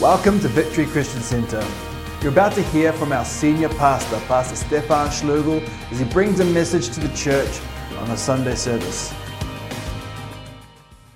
Welcome 0.00 0.40
to 0.40 0.48
Victory 0.48 0.86
Christian 0.86 1.20
Center. 1.20 1.62
You're 2.22 2.32
about 2.32 2.54
to 2.54 2.62
hear 2.62 2.90
from 2.90 3.12
our 3.12 3.22
senior 3.22 3.68
pastor, 3.68 4.18
Pastor 4.28 4.56
Stefan 4.56 5.08
Schlugel, 5.08 5.60
as 5.92 5.98
he 5.98 6.06
brings 6.06 6.40
a 6.40 6.44
message 6.46 6.88
to 6.94 7.00
the 7.00 7.14
church 7.14 7.60
on 7.98 8.10
a 8.10 8.16
Sunday 8.16 8.54
service. 8.54 9.12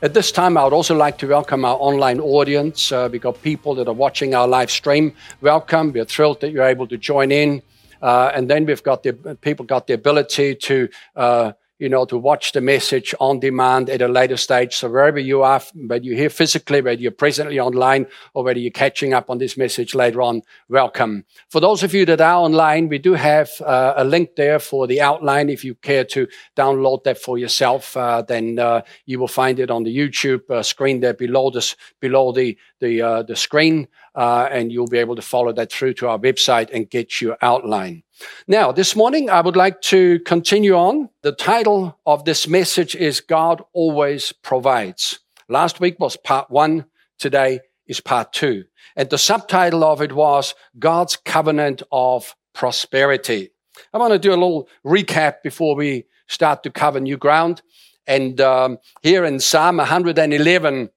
At 0.03 0.13
this 0.13 0.31
time, 0.31 0.59
I 0.59 0.65
would 0.65 0.75
also 0.75 0.95
like 0.95 1.17
to 1.17 1.27
welcome 1.27 1.65
our 1.65 1.79
online 1.81 2.21
audience. 2.21 2.93
Uh, 2.93 3.09
we 3.11 3.19
got 3.19 3.41
people 3.41 3.75
that 3.77 3.89
are 3.89 3.95
watching 3.95 4.35
our 4.35 4.47
live 4.47 4.71
stream. 4.71 5.15
Welcome. 5.41 5.91
We're 5.91 6.05
thrilled 6.05 6.43
that 6.43 6.51
you're 6.51 6.65
able 6.65 6.87
to 6.89 6.99
join 6.99 7.33
in. 7.33 7.63
Uh, 8.03 8.33
and 8.35 8.51
then 8.51 8.67
we've 8.67 8.83
got 8.83 9.03
the 9.03 9.15
people 9.41 9.65
got 9.65 9.87
the 9.87 9.95
ability 9.95 10.57
to 10.57 10.91
uh, 11.17 11.53
you 11.79 11.89
know, 11.89 12.05
to 12.05 12.17
watch 12.17 12.53
the 12.53 12.61
message 12.61 13.15
on 13.19 13.41
demand 13.41 13.91
at 13.91 14.01
a 14.01 14.07
later 14.07 14.37
stage. 14.37 14.77
So 14.77 14.89
wherever 14.89 15.19
you 15.19 15.43
are, 15.43 15.61
whether 15.75 16.05
you're 16.05 16.17
here 16.17 16.31
physically, 16.31 16.81
whether 16.81 17.01
you're 17.01 17.11
presently 17.11 17.59
online, 17.59 18.07
or 18.33 18.45
whether 18.45 18.61
you're 18.61 18.71
catching 18.71 19.13
up 19.13 19.29
on 19.29 19.39
this 19.39 19.57
message 19.57 19.95
later 19.95 20.23
on, 20.23 20.43
welcome. 20.69 21.25
For 21.51 21.61
those 21.61 21.83
of 21.83 21.93
you 21.93 22.07
that 22.07 22.21
are 22.21 22.37
online, 22.37 22.89
we 22.89 22.99
do 22.99 23.15
have 23.15 23.51
uh, 23.61 23.95
a 23.97 24.05
link 24.05 24.37
there 24.37 24.61
for 24.61 24.87
the 24.87 25.01
outline. 25.01 25.49
If 25.49 25.65
you 25.65 25.75
care 25.75 26.05
to 26.05 26.29
download 26.57 27.03
that 27.05 27.19
for 27.19 27.39
yourself, 27.39 27.97
uh, 27.97 28.23
then 28.23 28.61
uh, 28.61 28.83
you 29.05 29.19
will 29.19 29.29
find 29.29 29.59
it 29.59 29.71
on 29.71 29.83
the 29.83 29.97
YouTube 29.97 30.49
uh, 30.51 30.63
screen 30.63 31.01
there 31.01 31.15
below 31.15 31.51
this, 31.51 31.75
below 32.01 32.31
the 32.31 32.57
the 32.81 33.03
uh, 33.03 33.23
the 33.25 33.35
screen, 33.35 33.89
uh, 34.15 34.49
and 34.51 34.71
you'll 34.71 34.87
be 34.87 34.99
able 34.99 35.17
to 35.17 35.23
follow 35.23 35.53
that 35.53 35.73
through 35.73 35.95
to 35.95 36.09
our 36.09 36.19
website 36.19 36.71
and 36.73 36.89
get 36.89 37.21
your 37.21 37.37
outline. 37.43 38.04
Now, 38.47 38.73
this 38.73 38.95
morning, 38.95 39.31
I 39.31 39.41
would 39.41 39.57
like 39.57 39.81
to 39.83 40.21
continue 40.21 40.75
on. 40.75 41.09
The 41.23 41.33
title 41.33 41.99
of 42.07 42.25
this 42.25 42.47
message 42.47 42.95
is 42.95 43.21
God 43.21 43.63
Always 43.73 44.33
Provides. 44.33 45.21
Last 45.49 45.81
week 45.81 45.99
was 45.99 46.17
part 46.17 46.51
one. 46.51 46.87
Today 47.19 47.61
is 47.87 48.01
part 48.01 48.33
two. 48.33 48.65
And 48.97 49.11
the 49.11 49.19
subtitle 49.19 49.85
of 49.85 50.01
it 50.01 50.13
was 50.13 50.55
God's 50.79 51.17
Covenant 51.17 51.83
of 51.91 52.35
Prosperity. 52.53 53.51
I 53.93 53.99
want 53.99 54.13
to 54.13 54.19
do 54.19 54.31
a 54.31 54.39
little 54.39 54.69
recap 54.85 55.43
before 55.43 55.75
we 55.75 56.07
start 56.29 56.63
to 56.63 56.71
cover 56.71 57.01
new 57.01 57.17
ground. 57.17 57.63
And 58.07 58.41
um, 58.41 58.79
here 59.03 59.25
in 59.25 59.41
Psalm 59.41 59.79
111, 59.79 60.91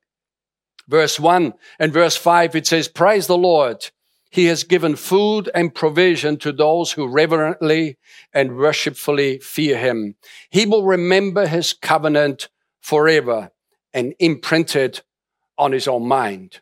verse 0.88 1.20
1 1.20 1.54
and 1.80 1.94
verse 1.94 2.16
5, 2.16 2.56
it 2.56 2.68
says, 2.68 2.88
Praise 2.88 3.28
the 3.28 3.38
Lord. 3.38 3.90
He 4.30 4.46
has 4.46 4.64
given 4.64 4.96
food 4.96 5.50
and 5.56 5.74
provision 5.74 6.38
to 6.38 6.52
those 6.52 6.92
who 6.92 7.08
reverently 7.08 7.98
and 8.34 8.58
worshipfully 8.58 9.40
fear 9.40 9.78
him. 9.78 10.16
He 10.50 10.66
will 10.66 10.84
remember 10.84 11.48
his 11.48 11.74
covenant 11.74 12.50
forever 12.82 13.52
and 13.94 14.14
imprint 14.20 14.76
it 14.76 15.04
on 15.58 15.72
his 15.72 15.88
own 15.88 16.08
mind. 16.08 16.60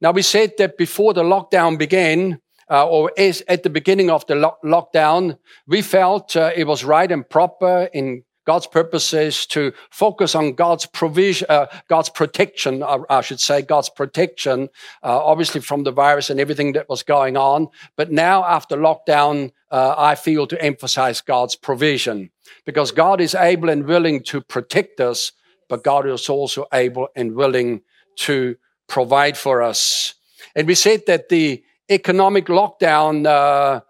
Now, 0.00 0.10
we 0.10 0.22
said 0.22 0.54
that 0.58 0.76
before 0.76 1.14
the 1.14 1.22
lockdown 1.22 1.78
began, 1.78 2.40
uh, 2.70 2.88
or 2.88 3.12
as 3.16 3.42
at 3.46 3.62
the 3.62 3.70
beginning 3.70 4.10
of 4.10 4.26
the 4.26 4.34
lo- 4.34 4.56
lockdown, 4.64 5.38
we 5.66 5.82
felt 5.82 6.34
uh, 6.36 6.50
it 6.56 6.66
was 6.66 6.84
right 6.84 7.10
and 7.10 7.28
proper 7.28 7.88
in 7.92 8.24
God's 8.44 8.66
purpose 8.66 9.12
is 9.12 9.46
to 9.46 9.72
focus 9.90 10.34
on 10.34 10.54
God's 10.54 10.86
provision, 10.86 11.46
uh, 11.48 11.66
God's 11.88 12.08
protection, 12.08 12.82
uh, 12.82 12.98
I 13.08 13.20
should 13.20 13.40
say, 13.40 13.62
God's 13.62 13.88
protection, 13.88 14.68
uh, 15.02 15.24
obviously 15.24 15.60
from 15.60 15.84
the 15.84 15.92
virus 15.92 16.30
and 16.30 16.40
everything 16.40 16.72
that 16.72 16.88
was 16.88 17.02
going 17.02 17.36
on. 17.36 17.68
But 17.96 18.10
now 18.10 18.44
after 18.44 18.76
lockdown, 18.76 19.52
uh, 19.70 19.94
I 19.96 20.16
feel 20.16 20.46
to 20.48 20.60
emphasize 20.60 21.20
God's 21.20 21.54
provision 21.54 22.30
because 22.64 22.90
God 22.90 23.20
is 23.20 23.34
able 23.34 23.68
and 23.68 23.86
willing 23.86 24.22
to 24.24 24.40
protect 24.40 25.00
us, 25.00 25.32
but 25.68 25.84
God 25.84 26.06
is 26.06 26.28
also 26.28 26.66
able 26.72 27.08
and 27.14 27.34
willing 27.34 27.82
to 28.16 28.56
provide 28.88 29.38
for 29.38 29.62
us. 29.62 30.14
And 30.54 30.66
we 30.66 30.74
said 30.74 31.02
that 31.06 31.28
the 31.28 31.62
economic 31.90 32.46
lockdown, 32.46 33.26
uh, 33.26 33.80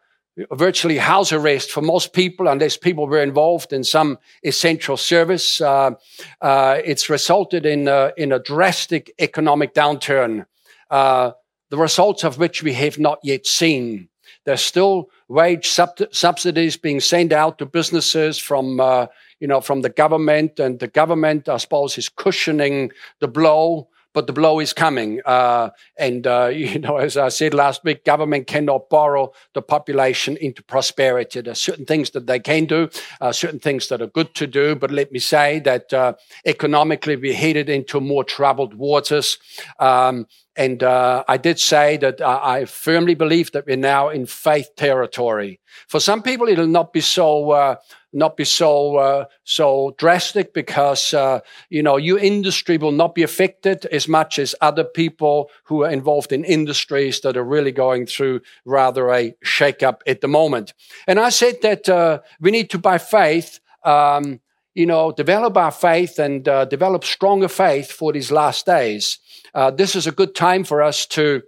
virtually 0.52 0.98
house 0.98 1.33
arrest 1.33 1.70
for 1.70 1.83
most 1.83 2.12
people 2.12 2.48
unless 2.48 2.77
people 2.77 3.06
were 3.06 3.22
involved 3.22 3.72
in 3.72 3.84
some 3.84 4.19
essential 4.42 4.96
service. 4.96 5.61
Uh, 5.61 5.92
uh, 6.40 6.79
it's 6.84 7.11
resulted 7.11 7.67
in 7.67 7.89
a, 7.89 8.12
in 8.17 8.33
a 8.33 8.39
drastic 8.39 9.12
economic 9.18 9.74
downturn, 9.74 10.46
uh, 10.90 11.33
the 11.70 11.77
results 11.77 12.24
of 12.24 12.39
which 12.39 12.62
we 12.62 12.73
have 12.73 12.98
not 12.98 13.18
yet 13.23 13.46
seen. 13.46 14.08
There's 14.45 14.62
still 14.62 15.11
wage 15.29 15.68
sub- 15.68 16.12
subsidies 16.12 16.77
being 16.77 17.01
sent 17.01 17.33
out 17.33 17.58
to 17.58 17.67
businesses 17.67 18.39
from, 18.39 18.80
uh, 18.80 19.06
you 19.39 19.46
know, 19.46 19.61
from 19.61 19.83
the 19.83 19.90
government, 19.90 20.58
and 20.58 20.80
the 20.80 20.89
government, 20.89 21.48
I 21.48 21.58
suppose, 21.58 21.96
is 21.98 22.08
cushioning 22.08 22.90
the 23.20 23.29
blow 23.29 23.89
but 24.12 24.27
the 24.27 24.33
blow 24.33 24.61
is 24.61 24.73
coming. 24.73 25.20
Uh, 25.24 25.70
and, 25.98 26.27
uh, 26.27 26.46
you 26.52 26.78
know, 26.78 26.96
as 26.96 27.17
I 27.17 27.28
said 27.28 27.55
last 27.55 27.84
week, 27.84 28.05
government 28.05 28.46
cannot 28.46 28.89
borrow 28.89 29.33
the 29.55 29.62
population 29.62 30.36
into 30.36 30.62
prosperity. 30.62 31.40
There 31.40 31.52
are 31.52 31.56
certain 31.56 31.86
things 31.86 32.11
that 32.11 32.27
they 32.27 32.40
can 32.40 32.67
do, 32.67 32.89
uh, 33.20 33.33
certain 33.33 33.61
things 33.61 33.89
that 33.89 34.02
are 34.02 34.06
good 34.06 34.34
to 34.36 34.46
do. 34.46 34.74
But 34.74 34.90
let 34.90 35.12
me 35.12 35.18
say 35.18 35.61
that 35.61 35.92
uh, 35.92 36.14
economically, 36.46 37.17
we're 37.17 37.34
headed 37.34 37.68
into 37.68 38.00
more 38.00 38.24
troubled 38.24 38.74
waters. 38.74 39.39
Um, 39.78 40.27
and 40.57 40.83
uh, 40.83 41.24
I 41.29 41.39
did 41.39 41.58
say 41.58 41.96
that 41.98 42.20
I 42.20 42.67
firmly 42.67 43.14
believe 43.14 43.52
that 43.52 43.67
we're 43.67 43.77
now 43.77 44.11
in 44.11 44.27
faith 44.27 44.68
territory. 44.77 45.61
For 45.89 45.98
some 45.98 46.23
people, 46.23 46.48
it'll 46.48 46.67
not 46.67 46.92
be 46.92 47.01
so 47.01 47.51
uh, 47.52 47.77
not 48.13 48.36
be 48.36 48.45
so 48.45 48.96
uh, 48.96 49.24
so 49.45 49.95
drastic 49.96 50.52
because 50.52 51.14
uh, 51.14 51.41
you 51.70 51.83
know 51.83 51.96
your 51.96 52.18
industry 52.18 52.77
will 52.77 52.92
not 52.92 53.14
be 53.14 53.23
affected 53.23 53.86
as 53.86 54.07
much 54.07 54.39
as 54.39 54.55
other 54.61 54.85
people 54.85 55.51
who 55.64 55.85
are 55.85 55.91
involved 55.91 56.33
in 56.33 56.45
industries 56.45 57.20
that 57.20 57.36
are 57.36 57.45
really 57.45 57.73
going 57.73 58.05
through 58.05 58.41
rather 58.67 59.11
a 59.11 59.35
shakeup 59.45 60.01
at 60.07 60.20
the 60.20 60.29
moment. 60.29 60.74
And 61.07 61.18
I 61.18 61.30
said 61.30 61.62
that 61.62 61.89
uh, 61.89 62.20
we 62.41 62.51
need 62.51 62.68
to, 62.70 62.79
by 62.79 62.98
faith, 62.98 63.58
um, 63.85 64.41
you 64.74 64.86
know, 64.86 65.12
develop 65.12 65.57
our 65.57 65.70
faith 65.70 66.18
and 66.18 66.46
uh, 66.48 66.64
develop 66.67 67.05
stronger 67.05 67.48
faith 67.48 67.91
for 67.91 68.12
these 68.12 68.30
last 68.30 68.67
days. 68.67 69.18
Uh, 69.55 69.70
this 69.70 69.95
is 69.95 70.07
a 70.07 70.13
good 70.13 70.35
time 70.35 70.64
for 70.64 70.83
us 70.83 71.07
to, 71.07 71.42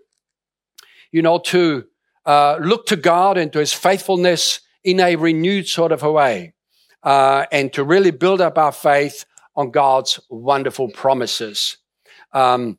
you 1.11 1.23
know, 1.23 1.39
to 1.39 1.85
uh, 2.27 2.59
look 2.61 2.87
to 2.87 2.97
God 2.97 3.39
and 3.39 3.53
to 3.53 3.59
His 3.59 3.73
faithfulness 3.73 4.61
in 4.83 5.01
a 5.01 5.17
renewed 5.17 5.67
sort 5.67 5.93
of 5.93 6.03
a 6.03 6.13
way 6.13 6.53
uh, 7.03 7.47
and 7.51 7.73
to 7.73 7.85
really 7.85 8.11
build 8.11 8.41
up 8.41 8.59
our 8.59 8.73
faith 8.73 9.25
on 9.57 9.71
God's 9.71 10.21
wonderful 10.29 10.89
promises. 10.89 11.79
Um, 12.33 12.79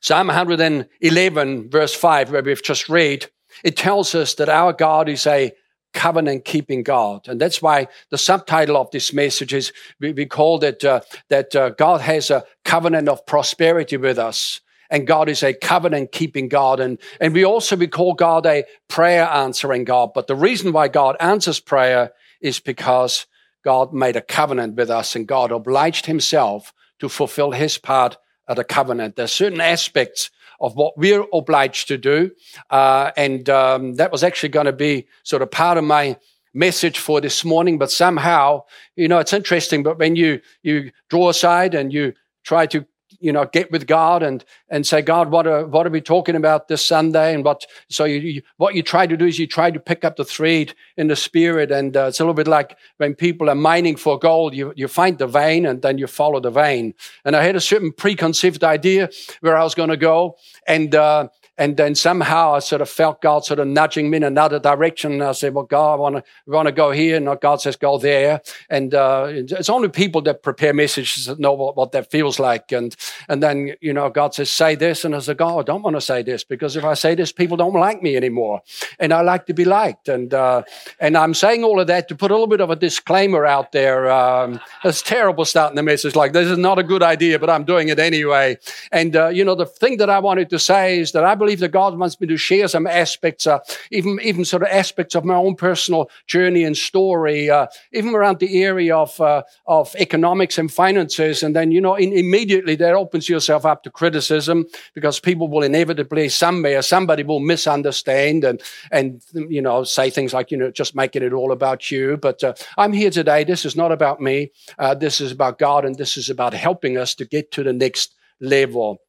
Psalm 0.00 0.28
111, 0.28 1.70
verse 1.70 1.94
5, 1.94 2.30
where 2.30 2.42
we've 2.42 2.62
just 2.62 2.88
read, 2.88 3.26
it 3.64 3.76
tells 3.76 4.14
us 4.14 4.34
that 4.34 4.48
our 4.48 4.72
God 4.72 5.08
is 5.08 5.26
a 5.26 5.52
covenant 5.96 6.44
keeping 6.44 6.82
God. 6.82 7.26
And 7.26 7.40
that's 7.40 7.62
why 7.62 7.88
the 8.10 8.18
subtitle 8.18 8.76
of 8.76 8.90
this 8.90 9.14
message 9.14 9.54
is 9.54 9.72
we, 9.98 10.12
we 10.12 10.28
it 10.62 10.84
uh, 10.84 11.00
that 11.30 11.56
uh, 11.56 11.70
God 11.70 12.02
has 12.02 12.30
a 12.30 12.44
covenant 12.64 13.08
of 13.08 13.24
prosperity 13.24 13.96
with 13.96 14.18
us. 14.18 14.60
And 14.90 15.06
God 15.06 15.28
is 15.28 15.42
a 15.42 15.54
covenant 15.54 16.12
keeping 16.12 16.48
God. 16.48 16.78
And, 16.78 16.98
and 17.18 17.34
we 17.34 17.44
also, 17.44 17.74
we 17.74 17.88
call 17.88 18.12
God 18.12 18.46
a 18.46 18.64
prayer 18.88 19.24
answering 19.24 19.84
God. 19.84 20.10
But 20.14 20.26
the 20.26 20.36
reason 20.36 20.72
why 20.72 20.88
God 20.88 21.16
answers 21.18 21.58
prayer 21.58 22.12
is 22.40 22.60
because 22.60 23.26
God 23.64 23.92
made 23.92 24.14
a 24.14 24.20
covenant 24.20 24.76
with 24.76 24.90
us 24.90 25.16
and 25.16 25.26
God 25.26 25.50
obliged 25.50 26.06
himself 26.06 26.72
to 27.00 27.08
fulfill 27.08 27.52
his 27.52 27.78
part 27.78 28.16
of 28.46 28.56
the 28.56 28.64
covenant. 28.64 29.16
There's 29.16 29.32
certain 29.32 29.60
aspects 29.60 30.30
of 30.60 30.74
what 30.74 30.96
we're 30.96 31.24
obliged 31.32 31.88
to 31.88 31.98
do. 31.98 32.30
Uh, 32.70 33.10
and 33.16 33.48
um, 33.48 33.94
that 33.94 34.12
was 34.12 34.22
actually 34.22 34.48
going 34.48 34.66
to 34.66 34.72
be 34.72 35.06
sort 35.22 35.42
of 35.42 35.50
part 35.50 35.78
of 35.78 35.84
my 35.84 36.16
message 36.54 36.98
for 36.98 37.20
this 37.20 37.44
morning. 37.44 37.78
But 37.78 37.90
somehow, 37.90 38.64
you 38.96 39.08
know, 39.08 39.18
it's 39.18 39.32
interesting, 39.32 39.82
but 39.82 39.98
when 39.98 40.16
you, 40.16 40.40
you 40.62 40.90
draw 41.10 41.28
aside 41.28 41.74
and 41.74 41.92
you 41.92 42.14
try 42.44 42.66
to 42.66 42.86
you 43.26 43.32
know, 43.32 43.44
get 43.44 43.72
with 43.72 43.88
God 43.88 44.22
and 44.22 44.44
and 44.68 44.86
say, 44.86 45.02
God, 45.02 45.32
what 45.32 45.48
are 45.48 45.66
what 45.66 45.84
are 45.84 45.90
we 45.90 46.00
talking 46.00 46.36
about 46.36 46.68
this 46.68 46.86
Sunday? 46.86 47.34
And 47.34 47.44
what 47.44 47.66
so 47.88 48.04
you, 48.04 48.18
you 48.18 48.42
what 48.56 48.76
you 48.76 48.84
try 48.84 49.04
to 49.04 49.16
do 49.16 49.26
is 49.26 49.36
you 49.36 49.48
try 49.48 49.72
to 49.72 49.80
pick 49.80 50.04
up 50.04 50.14
the 50.14 50.24
thread 50.24 50.74
in 50.96 51.08
the 51.08 51.16
spirit, 51.16 51.72
and 51.72 51.96
uh, 51.96 52.04
it's 52.04 52.20
a 52.20 52.22
little 52.22 52.34
bit 52.34 52.46
like 52.46 52.78
when 52.98 53.16
people 53.16 53.50
are 53.50 53.56
mining 53.56 53.96
for 53.96 54.16
gold, 54.16 54.54
you 54.54 54.72
you 54.76 54.86
find 54.86 55.18
the 55.18 55.26
vein 55.26 55.66
and 55.66 55.82
then 55.82 55.98
you 55.98 56.06
follow 56.06 56.38
the 56.38 56.52
vein. 56.52 56.94
And 57.24 57.34
I 57.34 57.42
had 57.42 57.56
a 57.56 57.60
certain 57.60 57.92
preconceived 57.92 58.62
idea 58.62 59.10
where 59.40 59.56
I 59.56 59.64
was 59.64 59.74
going 59.74 59.90
to 59.90 59.96
go, 59.96 60.36
and 60.68 60.94
uh, 60.94 61.28
and 61.58 61.76
then 61.76 61.94
somehow 61.94 62.54
I 62.54 62.58
sort 62.60 62.82
of 62.82 62.88
felt 62.88 63.20
God 63.20 63.44
sort 63.44 63.60
of 63.60 63.66
nudging 63.66 64.10
me 64.10 64.18
in 64.18 64.24
another 64.24 64.58
direction. 64.58 65.12
And 65.12 65.22
I 65.22 65.32
said, 65.32 65.54
well, 65.54 65.64
God, 65.64 65.94
I 65.94 65.96
want 65.96 66.16
to, 66.16 66.22
want 66.46 66.66
to 66.66 66.72
go 66.72 66.90
here. 66.90 67.16
And 67.16 67.40
God 67.40 67.60
says, 67.60 67.76
go 67.76 67.98
there. 67.98 68.40
And, 68.70 68.94
uh, 68.94 69.26
it's 69.28 69.70
only 69.70 69.88
people 69.88 70.22
that 70.22 70.42
prepare 70.42 70.74
messages 70.74 71.26
that 71.26 71.38
know 71.38 71.52
what, 71.52 71.76
what 71.76 71.92
that 71.92 72.10
feels 72.10 72.38
like. 72.38 72.72
And. 72.72 72.94
And 73.28 73.42
then, 73.42 73.74
you 73.80 73.92
know, 73.92 74.08
God 74.10 74.34
says, 74.34 74.50
say 74.50 74.74
this. 74.74 75.04
And 75.04 75.14
I 75.14 75.18
said, 75.20 75.38
God, 75.38 75.58
I 75.58 75.62
don't 75.62 75.82
want 75.82 75.96
to 75.96 76.00
say 76.00 76.22
this 76.22 76.44
because 76.44 76.76
if 76.76 76.84
I 76.84 76.94
say 76.94 77.14
this, 77.14 77.32
people 77.32 77.56
don't 77.56 77.74
like 77.74 78.02
me 78.02 78.16
anymore. 78.16 78.62
And 78.98 79.12
I 79.12 79.22
like 79.22 79.46
to 79.46 79.54
be 79.54 79.64
liked. 79.64 80.08
And, 80.08 80.32
uh, 80.32 80.62
and 81.00 81.16
I'm 81.16 81.34
saying 81.34 81.64
all 81.64 81.80
of 81.80 81.86
that 81.88 82.08
to 82.08 82.14
put 82.14 82.30
a 82.30 82.34
little 82.34 82.46
bit 82.46 82.60
of 82.60 82.70
a 82.70 82.76
disclaimer 82.76 83.44
out 83.46 83.72
there. 83.72 84.10
Um, 84.10 84.60
it's 84.84 85.02
terrible 85.02 85.44
starting 85.44 85.76
the 85.76 85.82
message 85.82 86.14
like 86.14 86.32
this 86.32 86.48
is 86.48 86.58
not 86.58 86.78
a 86.78 86.82
good 86.82 87.02
idea, 87.02 87.38
but 87.38 87.50
I'm 87.50 87.64
doing 87.64 87.88
it 87.88 87.98
anyway. 87.98 88.58
And, 88.92 89.16
uh, 89.16 89.28
you 89.28 89.44
know, 89.44 89.54
the 89.54 89.66
thing 89.66 89.96
that 89.98 90.10
I 90.10 90.18
wanted 90.18 90.50
to 90.50 90.58
say 90.58 91.00
is 91.00 91.12
that 91.12 91.24
I 91.24 91.34
believe 91.34 91.45
that 91.54 91.68
God 91.68 91.98
wants 91.98 92.20
me 92.20 92.26
to 92.26 92.36
share 92.36 92.68
some 92.68 92.86
aspects, 92.86 93.46
uh, 93.46 93.60
even, 93.90 94.18
even 94.22 94.44
sort 94.44 94.62
of 94.62 94.68
aspects 94.68 95.14
of 95.14 95.24
my 95.24 95.34
own 95.34 95.54
personal 95.54 96.10
journey 96.26 96.64
and 96.64 96.76
story, 96.76 97.48
uh, 97.48 97.66
even 97.92 98.14
around 98.14 98.38
the 98.38 98.62
area 98.62 98.96
of, 98.96 99.18
uh, 99.20 99.42
of 99.66 99.94
economics 99.96 100.58
and 100.58 100.72
finances. 100.72 101.42
And 101.42 101.54
then, 101.54 101.70
you 101.70 101.80
know, 101.80 101.94
in, 101.94 102.12
immediately 102.12 102.74
that 102.76 102.94
opens 102.94 103.28
yourself 103.28 103.64
up 103.64 103.82
to 103.84 103.90
criticism 103.90 104.66
because 104.94 105.20
people 105.20 105.48
will 105.48 105.62
inevitably, 105.62 106.28
somewhere, 106.28 106.82
somebody 106.82 107.22
will 107.22 107.40
misunderstand 107.40 108.44
and, 108.44 108.62
and, 108.90 109.22
you 109.32 109.62
know, 109.62 109.84
say 109.84 110.10
things 110.10 110.32
like, 110.32 110.50
you 110.50 110.56
know, 110.56 110.70
just 110.70 110.94
making 110.94 111.22
it 111.22 111.32
all 111.32 111.52
about 111.52 111.90
you. 111.90 112.16
But 112.16 112.42
uh, 112.42 112.54
I'm 112.76 112.92
here 112.92 113.10
today. 113.10 113.44
This 113.44 113.64
is 113.64 113.76
not 113.76 113.92
about 113.92 114.20
me. 114.20 114.50
Uh, 114.78 114.94
this 114.94 115.20
is 115.20 115.32
about 115.32 115.58
God 115.58 115.84
and 115.84 115.96
this 115.96 116.16
is 116.16 116.30
about 116.30 116.54
helping 116.54 116.96
us 116.96 117.14
to 117.16 117.24
get 117.24 117.52
to 117.52 117.62
the 117.62 117.72
next 117.72 118.14
level. 118.40 119.00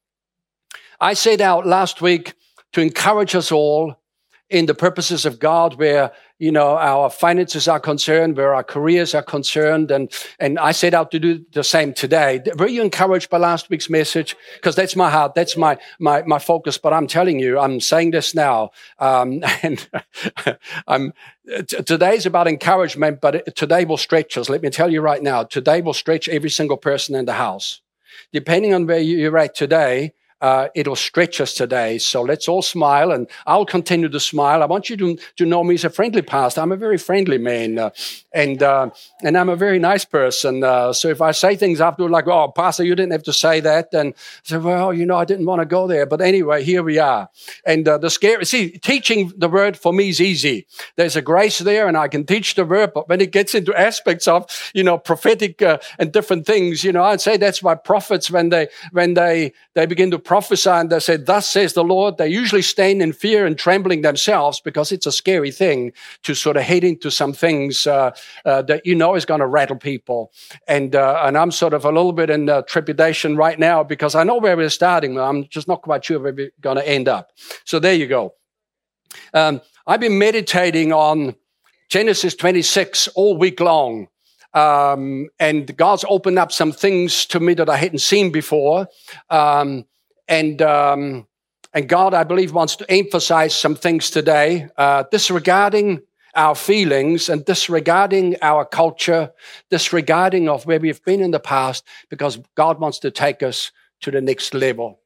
I 1.00 1.14
said 1.14 1.42
out 1.42 1.68
last 1.68 2.02
week 2.02 2.34
to 2.74 2.82
encourage 2.82 3.36
us 3.36 3.52
all 3.52 3.96
in 4.50 4.66
the 4.66 4.74
purposes 4.74 5.26
of 5.26 5.40
God, 5.40 5.76
where 5.76 6.12
you 6.40 6.52
know 6.52 6.78
our 6.78 7.10
finances 7.10 7.68
are 7.68 7.80
concerned, 7.80 8.38
where 8.38 8.56
our 8.56 8.64
careers 8.64 9.14
are 9.14 9.22
concerned, 9.22 9.92
and 9.92 10.12
and 10.40 10.58
I 10.58 10.72
set 10.72 10.94
out 10.94 11.12
to 11.12 11.20
do 11.20 11.44
the 11.52 11.64
same 11.64 11.94
today. 11.94 12.42
Were 12.58 12.68
you 12.68 12.82
encouraged 12.82 13.30
by 13.30 13.40
last 13.40 13.70
week's 13.70 13.90
message? 13.90 14.36
Because 14.56 14.76
that's 14.76 14.96
my 14.96 15.10
heart, 15.10 15.36
that's 15.36 15.58
my 15.58 15.78
my 16.00 16.24
my 16.24 16.40
focus. 16.40 16.78
But 16.78 16.94
I'm 16.94 17.08
telling 17.08 17.40
you, 17.40 17.60
I'm 17.60 17.82
saying 17.82 18.12
this 18.12 18.34
now, 18.34 18.72
um, 19.00 19.44
and 19.64 19.88
I'm 20.88 21.14
t- 21.46 21.84
today's 21.84 22.26
about 22.26 22.48
encouragement, 22.48 23.20
but 23.22 23.36
it, 23.36 23.56
today 23.56 23.84
will 23.84 23.98
stretch 23.98 24.38
us. 24.38 24.50
Let 24.50 24.62
me 24.62 24.70
tell 24.70 24.92
you 24.92 25.02
right 25.02 25.22
now, 25.22 25.44
today 25.44 25.82
will 25.82 25.94
stretch 25.94 26.30
every 26.30 26.50
single 26.50 26.78
person 26.78 27.16
in 27.16 27.26
the 27.26 27.34
house. 27.34 27.82
Depending 28.32 28.74
on 28.74 28.88
where 28.88 29.00
you're 29.00 29.38
at 29.38 29.56
today, 29.56 30.14
uh, 30.42 30.68
it'll 30.76 30.96
stretch 30.96 31.42
us 31.42 31.54
today. 31.54 31.98
So 31.98 32.22
let's 32.22 32.48
all 32.48 32.62
smile, 32.62 33.12
and 33.12 33.28
I'll 33.46 33.66
continue 33.66 34.10
to 34.10 34.20
smile. 34.20 34.62
I 34.62 34.66
want 34.66 34.90
you 34.90 34.98
to, 34.98 35.18
to 35.38 35.46
know 35.46 35.64
me 35.64 35.76
as 35.76 35.84
a 35.84 35.90
friendly 35.90 36.22
pastor. 36.22 36.62
I'm 36.62 36.72
a 36.72 36.78
very 36.78 36.98
friendly 36.98 37.38
man, 37.38 37.80
uh, 37.80 37.90
and 38.34 38.62
uh, 38.62 38.90
and 39.24 39.38
I'm 39.38 39.50
a 39.50 39.56
very 39.56 39.80
nice 39.80 40.06
person. 40.06 40.64
Uh, 40.64 40.94
so 40.94 41.08
if 41.08 41.22
I 41.22 41.32
say 41.32 41.56
things 41.56 41.82
after 41.82 42.08
like, 42.08 42.28
"Oh, 42.28 42.52
pastor, 42.52 42.84
you 42.84 42.96
didn't 42.96 43.14
have 43.14 43.24
to 43.24 43.34
say 43.34 43.60
that," 43.62 43.92
then 43.92 44.08
I 44.08 44.12
say, 44.44 44.58
"Well, 44.58 44.94
you 44.94 45.06
know, 45.06 45.18
I 45.18 45.26
didn't 45.26 45.46
want 45.46 45.62
to 45.62 45.66
go 45.66 45.88
there." 45.88 46.06
But 46.06 46.22
anyway, 46.22 46.64
here 46.64 46.84
we 46.84 47.00
are. 47.00 47.30
And 47.66 47.88
uh, 47.88 47.98
the 47.98 48.10
scary, 48.10 48.46
see, 48.46 48.70
teaching 48.78 49.32
the 49.38 49.50
word 49.50 49.78
for 49.78 49.92
me 49.92 50.10
is 50.10 50.22
easy. 50.22 50.68
There's 50.98 51.16
a 51.16 51.22
grace 51.22 51.60
there, 51.60 51.88
and 51.88 51.98
I 51.98 52.08
can 52.08 52.26
teach 52.26 52.56
the 52.56 52.66
word. 52.66 52.92
But 52.94 53.10
when 53.10 53.22
it 53.22 53.32
gets 53.32 53.56
into 53.56 53.74
aspects 53.74 54.28
of 54.28 54.46
you 54.74 54.84
know 54.84 55.00
prophetic 55.00 55.62
uh, 55.62 55.80
and 55.98 56.12
different 56.12 56.46
things, 56.46 56.84
you 56.84 56.92
know, 56.92 57.04
I'd 57.04 57.22
say 57.22 57.38
that's 57.38 57.64
why 57.64 57.74
prophets 57.76 58.30
when 58.30 58.50
they 58.50 58.68
when 58.92 59.16
they 59.16 59.54
they 59.74 59.86
begin 59.86 60.12
to 60.12 60.20
prophesy 60.28 60.70
and 60.70 60.90
they 60.90 61.00
say, 61.00 61.16
Thus 61.16 61.50
says 61.50 61.74
the 61.74 61.84
Lord, 61.84 62.18
they 62.18 62.28
usually 62.28 62.62
stand 62.62 63.02
in 63.02 63.14
fear 63.14 63.46
and 63.46 63.58
trembling 63.58 64.02
themselves 64.02 64.60
because 64.60 64.92
it's 64.92 65.06
a 65.06 65.12
scary 65.12 65.52
thing 65.52 65.94
to 66.24 66.36
sort 66.36 66.58
of 66.58 66.64
head 66.64 66.84
into 66.84 67.10
some 67.10 67.34
things 67.34 67.88
uh, 67.88 68.12
uh, 68.46 68.62
that 68.64 68.86
you 68.86 68.94
know 68.94 69.16
is 69.16 69.26
going 69.26 69.40
to 69.40 69.48
rattle 69.48 69.78
people. 69.78 70.32
And, 70.68 70.96
uh, 70.96 71.24
and 71.24 71.38
I'm 71.38 71.52
sort 71.52 71.74
of 71.74 71.86
a 71.86 71.92
little 71.92 72.12
bit 72.12 72.30
in 72.30 72.48
trepidation 72.68 73.38
right 73.38 73.58
now 73.58 73.84
because 73.84 74.14
I 74.14 74.24
know 74.24 74.38
where 74.38 74.58
we're 74.58 74.70
starting, 74.70 75.16
but 75.16 75.24
I'm 75.24 75.48
just 75.48 75.68
not 75.68 75.82
quite 75.82 76.04
sure 76.04 76.20
where 76.20 76.34
we're 76.34 76.52
going 76.62 76.78
to 76.78 76.88
end 76.88 77.08
up. 77.08 77.32
So 77.64 77.80
there 77.80 77.96
you 77.96 78.08
go. 78.08 78.36
Um, 79.34 79.62
I've 79.88 80.02
been 80.02 80.20
meditating 80.20 80.92
on 80.92 81.36
Genesis 81.90 82.36
26 82.36 83.08
all 83.16 83.38
week 83.38 83.62
long. 83.62 84.10
Um, 84.54 85.30
and 85.40 85.76
God's 85.78 86.04
opened 86.10 86.40
up 86.40 86.52
some 86.52 86.72
things 86.72 87.26
to 87.28 87.40
me 87.40 87.54
that 87.54 87.70
I 87.70 87.78
hadn't 87.78 88.00
seen 88.00 88.32
before. 88.32 88.88
Um, 89.30 89.86
and 90.28 90.62
um, 90.62 91.28
and 91.74 91.88
God, 91.88 92.14
I 92.14 92.24
believe, 92.24 92.54
wants 92.54 92.76
to 92.78 92.92
emphasize 92.92 93.56
some 93.56 93.76
things 93.76 94.10
today, 94.10 94.68
uh, 94.78 95.04
disregarding 95.12 96.02
our 96.34 96.56
feelings 96.56 97.30
and 97.30 97.44
disregarding 97.46 98.36
our 98.42 98.64
culture, 98.64 99.32
disregarding 99.70 100.50
of 100.50 100.66
where 100.66 100.80
we've 100.80 101.04
been 101.04 101.22
in 101.22 101.32
the 101.32 101.40
past, 101.40 101.84
because 102.10 102.40
God 102.56 102.80
wants 102.80 103.00
to 103.00 103.12
take 103.12 103.44
us 103.44 103.72
to 104.02 104.12
the 104.12 104.22
next 104.22 104.54
level. 104.54 105.00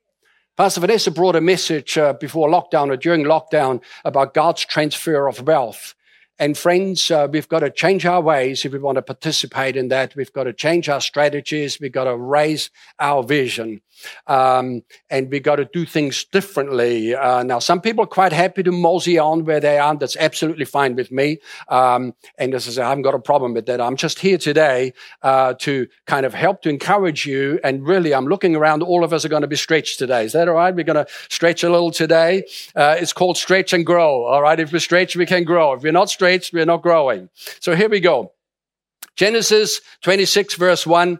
Pastor 0.58 0.82
Vanessa 0.82 1.10
brought 1.10 1.36
a 1.36 1.42
message 1.42 1.98
uh, 1.98 2.14
before 2.14 2.50
lockdown 2.50 2.90
or 2.90 2.98
during 2.98 3.24
lockdown 3.24 3.82
about 4.04 4.34
God's 4.34 4.66
transfer 4.66 5.28
of 5.28 5.48
wealth. 5.48 5.96
And 6.42 6.58
friends, 6.58 7.12
uh, 7.12 7.28
we've 7.32 7.48
got 7.48 7.60
to 7.60 7.70
change 7.70 8.04
our 8.04 8.20
ways 8.20 8.66
if 8.66 8.74
we 8.74 8.80
want 8.80 8.96
to 8.96 9.04
participate 9.04 9.78
in 9.78 9.90
that. 9.90 10.16
We've 10.16 10.34
got 10.34 10.46
to 10.46 10.54
change 10.54 10.90
our 10.90 11.00
strategies. 11.00 11.80
We've 11.80 11.92
got 11.92 12.06
to 12.06 12.18
raise 12.18 12.72
our 12.98 13.22
vision. 13.22 13.82
Um, 14.26 14.82
and 15.12 15.30
we've 15.30 15.44
got 15.44 15.58
to 15.58 15.66
do 15.66 15.86
things 15.86 16.24
differently. 16.24 17.14
Uh, 17.14 17.44
now, 17.44 17.60
some 17.60 17.80
people 17.80 18.06
are 18.06 18.08
quite 18.08 18.34
happy 18.34 18.64
to 18.64 18.72
mosey 18.72 19.20
on 19.20 19.46
where 19.46 19.60
they 19.60 19.78
are. 19.78 19.96
That's 19.96 20.18
absolutely 20.18 20.66
fine 20.66 20.96
with 20.96 21.12
me. 21.12 21.38
Um, 21.68 22.16
and 22.40 22.56
as 22.56 22.68
I 22.68 22.72
say, 22.72 22.82
I 22.82 22.90
haven't 22.90 23.04
got 23.04 23.14
a 23.14 23.20
problem 23.20 23.54
with 23.54 23.68
that. 23.68 23.80
I'm 23.80 23.96
just 23.96 24.18
here 24.18 24.40
today 24.40 24.94
uh, 25.22 25.54
to 25.60 25.86
kind 26.08 26.26
of 26.26 26.34
help 26.34 26.64
to 26.64 26.70
encourage 26.70 27.24
you. 27.28 27.60
And 27.64 27.86
really, 27.88 28.16
I'm 28.16 28.26
looking 28.26 28.56
around. 28.56 28.82
All 28.82 29.04
of 29.04 29.14
us 29.14 29.26
are 29.26 29.30
going 29.30 29.44
to 29.44 29.48
be 29.48 29.56
stretched 29.56 30.00
today. 30.00 30.26
Is 30.26 30.32
that 30.32 30.50
all 30.50 30.56
right? 30.56 30.74
We're 30.74 30.86
going 30.86 31.06
to 31.06 31.12
stretch 31.30 31.62
a 31.62 31.70
little 31.70 31.92
today. 31.92 32.46
Uh, 32.76 32.96
it's 32.98 33.14
called 33.14 33.38
stretch 33.38 33.74
and 33.74 33.86
grow. 33.86 34.26
All 34.26 34.42
right. 34.42 34.60
If 34.60 34.72
we 34.72 34.80
stretch, 34.80 35.16
we 35.16 35.28
can 35.28 35.44
grow. 35.44 35.74
If 35.74 35.84
we're 35.84 35.92
not 35.92 36.10
stretched, 36.10 36.31
we're 36.54 36.66
not 36.66 36.82
growing. 36.82 37.30
So 37.60 37.76
here 37.76 37.90
we 37.90 38.00
go. 38.00 38.34
Genesis 39.16 39.82
26, 40.04 40.56
verse 40.56 40.88
1. 40.88 41.20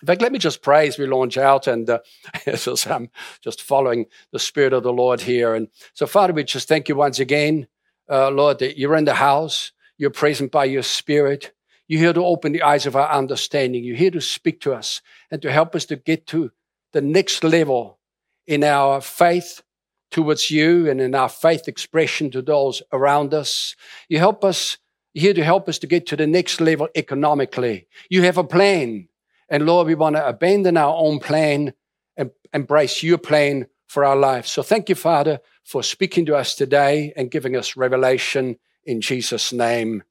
In 0.00 0.06
fact, 0.06 0.22
let 0.22 0.30
me 0.30 0.38
just 0.38 0.62
pray 0.62 0.86
as 0.86 0.98
we 0.98 1.06
launch 1.06 1.36
out, 1.36 1.66
and 1.66 1.88
uh, 1.90 1.98
so 2.56 2.74
I'm 2.88 3.10
just 3.42 3.62
following 3.62 4.06
the 4.32 4.38
Spirit 4.38 4.72
of 4.72 4.84
the 4.84 4.92
Lord 4.92 5.20
here. 5.20 5.54
And 5.54 5.68
so, 5.94 6.06
Father, 6.06 6.32
we 6.32 6.44
just 6.44 6.68
thank 6.68 6.88
you 6.88 6.94
once 6.94 7.18
again, 7.18 7.66
uh, 8.08 8.30
Lord, 8.30 8.60
that 8.60 8.78
you're 8.78 8.94
in 8.94 9.06
the 9.06 9.14
house, 9.14 9.72
you're 9.96 10.10
present 10.10 10.52
by 10.52 10.66
your 10.66 10.84
Spirit. 10.84 11.52
You're 11.88 12.00
here 12.00 12.12
to 12.12 12.24
open 12.24 12.52
the 12.52 12.62
eyes 12.62 12.84
of 12.84 12.96
our 12.96 13.10
understanding. 13.10 13.82
You're 13.82 13.96
here 13.96 14.10
to 14.10 14.20
speak 14.20 14.60
to 14.60 14.74
us 14.74 15.00
and 15.30 15.40
to 15.40 15.50
help 15.50 15.74
us 15.74 15.86
to 15.86 15.96
get 15.96 16.26
to 16.28 16.52
the 16.92 17.00
next 17.00 17.42
level 17.42 17.98
in 18.46 18.62
our 18.62 19.00
faith 19.00 19.62
towards 20.10 20.50
you 20.50 20.88
and 20.88 21.00
in 21.00 21.14
our 21.14 21.28
faith 21.28 21.68
expression 21.68 22.30
to 22.30 22.42
those 22.42 22.82
around 22.92 23.34
us. 23.34 23.76
You 24.08 24.18
help 24.18 24.44
us, 24.44 24.78
here 25.14 25.34
to 25.34 25.44
help 25.44 25.68
us 25.68 25.78
to 25.80 25.86
get 25.86 26.06
to 26.06 26.16
the 26.16 26.26
next 26.26 26.60
level 26.60 26.88
economically. 26.94 27.86
You 28.08 28.22
have 28.22 28.38
a 28.38 28.44
plan. 28.44 29.08
And 29.48 29.66
Lord, 29.66 29.86
we 29.86 29.94
want 29.94 30.16
to 30.16 30.26
abandon 30.26 30.76
our 30.76 30.94
own 30.96 31.20
plan 31.20 31.72
and 32.16 32.30
embrace 32.52 33.02
your 33.02 33.18
plan 33.18 33.66
for 33.86 34.04
our 34.04 34.16
lives. 34.16 34.50
So 34.50 34.62
thank 34.62 34.88
you, 34.88 34.94
Father, 34.94 35.40
for 35.64 35.82
speaking 35.82 36.26
to 36.26 36.36
us 36.36 36.54
today 36.54 37.12
and 37.16 37.30
giving 37.30 37.56
us 37.56 37.76
revelation 37.76 38.58
in 38.84 39.00
Jesus' 39.00 39.52
name. 39.52 40.02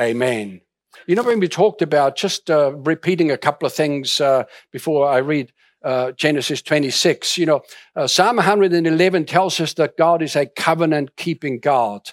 Amen. 0.00 0.60
You 1.06 1.14
know, 1.14 1.22
when 1.22 1.40
we 1.40 1.48
talked 1.48 1.82
about 1.82 2.16
just 2.16 2.50
uh, 2.50 2.74
repeating 2.74 3.30
a 3.30 3.38
couple 3.38 3.66
of 3.66 3.72
things 3.72 4.20
uh, 4.20 4.44
before 4.72 5.08
I 5.08 5.18
read 5.18 5.52
uh, 5.88 6.12
Genesis 6.12 6.60
26. 6.60 7.38
You 7.38 7.46
know, 7.46 7.62
uh, 7.96 8.06
Psalm 8.06 8.36
111 8.36 9.24
tells 9.24 9.58
us 9.58 9.72
that 9.74 9.96
God 9.96 10.20
is 10.20 10.36
a 10.36 10.44
covenant 10.44 11.16
keeping 11.16 11.58
God. 11.58 12.10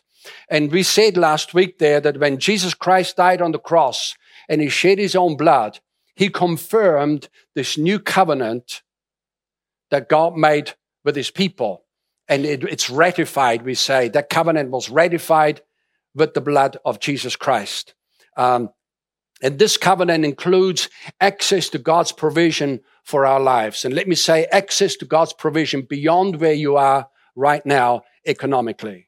And 0.50 0.72
we 0.72 0.82
said 0.82 1.18
last 1.18 1.54
week 1.54 1.78
there 1.78 2.00
that 2.00 2.18
when 2.18 2.40
Jesus 2.40 2.74
Christ 2.74 3.18
died 3.18 3.42
on 3.42 3.52
the 3.52 3.60
cross 3.60 4.16
and 4.48 4.62
he 4.62 4.70
shed 4.70 4.98
his 4.98 5.14
own 5.14 5.36
blood, 5.36 5.82
he 6.16 6.30
confirmed 6.30 7.28
this 7.54 7.78
new 7.78 8.00
covenant 8.00 8.82
that 9.92 10.08
God 10.08 10.38
made 10.38 10.72
with 11.04 11.18
his 11.18 11.30
people. 11.30 11.84
And 12.30 12.46
it, 12.46 12.64
it's 12.64 12.90
ratified, 12.90 13.64
we 13.64 13.76
say. 13.76 14.08
That 14.08 14.30
covenant 14.30 14.72
was 14.72 14.90
ratified 14.90 15.62
with 16.16 16.34
the 16.34 16.40
blood 16.40 16.78
of 16.86 17.02
Jesus 17.02 17.36
Christ. 17.36 17.94
Um, 18.38 18.70
and 19.42 19.60
this 19.60 19.76
covenant 19.76 20.24
includes 20.24 20.90
access 21.20 21.68
to 21.70 21.78
God's 21.78 22.14
provision 22.14 22.80
for 23.06 23.26
our 23.26 23.40
lives. 23.40 23.86
And 23.86 23.94
let 23.94 24.08
me 24.08 24.16
say 24.16 24.46
access 24.46 24.96
to 24.98 25.06
God's 25.06 25.32
provision 25.32 25.84
beyond 25.84 26.42
where 26.42 26.54
you 26.54 26.76
are 26.76 27.08
right 27.36 27.66
now 27.66 28.04
economically. 28.28 29.08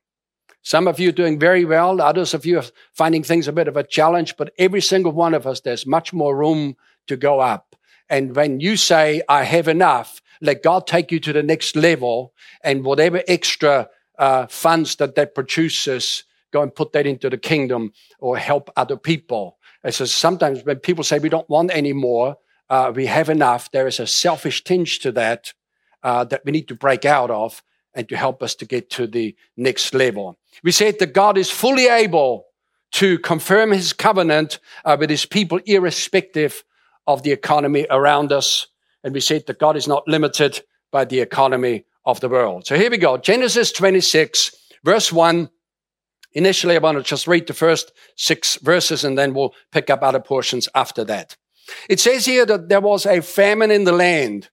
Some 0.62 0.88
of 0.88 1.00
you 1.00 1.10
are 1.10 1.14
doing 1.24 1.40
very 1.40 1.66
well. 1.66 2.00
Others 2.00 2.34
of 2.34 2.46
you 2.46 2.60
are 2.60 2.66
finding 2.94 3.24
things 3.24 3.48
a 3.48 3.54
bit 3.54 3.68
of 3.68 3.76
a 3.76 3.84
challenge, 3.84 4.38
but 4.38 4.54
every 4.60 4.82
single 4.82 5.12
one 5.12 5.34
of 5.34 5.48
us, 5.48 5.62
there's 5.62 5.86
much 5.86 6.14
more 6.14 6.38
room 6.38 6.76
to 7.08 7.18
go 7.18 7.40
up. 7.40 7.76
And 8.10 8.36
when 8.36 8.60
you 8.60 8.78
say, 8.78 9.22
I 9.28 9.44
have 9.44 9.68
enough, 9.68 10.22
let 10.42 10.64
God 10.64 10.86
take 10.86 11.12
you 11.12 11.20
to 11.22 11.34
the 11.34 11.42
next 11.42 11.76
level 11.76 12.34
and 12.64 12.84
whatever 12.84 13.24
extra 13.28 13.90
uh, 14.20 14.46
funds 14.48 14.98
that 14.98 15.16
that 15.16 15.34
produces, 15.34 16.24
go 16.52 16.62
and 16.62 16.74
put 16.74 16.92
that 16.94 17.08
into 17.08 17.30
the 17.30 17.38
kingdom 17.38 17.94
or 18.20 18.38
help 18.38 18.70
other 18.76 18.98
people. 18.98 19.58
And 19.84 19.94
so 19.94 20.06
sometimes 20.06 20.64
when 20.64 20.78
people 20.78 21.04
say 21.04 21.18
we 21.18 21.30
don't 21.30 21.50
want 21.50 21.72
any 21.74 21.94
more, 21.94 22.38
uh, 22.70 22.92
we 22.96 23.06
have 23.06 23.30
enough. 23.30 23.72
There 23.72 23.88
is 23.88 24.00
a 24.00 24.08
selfish 24.08 24.64
tinge 24.64 25.00
to 25.00 25.12
that 25.14 25.54
uh, 26.04 26.24
that 26.26 26.44
we 26.46 26.52
need 26.52 26.68
to 26.68 26.76
break 26.76 27.06
out 27.06 27.32
of 27.32 27.64
and 27.94 28.08
to 28.10 28.16
help 28.16 28.44
us 28.44 28.56
to 28.56 28.66
get 28.66 28.90
to 28.92 29.08
the 29.08 29.36
next 29.56 29.94
level. 29.94 30.38
We 30.64 30.72
said 30.72 31.00
that 31.00 31.14
God 31.14 31.38
is 31.38 31.50
fully 31.50 31.88
able 31.88 32.46
to 32.94 33.20
confirm 33.20 33.72
his 33.72 33.94
covenant 33.94 34.60
uh, 34.86 34.96
with 35.00 35.10
his 35.10 35.26
people, 35.26 35.60
irrespective 35.66 36.64
of 37.06 37.24
the 37.24 37.32
economy 37.32 37.88
around 37.90 38.32
us. 38.32 38.68
And 39.04 39.14
we 39.14 39.20
said 39.20 39.46
that 39.48 39.60
God 39.60 39.76
is 39.76 39.88
not 39.88 40.08
limited 40.08 40.62
by 40.92 41.06
the 41.06 41.20
economy 41.20 41.86
of 42.06 42.20
the 42.20 42.30
world. 42.30 42.66
So 42.66 42.78
here 42.78 42.90
we 42.90 42.98
go. 42.98 43.18
Genesis 43.18 43.72
26, 43.72 44.56
verse 44.84 45.12
1. 45.12 45.50
Initially, 46.34 46.76
I 46.76 46.80
want 46.80 46.98
to 46.98 47.04
just 47.04 47.28
read 47.28 47.48
the 47.48 47.54
first 47.54 47.92
six 48.16 48.58
verses 48.58 49.04
and 49.04 49.18
then 49.18 49.34
we'll 49.34 49.54
pick 49.72 49.90
up 49.90 50.04
other 50.04 50.20
portions 50.20 50.70
after 50.76 51.04
that. 51.06 51.36
It 51.90 52.00
says 52.00 52.26
here 52.26 52.46
that 52.46 52.70
there 52.70 52.82
was 52.82 53.06
a 53.06 53.22
famine 53.22 53.72
in 53.72 53.84
the 53.84 53.92
land, 53.92 54.50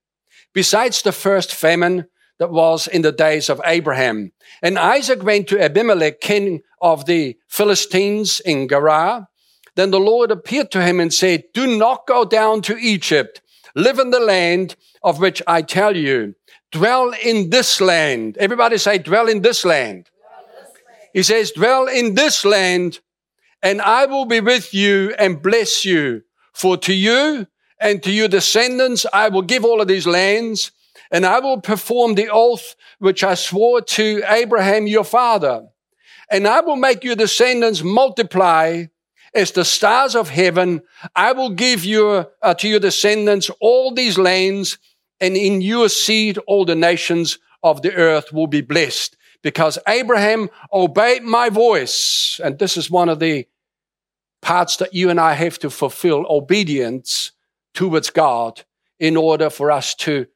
besides 0.53 1.01
the 1.01 1.11
first 1.11 1.53
famine 1.53 2.07
that 2.39 2.51
was 2.51 2.87
in 2.87 3.01
the 3.01 3.11
days 3.11 3.49
of 3.49 3.61
Abraham. 3.65 4.31
And 4.61 4.77
Isaac 4.77 5.23
went 5.23 5.47
to 5.47 5.61
Abimelech, 5.61 6.19
king 6.19 6.61
of 6.81 7.05
the 7.05 7.37
Philistines 7.47 8.41
in 8.41 8.67
Gerar. 8.67 9.27
Then 9.75 9.91
the 9.91 9.99
Lord 9.99 10.31
appeared 10.31 10.71
to 10.71 10.81
him 10.81 10.99
and 10.99 11.13
said, 11.13 11.45
Do 11.53 11.77
not 11.77 12.07
go 12.07 12.25
down 12.25 12.61
to 12.63 12.77
Egypt. 12.77 13.41
Live 13.75 13.99
in 13.99 14.09
the 14.09 14.19
land 14.19 14.75
of 15.03 15.19
which 15.19 15.41
I 15.47 15.61
tell 15.61 15.95
you. 15.95 16.35
Dwell 16.71 17.13
in 17.23 17.49
this 17.51 17.79
land. 17.79 18.37
Everybody 18.37 18.77
say, 18.77 18.97
dwell 18.97 19.27
in 19.27 19.41
this 19.41 19.63
land. 19.63 20.09
He 21.13 21.23
says, 21.23 21.51
dwell 21.51 21.87
in 21.87 22.15
this 22.15 22.43
land 22.43 22.99
and 23.63 23.81
I 23.81 24.05
will 24.05 24.25
be 24.25 24.41
with 24.41 24.73
you 24.73 25.15
and 25.17 25.41
bless 25.41 25.85
you. 25.85 26.23
For 26.55 26.77
to 26.77 26.93
you 26.93 27.47
and 27.79 28.01
to 28.03 28.11
your 28.11 28.29
descendants, 28.29 29.05
I 29.11 29.27
will 29.29 29.41
give 29.41 29.65
all 29.65 29.81
of 29.81 29.87
these 29.87 30.07
lands 30.07 30.71
and 31.11 31.25
I 31.25 31.39
will 31.39 31.59
perform 31.59 32.15
the 32.15 32.29
oath 32.31 32.75
which 32.99 33.23
I 33.23 33.35
swore 33.35 33.81
to 33.81 34.23
Abraham 34.27 34.87
your 34.87 35.03
father. 35.03 35.67
And 36.31 36.47
I 36.47 36.61
will 36.61 36.77
make 36.77 37.03
your 37.03 37.15
descendants 37.15 37.83
multiply 37.83 38.85
as 39.33 39.51
the 39.51 39.65
stars 39.65 40.15
of 40.15 40.29
heaven. 40.29 40.81
I 41.13 41.33
will 41.33 41.49
give 41.49 41.83
your, 41.83 42.31
uh, 42.41 42.53
to 42.55 42.69
your 42.69 42.79
descendants 42.79 43.51
all 43.59 43.93
these 43.93 44.17
lands 44.17 44.77
and 45.19 45.35
in 45.35 45.61
your 45.61 45.89
seed 45.89 46.37
all 46.47 46.63
the 46.63 46.75
nations 46.75 47.37
of 47.63 47.81
the 47.81 47.93
earth 47.93 48.31
will 48.31 48.47
be 48.47 48.61
blessed 48.61 49.17
because 49.43 49.77
Abraham 49.87 50.49
obeyed 50.71 51.23
my 51.23 51.49
voice. 51.49 52.39
And 52.43 52.57
this 52.57 52.77
is 52.77 52.89
one 52.89 53.09
of 53.09 53.19
the 53.19 53.45
parts 54.45 54.77
that 54.77 54.93
you 54.93 55.09
and 55.09 55.19
I 55.19 55.33
have 55.33 55.57
to 55.57 55.71
fulfill 55.71 56.23
obedience 56.29 57.31
towards 57.73 58.11
God 58.11 58.61
in 58.99 59.17
order 59.17 59.49
for 59.49 59.71
us 59.71 59.95
to 59.95 60.27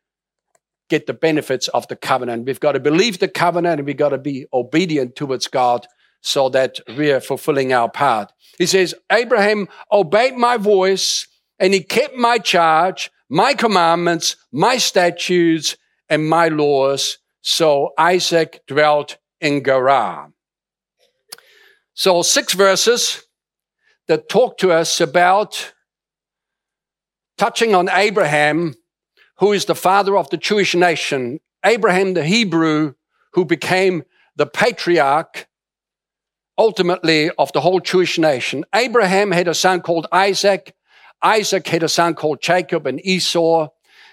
get 0.89 1.05
the 1.05 1.13
benefits 1.13 1.67
of 1.67 1.87
the 1.89 1.95
covenant. 1.95 2.47
We've 2.47 2.59
got 2.59 2.71
to 2.71 2.79
believe 2.79 3.19
the 3.19 3.27
covenant 3.27 3.79
and 3.79 3.85
we've 3.85 3.95
got 3.95 4.09
to 4.09 4.17
be 4.17 4.47
obedient 4.51 5.15
towards 5.15 5.45
God 5.45 5.85
so 6.21 6.49
that 6.49 6.79
we're 6.97 7.21
fulfilling 7.21 7.71
our 7.71 7.87
part. 7.87 8.33
He 8.57 8.65
says, 8.65 8.95
Abraham 9.11 9.67
obeyed 9.91 10.33
my 10.33 10.57
voice 10.57 11.27
and 11.59 11.71
he 11.71 11.81
kept 11.81 12.15
my 12.15 12.39
charge, 12.39 13.11
my 13.29 13.53
commandments, 13.53 14.37
my 14.51 14.77
statutes, 14.77 15.77
and 16.09 16.27
my 16.27 16.47
laws. 16.47 17.19
So 17.41 17.91
Isaac 17.95 18.61
dwelt 18.65 19.19
in 19.39 19.63
Gerar. 19.63 20.31
So 21.93 22.23
six 22.23 22.53
verses 22.53 23.23
that 24.09 24.27
talk 24.27 24.57
to 24.57 24.73
us 24.73 24.99
about 24.99 25.73
touching 27.37 27.73
on 27.73 27.87
Abraham 27.87 28.75
who 29.37 29.53
is 29.53 29.65
the 29.65 29.75
father 29.75 30.17
of 30.17 30.29
the 30.29 30.37
Jewish 30.37 30.75
nation, 30.75 31.39
Abraham 31.65 32.13
the 32.13 32.25
Hebrew, 32.25 32.95
who 33.33 33.45
became 33.45 34.03
the 34.35 34.45
patriarch 34.45 35.47
ultimately 36.57 37.29
of 37.37 37.53
the 37.53 37.61
whole 37.61 37.79
Jewish 37.79 38.19
nation. 38.19 38.65
Abraham 38.75 39.31
had 39.31 39.47
a 39.47 39.53
son 39.53 39.81
called 39.81 40.07
Isaac. 40.11 40.75
Isaac 41.21 41.67
had 41.67 41.83
a 41.83 41.89
son 41.89 42.15
called 42.15 42.41
Jacob 42.41 42.85
and 42.85 42.99
Esau. 43.05 43.69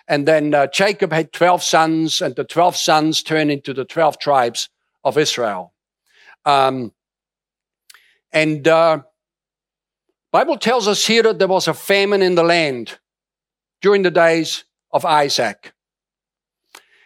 And 0.07 0.29
then 0.29 0.55
uh, 0.55 0.69
Jacob 0.69 1.13
had 1.13 1.33
12 1.33 1.63
sons, 1.63 2.21
and 2.21 2.37
the 2.37 2.45
12 2.45 2.77
sons 2.77 3.25
turned 3.25 3.51
into 3.51 3.75
the 3.75 3.85
12 3.85 4.21
tribes 4.21 4.69
of 5.03 5.19
Israel. 5.19 5.73
Um, 6.45 6.93
and 8.33 8.69
uh, 8.69 9.01
Bible 10.37 10.59
tells 10.59 10.87
us 10.87 11.07
here 11.07 11.23
that 11.23 11.39
there 11.39 11.49
was 11.49 11.67
a 11.67 11.73
famine 11.73 12.21
in 12.21 12.35
the 12.35 12.43
land 12.43 12.99
during 13.81 14.03
the 14.03 14.11
days 14.11 14.65
of 14.93 15.07
Isaac. 15.07 15.73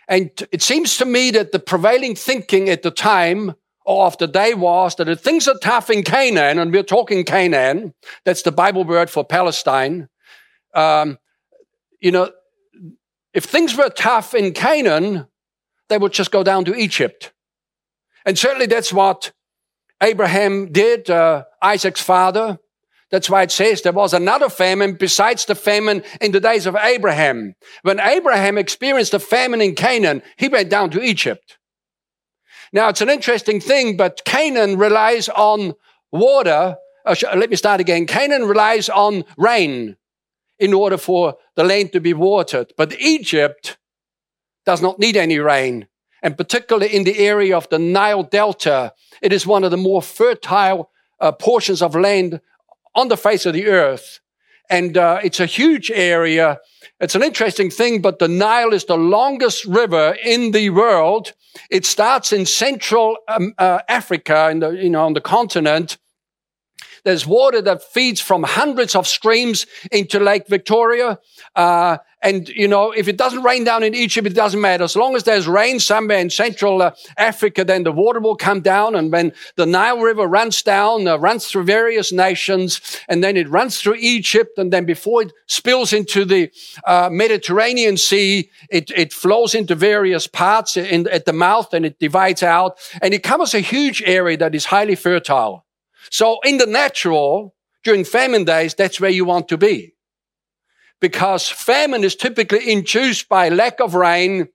And 0.09 0.33
it 0.51 0.63
seems 0.63 0.97
to 0.97 1.05
me 1.05 1.31
that 1.31 1.53
the 1.53 1.61
prevailing 1.61 2.17
thinking 2.17 2.69
at 2.69 2.83
the 2.83 2.91
time 2.91 3.55
or 3.87 4.07
of 4.07 4.19
the 4.19 4.27
day 4.27 4.55
was 4.55 4.97
that 4.97 5.09
if 5.09 5.21
things 5.21 5.47
are 5.47 5.55
tough 5.63 5.91
in 5.91 6.03
Canaan, 6.03 6.59
and 6.59 6.73
we're 6.73 6.83
talking 6.83 7.23
Canaan, 7.25 7.95
that's 8.25 8.43
the 8.43 8.51
Bible 8.51 8.83
word 8.83 9.09
for 9.09 9.25
Palestine. 9.25 10.09
Um, 10.75 11.17
you 12.01 12.11
know, 12.11 12.33
if 13.33 13.45
things 13.45 13.77
were 13.77 13.91
tough 13.91 14.35
in 14.35 14.53
Canaan, 14.53 15.29
they 15.89 15.99
would 15.99 16.13
just 16.13 16.33
go 16.33 16.43
down 16.43 16.65
to 16.65 16.75
Egypt. 16.75 17.33
And 18.27 18.37
certainly 18.37 18.67
that's 18.67 18.93
what 18.93 19.31
Abraham 20.03 20.73
did, 20.73 21.09
uh, 21.09 21.45
Isaac's 21.63 22.03
father. 22.03 22.59
That's 23.11 23.29
why 23.29 23.43
it 23.43 23.51
says 23.51 23.83
there 23.83 23.93
was 23.93 24.15
another 24.15 24.49
famine 24.49 24.95
besides 24.95 25.45
the 25.45 25.55
famine 25.55 26.03
in 26.21 26.33
the 26.33 26.41
days 26.41 26.67
of 26.67 26.77
Abraham. 26.77 27.55
When 27.83 27.99
Abraham 27.99 28.57
experienced 28.57 29.13
the 29.13 29.21
famine 29.21 29.61
in 29.61 29.75
Canaan, 29.75 30.23
he 30.37 30.49
went 30.49 30.71
down 30.71 30.91
to 30.91 31.03
Egypt. 31.03 31.59
Now 32.73 32.89
it's 32.89 33.01
an 33.01 33.11
interesting 33.11 33.61
thing, 33.61 33.97
but 33.97 34.23
Canaan 34.25 34.79
relies 34.79 35.29
on 35.29 35.75
water. 36.13 36.77
Uh, 37.05 37.17
let 37.35 37.51
me 37.51 37.57
start 37.57 37.81
again. 37.81 38.07
Canaan 38.07 38.45
relies 38.45 38.89
on 38.89 39.25
rain 39.37 39.97
in 40.61 40.73
order 40.73 40.97
for 40.97 41.37
the 41.57 41.65
land 41.65 41.93
to 41.93 42.01
be 42.01 42.15
watered. 42.15 42.73
But 42.77 42.99
Egypt 43.01 43.79
does 44.65 44.81
not 44.81 45.01
need 45.01 45.17
any 45.17 45.39
rain. 45.39 45.89
And 46.23 46.37
particularly 46.37 46.95
in 46.95 47.05
the 47.05 47.19
area 47.19 47.57
of 47.57 47.69
the 47.71 47.79
Nile 47.79 48.23
Delta, 48.23 48.93
it 49.23 49.33
is 49.33 49.47
one 49.47 49.65
of 49.65 49.71
the 49.71 49.77
more 49.77 50.03
fertile 50.03 50.91
uh, 51.19 51.33
portions 51.33 51.83
of 51.83 51.95
land 51.95 52.41
on 52.95 53.09
the 53.09 53.17
face 53.17 53.47
of 53.47 53.55
the 53.55 53.67
earth. 53.67 54.21
And 54.69 54.97
uh, 54.97 55.21
it's 55.23 55.41
a 55.41 55.47
huge 55.47 55.91
area. 55.91 56.59
It's 57.01 57.15
an 57.15 57.23
interesting 57.23 57.71
thing, 57.71 58.03
but 58.03 58.19
the 58.19 58.29
Nile 58.29 58.73
is 58.73 58.85
the 58.85 58.97
longest 58.97 59.65
river 59.65 60.17
in 60.25 60.53
the 60.53 60.71
world. 60.71 61.33
It 61.71 61.85
starts 61.85 62.33
in 62.33 62.47
Central 62.47 63.17
um, 63.27 63.55
uh, 63.59 63.81
Africa, 63.89 64.49
in 64.51 64.61
the, 64.61 64.71
you 64.71 64.91
know, 64.91 65.05
on 65.05 65.15
the 65.15 65.21
continent. 65.21 65.99
There's 67.05 67.27
water 67.27 67.63
that 67.63 67.83
feeds 67.83 68.21
from 68.21 68.43
hundreds 68.43 68.95
of 68.95 69.07
streams 69.07 69.67
into 69.91 70.21
Lake 70.21 70.47
Victoria. 70.49 71.19
Uh, 71.55 71.99
and, 72.23 72.51
you 72.51 72.69
know, 72.69 72.93
if 72.93 73.09
it 73.09 73.17
doesn't 73.17 73.43
rain 73.43 73.65
down 73.65 73.83
in 73.83 73.95
Egypt, 73.95 74.27
it 74.27 74.35
doesn't 74.35 74.61
matter. 74.61 74.85
As 74.85 74.95
long 74.95 75.17
as 75.17 75.25
there's 75.25 75.49
rain 75.49 75.81
somewhere 75.81 76.19
in 76.19 76.29
Central 76.29 76.83
uh, 76.83 76.95
Africa, 77.17 77.65
then 77.65 77.83
the 77.83 77.93
water 77.93 78.21
will 78.21 78.37
come 78.37 78.61
down. 78.61 78.95
And 78.95 79.11
when 79.11 79.33
the 79.57 79.65
Nile 79.65 79.99
River 79.99 80.27
runs 80.27 80.63
down, 80.63 81.09
uh, 81.09 81.17
runs 81.17 81.47
through 81.47 81.65
various 81.65 82.13
nations, 82.13 82.81
and 83.09 83.25
then 83.25 83.39
it 83.39 83.49
runs 83.49 83.81
through 83.81 83.97
Egypt, 83.99 84.59
and 84.59 84.71
then 84.71 84.85
before 84.85 85.23
it 85.23 85.33
spills 85.47 85.95
into 85.95 86.27
the 86.27 86.51
uh, 86.85 87.09
Mediterranean 87.11 87.97
Sea, 87.97 88.51
it, 88.69 88.91
it 88.91 89.15
flows 89.15 89.55
into 89.55 89.75
various 89.75 90.27
parts 90.27 90.77
in, 90.77 91.09
at 91.09 91.25
the 91.25 91.33
mouth 91.33 91.73
and 91.73 91.87
it 91.87 91.99
divides 91.99 92.43
out, 92.43 92.79
and 93.01 93.15
it 93.15 93.23
covers 93.23 93.55
a 93.55 93.61
huge 93.61 94.03
area 94.05 94.37
that 94.37 94.55
is 94.55 94.67
highly 94.67 94.95
fertile. 94.95 95.65
So 96.11 96.39
in 96.45 96.59
the 96.59 96.67
natural, 96.67 97.55
during 97.85 98.05
famine 98.05 98.45
days, 98.45 98.75
that's 98.75 99.01
where 99.01 99.11
you 99.11 99.25
want 99.25 99.49
to 99.49 99.59
be 99.59 99.95
because 101.01 101.49
famine 101.49 102.05
is 102.05 102.15
typically 102.15 102.71
induced 102.71 103.29
by 103.29 103.49
lack 103.49 103.81
of 103.81 103.95
rain, 103.95 104.49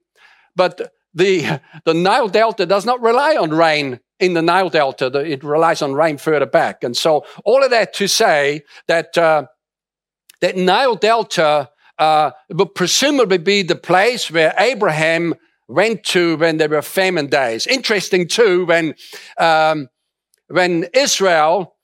but 0.56 0.94
the, 1.14 1.60
the 1.86 1.94
Nile 1.94 2.28
Delta 2.28 2.66
does 2.66 2.86
not 2.86 3.02
rely 3.02 3.36
on 3.36 3.50
rain 3.50 4.00
in 4.20 4.34
the 4.34 4.42
Nile 4.42 4.70
Delta. 4.70 5.08
It 5.20 5.44
relies 5.44 5.82
on 5.82 5.94
rain 5.94 6.18
further 6.18 6.46
back. 6.46 6.84
And 6.84 6.96
so 6.96 7.26
all 7.44 7.64
of 7.64 7.72
that 7.72 7.94
to 7.96 8.08
say 8.08 8.64
that, 8.88 9.18
uh, 9.18 9.48
that 10.42 10.56
Nile 10.56 10.96
Delta 10.96 11.70
uh, 11.98 12.32
would 12.50 12.76
presumably 12.76 13.38
be 13.38 13.64
the 13.64 13.76
place 13.76 14.30
where 14.30 14.54
Abraham 14.58 15.34
went 15.68 16.04
to 16.04 16.38
when 16.38 16.58
there 16.58 16.70
were 16.70 16.82
famine 16.82 17.28
days. 17.28 17.66
Interesting 17.66 18.28
too, 18.28 18.66
when, 18.66 18.94
um, 19.40 19.88
when 20.48 20.88
Israel 20.94 21.76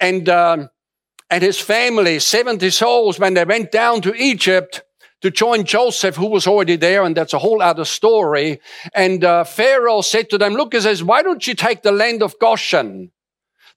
and, 0.00 0.28
um, 0.28 0.70
and 1.30 1.42
his 1.42 1.58
family, 1.58 2.18
70 2.18 2.70
souls, 2.70 3.18
when 3.18 3.34
they 3.34 3.44
went 3.44 3.72
down 3.72 4.00
to 4.02 4.14
Egypt 4.14 4.82
to 5.22 5.30
join 5.30 5.64
Joseph, 5.64 6.16
who 6.16 6.26
was 6.26 6.46
already 6.46 6.76
there, 6.76 7.02
and 7.02 7.16
that's 7.16 7.32
a 7.32 7.38
whole 7.38 7.62
other 7.62 7.84
story. 7.84 8.60
And 8.94 9.24
uh, 9.24 9.44
Pharaoh 9.44 10.02
said 10.02 10.30
to 10.30 10.38
them, 10.38 10.54
look, 10.54 10.74
he 10.74 10.80
says, 10.80 11.02
why 11.02 11.22
don't 11.22 11.46
you 11.46 11.54
take 11.54 11.82
the 11.82 11.92
land 11.92 12.22
of 12.22 12.38
Goshen? 12.38 13.10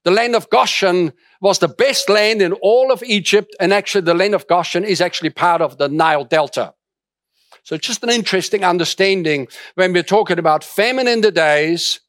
The 0.04 0.10
land 0.10 0.34
of 0.34 0.48
Goshen 0.50 1.12
was 1.40 1.58
the 1.58 1.68
best 1.68 2.08
land 2.08 2.42
in 2.42 2.52
all 2.54 2.92
of 2.92 3.02
Egypt, 3.02 3.54
and 3.58 3.72
actually 3.72 4.02
the 4.02 4.14
land 4.14 4.34
of 4.34 4.46
Goshen 4.46 4.84
is 4.84 5.00
actually 5.00 5.30
part 5.30 5.62
of 5.62 5.78
the 5.78 5.88
Nile 5.88 6.24
Delta. 6.24 6.74
So 7.62 7.76
just 7.76 8.02
an 8.02 8.10
interesting 8.10 8.64
understanding 8.64 9.48
when 9.74 9.92
we're 9.92 10.02
talking 10.02 10.38
about 10.38 10.64
famine 10.64 11.08
in 11.08 11.20
the 11.20 11.30
days. 11.30 12.00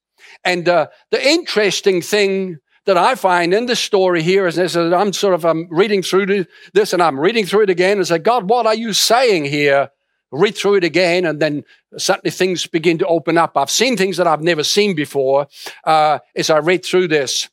And 0.44 0.68
uh, 0.68 0.88
the 1.12 1.26
interesting 1.26 2.02
thing 2.02 2.60
that 2.86 2.98
I 2.98 3.16
find 3.16 3.54
in 3.54 3.68
the 3.68 3.76
story 3.76 4.24
here 4.24 4.48
is, 4.48 4.58
is 4.58 4.74
that 4.74 4.94
I'm 4.94 5.14
sort 5.14 5.36
of 5.36 5.46
I'm 5.46 5.68
reading 5.70 6.02
through 6.02 6.46
this 6.74 6.94
and 6.94 7.02
I'm 7.02 7.20
reading 7.20 7.46
through 7.46 7.64
it 7.64 7.70
again 7.70 7.98
and 7.98 8.08
say, 8.08 8.18
God, 8.18 8.50
what 8.50 8.66
are 8.66 8.76
you 8.76 8.94
saying 8.94 9.46
here? 9.46 9.92
Read 10.32 10.56
through 10.56 10.76
it 10.76 10.86
again, 10.86 11.26
and 11.26 11.42
then 11.42 11.66
suddenly 11.98 12.32
things 12.32 12.66
begin 12.66 12.98
to 13.00 13.06
open 13.06 13.38
up. 13.38 13.58
I've 13.58 13.70
seen 13.70 13.98
things 13.98 14.16
that 14.16 14.28
I've 14.28 14.42
never 14.42 14.64
seen 14.64 14.96
before 14.96 15.48
uh, 15.84 16.20
as 16.36 16.50
I 16.50 16.60
read 16.60 16.86
through 16.86 17.10
this. 17.10 17.50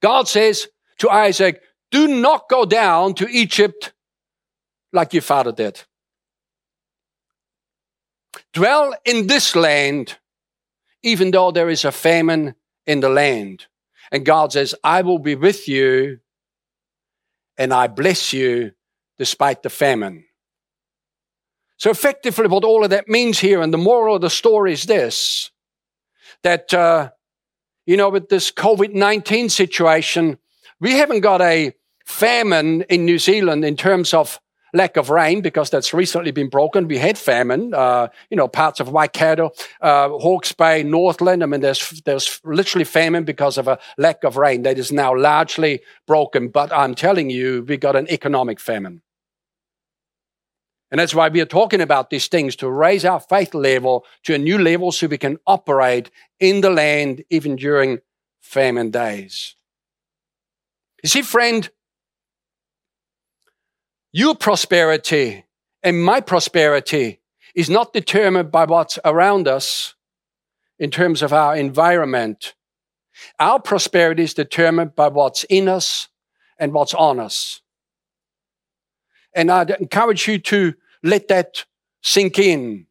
God 0.00 0.28
says 0.28 0.68
to 0.98 1.10
Isaac, 1.10 1.60
Do 1.90 2.06
not 2.06 2.48
go 2.48 2.64
down 2.64 3.14
to 3.14 3.28
Egypt 3.28 3.92
like 4.92 5.12
your 5.12 5.22
father 5.22 5.50
did. 5.50 5.82
Dwell 8.52 8.94
in 9.04 9.26
this 9.26 9.56
land, 9.56 10.16
even 11.02 11.30
though 11.30 11.50
there 11.50 11.70
is 11.70 11.84
a 11.84 11.92
famine 11.92 12.54
in 12.86 13.00
the 13.00 13.08
land. 13.08 13.66
And 14.12 14.24
God 14.24 14.52
says, 14.52 14.74
I 14.82 15.02
will 15.02 15.18
be 15.18 15.34
with 15.34 15.68
you 15.68 16.18
and 17.56 17.72
I 17.72 17.86
bless 17.86 18.32
you 18.32 18.72
despite 19.18 19.62
the 19.62 19.70
famine. 19.70 20.24
So 21.76 21.90
effectively, 21.90 22.46
what 22.46 22.64
all 22.64 22.84
of 22.84 22.90
that 22.90 23.08
means 23.08 23.38
here, 23.38 23.62
and 23.62 23.72
the 23.72 23.78
moral 23.78 24.16
of 24.16 24.20
the 24.20 24.30
story 24.30 24.72
is 24.72 24.84
this, 24.84 25.50
that, 26.42 26.74
uh, 26.74 27.10
you 27.86 27.96
know, 27.96 28.10
with 28.10 28.28
this 28.28 28.50
COVID-19 28.50 29.50
situation, 29.50 30.38
we 30.80 30.92
haven't 30.92 31.20
got 31.20 31.40
a 31.40 31.74
famine 32.04 32.82
in 32.82 33.04
New 33.04 33.18
Zealand 33.18 33.64
in 33.64 33.76
terms 33.76 34.12
of 34.12 34.40
lack 34.72 34.96
of 34.96 35.10
rain 35.10 35.40
because 35.40 35.70
that's 35.70 35.92
recently 35.92 36.30
been 36.30 36.48
broken. 36.48 36.88
We 36.88 36.98
had 36.98 37.18
famine, 37.18 37.74
uh, 37.74 38.08
you 38.30 38.36
know, 38.36 38.48
parts 38.48 38.80
of 38.80 38.90
Waikato, 38.90 39.52
uh, 39.80 40.08
Hawke's 40.08 40.52
Bay, 40.52 40.82
Northland. 40.82 41.42
I 41.42 41.46
mean, 41.46 41.60
there's, 41.60 42.02
there's 42.04 42.40
literally 42.44 42.84
famine 42.84 43.24
because 43.24 43.58
of 43.58 43.68
a 43.68 43.78
lack 43.98 44.24
of 44.24 44.36
rain 44.36 44.62
that 44.62 44.78
is 44.78 44.92
now 44.92 45.14
largely 45.16 45.80
broken. 46.06 46.48
But 46.48 46.72
I'm 46.72 46.94
telling 46.94 47.30
you, 47.30 47.64
we 47.66 47.76
got 47.76 47.96
an 47.96 48.08
economic 48.10 48.60
famine. 48.60 49.02
And 50.90 50.98
that's 50.98 51.14
why 51.14 51.28
we 51.28 51.40
are 51.40 51.46
talking 51.46 51.80
about 51.80 52.10
these 52.10 52.26
things 52.26 52.56
to 52.56 52.68
raise 52.68 53.04
our 53.04 53.20
faith 53.20 53.54
level 53.54 54.04
to 54.24 54.34
a 54.34 54.38
new 54.38 54.58
level 54.58 54.90
so 54.90 55.06
we 55.06 55.18
can 55.18 55.38
operate 55.46 56.10
in 56.40 56.62
the 56.62 56.70
land 56.70 57.22
even 57.30 57.54
during 57.54 58.00
famine 58.40 58.90
days. 58.90 59.54
You 61.02 61.08
see, 61.08 61.22
friend, 61.22 61.70
your 64.12 64.34
prosperity 64.34 65.44
and 65.82 66.02
my 66.02 66.20
prosperity 66.20 67.20
is 67.54 67.70
not 67.70 67.92
determined 67.92 68.50
by 68.50 68.64
what's 68.64 68.98
around 69.04 69.48
us 69.48 69.94
in 70.78 70.90
terms 70.90 71.22
of 71.22 71.32
our 71.32 71.56
environment. 71.56 72.54
Our 73.38 73.60
prosperity 73.60 74.22
is 74.22 74.34
determined 74.34 74.94
by 74.94 75.08
what's 75.08 75.44
in 75.44 75.68
us 75.68 76.08
and 76.58 76.72
what's 76.72 76.94
on 76.94 77.20
us. 77.20 77.60
And 79.34 79.50
I'd 79.50 79.70
encourage 79.70 80.26
you 80.26 80.38
to 80.38 80.74
let 81.02 81.28
that 81.28 81.64
sink 82.02 82.38
in 82.38 82.86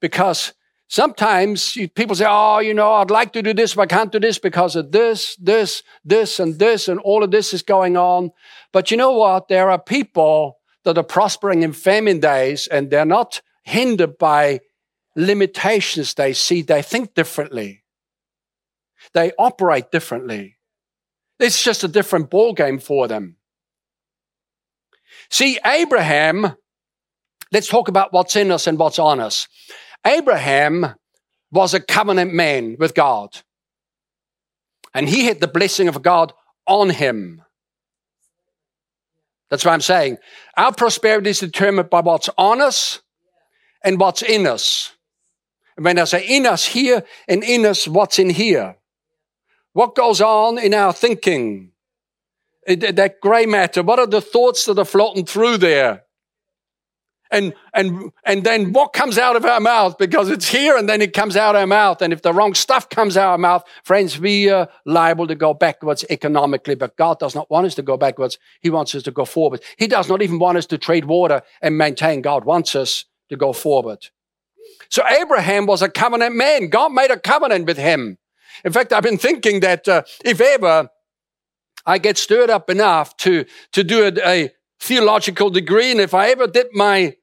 because 0.00 0.52
Sometimes 0.94 1.76
people 1.96 2.14
say, 2.14 2.24
oh, 2.28 2.60
you 2.60 2.72
know, 2.72 2.92
I'd 2.92 3.10
like 3.10 3.32
to 3.32 3.42
do 3.42 3.52
this, 3.52 3.74
but 3.74 3.82
I 3.82 3.86
can't 3.86 4.12
do 4.12 4.20
this 4.20 4.38
because 4.38 4.76
of 4.76 4.92
this, 4.92 5.34
this, 5.34 5.82
this, 6.04 6.38
and 6.38 6.56
this, 6.60 6.86
and 6.86 7.00
all 7.00 7.24
of 7.24 7.32
this 7.32 7.52
is 7.52 7.62
going 7.62 7.96
on. 7.96 8.30
But 8.70 8.92
you 8.92 8.96
know 8.96 9.10
what? 9.10 9.48
There 9.48 9.72
are 9.72 9.82
people 9.82 10.60
that 10.84 10.96
are 10.96 11.02
prospering 11.02 11.64
in 11.64 11.72
famine 11.72 12.20
days 12.20 12.68
and 12.68 12.92
they're 12.92 13.04
not 13.04 13.42
hindered 13.64 14.18
by 14.18 14.60
limitations 15.16 16.14
they 16.14 16.32
see. 16.32 16.62
They 16.62 16.80
think 16.80 17.14
differently. 17.14 17.82
They 19.14 19.32
operate 19.36 19.90
differently. 19.90 20.58
It's 21.40 21.60
just 21.60 21.82
a 21.82 21.88
different 21.88 22.30
ball 22.30 22.52
game 22.52 22.78
for 22.78 23.08
them. 23.08 23.38
See, 25.28 25.58
Abraham, 25.66 26.54
let's 27.50 27.66
talk 27.66 27.88
about 27.88 28.12
what's 28.12 28.36
in 28.36 28.52
us 28.52 28.68
and 28.68 28.78
what's 28.78 29.00
on 29.00 29.18
us. 29.18 29.48
Abraham 30.06 30.94
was 31.50 31.74
a 31.74 31.80
covenant 31.80 32.34
man 32.34 32.76
with 32.78 32.94
God. 32.94 33.38
And 34.92 35.08
he 35.08 35.24
had 35.24 35.40
the 35.40 35.48
blessing 35.48 35.88
of 35.88 36.02
God 36.02 36.32
on 36.66 36.90
him. 36.90 37.42
That's 39.50 39.64
what 39.64 39.72
I'm 39.72 39.80
saying. 39.80 40.18
Our 40.56 40.72
prosperity 40.72 41.30
is 41.30 41.40
determined 41.40 41.90
by 41.90 42.00
what's 42.00 42.30
on 42.38 42.60
us 42.60 43.00
and 43.84 44.00
what's 44.00 44.22
in 44.22 44.46
us. 44.46 44.92
And 45.76 45.84
when 45.84 45.98
I 45.98 46.04
say 46.04 46.26
in 46.26 46.46
us 46.46 46.64
here 46.66 47.04
and 47.28 47.42
in 47.42 47.66
us, 47.66 47.86
what's 47.86 48.18
in 48.18 48.30
here? 48.30 48.76
What 49.72 49.94
goes 49.94 50.20
on 50.20 50.58
in 50.58 50.72
our 50.74 50.92
thinking? 50.92 51.72
That 52.66 53.20
gray 53.20 53.44
matter, 53.44 53.82
what 53.82 53.98
are 53.98 54.06
the 54.06 54.20
thoughts 54.20 54.64
that 54.66 54.78
are 54.78 54.84
floating 54.84 55.26
through 55.26 55.58
there? 55.58 56.03
And 57.34 57.54
and 57.74 58.12
and 58.24 58.44
then 58.44 58.72
what 58.72 58.92
comes 58.92 59.18
out 59.18 59.36
of 59.36 59.44
our 59.44 59.60
mouth? 59.60 59.98
Because 59.98 60.30
it's 60.30 60.48
here 60.48 60.76
and 60.76 60.88
then 60.88 61.02
it 61.02 61.12
comes 61.12 61.36
out 61.36 61.56
our 61.56 61.66
mouth. 61.66 62.00
And 62.00 62.12
if 62.12 62.22
the 62.22 62.32
wrong 62.32 62.54
stuff 62.54 62.88
comes 62.88 63.16
out 63.16 63.30
our 63.30 63.38
mouth 63.38 63.64
friends 63.82 64.18
we 64.18 64.48
are 64.48 64.68
liable 64.86 65.26
to 65.26 65.34
go 65.34 65.52
backwards 65.52 66.04
economically. 66.08 66.76
But 66.76 66.96
god 66.96 67.18
does 67.18 67.34
not 67.34 67.50
want 67.50 67.66
us 67.66 67.74
to 67.74 67.82
go 67.82 67.96
backwards. 67.96 68.38
He 68.60 68.70
wants 68.70 68.94
us 68.94 69.02
to 69.02 69.10
go 69.10 69.24
forward. 69.24 69.62
He 69.76 69.86
does 69.86 70.08
not 70.08 70.22
even 70.22 70.38
want 70.38 70.58
us 70.58 70.66
to 70.66 70.78
trade 70.78 71.04
water 71.04 71.42
and 71.60 71.76
maintain. 71.76 72.22
God 72.22 72.44
wants 72.44 72.74
us 72.76 73.04
to 73.28 73.36
go 73.36 73.52
forward. 73.52 74.08
So 74.88 75.02
abraham 75.08 75.66
was 75.66 75.82
a 75.82 75.88
covenant 75.88 76.36
man. 76.36 76.68
God 76.68 76.92
made 76.92 77.10
a 77.10 77.18
covenant 77.18 77.66
with 77.66 77.78
him. 77.78 78.18
In 78.64 78.72
fact 78.72 78.92
i've 78.92 79.02
been 79.02 79.18
thinking 79.18 79.60
that 79.60 79.88
uh, 79.88 80.02
if 80.24 80.40
ever 80.40 80.88
I 81.86 81.98
get 81.98 82.16
stirred 82.16 82.50
up 82.50 82.70
enough 82.70 83.14
to, 83.18 83.44
to 83.72 83.84
do 83.84 84.04
a, 84.04 84.12
a 84.26 84.50
theological 84.80 85.50
degree. 85.50 85.90
And 85.90 86.00
if 86.00 86.14
I 86.14 86.28
ever 86.30 86.46
did 86.46 86.68
my 86.72 87.16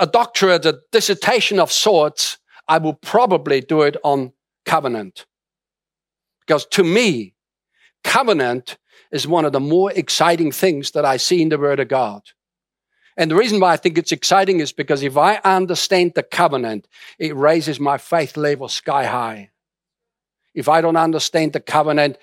a 0.00 0.06
doctorate, 0.06 0.64
a 0.64 0.80
dissertation 0.90 1.60
of 1.60 1.70
sorts, 1.70 2.38
I 2.66 2.78
will 2.78 2.94
probably 2.94 3.60
do 3.60 3.82
it 3.82 3.96
on 4.02 4.32
covenant. 4.64 5.26
Because 6.40 6.66
to 6.66 6.82
me, 6.82 7.34
covenant 8.02 8.78
is 9.12 9.28
one 9.28 9.44
of 9.44 9.52
the 9.52 9.60
more 9.60 9.92
exciting 9.92 10.52
things 10.52 10.92
that 10.92 11.04
I 11.04 11.18
see 11.18 11.42
in 11.42 11.50
the 11.50 11.58
Word 11.58 11.80
of 11.80 11.88
God. 11.88 12.22
And 13.16 13.30
the 13.30 13.36
reason 13.36 13.60
why 13.60 13.72
I 13.72 13.76
think 13.76 13.98
it's 13.98 14.12
exciting 14.12 14.60
is 14.60 14.72
because 14.72 15.02
if 15.02 15.16
I 15.16 15.36
understand 15.44 16.12
the 16.14 16.22
covenant, 16.22 16.88
it 17.18 17.36
raises 17.36 17.78
my 17.78 17.98
faith 17.98 18.36
level 18.36 18.68
sky 18.68 19.04
high. 19.04 19.50
If 20.54 20.68
I 20.68 20.80
don't 20.80 20.96
understand 20.96 21.52
the 21.52 21.60
covenant, 21.60 22.16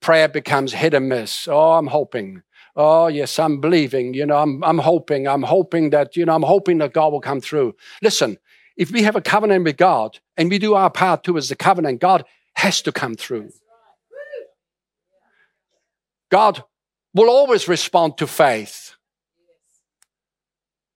prayer 0.00 0.28
becomes 0.28 0.72
hit 0.72 0.94
and 0.94 1.08
miss. 1.08 1.46
Oh, 1.46 1.72
I'm 1.72 1.86
hoping. 1.86 2.42
Oh, 2.76 3.08
yes, 3.08 3.38
I'm 3.38 3.60
believing. 3.60 4.14
You 4.14 4.26
know, 4.26 4.38
I'm, 4.38 4.62
I'm 4.62 4.78
hoping. 4.78 5.26
I'm 5.26 5.42
hoping 5.42 5.90
that, 5.90 6.16
you 6.16 6.24
know, 6.24 6.34
I'm 6.34 6.42
hoping 6.42 6.78
that 6.78 6.92
God 6.92 7.12
will 7.12 7.20
come 7.20 7.40
through. 7.40 7.74
Listen, 8.02 8.38
if 8.76 8.90
we 8.90 9.02
have 9.02 9.16
a 9.16 9.20
covenant 9.20 9.64
with 9.64 9.76
God 9.76 10.18
and 10.36 10.50
we 10.50 10.58
do 10.58 10.74
our 10.74 10.90
part 10.90 11.24
towards 11.24 11.48
the 11.48 11.56
covenant, 11.56 12.00
God 12.00 12.24
has 12.54 12.80
to 12.82 12.92
come 12.92 13.14
through. 13.14 13.50
God 16.30 16.62
will 17.12 17.28
always 17.28 17.68
respond 17.68 18.16
to 18.18 18.26
faith. 18.26 18.94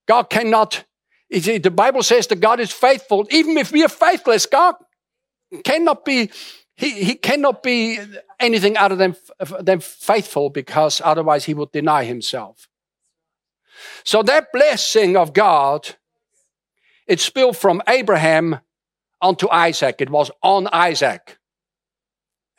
God 0.06 0.30
cannot, 0.30 0.84
see 1.32 1.58
the 1.58 1.70
Bible 1.70 2.02
says 2.02 2.26
that 2.28 2.40
God 2.40 2.60
is 2.60 2.70
faithful. 2.70 3.26
Even 3.30 3.56
if 3.58 3.72
we 3.72 3.84
are 3.84 3.88
faithless, 3.88 4.46
God 4.46 4.76
cannot 5.64 6.04
be 6.04 6.30
he, 6.76 7.04
he 7.04 7.14
cannot 7.14 7.62
be 7.62 7.98
anything 8.40 8.76
other 8.76 8.96
than, 8.96 9.16
than 9.60 9.80
faithful 9.80 10.50
because 10.50 11.00
otherwise 11.04 11.44
he 11.44 11.54
would 11.54 11.72
deny 11.72 12.04
himself. 12.04 12.68
So 14.04 14.22
that 14.22 14.52
blessing 14.52 15.16
of 15.16 15.32
God, 15.32 15.96
it 17.06 17.20
spilled 17.20 17.56
from 17.56 17.82
Abraham 17.88 18.60
onto 19.20 19.48
Isaac. 19.50 20.00
It 20.00 20.10
was 20.10 20.30
on 20.42 20.68
Isaac. 20.72 21.38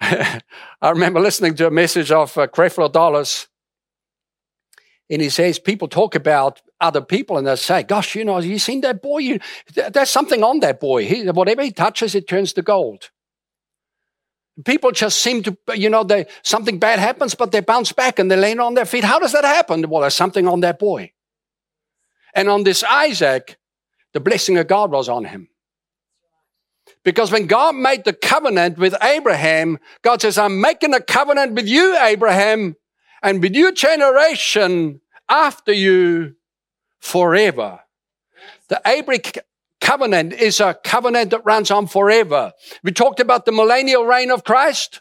I 0.00 0.40
remember 0.82 1.20
listening 1.20 1.54
to 1.56 1.66
a 1.66 1.70
message 1.70 2.10
of 2.10 2.36
uh, 2.36 2.46
Creflo 2.46 2.92
Dollar, 2.92 3.24
and 5.10 5.20
he 5.20 5.28
says 5.28 5.58
people 5.58 5.88
talk 5.88 6.14
about 6.14 6.62
other 6.80 7.00
people 7.02 7.36
and 7.36 7.46
they 7.46 7.56
say, 7.56 7.82
gosh, 7.82 8.14
you 8.14 8.24
know, 8.24 8.38
you 8.38 8.58
seen 8.58 8.80
that 8.82 9.02
boy? 9.02 9.18
You, 9.18 9.40
there's 9.74 10.10
something 10.10 10.42
on 10.42 10.60
that 10.60 10.80
boy. 10.80 11.04
He, 11.04 11.28
whatever 11.28 11.62
he 11.62 11.70
touches, 11.70 12.14
it 12.14 12.26
turns 12.26 12.52
to 12.54 12.62
gold. 12.62 13.10
People 14.64 14.92
just 14.92 15.18
seem 15.18 15.42
to, 15.42 15.56
you 15.74 15.90
know, 15.90 16.04
they, 16.04 16.26
something 16.42 16.78
bad 16.78 16.98
happens, 16.98 17.34
but 17.34 17.52
they 17.52 17.60
bounce 17.60 17.92
back 17.92 18.18
and 18.18 18.30
they 18.30 18.36
land 18.36 18.60
on 18.60 18.74
their 18.74 18.84
feet. 18.84 19.04
How 19.04 19.18
does 19.18 19.32
that 19.32 19.44
happen? 19.44 19.88
Well, 19.88 20.02
there's 20.02 20.14
something 20.14 20.46
on 20.46 20.60
that 20.60 20.78
boy. 20.78 21.12
And 22.34 22.48
on 22.48 22.64
this 22.64 22.82
Isaac, 22.82 23.58
the 24.12 24.20
blessing 24.20 24.56
of 24.56 24.68
God 24.68 24.90
was 24.90 25.08
on 25.08 25.24
him. 25.24 25.48
Because 27.04 27.30
when 27.30 27.46
God 27.46 27.74
made 27.74 28.04
the 28.04 28.12
covenant 28.12 28.78
with 28.78 28.94
Abraham, 29.02 29.78
God 30.02 30.22
says, 30.22 30.38
I'm 30.38 30.60
making 30.60 30.94
a 30.94 31.00
covenant 31.00 31.52
with 31.52 31.68
you, 31.68 31.96
Abraham, 32.00 32.76
and 33.24 33.42
with 33.42 33.56
your 33.56 33.72
generation 33.72 35.00
after 35.28 35.72
you 35.72 36.36
forever. 37.00 37.80
The 38.68 38.80
Abraham 38.86 39.42
covenant 39.80 40.34
is 40.34 40.60
a 40.60 40.74
covenant 40.84 41.30
that 41.30 41.44
runs 41.44 41.70
on 41.70 41.86
forever. 41.86 42.52
We 42.82 42.92
talked 42.92 43.20
about 43.20 43.46
the 43.46 43.52
millennial 43.52 44.04
reign 44.04 44.30
of 44.30 44.44
Christ 44.44 45.00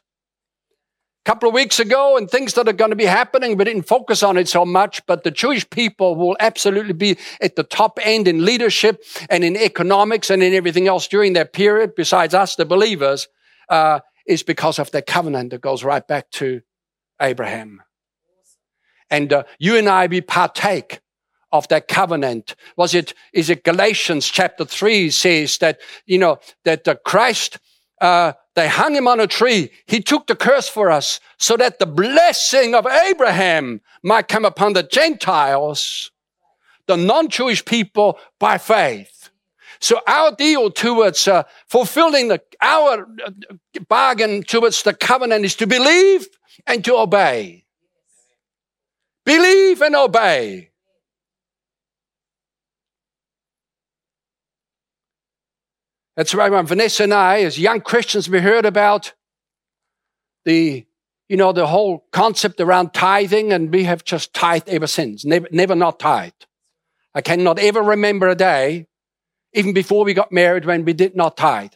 a 1.25 1.29
couple 1.29 1.47
of 1.47 1.55
weeks 1.55 1.79
ago 1.79 2.17
and 2.17 2.29
things 2.29 2.53
that 2.53 2.67
are 2.67 2.73
going 2.73 2.89
to 2.89 2.95
be 2.95 3.05
happening. 3.05 3.55
We 3.55 3.63
didn't 3.63 3.83
focus 3.87 4.23
on 4.23 4.37
it 4.37 4.47
so 4.49 4.65
much, 4.65 5.05
but 5.05 5.23
the 5.23 5.31
Jewish 5.31 5.69
people 5.69 6.15
will 6.15 6.35
absolutely 6.39 6.93
be 6.93 7.17
at 7.41 7.55
the 7.55 7.63
top 7.63 7.97
end 8.01 8.27
in 8.27 8.43
leadership 8.43 9.01
and 9.29 9.43
in 9.43 9.55
economics 9.55 10.29
and 10.29 10.43
in 10.43 10.53
everything 10.53 10.87
else 10.87 11.07
during 11.07 11.33
that 11.33 11.53
period, 11.53 11.95
besides 11.95 12.33
us, 12.33 12.55
the 12.55 12.65
believers, 12.65 13.27
uh, 13.69 13.99
is 14.27 14.43
because 14.43 14.79
of 14.79 14.91
the 14.91 15.01
covenant 15.01 15.51
that 15.51 15.61
goes 15.61 15.83
right 15.83 16.05
back 16.07 16.29
to 16.31 16.61
Abraham. 17.21 17.81
And 19.13 19.31
uh, 19.31 19.43
you 19.59 19.77
and 19.77 19.87
I, 19.87 20.07
we 20.07 20.21
partake 20.21 20.99
of 21.51 21.67
that 21.67 21.87
covenant. 21.87 22.55
Was 22.77 22.95
it, 22.95 23.13
is 23.31 23.49
it 23.49 23.63
Galatians 23.63 24.25
chapter 24.27 24.65
three 24.65 25.11
says 25.11 25.59
that, 25.59 25.79
you 26.07 26.17
know, 26.17 26.39
that 26.65 26.87
uh, 26.87 26.95
Christ, 27.05 27.59
uh, 28.01 28.33
they 28.55 28.67
hung 28.67 28.95
him 28.95 29.07
on 29.07 29.19
a 29.19 29.27
tree. 29.27 29.69
He 29.85 30.01
took 30.01 30.25
the 30.25 30.35
curse 30.35 30.67
for 30.67 30.89
us 30.89 31.19
so 31.37 31.55
that 31.57 31.77
the 31.77 31.85
blessing 31.85 32.73
of 32.73 32.87
Abraham 32.87 33.81
might 34.01 34.27
come 34.27 34.45
upon 34.45 34.73
the 34.73 34.81
Gentiles, 34.81 36.11
the 36.87 36.97
non-Jewish 36.97 37.65
people 37.65 38.17
by 38.39 38.57
faith. 38.57 39.29
So 39.79 40.01
our 40.07 40.31
deal 40.35 40.71
towards 40.71 41.27
uh, 41.27 41.43
fulfilling 41.67 42.29
the, 42.29 42.41
our 42.61 43.07
uh, 43.23 43.31
bargain 43.87 44.41
towards 44.41 44.81
the 44.81 44.95
covenant 44.95 45.45
is 45.45 45.55
to 45.57 45.67
believe 45.67 46.27
and 46.65 46.83
to 46.85 46.95
obey. 46.95 47.62
Believe 49.25 49.81
and 49.81 49.95
obey. 49.95 50.69
That's 56.15 56.35
right, 56.35 56.51
when 56.51 56.65
Vanessa 56.67 57.03
and 57.03 57.13
I, 57.13 57.41
as 57.41 57.57
young 57.57 57.81
Christians, 57.81 58.29
we 58.29 58.39
heard 58.39 58.65
about 58.65 59.13
the, 60.45 60.85
you 61.27 61.37
know, 61.37 61.51
the 61.51 61.65
whole 61.65 62.05
concept 62.11 62.59
around 62.59 62.93
tithing, 62.93 63.51
and 63.51 63.73
we 63.73 63.85
have 63.85 64.03
just 64.03 64.33
tithed 64.33 64.69
ever 64.69 64.85
since. 64.85 65.25
Never, 65.25 65.47
never 65.51 65.73
not 65.73 65.99
tithed. 65.99 66.45
I 67.15 67.21
cannot 67.21 67.57
ever 67.57 67.81
remember 67.81 68.27
a 68.27 68.35
day, 68.35 68.87
even 69.53 69.73
before 69.73 70.05
we 70.05 70.13
got 70.13 70.31
married, 70.31 70.65
when 70.65 70.85
we 70.85 70.93
did 70.93 71.15
not 71.15 71.35
tithe. 71.37 71.73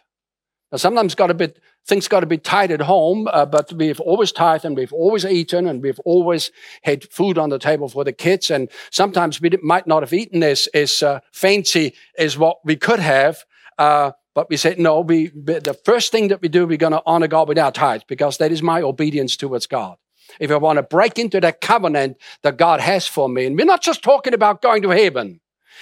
Now, 0.72 0.78
sometimes 0.78 1.16
got 1.16 1.32
a 1.32 1.36
bit, 1.36 1.60
things 1.88 2.08
got 2.08 2.20
to 2.20 2.26
be 2.26 2.38
tight 2.38 2.70
at 2.70 2.82
home, 2.82 3.28
uh, 3.32 3.46
but 3.46 3.72
we've 3.74 4.00
always 4.02 4.32
tithed 4.32 4.66
and 4.66 4.76
we've 4.76 4.94
always 4.94 5.26
eaten 5.26 5.68
and 5.68 5.82
we've 5.82 6.00
always 6.02 6.52
had 6.84 7.10
food 7.12 7.38
on 7.38 7.50
the 7.50 7.58
table 7.58 7.88
for 7.88 8.04
the 8.04 8.12
kids. 8.12 8.52
And 8.52 8.70
sometimes 8.92 9.42
we 9.42 9.50
might 9.64 9.88
not 9.88 10.04
have 10.04 10.14
eaten 10.14 10.44
as, 10.44 10.68
as 10.74 11.02
uh, 11.02 11.22
fancy 11.32 11.94
as 12.18 12.38
what 12.38 12.58
we 12.66 12.76
could 12.76 13.00
have. 13.00 13.46
Uh, 13.78 14.12
but 14.36 14.50
we 14.50 14.58
said, 14.58 14.78
no, 14.78 15.00
we, 15.00 15.30
the 15.30 15.80
first 15.86 16.12
thing 16.12 16.28
that 16.28 16.42
we 16.42 16.50
do, 16.50 16.68
we're 16.68 16.78
going 16.78 16.92
to 16.92 17.02
honor 17.06 17.28
God 17.28 17.48
with 17.48 17.58
our 17.58 17.72
tithes 17.72 18.04
because 18.04 18.38
that 18.38 18.52
is 18.52 18.62
my 18.62 18.82
obedience 18.82 19.36
towards 19.38 19.66
God. 19.66 19.98
If 20.40 20.52
I 20.52 20.58
want 20.58 20.78
to 20.78 20.84
break 20.84 21.18
into 21.18 21.40
that 21.40 21.62
covenant 21.62 22.18
that 22.44 22.58
God 22.58 22.82
has 22.82 23.08
for 23.08 23.30
me, 23.30 23.46
and 23.46 23.58
we're 23.58 23.66
not 23.66 23.82
just 23.82 24.04
talking 24.04 24.34
about 24.34 24.62
going 24.62 24.82
to 24.84 24.90
heaven. 24.90 25.40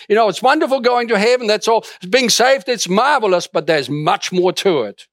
You 0.07 0.15
know, 0.15 0.29
it's 0.29 0.41
wonderful 0.41 0.81
going 0.81 1.07
to 1.07 1.17
heaven. 1.17 1.47
That's 1.47 1.67
all. 1.67 1.83
Being 2.09 2.29
saved, 2.29 2.69
it's 2.69 2.87
marvelous, 2.87 3.47
but 3.47 3.65
there's 3.65 3.89
much 3.89 4.31
more 4.31 4.53
to 4.53 4.83
it. 4.83 5.07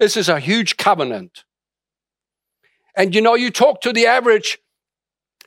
This 0.00 0.16
is 0.16 0.28
a 0.28 0.40
huge 0.40 0.76
covenant. 0.76 1.44
And 2.96 3.14
you 3.14 3.20
know, 3.20 3.34
you 3.34 3.50
talk 3.50 3.80
to 3.82 3.92
the 3.92 4.06
average 4.06 4.58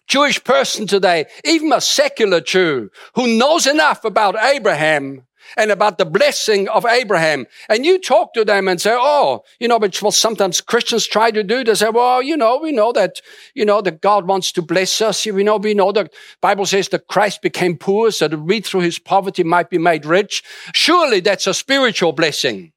Jewish 0.08 0.44
person 0.44 0.88
today, 0.88 1.26
even 1.44 1.72
a 1.74 1.82
secular 1.82 2.42
Jew 2.42 2.90
who 3.16 3.38
knows 3.38 3.68
enough 3.68 4.06
about 4.06 4.36
Abraham 4.42 5.24
and 5.56 5.72
about 5.72 5.98
the 5.98 6.06
blessing 6.06 6.68
of 6.70 6.86
Abraham. 6.86 7.46
And 7.70 7.86
you 7.86 8.00
talk 8.00 8.34
to 8.34 8.44
them 8.44 8.68
and 8.68 8.82
say, 8.82 8.96
oh, 8.98 9.44
you 9.60 9.68
know, 9.68 9.78
which 9.78 10.02
what 10.02 10.14
sometimes 10.14 10.60
Christians 10.60 11.08
try 11.08 11.32
to 11.32 11.44
do. 11.44 11.64
They 11.64 11.76
say, 11.76 11.90
well, 11.90 12.22
you 12.22 12.36
know, 12.36 12.58
we 12.58 12.72
know 12.72 12.92
that, 12.94 13.22
you 13.54 13.66
know, 13.66 13.82
that 13.82 14.02
God 14.02 14.28
wants 14.28 14.52
to 14.54 14.62
bless 14.62 15.02
us. 15.02 15.26
We 15.26 15.44
know, 15.44 15.58
we 15.58 15.74
know 15.74 15.92
that 15.94 16.14
Bible 16.42 16.66
says 16.66 16.90
that 16.90 17.08
Christ 17.08 17.42
became 17.42 17.78
poor 17.78 18.12
so 18.12 18.28
that 18.28 18.40
we 18.40 18.62
through 18.62 18.82
his 18.82 19.00
poverty 19.00 19.44
might 19.44 19.70
be 19.70 19.78
made 19.78 20.06
rich. 20.06 20.44
Surely 20.74 21.20
that's 21.20 21.48
a 21.48 21.54
spiritual 21.54 22.12
blessing. 22.12 22.74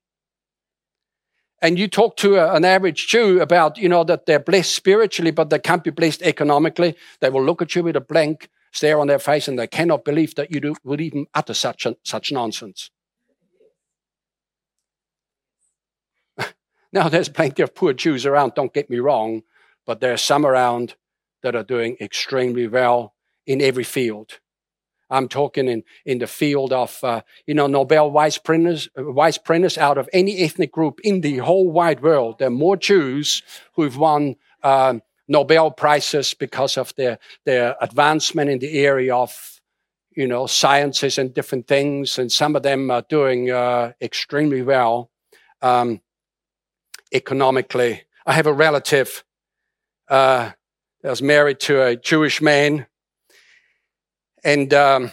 And 1.62 1.78
you 1.78 1.88
talk 1.88 2.16
to 2.18 2.36
a, 2.36 2.54
an 2.54 2.64
average 2.64 3.08
Jew 3.08 3.40
about, 3.40 3.76
you 3.76 3.88
know, 3.88 4.04
that 4.04 4.26
they're 4.26 4.38
blessed 4.38 4.74
spiritually, 4.74 5.30
but 5.30 5.50
they 5.50 5.58
can't 5.58 5.84
be 5.84 5.90
blessed 5.90 6.22
economically. 6.22 6.96
They 7.20 7.28
will 7.28 7.44
look 7.44 7.60
at 7.60 7.74
you 7.74 7.82
with 7.82 7.96
a 7.96 8.00
blank 8.00 8.48
stare 8.72 8.98
on 9.00 9.08
their 9.08 9.18
face 9.18 9.48
and 9.48 9.58
they 9.58 9.66
cannot 9.66 10.04
believe 10.04 10.34
that 10.36 10.50
you 10.50 10.60
do, 10.60 10.74
would 10.84 11.00
even 11.00 11.26
utter 11.34 11.54
such, 11.54 11.84
a, 11.86 11.96
such 12.02 12.32
nonsense. 12.32 12.90
now, 16.92 17.08
there's 17.08 17.28
plenty 17.28 17.62
of 17.62 17.74
poor 17.74 17.92
Jews 17.92 18.24
around, 18.24 18.54
don't 18.54 18.72
get 18.72 18.88
me 18.88 18.98
wrong, 18.98 19.42
but 19.84 20.00
there 20.00 20.12
are 20.12 20.18
some 20.18 20.46
around 20.46 20.94
that 21.42 21.56
are 21.56 21.64
doing 21.64 21.96
extremely 22.00 22.68
well 22.68 23.14
in 23.46 23.60
every 23.60 23.84
field. 23.84 24.38
I'm 25.10 25.28
talking 25.28 25.68
in, 25.68 25.82
in 26.04 26.18
the 26.18 26.26
field 26.26 26.72
of, 26.72 27.02
uh, 27.02 27.22
you 27.46 27.54
know, 27.54 27.66
Nobel 27.66 28.10
Vice 28.10 28.38
Wize 28.38 29.42
Preneurs 29.42 29.78
out 29.78 29.98
of 29.98 30.08
any 30.12 30.38
ethnic 30.38 30.72
group 30.72 31.00
in 31.02 31.20
the 31.20 31.38
whole 31.38 31.70
wide 31.70 32.02
world. 32.02 32.38
There 32.38 32.48
are 32.48 32.50
more 32.50 32.76
Jews 32.76 33.42
who've 33.74 33.96
won 33.96 34.36
um, 34.62 35.02
Nobel 35.28 35.70
Prizes 35.70 36.34
because 36.34 36.76
of 36.76 36.94
their, 36.94 37.18
their 37.44 37.76
advancement 37.80 38.50
in 38.50 38.58
the 38.58 38.80
area 38.80 39.14
of, 39.14 39.60
you 40.16 40.26
know, 40.26 40.46
sciences 40.46 41.18
and 41.18 41.34
different 41.34 41.66
things. 41.66 42.18
And 42.18 42.30
some 42.30 42.56
of 42.56 42.62
them 42.62 42.90
are 42.90 43.04
doing 43.08 43.50
uh, 43.50 43.92
extremely 44.00 44.62
well 44.62 45.10
um, 45.62 46.00
economically. 47.12 48.02
I 48.26 48.32
have 48.32 48.46
a 48.46 48.52
relative 48.52 49.24
uh, 50.08 50.50
that 51.02 51.10
was 51.10 51.22
married 51.22 51.60
to 51.60 51.82
a 51.82 51.96
Jewish 51.96 52.42
man. 52.42 52.86
And, 54.44 54.72
um, 54.74 55.12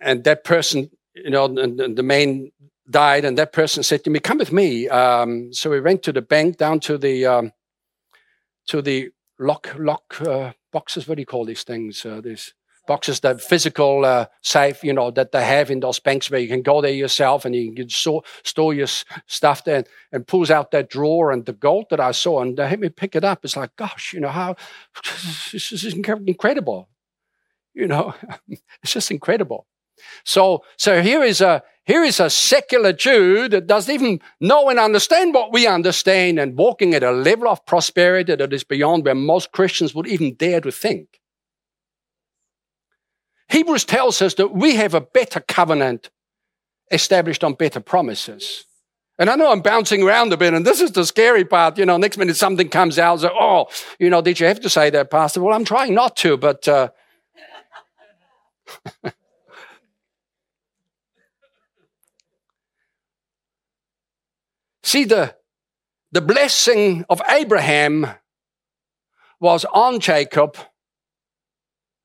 and 0.00 0.24
that 0.24 0.44
person, 0.44 0.90
you 1.14 1.30
know, 1.30 1.48
the, 1.48 1.92
the 1.94 2.02
man 2.02 2.50
died, 2.88 3.24
and 3.24 3.36
that 3.38 3.52
person 3.52 3.82
said 3.82 4.04
to 4.04 4.10
me, 4.10 4.20
"Come 4.20 4.38
with 4.38 4.52
me." 4.52 4.88
Um, 4.88 5.52
so 5.52 5.70
we 5.70 5.80
went 5.80 6.02
to 6.04 6.12
the 6.12 6.22
bank 6.22 6.56
down 6.56 6.80
to 6.80 6.98
the 6.98 7.26
um, 7.26 7.52
to 8.68 8.82
the 8.82 9.10
lock 9.38 9.74
lock 9.78 10.20
uh, 10.20 10.52
boxes. 10.72 11.08
What 11.08 11.16
do 11.16 11.22
you 11.22 11.26
call 11.26 11.44
these 11.44 11.64
things? 11.64 12.04
Uh, 12.04 12.20
these 12.22 12.54
boxes, 12.86 13.20
the 13.20 13.36
physical 13.36 14.04
uh, 14.04 14.26
safe, 14.42 14.84
you 14.84 14.92
know, 14.92 15.10
that 15.10 15.32
they 15.32 15.44
have 15.44 15.70
in 15.70 15.80
those 15.80 15.98
banks 15.98 16.30
where 16.30 16.38
you 16.38 16.46
can 16.46 16.62
go 16.62 16.80
there 16.80 16.92
yourself 16.92 17.44
and 17.44 17.54
you 17.54 17.74
can 17.74 17.88
store, 17.88 18.22
store 18.44 18.72
your 18.72 18.86
stuff 19.26 19.64
there 19.64 19.78
and, 19.78 19.88
and 20.12 20.26
pulls 20.26 20.52
out 20.52 20.70
that 20.70 20.88
drawer 20.88 21.32
and 21.32 21.46
the 21.46 21.52
gold 21.52 21.86
that 21.90 21.98
I 21.98 22.12
saw 22.12 22.42
and 22.42 22.56
they 22.56 22.68
had 22.68 22.78
me 22.78 22.88
pick 22.88 23.16
it 23.16 23.24
up. 23.24 23.44
It's 23.44 23.56
like, 23.56 23.74
gosh, 23.74 24.12
you 24.12 24.20
know, 24.20 24.28
how 24.28 24.54
this 25.52 25.72
is 25.72 25.84
incredible. 25.84 26.88
You 27.76 27.86
know, 27.86 28.14
it's 28.48 28.92
just 28.92 29.10
incredible. 29.10 29.66
So, 30.24 30.64
so 30.78 31.02
here 31.02 31.22
is 31.22 31.40
a, 31.40 31.62
here 31.84 32.02
is 32.02 32.18
a 32.18 32.30
secular 32.30 32.92
Jew 32.92 33.48
that 33.50 33.66
doesn't 33.66 33.94
even 33.94 34.20
know 34.40 34.68
and 34.70 34.78
understand 34.78 35.34
what 35.34 35.52
we 35.52 35.66
understand 35.66 36.40
and 36.40 36.56
walking 36.56 36.94
at 36.94 37.02
a 37.02 37.12
level 37.12 37.48
of 37.48 37.64
prosperity 37.66 38.34
that 38.34 38.52
is 38.52 38.64
beyond 38.64 39.04
where 39.04 39.14
most 39.14 39.52
Christians 39.52 39.94
would 39.94 40.08
even 40.08 40.34
dare 40.34 40.60
to 40.62 40.72
think. 40.72 41.20
Hebrews 43.48 43.84
tells 43.84 44.20
us 44.22 44.34
that 44.34 44.54
we 44.54 44.74
have 44.76 44.94
a 44.94 45.00
better 45.00 45.40
covenant 45.40 46.10
established 46.90 47.44
on 47.44 47.54
better 47.54 47.80
promises. 47.80 48.64
And 49.18 49.30
I 49.30 49.36
know 49.36 49.52
I'm 49.52 49.60
bouncing 49.60 50.02
around 50.02 50.32
a 50.32 50.36
bit, 50.36 50.52
and 50.52 50.66
this 50.66 50.80
is 50.80 50.92
the 50.92 51.06
scary 51.06 51.44
part. 51.44 51.78
You 51.78 51.86
know, 51.86 51.96
next 51.96 52.18
minute 52.18 52.36
something 52.36 52.68
comes 52.68 52.98
out, 52.98 53.20
so, 53.20 53.30
oh, 53.38 53.66
you 53.98 54.10
know, 54.10 54.20
did 54.20 54.40
you 54.40 54.46
have 54.46 54.60
to 54.60 54.68
say 54.68 54.90
that, 54.90 55.10
Pastor? 55.10 55.42
Well, 55.42 55.54
I'm 55.54 55.64
trying 55.66 55.94
not 55.94 56.16
to, 56.16 56.38
but. 56.38 56.66
Uh, 56.66 56.88
See, 64.82 65.04
the, 65.04 65.34
the 66.12 66.20
blessing 66.20 67.04
of 67.10 67.20
Abraham 67.28 68.06
was 69.40 69.64
on 69.64 70.00
Jacob, 70.00 70.56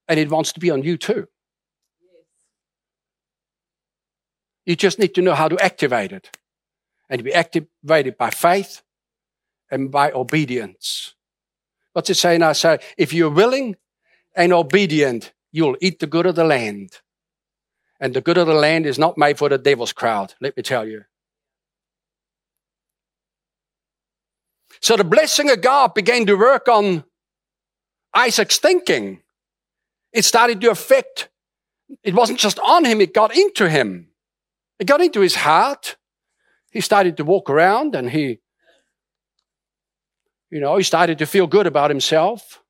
and 0.07 0.19
it 0.19 0.29
wants 0.29 0.51
to 0.53 0.59
be 0.59 0.71
on 0.71 0.83
you 0.83 0.97
too. 0.97 1.27
You 4.65 4.75
just 4.75 4.99
need 4.99 5.15
to 5.15 5.21
know 5.21 5.33
how 5.33 5.47
to 5.47 5.57
activate 5.59 6.11
it. 6.11 6.35
And 7.09 7.23
be 7.23 7.33
activated 7.33 8.17
by 8.17 8.29
faith 8.29 8.83
and 9.69 9.91
by 9.91 10.11
obedience. 10.11 11.13
What's 11.93 12.09
it 12.09 12.15
saying? 12.15 12.39
now? 12.39 12.53
Say, 12.53 12.79
if 12.97 13.13
you're 13.13 13.29
willing 13.29 13.75
and 14.35 14.53
obedient, 14.53 15.33
you'll 15.51 15.77
eat 15.81 15.99
the 15.99 16.07
good 16.07 16.25
of 16.25 16.35
the 16.35 16.43
land. 16.43 17.01
And 17.99 18.13
the 18.13 18.21
good 18.21 18.37
of 18.37 18.47
the 18.47 18.53
land 18.53 18.85
is 18.85 18.97
not 18.97 19.17
made 19.17 19.37
for 19.37 19.49
the 19.49 19.57
devil's 19.57 19.93
crowd, 19.93 20.33
let 20.41 20.57
me 20.57 20.63
tell 20.63 20.87
you. 20.87 21.03
So 24.81 24.97
the 24.97 25.03
blessing 25.03 25.51
of 25.51 25.61
God 25.61 25.93
began 25.93 26.25
to 26.25 26.35
work 26.35 26.67
on 26.67 27.03
Isaac's 28.13 28.57
thinking. 28.57 29.21
It 30.11 30.25
started 30.25 30.59
to 30.61 30.71
affect, 30.71 31.29
it 32.03 32.15
wasn't 32.15 32.39
just 32.39 32.57
on 32.59 32.85
him, 32.85 32.99
it 32.99 33.13
got 33.13 33.35
into 33.35 33.69
him. 33.69 34.07
It 34.79 34.85
got 34.85 35.01
into 35.01 35.21
his 35.21 35.35
heart. 35.35 35.97
He 36.71 36.81
started 36.81 37.17
to 37.17 37.23
walk 37.23 37.49
around 37.49 37.93
and 37.95 38.09
he, 38.09 38.39
you 40.49 40.59
know, 40.59 40.75
he 40.77 40.83
started 40.83 41.19
to 41.19 41.27
feel 41.27 41.45
good 41.45 41.67
about 41.67 41.91
himself. 41.91 42.63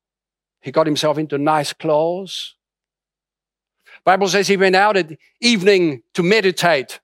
He 0.60 0.70
got 0.70 0.86
himself 0.86 1.16
into 1.16 1.38
nice 1.38 1.72
clothes. 1.72 2.56
Bible 4.04 4.28
says 4.28 4.48
he 4.48 4.56
went 4.56 4.76
out 4.76 4.96
at 4.96 5.12
evening 5.40 6.02
to 6.14 6.22
meditate. 6.22 7.00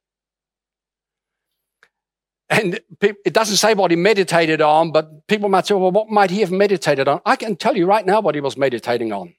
And 2.51 2.81
it 3.01 3.33
doesn't 3.33 3.57
say 3.57 3.75
what 3.75 3.91
he 3.91 3.97
meditated 3.97 4.63
on, 4.63 4.91
but 4.91 5.27
people 5.27 5.49
might 5.49 5.67
say, 5.67 5.75
well, 5.75 5.93
what 5.93 6.09
might 6.09 6.31
he 6.31 6.41
have 6.41 6.51
meditated 6.51 7.07
on? 7.07 7.21
I 7.27 7.37
can 7.37 7.57
tell 7.57 7.77
you 7.77 7.87
right 7.87 8.07
now 8.07 8.21
what 8.21 8.35
he 8.35 8.41
was 8.41 8.57
meditating 8.57 9.13
on. 9.13 9.35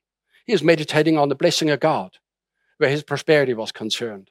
He 0.45 0.53
was 0.53 0.63
meditating 0.63 1.17
on 1.17 1.29
the 1.29 1.35
blessing 1.35 1.69
of 1.69 1.79
God, 1.79 2.17
where 2.77 2.89
his 2.89 3.03
prosperity 3.03 3.53
was 3.53 3.71
concerned. 3.71 4.29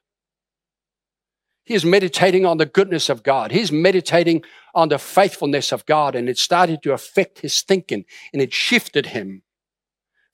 He 1.64 1.74
is 1.74 1.84
meditating 1.84 2.46
on 2.46 2.56
the 2.58 2.66
goodness 2.66 3.08
of 3.08 3.22
God. 3.22 3.50
He's 3.50 3.70
meditating 3.70 4.42
on 4.74 4.88
the 4.88 4.98
faithfulness 4.98 5.70
of 5.72 5.84
God, 5.84 6.14
and 6.14 6.28
it 6.28 6.38
started 6.38 6.82
to 6.84 6.92
affect 6.92 7.40
his 7.40 7.60
thinking, 7.60 8.04
and 8.32 8.40
it 8.40 8.54
shifted 8.54 9.06
him 9.06 9.42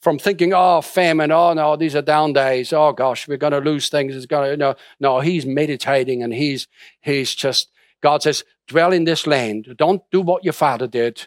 from 0.04 0.18
thinking, 0.18 0.52
oh, 0.52 0.82
famine, 0.82 1.32
oh, 1.32 1.54
no, 1.54 1.76
these 1.76 1.96
are 1.96 2.02
down 2.02 2.34
days, 2.34 2.74
oh, 2.74 2.92
gosh, 2.92 3.26
we're 3.26 3.38
going 3.38 3.54
to 3.54 3.58
lose 3.58 3.88
things. 3.88 4.14
It's 4.14 4.26
going 4.26 4.50
to, 4.50 4.56
no, 4.58 4.74
no, 5.00 5.20
he's 5.20 5.46
meditating 5.46 6.22
and 6.22 6.30
he's, 6.30 6.68
he's 7.00 7.34
just, 7.34 7.70
God 8.02 8.22
says, 8.22 8.44
dwell 8.68 8.92
in 8.92 9.04
this 9.04 9.26
land. 9.26 9.66
Don't 9.78 10.02
do 10.12 10.20
what 10.20 10.44
your 10.44 10.52
father 10.52 10.86
did. 10.86 11.26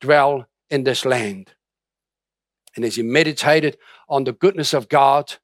Dwell 0.00 0.46
in 0.70 0.84
this 0.84 1.04
land. 1.04 1.54
And 2.76 2.84
as 2.84 2.94
he 2.94 3.02
meditated 3.02 3.76
on 4.08 4.22
the 4.22 4.32
goodness 4.32 4.72
of 4.74 4.88
God, 4.88 5.34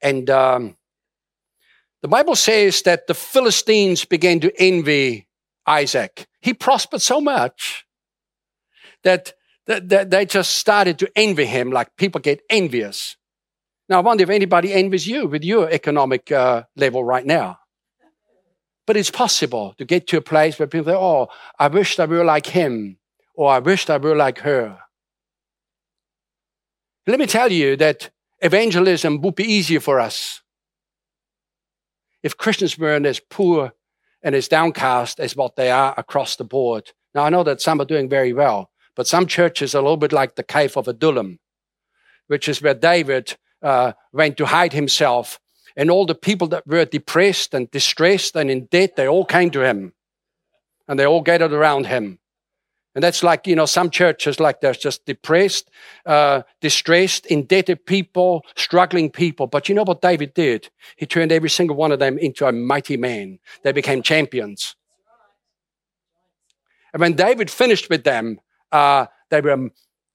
and 0.00 0.30
um, 0.30 0.76
the 2.00 2.08
Bible 2.08 2.36
says 2.36 2.82
that 2.82 3.08
the 3.08 3.14
Philistines 3.14 4.04
began 4.04 4.38
to 4.38 4.52
envy 4.56 5.26
Isaac. 5.66 6.28
He 6.40 6.54
prospered 6.54 7.02
so 7.02 7.20
much 7.20 7.86
that 9.02 9.34
they 9.66 10.26
just 10.26 10.56
started 10.56 10.98
to 10.98 11.10
envy 11.14 11.44
him 11.44 11.70
like 11.70 11.96
people 11.96 12.20
get 12.20 12.42
envious. 12.50 13.16
Now, 13.88 13.98
I 13.98 14.02
wonder 14.02 14.22
if 14.22 14.30
anybody 14.30 14.72
envies 14.72 15.06
you 15.06 15.26
with 15.26 15.44
your 15.44 15.68
economic 15.68 16.30
uh, 16.30 16.64
level 16.76 17.04
right 17.04 17.26
now. 17.26 17.58
But 18.86 18.96
it's 18.96 19.10
possible 19.10 19.74
to 19.78 19.84
get 19.84 20.06
to 20.08 20.16
a 20.16 20.22
place 20.22 20.58
where 20.58 20.66
people 20.66 20.92
say, 20.92 20.96
oh, 20.96 21.28
I 21.58 21.68
wish 21.68 21.98
I 21.98 22.06
were 22.06 22.24
like 22.24 22.46
him, 22.46 22.98
or 23.34 23.50
I 23.50 23.58
wish 23.58 23.88
I 23.88 23.98
were 23.98 24.16
like 24.16 24.38
her. 24.40 24.78
Let 27.06 27.18
me 27.18 27.26
tell 27.26 27.50
you 27.50 27.76
that 27.76 28.10
evangelism 28.40 29.20
would 29.20 29.34
be 29.34 29.44
easier 29.44 29.80
for 29.80 30.00
us 30.00 30.42
if 32.22 32.36
Christians 32.36 32.78
weren't 32.78 33.06
as 33.06 33.20
poor 33.20 33.72
and 34.22 34.34
as 34.34 34.48
downcast 34.48 35.18
as 35.18 35.34
what 35.34 35.56
they 35.56 35.70
are 35.70 35.94
across 35.96 36.36
the 36.36 36.44
board. 36.44 36.92
Now, 37.14 37.24
I 37.24 37.30
know 37.30 37.42
that 37.42 37.60
some 37.60 37.80
are 37.80 37.86
doing 37.86 38.08
very 38.08 38.32
well, 38.32 38.70
but 39.00 39.06
some 39.06 39.26
churches 39.26 39.74
are 39.74 39.78
a 39.78 39.80
little 39.80 39.96
bit 39.96 40.12
like 40.12 40.34
the 40.34 40.42
cave 40.42 40.76
of 40.76 40.86
Adullam, 40.86 41.38
which 42.26 42.50
is 42.50 42.60
where 42.60 42.74
David 42.74 43.34
uh, 43.62 43.92
went 44.12 44.36
to 44.36 44.44
hide 44.44 44.74
himself. 44.74 45.40
And 45.74 45.90
all 45.90 46.04
the 46.04 46.14
people 46.14 46.48
that 46.48 46.66
were 46.66 46.84
depressed 46.84 47.54
and 47.54 47.70
distressed 47.70 48.36
and 48.36 48.50
in 48.50 48.66
debt, 48.66 48.96
they 48.96 49.08
all 49.08 49.24
came 49.24 49.50
to 49.52 49.64
him. 49.64 49.94
And 50.86 50.98
they 50.98 51.06
all 51.06 51.22
gathered 51.22 51.54
around 51.54 51.86
him. 51.86 52.18
And 52.94 53.02
that's 53.02 53.22
like, 53.22 53.46
you 53.46 53.56
know, 53.56 53.64
some 53.64 53.88
churches 53.88 54.38
like 54.38 54.60
there's 54.60 54.76
just 54.76 55.06
depressed, 55.06 55.70
uh, 56.04 56.42
distressed, 56.60 57.24
indebted 57.24 57.86
people, 57.86 58.44
struggling 58.54 59.08
people. 59.08 59.46
But 59.46 59.70
you 59.70 59.74
know 59.74 59.84
what 59.84 60.02
David 60.02 60.34
did? 60.34 60.68
He 60.96 61.06
turned 61.06 61.32
every 61.32 61.48
single 61.48 61.76
one 61.76 61.90
of 61.90 62.00
them 62.00 62.18
into 62.18 62.46
a 62.46 62.52
mighty 62.52 62.98
man. 62.98 63.38
They 63.62 63.72
became 63.72 64.02
champions. 64.02 64.76
And 66.92 67.00
when 67.00 67.14
David 67.14 67.50
finished 67.50 67.88
with 67.88 68.04
them, 68.04 68.40
uh, 68.72 69.06
they 69.30 69.40
were 69.40 69.70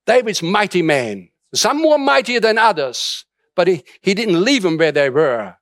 David's 0.05 0.43
mighty 0.43 0.81
men, 0.81 1.29
some 1.53 1.81
more 1.81 1.97
mightier 1.97 2.39
than 2.39 2.57
others, 2.57 3.25
but 3.55 3.67
he, 3.67 3.83
he 4.01 4.13
didn't 4.13 4.43
leave 4.43 4.63
them 4.63 4.77
where 4.77 4.91
they 4.91 5.09
were. 5.09 5.55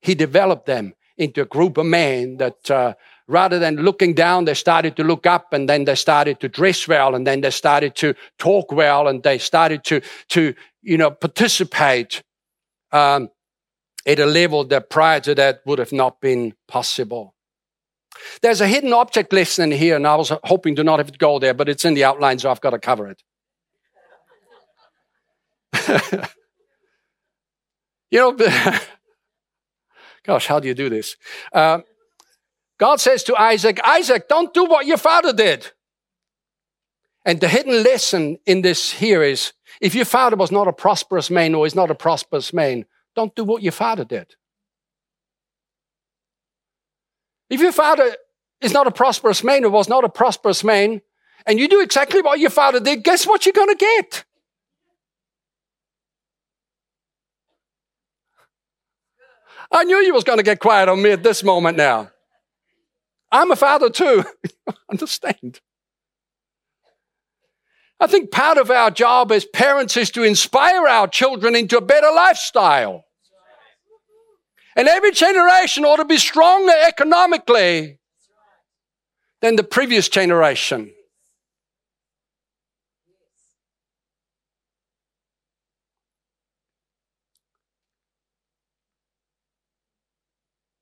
He 0.00 0.14
developed 0.14 0.66
them 0.66 0.94
into 1.16 1.42
a 1.42 1.46
group 1.46 1.78
of 1.78 1.86
men 1.86 2.36
that 2.38 2.70
uh, 2.70 2.94
rather 3.28 3.58
than 3.58 3.76
looking 3.76 4.14
down, 4.14 4.44
they 4.44 4.54
started 4.54 4.96
to 4.96 5.04
look 5.04 5.26
up 5.26 5.52
and 5.52 5.68
then 5.68 5.84
they 5.84 5.94
started 5.94 6.40
to 6.40 6.48
dress 6.48 6.86
well 6.86 7.14
and 7.14 7.26
then 7.26 7.40
they 7.40 7.50
started 7.50 7.94
to 7.96 8.14
talk 8.38 8.72
well 8.72 9.08
and 9.08 9.22
they 9.22 9.38
started 9.38 9.84
to, 9.84 10.00
to 10.28 10.54
you 10.82 10.98
know, 10.98 11.10
participate 11.10 12.22
um, 12.92 13.28
at 14.06 14.18
a 14.18 14.26
level 14.26 14.64
that 14.64 14.90
prior 14.90 15.20
to 15.20 15.34
that 15.34 15.60
would 15.66 15.78
have 15.78 15.92
not 15.92 16.20
been 16.20 16.54
possible. 16.68 17.34
There's 18.42 18.60
a 18.60 18.66
hidden 18.66 18.92
object 18.92 19.32
lesson 19.32 19.70
here, 19.70 19.96
and 19.96 20.06
I 20.06 20.16
was 20.16 20.32
hoping 20.44 20.76
to 20.76 20.84
not 20.84 20.98
have 20.98 21.12
to 21.12 21.18
go 21.18 21.38
there, 21.38 21.54
but 21.54 21.68
it's 21.68 21.84
in 21.84 21.94
the 21.94 22.04
outline, 22.04 22.38
so 22.38 22.50
I've 22.50 22.60
got 22.60 22.70
to 22.70 22.78
cover 22.78 23.08
it. 23.08 23.22
you 28.10 28.18
know, 28.18 28.32
gosh, 30.24 30.46
how 30.46 30.60
do 30.60 30.68
you 30.68 30.74
do 30.74 30.88
this? 30.88 31.16
Uh, 31.52 31.80
God 32.78 33.00
says 33.00 33.22
to 33.24 33.36
Isaac, 33.36 33.80
Isaac, 33.84 34.28
don't 34.28 34.52
do 34.52 34.64
what 34.64 34.86
your 34.86 34.98
father 34.98 35.32
did. 35.32 35.72
And 37.24 37.40
the 37.40 37.48
hidden 37.48 37.82
lesson 37.82 38.38
in 38.46 38.62
this 38.62 38.92
here 38.92 39.22
is 39.22 39.52
if 39.80 39.94
your 39.94 40.04
father 40.04 40.36
was 40.36 40.52
not 40.52 40.68
a 40.68 40.72
prosperous 40.72 41.30
man 41.30 41.54
or 41.54 41.66
is 41.66 41.74
not 41.74 41.90
a 41.90 41.94
prosperous 41.94 42.52
man, 42.52 42.84
don't 43.14 43.34
do 43.34 43.44
what 43.44 43.62
your 43.62 43.72
father 43.72 44.04
did. 44.04 44.36
If 47.48 47.60
your 47.60 47.72
father 47.72 48.16
is 48.60 48.72
not 48.72 48.86
a 48.86 48.90
prosperous 48.90 49.44
man 49.44 49.64
or 49.64 49.70
was 49.70 49.88
not 49.88 50.04
a 50.04 50.08
prosperous 50.08 50.64
man, 50.64 51.00
and 51.46 51.60
you 51.60 51.68
do 51.68 51.80
exactly 51.80 52.22
what 52.22 52.40
your 52.40 52.50
father 52.50 52.80
did, 52.80 53.04
guess 53.04 53.26
what 53.26 53.46
you're 53.46 53.52
going 53.52 53.68
to 53.68 53.74
get? 53.76 54.24
I 59.70 59.84
knew 59.84 59.96
you 59.98 60.14
was 60.14 60.24
going 60.24 60.38
to 60.38 60.44
get 60.44 60.60
quiet 60.60 60.88
on 60.88 61.02
me 61.02 61.10
at 61.10 61.22
this 61.22 61.42
moment 61.42 61.76
now. 61.76 62.10
I'm 63.32 63.50
a 63.50 63.56
father 63.56 63.90
too. 63.90 64.24
Understand? 64.90 65.60
I 67.98 68.06
think 68.06 68.30
part 68.30 68.58
of 68.58 68.70
our 68.70 68.90
job 68.90 69.32
as 69.32 69.44
parents 69.46 69.96
is 69.96 70.10
to 70.12 70.22
inspire 70.22 70.86
our 70.86 71.08
children 71.08 71.56
into 71.56 71.78
a 71.78 71.80
better 71.80 72.10
lifestyle. 72.14 73.05
And 74.76 74.88
every 74.88 75.10
generation 75.10 75.86
ought 75.86 75.96
to 75.96 76.04
be 76.04 76.18
stronger 76.18 76.74
economically 76.86 77.98
than 79.40 79.56
the 79.56 79.64
previous 79.64 80.10
generation. 80.10 80.92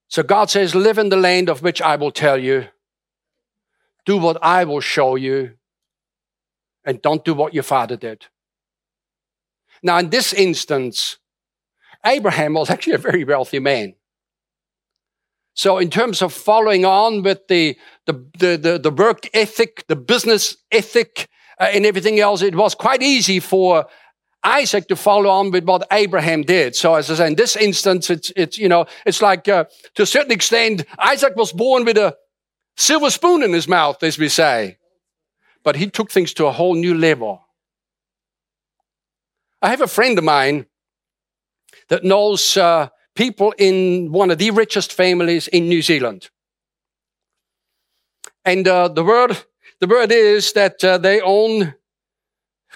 So 0.08 0.22
God 0.22 0.50
says, 0.50 0.74
Live 0.74 0.98
in 0.98 1.08
the 1.08 1.16
land 1.16 1.48
of 1.48 1.62
which 1.62 1.80
I 1.80 1.96
will 1.96 2.12
tell 2.12 2.38
you, 2.38 2.68
do 4.04 4.16
what 4.16 4.38
I 4.42 4.64
will 4.64 4.80
show 4.80 5.14
you, 5.14 5.54
and 6.84 7.00
don't 7.00 7.24
do 7.24 7.34
what 7.34 7.54
your 7.54 7.62
father 7.62 7.96
did. 7.96 8.26
Now, 9.82 9.98
in 9.98 10.10
this 10.10 10.32
instance, 10.32 11.18
Abraham 12.04 12.54
was 12.54 12.70
actually 12.70 12.94
a 12.94 12.98
very 12.98 13.24
wealthy 13.24 13.58
man. 13.58 13.94
So 15.54 15.78
in 15.78 15.88
terms 15.88 16.20
of 16.20 16.32
following 16.32 16.84
on 16.84 17.22
with 17.22 17.46
the, 17.48 17.76
the, 18.06 18.26
the, 18.38 18.56
the, 18.56 18.78
the 18.78 18.90
work 18.90 19.28
ethic, 19.32 19.84
the 19.86 19.96
business 19.96 20.56
ethic, 20.72 21.28
uh, 21.60 21.68
and 21.72 21.86
everything 21.86 22.18
else, 22.18 22.42
it 22.42 22.56
was 22.56 22.74
quite 22.74 23.02
easy 23.02 23.38
for 23.38 23.86
Isaac 24.42 24.88
to 24.88 24.96
follow 24.96 25.30
on 25.30 25.52
with 25.52 25.64
what 25.64 25.86
Abraham 25.92 26.42
did. 26.42 26.74
So 26.74 26.96
as 26.96 27.10
I 27.10 27.14
say, 27.14 27.26
in 27.28 27.36
this 27.36 27.56
instance, 27.56 28.10
it's, 28.10 28.32
it's, 28.36 28.58
you 28.58 28.68
know, 28.68 28.86
it's 29.06 29.22
like, 29.22 29.48
uh, 29.48 29.64
to 29.94 30.02
a 30.02 30.06
certain 30.06 30.32
extent, 30.32 30.84
Isaac 30.98 31.36
was 31.36 31.52
born 31.52 31.84
with 31.84 31.96
a 31.96 32.16
silver 32.76 33.10
spoon 33.10 33.42
in 33.42 33.52
his 33.52 33.68
mouth, 33.68 34.02
as 34.02 34.18
we 34.18 34.28
say. 34.28 34.78
But 35.62 35.76
he 35.76 35.88
took 35.88 36.10
things 36.10 36.34
to 36.34 36.46
a 36.46 36.52
whole 36.52 36.74
new 36.74 36.94
level. 36.94 37.40
I 39.62 39.70
have 39.70 39.80
a 39.80 39.86
friend 39.86 40.18
of 40.18 40.24
mine 40.24 40.66
that 41.88 42.04
knows 42.04 42.56
uh, 42.56 42.88
people 43.14 43.54
in 43.58 44.12
one 44.12 44.30
of 44.30 44.38
the 44.38 44.50
richest 44.50 44.92
families 44.92 45.48
in 45.48 45.68
New 45.68 45.82
Zealand. 45.82 46.30
And 48.44 48.66
uh, 48.68 48.88
the 48.88 49.04
word 49.04 49.36
the 49.80 49.86
word 49.86 50.12
is 50.12 50.52
that 50.52 50.82
uh, 50.84 50.98
they 50.98 51.20
own, 51.20 51.74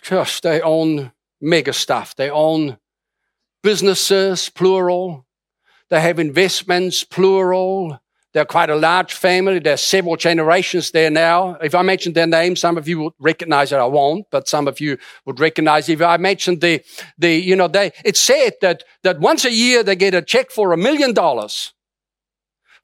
gosh, 0.09 0.41
they 0.41 0.61
own 0.61 1.13
mega 1.41 1.73
stuff. 1.73 2.15
They 2.17 2.29
own 2.29 2.77
businesses, 3.63 4.51
plural. 4.51 5.27
They 5.89 6.01
have 6.01 6.19
investments, 6.19 7.05
plural. 7.05 8.01
They 8.39 8.43
they're 8.43 8.47
quite 8.47 8.71
a 8.71 8.77
large 8.77 9.15
family. 9.15 9.59
There's 9.59 9.81
several 9.81 10.15
generations 10.15 10.93
there 10.93 11.11
now. 11.11 11.57
If 11.61 11.75
I 11.75 11.83
mention 11.83 12.13
their 12.13 12.29
name, 12.29 12.55
some 12.55 12.79
of 12.79 12.87
you 12.87 13.01
would 13.01 13.15
recognize 13.19 13.73
it. 13.73 13.79
I 13.79 13.85
won't, 13.87 14.27
but 14.31 14.47
some 14.47 14.69
of 14.69 14.81
you 14.81 14.97
would 15.25 15.41
recognize. 15.41 15.89
If 15.89 16.01
I 16.01 16.19
mentioned 16.19 16.61
the, 16.61 16.81
the, 17.19 17.35
you 17.35 17.57
know, 17.57 17.67
they, 17.67 17.91
it's 18.05 18.21
said 18.21 18.53
that, 18.61 18.85
that 19.03 19.19
once 19.19 19.45
a 19.45 19.51
year 19.51 19.83
they 19.83 19.97
get 19.97 20.15
a 20.15 20.23
check 20.23 20.53
for 20.53 20.73
a 20.73 20.77
million 20.77 21.15
dollars 21.15 21.73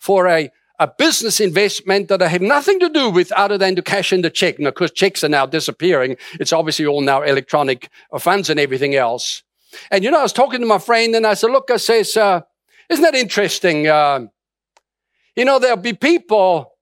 for 0.01 0.27
a, 0.27 0.51
a 0.81 0.89
business 0.99 1.39
investment 1.39 2.09
that 2.09 2.21
I 2.21 2.27
have 2.27 2.43
nothing 2.43 2.81
to 2.81 2.89
do 2.89 3.09
with 3.09 3.31
other 3.31 3.57
than 3.57 3.77
to 3.77 3.83
cash 3.83 4.13
in 4.13 4.23
the 4.23 4.31
check. 4.31 4.59
And 4.59 4.67
of 4.67 4.75
course, 4.75 4.91
checks 4.91 5.23
are 5.23 5.29
now 5.29 5.47
disappearing. 5.47 6.17
It's 6.41 6.53
obviously 6.53 6.85
all 6.85 7.01
now 7.01 7.23
electronic 7.23 7.91
funds 8.19 8.51
and 8.51 8.59
everything 8.59 8.97
else. 8.97 9.45
And 9.93 10.03
you 10.03 10.11
know, 10.11 10.19
I 10.19 10.23
was 10.25 10.33
talking 10.33 10.59
to 10.59 10.67
my 10.67 10.81
friend 10.81 11.15
and 11.15 11.25
I 11.25 11.35
said, 11.35 11.53
look, 11.53 11.71
I 11.71 11.77
says, 11.77 12.17
uh, 12.17 12.41
isn't 12.91 13.05
that 13.05 13.15
interesting? 13.15 13.87
Uh, 13.87 14.27
you 15.37 15.45
know, 15.45 15.59
there'll 15.59 15.77
be 15.77 15.93
people 15.93 16.73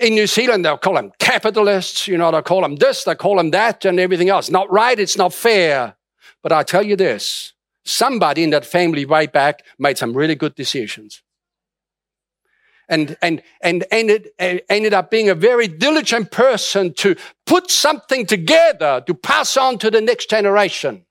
in 0.00 0.14
New 0.14 0.26
Zealand, 0.26 0.64
they'll 0.64 0.78
call 0.78 0.94
them 0.94 1.12
capitalists, 1.18 2.08
you 2.08 2.18
know, 2.18 2.30
they'll 2.30 2.42
call 2.42 2.62
them 2.62 2.76
this, 2.76 3.04
they'll 3.04 3.14
call 3.14 3.36
them 3.36 3.50
that, 3.50 3.84
and 3.84 4.00
everything 4.00 4.28
else. 4.28 4.50
Not 4.50 4.70
right, 4.70 4.98
it's 4.98 5.16
not 5.16 5.32
fair. 5.32 5.96
But 6.42 6.52
I 6.52 6.62
tell 6.62 6.82
you 6.82 6.96
this 6.96 7.52
somebody 7.84 8.44
in 8.44 8.50
that 8.50 8.64
family 8.64 9.04
way 9.04 9.26
back 9.26 9.64
made 9.78 9.98
some 9.98 10.16
really 10.16 10.36
good 10.36 10.54
decisions 10.54 11.22
and, 12.92 13.16
and, 13.22 13.42
and 13.62 13.84
ended, 13.90 14.28
ended 14.38 14.92
up 14.92 15.10
being 15.10 15.30
a 15.30 15.34
very 15.34 15.66
diligent 15.66 16.30
person 16.30 16.92
to 16.94 17.16
put 17.46 17.70
something 17.70 18.26
together 18.26 19.02
to 19.06 19.14
pass 19.14 19.56
on 19.56 19.78
to 19.78 19.90
the 19.90 20.00
next 20.00 20.28
generation. 20.28 21.06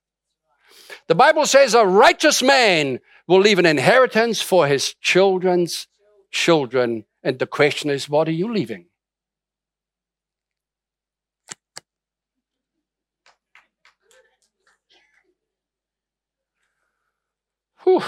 The 1.08 1.16
Bible 1.16 1.48
says 1.48 1.74
a 1.74 1.86
righteous 1.86 2.44
man 2.44 3.00
will 3.28 3.40
leave 3.40 3.58
an 3.58 3.66
inheritance 3.66 4.42
for 4.42 4.68
his 4.68 4.94
children's 5.02 5.88
children. 6.32 7.06
And 7.24 7.38
the 7.38 7.48
question 7.48 7.90
is, 7.90 8.10
what 8.10 8.28
are 8.28 8.32
you 8.32 8.52
leaving? 8.52 8.86
Whew. 17.84 18.04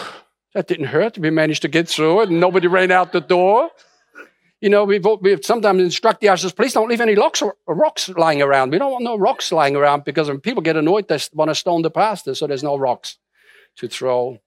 That 0.54 0.68
didn't 0.68 0.86
hurt. 0.86 1.18
We 1.18 1.32
managed 1.32 1.64
to 1.64 1.68
get 1.68 1.88
through 1.88 2.22
it, 2.22 2.30
and 2.30 2.40
nobody 2.40 2.68
ran 2.68 2.92
out 2.92 3.12
the 3.12 3.22
door. 3.22 3.72
You 4.62 4.70
know, 4.70 4.86
we've 4.86 5.44
sometimes 5.44 5.82
instruct 5.82 6.22
the 6.22 6.30
ushers, 6.30 6.54
please 6.54 6.74
don't 6.74 6.88
leave 6.88 7.02
any 7.02 7.16
rocks, 7.16 7.44
rocks 7.68 8.08
lying 8.10 8.42
around. 8.42 8.70
We 8.70 8.78
don't 8.78 8.92
want 8.92 9.04
no 9.04 9.18
rocks 9.18 9.52
lying 9.52 9.76
around 9.76 10.06
because 10.06 10.30
when 10.30 10.40
people 10.40 10.62
get 10.62 10.78
annoyed, 10.78 11.08
they 11.08 11.18
want 11.34 11.50
to 11.50 11.56
stone 11.56 11.82
the 11.82 11.92
pastor, 11.92 12.34
so 12.34 12.48
there's 12.48 12.64
no 12.64 12.78
rocks 12.78 13.18
to 13.78 13.88
throw. 13.88 14.38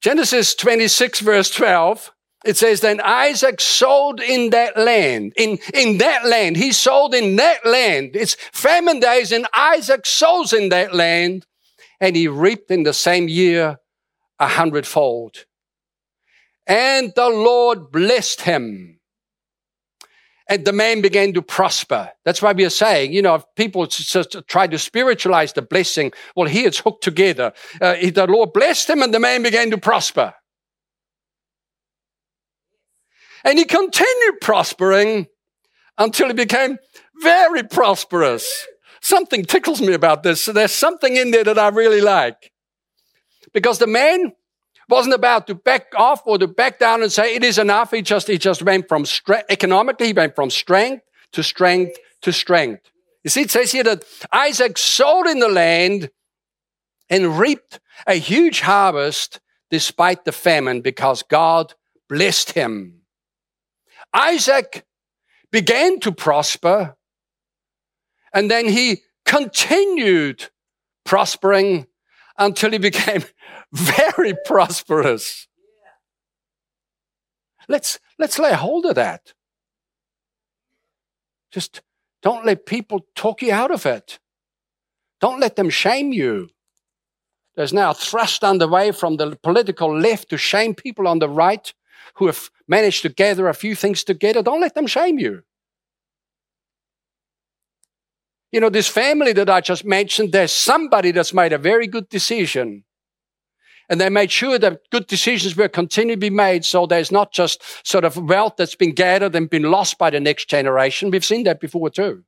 Genesis 0.00 0.54
26, 0.54 1.20
verse 1.20 1.50
12, 1.50 2.10
it 2.44 2.56
says, 2.56 2.80
Then 2.80 3.00
Isaac 3.02 3.60
sold 3.60 4.20
in 4.20 4.50
that 4.50 4.76
land. 4.76 5.34
In, 5.36 5.58
in 5.74 5.98
that 5.98 6.24
land. 6.24 6.56
He 6.56 6.72
sold 6.72 7.14
in 7.14 7.36
that 7.36 7.66
land. 7.66 8.12
It's 8.14 8.34
famine 8.52 9.00
days, 9.00 9.30
and 9.30 9.46
Isaac 9.54 10.06
sows 10.06 10.52
in 10.52 10.70
that 10.70 10.94
land 10.94 11.46
and 12.00 12.16
he 12.16 12.26
reaped 12.26 12.70
in 12.70 12.82
the 12.82 12.94
same 12.94 13.28
year 13.28 13.78
a 14.38 14.48
hundredfold. 14.48 15.44
And 16.66 17.12
the 17.14 17.28
Lord 17.28 17.92
blessed 17.92 18.42
him. 18.42 18.99
And 20.50 20.64
the 20.64 20.72
man 20.72 21.00
began 21.00 21.32
to 21.34 21.42
prosper. 21.42 22.10
That's 22.24 22.42
why 22.42 22.52
we 22.52 22.64
are 22.64 22.70
saying, 22.70 23.12
you 23.12 23.22
know, 23.22 23.36
if 23.36 23.44
people 23.54 23.86
just 23.86 24.36
try 24.48 24.66
to 24.66 24.78
spiritualize 24.78 25.52
the 25.52 25.62
blessing, 25.62 26.12
well, 26.34 26.48
here 26.48 26.66
it's 26.66 26.80
hooked 26.80 27.04
together. 27.04 27.52
Uh, 27.80 27.94
the 28.12 28.26
Lord 28.28 28.52
blessed 28.52 28.90
him 28.90 29.00
and 29.00 29.14
the 29.14 29.20
man 29.20 29.44
began 29.44 29.70
to 29.70 29.78
prosper. 29.78 30.34
And 33.44 33.60
he 33.60 33.64
continued 33.64 34.40
prospering 34.40 35.28
until 35.96 36.26
he 36.26 36.34
became 36.34 36.78
very 37.22 37.62
prosperous. 37.62 38.66
Something 39.00 39.44
tickles 39.44 39.80
me 39.80 39.92
about 39.92 40.24
this. 40.24 40.42
So 40.42 40.52
there's 40.52 40.72
something 40.72 41.16
in 41.16 41.30
there 41.30 41.44
that 41.44 41.60
I 41.60 41.68
really 41.68 42.00
like. 42.00 42.50
Because 43.54 43.78
the 43.78 43.86
man 43.86 44.32
wasn't 44.90 45.14
about 45.14 45.46
to 45.46 45.54
back 45.54 45.92
off 45.96 46.22
or 46.26 46.36
to 46.38 46.46
back 46.46 46.78
down 46.78 47.02
and 47.02 47.10
say 47.10 47.34
it 47.34 47.44
is 47.44 47.58
enough. 47.58 47.92
He 47.92 48.02
just, 48.02 48.26
he 48.26 48.36
just 48.36 48.62
went 48.62 48.88
from 48.88 49.06
strength, 49.06 49.46
economically, 49.48 50.08
he 50.08 50.12
went 50.12 50.34
from 50.34 50.50
strength 50.50 51.04
to 51.32 51.42
strength 51.42 51.96
to 52.22 52.32
strength. 52.32 52.90
You 53.24 53.30
see, 53.30 53.42
it 53.42 53.50
says 53.50 53.72
here 53.72 53.84
that 53.84 54.04
Isaac 54.32 54.76
sowed 54.76 55.26
in 55.26 55.38
the 55.38 55.48
land 55.48 56.10
and 57.08 57.38
reaped 57.38 57.80
a 58.06 58.14
huge 58.14 58.60
harvest 58.60 59.40
despite 59.70 60.24
the 60.24 60.32
famine 60.32 60.80
because 60.80 61.22
God 61.22 61.74
blessed 62.08 62.52
him. 62.52 63.02
Isaac 64.12 64.84
began 65.52 66.00
to 66.00 66.12
prosper 66.12 66.96
and 68.32 68.50
then 68.50 68.68
he 68.68 69.02
continued 69.24 70.48
prospering 71.04 71.86
until 72.38 72.70
he 72.70 72.78
became 72.78 73.22
very 73.72 74.34
prosperous. 74.44 75.46
Let's, 77.68 77.98
let's 78.18 78.38
lay 78.38 78.52
hold 78.52 78.86
of 78.86 78.96
that. 78.96 79.32
Just 81.52 81.82
don't 82.22 82.44
let 82.44 82.66
people 82.66 83.06
talk 83.14 83.42
you 83.42 83.52
out 83.52 83.70
of 83.70 83.86
it. 83.86 84.18
Don't 85.20 85.40
let 85.40 85.56
them 85.56 85.70
shame 85.70 86.12
you. 86.12 86.48
There's 87.56 87.72
now 87.72 87.90
a 87.90 87.94
thrust 87.94 88.42
underway 88.44 88.92
from 88.92 89.16
the 89.16 89.36
political 89.42 89.96
left 89.96 90.30
to 90.30 90.38
shame 90.38 90.74
people 90.74 91.06
on 91.06 91.18
the 91.18 91.28
right 91.28 91.72
who 92.14 92.26
have 92.26 92.50
managed 92.66 93.02
to 93.02 93.08
gather 93.08 93.48
a 93.48 93.54
few 93.54 93.74
things 93.74 94.04
together. 94.04 94.42
Don't 94.42 94.60
let 94.60 94.74
them 94.74 94.86
shame 94.86 95.18
you. 95.18 95.42
You 98.52 98.60
know, 98.60 98.70
this 98.70 98.88
family 98.88 99.32
that 99.34 99.48
I 99.48 99.60
just 99.60 99.84
mentioned, 99.84 100.32
there's 100.32 100.52
somebody 100.52 101.12
that's 101.12 101.32
made 101.32 101.52
a 101.52 101.58
very 101.58 101.86
good 101.86 102.08
decision. 102.08 102.84
And 103.90 104.00
they 104.00 104.08
made 104.08 104.30
sure 104.30 104.56
that 104.56 104.88
good 104.90 105.08
decisions 105.08 105.56
were 105.56 105.68
continually 105.68 106.30
made 106.30 106.64
so 106.64 106.86
there's 106.86 107.10
not 107.10 107.32
just 107.32 107.60
sort 107.86 108.04
of 108.04 108.16
wealth 108.16 108.54
that's 108.56 108.76
been 108.76 108.92
gathered 108.92 109.34
and 109.34 109.50
been 109.50 109.64
lost 109.64 109.98
by 109.98 110.10
the 110.10 110.20
next 110.20 110.48
generation. 110.48 111.10
We've 111.10 111.24
seen 111.24 111.42
that 111.42 111.60
before 111.60 111.90
too. 111.90 112.22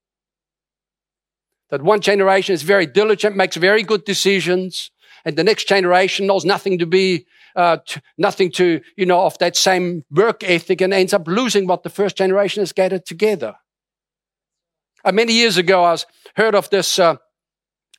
That 1.70 1.82
one 1.82 2.00
generation 2.00 2.52
is 2.52 2.62
very 2.64 2.84
diligent, 2.84 3.36
makes 3.36 3.56
very 3.56 3.84
good 3.84 4.04
decisions, 4.04 4.90
and 5.24 5.36
the 5.36 5.44
next 5.44 5.68
generation 5.68 6.26
knows 6.26 6.44
nothing 6.44 6.80
to 6.80 6.86
be, 6.86 7.26
uh, 7.54 7.78
nothing 8.18 8.50
to, 8.52 8.80
you 8.96 9.06
know, 9.06 9.20
of 9.20 9.38
that 9.38 9.56
same 9.56 10.04
work 10.10 10.42
ethic 10.42 10.80
and 10.80 10.92
ends 10.92 11.14
up 11.14 11.28
losing 11.28 11.68
what 11.68 11.84
the 11.84 11.90
first 11.90 12.16
generation 12.16 12.60
has 12.60 12.72
gathered 12.72 13.06
together. 13.06 13.54
Uh, 15.04 15.12
many 15.12 15.32
years 15.32 15.56
ago, 15.56 15.84
I 15.84 15.92
was 15.92 16.06
heard 16.34 16.56
of 16.56 16.68
this 16.70 16.98
uh, 16.98 17.16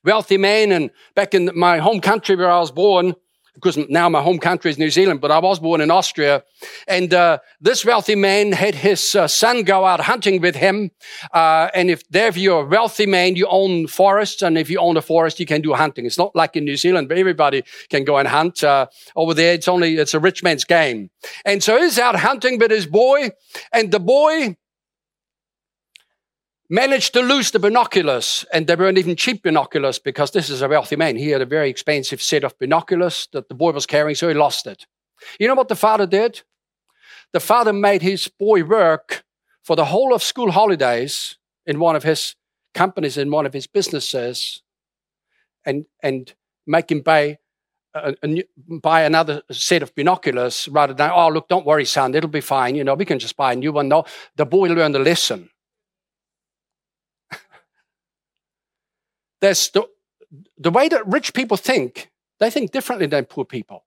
wealthy 0.03 0.37
man, 0.37 0.73
and 0.73 0.91
back 1.15 1.33
in 1.33 1.49
my 1.55 1.77
home 1.77 2.01
country 2.01 2.35
where 2.35 2.51
I 2.51 2.59
was 2.59 2.71
born, 2.71 3.15
because 3.53 3.77
now 3.89 4.09
my 4.09 4.21
home 4.21 4.39
country 4.39 4.71
is 4.71 4.77
New 4.77 4.89
Zealand, 4.89 5.21
but 5.21 5.31
I 5.31 5.39
was 5.39 5.59
born 5.59 5.81
in 5.81 5.91
Austria. 5.91 6.43
And 6.87 7.13
uh, 7.13 7.39
this 7.61 7.85
wealthy 7.85 8.15
man 8.15 8.51
had 8.51 8.75
his 8.75 9.15
uh, 9.15 9.27
son 9.27 9.63
go 9.63 9.85
out 9.85 10.01
hunting 10.01 10.41
with 10.41 10.55
him. 10.55 10.91
Uh, 11.33 11.69
and 11.73 11.89
if 11.89 12.07
there, 12.09 12.27
if 12.27 12.37
you're 12.37 12.63
a 12.63 12.65
wealthy 12.65 13.05
man, 13.05 13.35
you 13.35 13.47
own 13.47 13.87
forests, 13.87 14.41
and 14.41 14.57
if 14.57 14.69
you 14.69 14.79
own 14.79 14.97
a 14.97 15.01
forest, 15.01 15.39
you 15.39 15.45
can 15.45 15.61
do 15.61 15.73
hunting. 15.73 16.05
It's 16.05 16.17
not 16.17 16.35
like 16.35 16.55
in 16.55 16.65
New 16.65 16.77
Zealand, 16.77 17.09
where 17.09 17.17
everybody 17.17 17.63
can 17.89 18.03
go 18.03 18.17
and 18.17 18.27
hunt. 18.27 18.63
Uh, 18.63 18.87
over 19.15 19.33
there, 19.33 19.53
it's 19.53 19.67
only 19.67 19.97
it's 19.97 20.13
a 20.13 20.19
rich 20.19 20.43
man's 20.43 20.65
game. 20.65 21.09
And 21.45 21.63
so 21.63 21.79
he's 21.79 21.99
out 21.99 22.15
hunting 22.15 22.57
with 22.57 22.71
his 22.71 22.87
boy, 22.87 23.31
and 23.71 23.91
the 23.91 23.99
boy 23.99 24.57
managed 26.73 27.13
to 27.13 27.21
lose 27.21 27.51
the 27.51 27.59
binoculars, 27.59 28.45
and 28.51 28.65
they 28.65 28.75
weren't 28.75 28.97
even 28.97 29.15
cheap 29.15 29.43
binoculars 29.43 29.99
because 29.99 30.31
this 30.31 30.49
is 30.49 30.63
a 30.63 30.67
wealthy 30.67 30.95
man. 30.95 31.15
He 31.15 31.29
had 31.29 31.41
a 31.41 31.45
very 31.45 31.69
expensive 31.69 32.19
set 32.19 32.43
of 32.43 32.57
binoculars 32.57 33.27
that 33.31 33.47
the 33.47 33.53
boy 33.53 33.71
was 33.71 33.85
carrying, 33.85 34.15
so 34.15 34.27
he 34.27 34.33
lost 34.33 34.65
it. 34.65 34.87
You 35.39 35.47
know 35.47 35.53
what 35.53 35.67
the 35.67 35.75
father 35.75 36.07
did? 36.07 36.41
The 37.31 37.39
father 37.39 37.73
made 37.73 38.01
his 38.01 38.27
boy 38.27 38.63
work 38.63 39.23
for 39.63 39.75
the 39.75 39.85
whole 39.85 40.15
of 40.15 40.23
school 40.23 40.51
holidays 40.51 41.37
in 41.67 41.79
one 41.79 41.95
of 41.95 42.01
his 42.01 42.35
companies, 42.73 43.17
in 43.17 43.29
one 43.29 43.45
of 43.45 43.53
his 43.53 43.67
businesses, 43.67 44.63
and, 45.63 45.85
and 46.01 46.33
make 46.65 46.91
him 46.91 47.01
buy 47.01 47.37
a, 47.93 48.15
a, 48.23 48.43
buy 48.67 49.03
another 49.03 49.43
set 49.51 49.83
of 49.83 49.93
binoculars 49.93 50.67
rather 50.69 50.95
than, 50.95 51.11
oh, 51.13 51.29
look, 51.29 51.47
don't 51.49 51.67
worry, 51.67 51.85
son, 51.85 52.15
it'll 52.15 52.31
be 52.31 52.41
fine. 52.41 52.73
You 52.73 52.83
know, 52.83 52.95
we 52.95 53.05
can 53.05 53.19
just 53.19 53.37
buy 53.37 53.53
a 53.53 53.55
new 53.55 53.71
one. 53.71 53.89
No, 53.89 54.05
the 54.35 54.47
boy 54.47 54.69
learned 54.69 54.95
a 54.95 54.99
lesson. 54.99 55.49
There's 59.43 59.69
the, 59.71 59.83
the 60.57 60.71
way 60.71 60.87
that 60.87 61.05
rich 61.05 61.33
people 61.33 61.57
think, 61.57 62.09
they 62.39 62.49
think 62.49 62.71
differently 62.71 63.07
than 63.07 63.25
poor 63.25 63.43
people. 63.43 63.83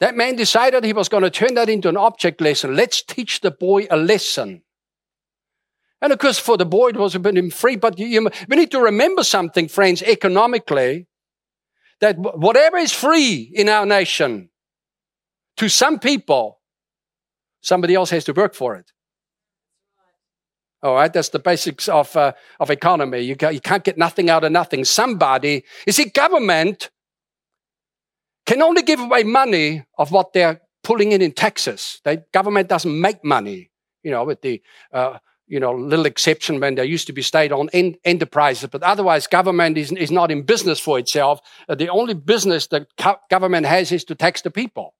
That 0.00 0.16
man 0.16 0.34
decided 0.34 0.82
he 0.82 0.92
was 0.92 1.08
going 1.08 1.22
to 1.22 1.30
turn 1.30 1.54
that 1.54 1.68
into 1.68 1.88
an 1.88 1.96
object 1.96 2.40
lesson. 2.40 2.74
Let's 2.74 3.00
teach 3.00 3.42
the 3.42 3.52
boy 3.52 3.86
a 3.92 3.96
lesson. 3.96 4.62
And 6.02 6.12
of 6.12 6.18
course, 6.18 6.40
for 6.40 6.56
the 6.56 6.66
boy, 6.66 6.88
it 6.88 6.96
was 6.96 7.14
a 7.14 7.20
bit 7.20 7.54
free, 7.54 7.76
but 7.76 7.96
you, 7.96 8.08
you, 8.08 8.28
we 8.48 8.56
need 8.56 8.72
to 8.72 8.80
remember 8.80 9.22
something, 9.22 9.68
friends, 9.68 10.02
economically. 10.02 11.06
that 12.00 12.16
whatever 12.18 12.76
is 12.76 12.92
free 12.92 13.52
in 13.54 13.68
our 13.68 13.86
nation, 13.86 14.50
to 15.56 15.68
some 15.68 16.00
people, 16.00 16.60
somebody 17.60 17.94
else 17.94 18.10
has 18.10 18.24
to 18.24 18.32
work 18.32 18.54
for 18.54 18.74
it. 18.74 18.90
All 20.82 20.94
right, 20.94 21.12
that's 21.12 21.30
the 21.30 21.40
basics 21.40 21.88
of, 21.88 22.16
uh, 22.16 22.32
of 22.60 22.70
economy. 22.70 23.20
You, 23.20 23.36
you 23.50 23.60
can't 23.60 23.82
get 23.82 23.98
nothing 23.98 24.30
out 24.30 24.44
of 24.44 24.52
nothing. 24.52 24.84
Somebody, 24.84 25.64
you 25.86 25.92
see, 25.92 26.04
government 26.04 26.90
can 28.46 28.62
only 28.62 28.82
give 28.82 29.00
away 29.00 29.24
money 29.24 29.84
of 29.98 30.12
what 30.12 30.32
they're 30.32 30.60
pulling 30.84 31.12
in 31.12 31.20
in 31.20 31.32
taxes. 31.32 32.00
The 32.04 32.24
government 32.32 32.68
doesn't 32.68 33.00
make 33.00 33.24
money, 33.24 33.70
you 34.04 34.12
know, 34.12 34.24
with 34.24 34.40
the, 34.42 34.62
uh, 34.92 35.18
you 35.48 35.58
know, 35.58 35.72
little 35.72 36.06
exception 36.06 36.60
when 36.60 36.76
there 36.76 36.84
used 36.84 37.08
to 37.08 37.12
be 37.12 37.22
state-owned 37.22 37.70
en- 37.72 37.96
enterprises. 38.04 38.68
But 38.70 38.84
otherwise, 38.84 39.26
government 39.26 39.76
is, 39.76 39.90
is 39.92 40.12
not 40.12 40.30
in 40.30 40.42
business 40.42 40.78
for 40.78 40.98
itself. 40.98 41.40
Uh, 41.68 41.74
the 41.74 41.88
only 41.88 42.14
business 42.14 42.68
that 42.68 42.86
co- 42.96 43.18
government 43.28 43.66
has 43.66 43.90
is 43.90 44.04
to 44.04 44.14
tax 44.14 44.42
the 44.42 44.50
people. 44.50 44.94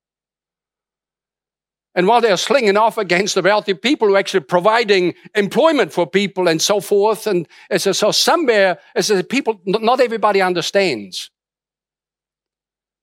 And 1.99 2.07
while 2.07 2.21
they're 2.21 2.37
slinging 2.37 2.77
off 2.77 2.97
against 2.97 3.35
the 3.35 3.43
wealthy 3.43 3.75
people 3.75 4.07
who 4.07 4.15
are 4.15 4.19
actually 4.19 4.45
providing 4.45 5.15
employment 5.35 5.93
for 5.93 6.07
people 6.07 6.47
and 6.47 6.63
so 6.63 6.79
forth, 6.79 7.27
and 7.27 7.49
so, 7.77 7.91
so 7.91 8.13
somewhere, 8.13 8.79
as 8.95 9.11
people, 9.29 9.61
not 9.67 9.99
everybody 10.01 10.41
understands. 10.41 11.33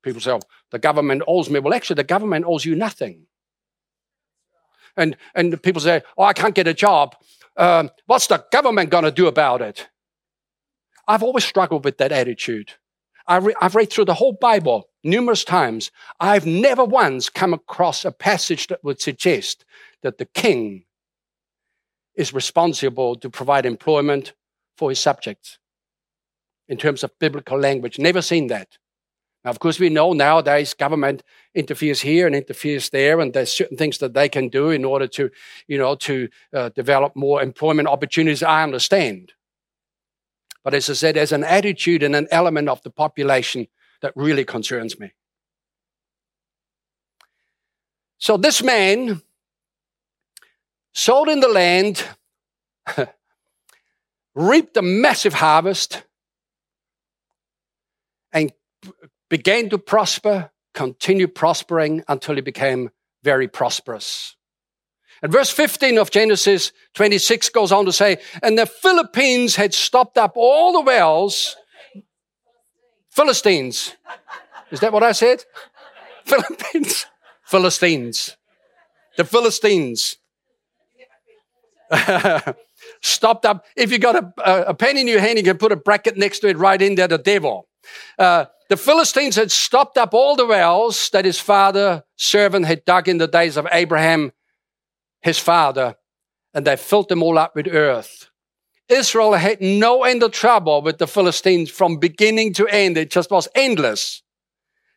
People 0.02 0.22
say, 0.22 0.32
oh, 0.32 0.40
the 0.72 0.80
government 0.80 1.24
owes 1.28 1.50
me. 1.50 1.60
Well, 1.60 1.74
actually, 1.74 1.96
the 1.96 2.06
government 2.06 2.46
owes 2.48 2.64
you 2.64 2.74
nothing. 2.74 3.26
And, 4.96 5.18
and 5.36 5.62
people 5.62 5.82
say, 5.82 6.02
oh, 6.18 6.24
I 6.24 6.32
can't 6.32 6.56
get 6.56 6.66
a 6.66 6.74
job. 6.74 7.18
Um, 7.58 7.92
what's 8.06 8.28
the 8.28 8.46
government 8.50 8.92
going 8.92 9.04
to 9.04 9.12
do 9.12 9.28
about 9.28 9.62
it? 9.62 9.90
I've 11.06 11.22
always 11.22 11.44
struggled 11.44 11.84
with 11.84 11.98
that 11.98 12.14
attitude. 12.14 12.72
I 13.28 13.46
I've 13.60 13.76
read 13.76 13.92
through 13.92 14.06
the 14.06 14.14
whole 14.14 14.38
Bible 14.40 14.88
numerous 15.06 15.44
times. 15.44 15.92
I've 16.20 16.46
never 16.46 16.84
once 16.84 17.30
come 17.30 17.54
across 17.54 18.04
a 18.04 18.12
passage 18.12 18.68
that 18.68 18.84
would 18.84 19.00
suggest 19.00 19.64
that 20.02 20.18
the 20.18 20.26
king 20.26 20.86
is 22.16 22.34
responsible 22.34 23.16
to 23.16 23.30
provide 23.30 23.66
employment 23.66 24.34
for 24.78 24.90
his 24.90 25.00
subjects 25.00 25.60
in 26.68 26.78
terms 26.78 27.04
of 27.04 27.18
biblical 27.20 27.60
language. 27.60 28.00
Never 28.00 28.22
seen 28.22 28.48
that. 28.48 28.78
Now, 29.44 29.52
of 29.52 29.60
course, 29.60 29.80
we 29.80 29.90
know 29.90 30.14
nowadays 30.14 30.74
government 30.74 31.22
interferes 31.54 32.02
here 32.02 32.26
and 32.26 32.36
interferes 32.36 32.90
there, 32.90 33.20
and 33.20 33.32
there's 33.32 33.54
certain 33.54 33.78
things 33.78 34.00
that 34.00 34.16
they 34.16 34.28
can 34.28 34.50
do 34.50 34.72
in 34.72 34.84
order 34.84 35.08
to, 35.10 35.30
you 35.68 35.78
know, 35.78 35.96
to 35.96 36.30
uh, 36.52 36.70
develop 36.70 37.16
more 37.16 37.44
employment 37.44 37.88
opportunities. 37.88 38.42
I 38.42 38.64
understand. 38.64 39.34
But 40.64 40.74
as 40.74 40.90
I 40.90 40.94
said, 40.94 41.16
as 41.16 41.32
an 41.32 41.44
attitude 41.44 42.02
and 42.02 42.16
an 42.16 42.28
element 42.32 42.70
of 42.70 42.82
the 42.82 42.90
population 42.90 43.68
that 44.02 44.14
really 44.16 44.46
concerns 44.46 45.00
me. 45.00 45.12
So 48.18 48.38
this 48.38 48.64
man 48.64 49.22
sowed 50.94 51.30
in 51.30 51.42
the 51.42 51.48
land, 51.48 52.04
reaped 54.36 54.78
a 54.78 54.82
massive 54.82 55.36
harvest, 55.36 56.04
and 58.32 58.52
began 59.30 59.70
to 59.70 59.78
prosper, 59.78 60.52
continued 60.74 61.36
prospering 61.36 62.04
until 62.08 62.36
he 62.36 62.42
became 62.42 62.90
very 63.24 63.48
prosperous. 63.48 64.36
And 65.22 65.32
verse 65.32 65.50
15 65.50 65.98
of 65.98 66.12
Genesis 66.12 66.72
26 66.94 67.50
goes 67.50 67.72
on 67.72 67.86
to 67.86 67.94
say, 67.94 68.18
and 68.44 68.58
the 68.58 68.66
Philippines 68.66 69.56
had 69.56 69.74
stopped 69.74 70.18
up 70.18 70.34
all 70.36 70.74
the 70.74 70.82
wells. 70.82 71.56
Philistines. 73.16 73.96
Is 74.72 74.82
that 74.82 74.92
what 74.92 75.04
I 75.04 75.14
said? 75.14 75.44
Philippines. 76.26 77.06
Philistines. 77.44 78.36
The 79.18 79.24
Philistines. 79.24 80.18
stopped 83.02 83.46
up. 83.46 83.66
If 83.76 83.92
you 83.92 84.00
got 84.00 84.16
a, 84.16 84.70
a, 84.70 84.74
pen 84.74 84.98
in 84.98 85.08
your 85.08 85.20
hand, 85.20 85.38
you 85.38 85.44
can 85.44 85.58
put 85.58 85.72
a 85.72 85.76
bracket 85.76 86.18
next 86.18 86.40
to 86.40 86.48
it 86.48 86.58
right 86.58 86.82
in 86.82 86.96
there, 86.96 87.08
the 87.08 87.18
devil. 87.18 87.68
Uh, 88.18 88.46
the 88.70 88.78
Philistines 88.78 89.36
had 89.36 89.52
stopped 89.52 89.98
up 89.98 90.14
all 90.14 90.36
the 90.36 90.46
wells 90.46 91.10
that 91.12 91.24
his 91.24 91.40
father 91.40 92.04
servant 92.18 92.66
had 92.66 92.84
dug 92.84 93.08
in 93.08 93.20
the 93.20 93.28
days 93.28 93.56
of 93.56 93.68
Abraham 93.72 94.32
his 95.22 95.40
father, 95.40 95.96
and 96.54 96.66
they 96.66 96.76
filled 96.76 97.10
them 97.10 97.24
all 97.24 97.38
up 97.38 97.56
with 97.56 97.68
earth. 97.68 98.30
Israel 98.90 99.34
had 99.34 99.62
no 99.62 100.04
end 100.04 100.24
of 100.24 100.32
trouble 100.32 100.82
with 100.82 100.98
the 100.98 101.08
Philistines 101.08 101.72
from 101.72 101.98
beginning 101.98 102.54
to 102.54 102.68
end. 102.68 102.98
It 102.98 103.10
just 103.10 103.32
was 103.32 103.48
endless. 103.56 104.22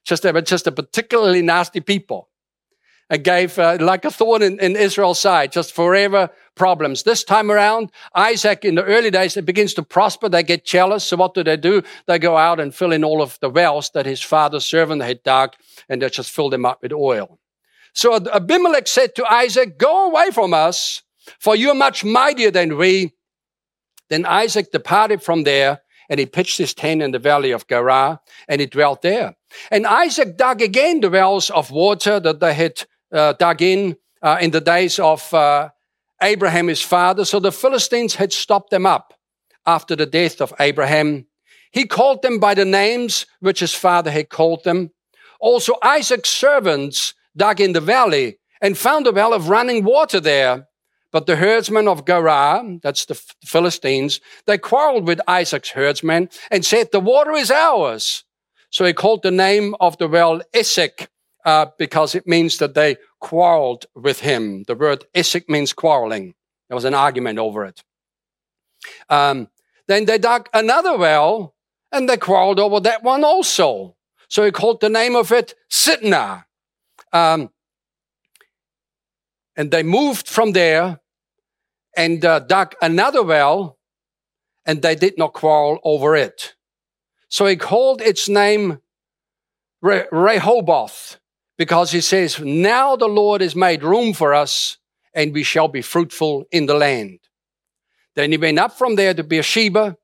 Just 0.05 0.23
they 0.23 0.33
were 0.33 0.43
just 0.43 0.67
a 0.67 0.73
particularly 0.73 1.43
nasty 1.43 1.81
people. 1.81 2.29
It 3.11 3.23
gave 3.23 3.59
uh, 3.59 3.79
like 3.81 4.05
a 4.05 4.11
thorn 4.11 4.43
in, 4.43 4.61
in 4.61 4.77
Israel's 4.77 5.19
side, 5.19 5.51
just 5.51 5.73
forever 5.73 6.29
problems. 6.55 7.05
This 7.05 7.25
time 7.25 7.51
around, 7.51 7.91
Isaac 8.15 8.67
in 8.67 8.75
the 8.75 8.85
early 8.85 9.11
days, 9.11 9.37
it 9.39 9.47
begins 9.47 9.73
to 9.75 9.83
prosper. 9.83 10.29
They 10.29 10.43
get 10.43 10.67
jealous. 10.67 11.05
So 11.05 11.17
what 11.17 11.33
do 11.33 11.43
they 11.43 11.57
do? 11.57 11.83
They 12.07 12.19
go 12.19 12.37
out 12.37 12.61
and 12.61 12.75
fill 12.75 12.93
in 12.93 13.05
all 13.05 13.23
of 13.23 13.39
the 13.41 13.49
wells 13.49 13.91
that 13.95 14.05
his 14.05 14.21
father's 14.21 14.67
servant 14.67 15.03
had 15.03 15.23
dug 15.23 15.55
and 15.89 16.03
they 16.03 16.11
just 16.11 16.31
fill 16.31 16.51
them 16.51 16.67
up 16.67 16.83
with 16.83 16.93
oil. 16.93 17.39
So 17.95 18.15
Abimelech 18.15 18.87
said 18.87 19.15
to 19.15 19.33
Isaac, 19.33 19.79
Go 19.79 20.11
away 20.11 20.31
from 20.31 20.53
us, 20.53 21.03
for 21.41 21.57
you 21.57 21.71
are 21.71 21.75
much 21.75 22.05
mightier 22.05 22.51
than 22.51 22.77
we. 22.77 23.15
Then 24.09 24.25
Isaac 24.27 24.73
departed 24.73 25.23
from 25.23 25.45
there, 25.45 25.83
and 26.09 26.19
he 26.19 26.27
pitched 26.27 26.59
his 26.59 26.75
tent 26.75 27.03
in 27.03 27.11
the 27.11 27.19
valley 27.19 27.51
of 27.51 27.67
Gerar, 27.69 28.21
and 28.49 28.61
he 28.61 28.67
dwelt 28.67 29.03
there. 29.03 29.37
And 29.71 29.87
Isaac 29.87 30.37
dug 30.37 30.63
again 30.63 31.01
the 31.01 31.11
wells 31.11 31.51
of 31.51 31.71
water 31.71 32.21
that 32.21 32.41
they 32.41 32.55
had 32.55 32.85
uh, 33.13 33.35
dug 33.35 33.63
in 33.63 33.97
uh, 34.23 34.39
in 34.41 34.51
the 34.51 34.61
days 34.61 34.99
of 34.99 35.33
uh, 35.33 35.71
Abraham 36.23 36.69
his 36.69 36.83
father. 36.83 37.25
So 37.25 37.41
the 37.41 37.53
Philistines 37.53 38.17
had 38.17 38.33
stopped 38.33 38.71
them 38.71 38.87
up 38.87 39.15
after 39.67 39.95
the 39.95 40.07
death 40.07 40.41
of 40.41 40.53
Abraham. 40.59 41.27
He 41.71 41.87
called 41.87 42.23
them 42.23 42.39
by 42.39 42.55
the 42.55 42.65
names 42.65 43.27
which 43.41 43.61
his 43.61 43.75
father 43.75 44.11
had 44.11 44.31
called 44.31 44.65
them. 44.65 44.91
Also 45.41 45.75
Isaac's 45.83 46.31
servants 46.31 47.15
dug 47.37 47.61
in 47.61 47.73
the 47.73 47.81
valley 47.81 48.39
and 48.61 48.77
found 48.77 49.07
a 49.07 49.13
well 49.13 49.33
of 49.33 49.49
running 49.49 49.85
water 49.85 50.21
there. 50.21 50.68
But 51.11 51.27
the 51.27 51.37
herdsmen 51.37 51.89
of 51.89 52.05
Gerar, 52.07 52.63
that's 52.83 53.07
the 53.07 53.15
Philistines, 53.45 54.21
they 54.47 54.59
quarreled 54.59 55.07
with 55.07 55.21
Isaac's 55.27 55.71
herdsmen 55.71 56.29
and 56.51 56.65
said, 56.65 56.93
the 56.93 57.01
water 57.01 57.33
is 57.33 57.51
ours. 57.51 58.25
So 58.71 58.85
he 58.85 58.93
called 58.93 59.23
the 59.23 59.31
name 59.31 59.75
of 59.81 59.97
the 59.97 60.09
well 60.09 60.43
Esek, 60.53 61.09
uh, 61.45 61.67
because 61.79 62.15
it 62.15 62.27
means 62.27 62.59
that 62.59 62.75
they 62.75 62.97
quarreled 63.21 63.87
with 63.95 64.21
him. 64.21 64.65
The 64.65 64.75
word 64.75 65.07
Esek 65.15 65.49
means 65.49 65.73
quarreling. 65.73 66.35
There 66.69 66.75
was 66.75 66.85
an 66.85 66.95
argument 66.95 67.39
over 67.39 67.65
it. 67.65 67.83
Um, 69.09 69.49
then 69.87 70.05
they 70.05 70.19
dug 70.19 70.49
another 70.53 70.99
well 70.99 71.55
and 71.91 72.07
they 72.07 72.19
quarreled 72.19 72.61
over 72.61 72.81
that 72.81 73.03
one 73.03 73.25
also. 73.25 73.97
So 74.29 74.45
he 74.45 74.51
called 74.51 74.83
the 74.83 74.91
name 74.91 75.17
of 75.17 75.33
it 75.33 75.55
Sitnah. 75.71 76.45
Um, 77.15 77.51
and 79.59 79.73
they 79.73 79.83
moved 79.83 80.29
from 80.29 80.53
there 80.53 81.01
and 81.97 82.25
uh, 82.25 82.39
dug 82.39 82.77
another 82.81 83.25
well, 83.25 83.77
and 84.65 84.81
they 84.81 84.95
did 84.95 85.19
not 85.19 85.33
quarrel 85.33 85.81
over 85.83 86.15
it. 86.15 86.55
So 87.29 87.45
he 87.45 87.57
called 87.57 88.01
its 88.01 88.29
name 88.29 88.79
Re- 89.83 90.07
Rehoboth, 90.13 91.19
because 91.59 91.91
he 91.91 92.01
says, 92.01 92.39
Now 92.39 92.95
the 92.95 93.09
Lord 93.09 93.41
has 93.41 93.57
made 93.57 93.83
room 93.83 94.15
for 94.15 94.33
us, 94.33 94.79
and 95.13 95.35
we 95.35 95.43
shall 95.43 95.69
be 95.69 95.83
fruitful 95.83 96.45
in 96.53 96.67
the 96.67 96.75
land. 96.75 97.19
Then 98.15 98.31
he 98.31 98.39
went 98.39 98.61
up 98.61 98.79
from 98.79 98.95
there 98.95 99.13
to 99.13 99.25
Beersheba, 99.25 99.97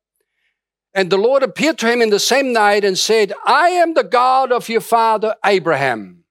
and 0.94 1.10
the 1.10 1.18
Lord 1.18 1.44
appeared 1.44 1.78
to 1.78 1.90
him 1.90 2.02
in 2.02 2.10
the 2.10 2.18
same 2.18 2.52
night 2.52 2.84
and 2.84 2.98
said, 2.98 3.32
I 3.46 3.68
am 3.68 3.94
the 3.94 4.04
God 4.04 4.50
of 4.50 4.68
your 4.68 4.80
father 4.80 5.36
Abraham. 5.44 6.24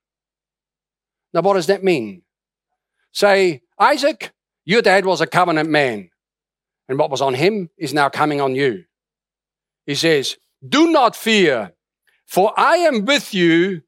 Now, 1.33 1.41
what 1.41 1.53
does 1.53 1.67
that 1.67 1.85
mean? 1.85 2.22
Say, 3.13 3.61
Isaac, 3.79 4.33
your 4.65 4.81
dad 4.81 5.05
was 5.05 5.21
a 5.21 5.27
covenant 5.27 5.69
man, 5.69 6.09
and 6.89 6.99
what 6.99 7.11
was 7.11 7.21
on 7.21 7.35
him 7.35 7.69
is 7.77 7.93
now 7.93 8.09
coming 8.09 8.41
on 8.41 8.55
you. 8.55 8.83
He 9.85 9.95
says, 9.95 10.37
Do 10.67 10.91
not 10.91 11.15
fear, 11.15 11.73
for 12.25 12.53
I 12.57 12.77
am 12.77 13.05
with 13.05 13.33
you. 13.33 13.83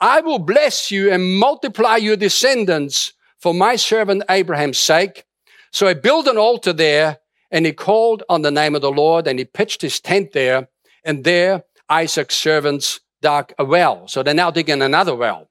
I 0.00 0.20
will 0.20 0.38
bless 0.38 0.92
you 0.92 1.10
and 1.10 1.38
multiply 1.38 1.96
your 1.96 2.16
descendants 2.16 3.14
for 3.40 3.52
my 3.52 3.74
servant 3.74 4.22
Abraham's 4.30 4.78
sake. 4.78 5.24
So 5.72 5.88
he 5.88 5.94
built 5.94 6.28
an 6.28 6.38
altar 6.38 6.72
there 6.72 7.18
and 7.50 7.66
he 7.66 7.72
called 7.72 8.22
on 8.28 8.42
the 8.42 8.52
name 8.52 8.76
of 8.76 8.82
the 8.82 8.92
Lord 8.92 9.26
and 9.26 9.38
he 9.40 9.44
pitched 9.44 9.82
his 9.82 9.98
tent 9.98 10.32
there. 10.32 10.68
And 11.04 11.24
there 11.24 11.64
Isaac's 11.88 12.36
servants 12.36 13.00
dug 13.22 13.52
a 13.58 13.64
well. 13.64 14.06
So 14.06 14.22
they're 14.22 14.34
now 14.34 14.52
digging 14.52 14.82
another 14.82 15.16
well. 15.16 15.48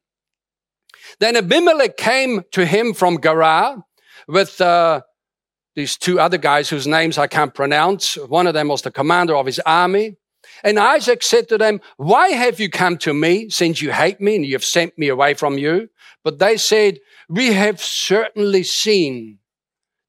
Then 1.20 1.36
Abimelech 1.36 1.98
came 1.98 2.44
to 2.52 2.66
him 2.66 2.94
from 2.94 3.20
Gerar 3.22 3.84
with 4.28 4.60
uh, 4.62 5.02
these 5.76 5.98
two 5.98 6.20
other 6.20 6.38
guys 6.38 6.70
whose 6.70 6.88
names 6.88 7.18
I 7.18 7.28
can't 7.28 7.54
pronounce. 7.54 8.16
One 8.16 8.48
of 8.48 8.54
them 8.54 8.68
was 8.68 8.82
the 8.82 8.92
commander 8.92 9.36
of 9.36 9.46
his 9.46 9.60
army. 9.60 10.18
And 10.64 10.80
Isaac 10.80 11.24
said 11.24 11.50
to 11.50 11.58
them, 11.58 11.82
Why 11.98 12.30
have 12.30 12.60
you 12.60 12.70
come 12.70 12.98
to 13.00 13.14
me, 13.14 13.50
since 13.50 13.82
you 13.82 13.92
hate 13.92 14.22
me 14.22 14.36
and 14.36 14.46
you 14.46 14.54
have 14.54 14.64
sent 14.64 14.98
me 14.98 15.08
away 15.08 15.34
from 15.34 15.58
you? 15.58 15.90
But 16.24 16.40
they 16.40 16.58
said, 16.58 17.00
We 17.30 17.54
have 17.54 17.82
certainly 17.82 18.64
seen 18.64 19.40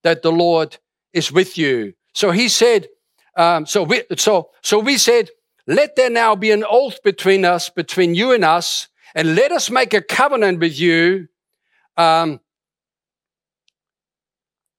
that 0.04 0.22
the 0.22 0.32
Lord 0.32 0.78
is 1.12 1.32
with 1.32 1.58
you. 1.58 1.94
So 2.14 2.30
he 2.30 2.48
said, 2.48 2.88
um, 3.36 3.66
so 3.66 3.82
we, 3.84 4.02
so, 4.16 4.50
so 4.62 4.78
we 4.78 4.98
said, 4.98 5.30
let 5.66 5.96
there 5.96 6.10
now 6.10 6.34
be 6.34 6.50
an 6.50 6.64
oath 6.68 7.02
between 7.04 7.44
us, 7.44 7.68
between 7.68 8.14
you 8.14 8.32
and 8.32 8.44
us, 8.44 8.88
and 9.14 9.34
let 9.34 9.52
us 9.52 9.70
make 9.70 9.94
a 9.94 10.02
covenant 10.02 10.60
with 10.60 10.78
you. 10.78 11.28
Um, 11.96 12.40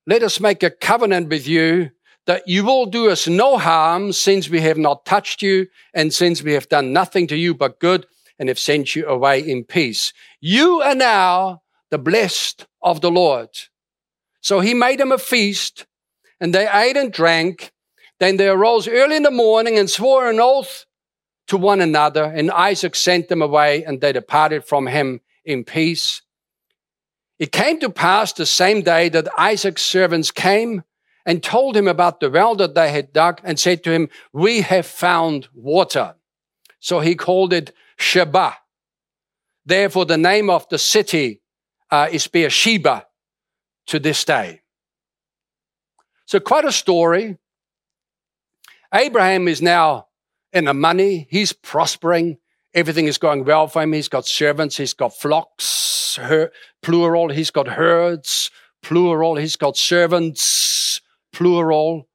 let 0.06 0.24
us 0.24 0.40
make 0.40 0.64
a 0.64 0.72
covenant 0.72 1.30
with 1.30 1.48
you 1.48 1.92
that 2.26 2.48
you 2.48 2.64
will 2.64 2.86
do 2.86 3.10
us 3.10 3.28
no 3.28 3.58
harm 3.58 4.14
since 4.14 4.50
we 4.50 4.62
have 4.62 4.78
not 4.78 5.06
touched 5.06 5.42
you 5.42 5.68
and 5.94 6.14
since 6.14 6.44
we 6.44 6.54
have 6.54 6.70
done 6.70 6.94
nothing 6.94 7.28
to 7.28 7.36
you 7.36 7.54
but 7.54 7.80
good 7.80 8.06
and 8.38 8.50
have 8.50 8.60
sent 8.60 8.96
you 8.96 9.08
away 9.08 9.40
in 9.40 9.64
peace. 9.64 10.14
You 10.40 10.82
are 10.82 10.96
now 10.96 11.62
the 11.90 11.98
blessed 11.98 12.68
of 12.82 13.02
the 13.02 13.12
Lord. 13.12 13.50
So 14.42 14.60
he 14.60 14.74
made 14.74 15.00
them 15.00 15.12
a 15.12 15.18
feast 15.18 15.86
and 16.40 16.54
they 16.54 16.70
ate 16.72 16.98
and 16.98 17.12
drank. 17.12 17.72
Then 18.20 18.38
they 18.38 18.48
arose 18.48 18.88
early 18.88 19.16
in 19.16 19.24
the 19.24 19.32
morning 19.32 19.78
and 19.78 19.90
swore 19.90 20.30
an 20.30 20.40
oath 20.40 20.86
to 21.50 21.58
one 21.58 21.82
another. 21.82 22.24
And 22.24 22.50
Isaac 22.52 22.96
sent 22.96 23.28
them 23.28 23.42
away 23.42 23.84
and 23.84 24.02
they 24.02 24.12
departed 24.12 24.64
from 24.66 24.88
him 24.88 25.22
in 25.44 25.64
peace. 25.64 26.22
It 27.38 27.52
came 27.52 27.80
to 27.80 27.90
pass 27.90 28.34
the 28.34 28.46
same 28.46 28.82
day 28.82 29.10
that 29.10 29.28
Isaac's 29.38 29.82
servants 29.82 30.32
came 30.32 30.84
and 31.26 31.44
told 31.44 31.76
him 31.76 31.88
about 31.88 32.20
the 32.20 32.30
well 32.30 32.56
that 32.56 32.76
they 32.76 32.92
had 32.92 33.14
dug 33.14 33.42
and 33.44 33.60
said 33.60 33.84
to 33.84 33.92
him, 33.92 34.10
We 34.34 34.62
have 34.62 34.86
found 34.86 35.48
water. 35.54 36.16
So 36.80 37.00
he 37.00 37.16
called 37.16 37.54
it 37.54 37.74
Sheba. 37.98 38.58
Therefore, 39.66 40.06
the 40.06 40.18
name 40.18 40.50
of 40.50 40.68
the 40.70 40.78
city 40.78 41.42
uh, 41.92 42.08
is 42.12 42.28
Beersheba 42.28 43.06
to 43.88 44.00
this 44.00 44.24
day. 44.24 44.62
So, 46.26 46.40
quite 46.40 46.66
a 46.66 46.72
story. 46.72 47.38
Abraham 48.94 49.48
is 49.48 49.62
now 49.62 50.09
in 50.54 50.66
the 50.66 50.74
money, 50.74 51.28
he's 51.30 51.54
prospering, 51.54 52.38
everything 52.74 53.08
is 53.08 53.18
going 53.18 53.46
well 53.46 53.68
for 53.68 53.82
him. 53.82 53.94
He's 53.94 54.10
got 54.10 54.26
servants, 54.26 54.78
he's 54.78 54.94
got 54.94 55.16
flocks, 55.16 56.18
her, 56.22 56.52
plural, 56.82 57.30
he's 57.30 57.52
got 57.52 57.68
herds, 57.68 58.50
plural, 58.82 59.36
he's 59.36 59.56
got 59.56 59.78
servants, 59.78 61.02
plural. 61.32 62.08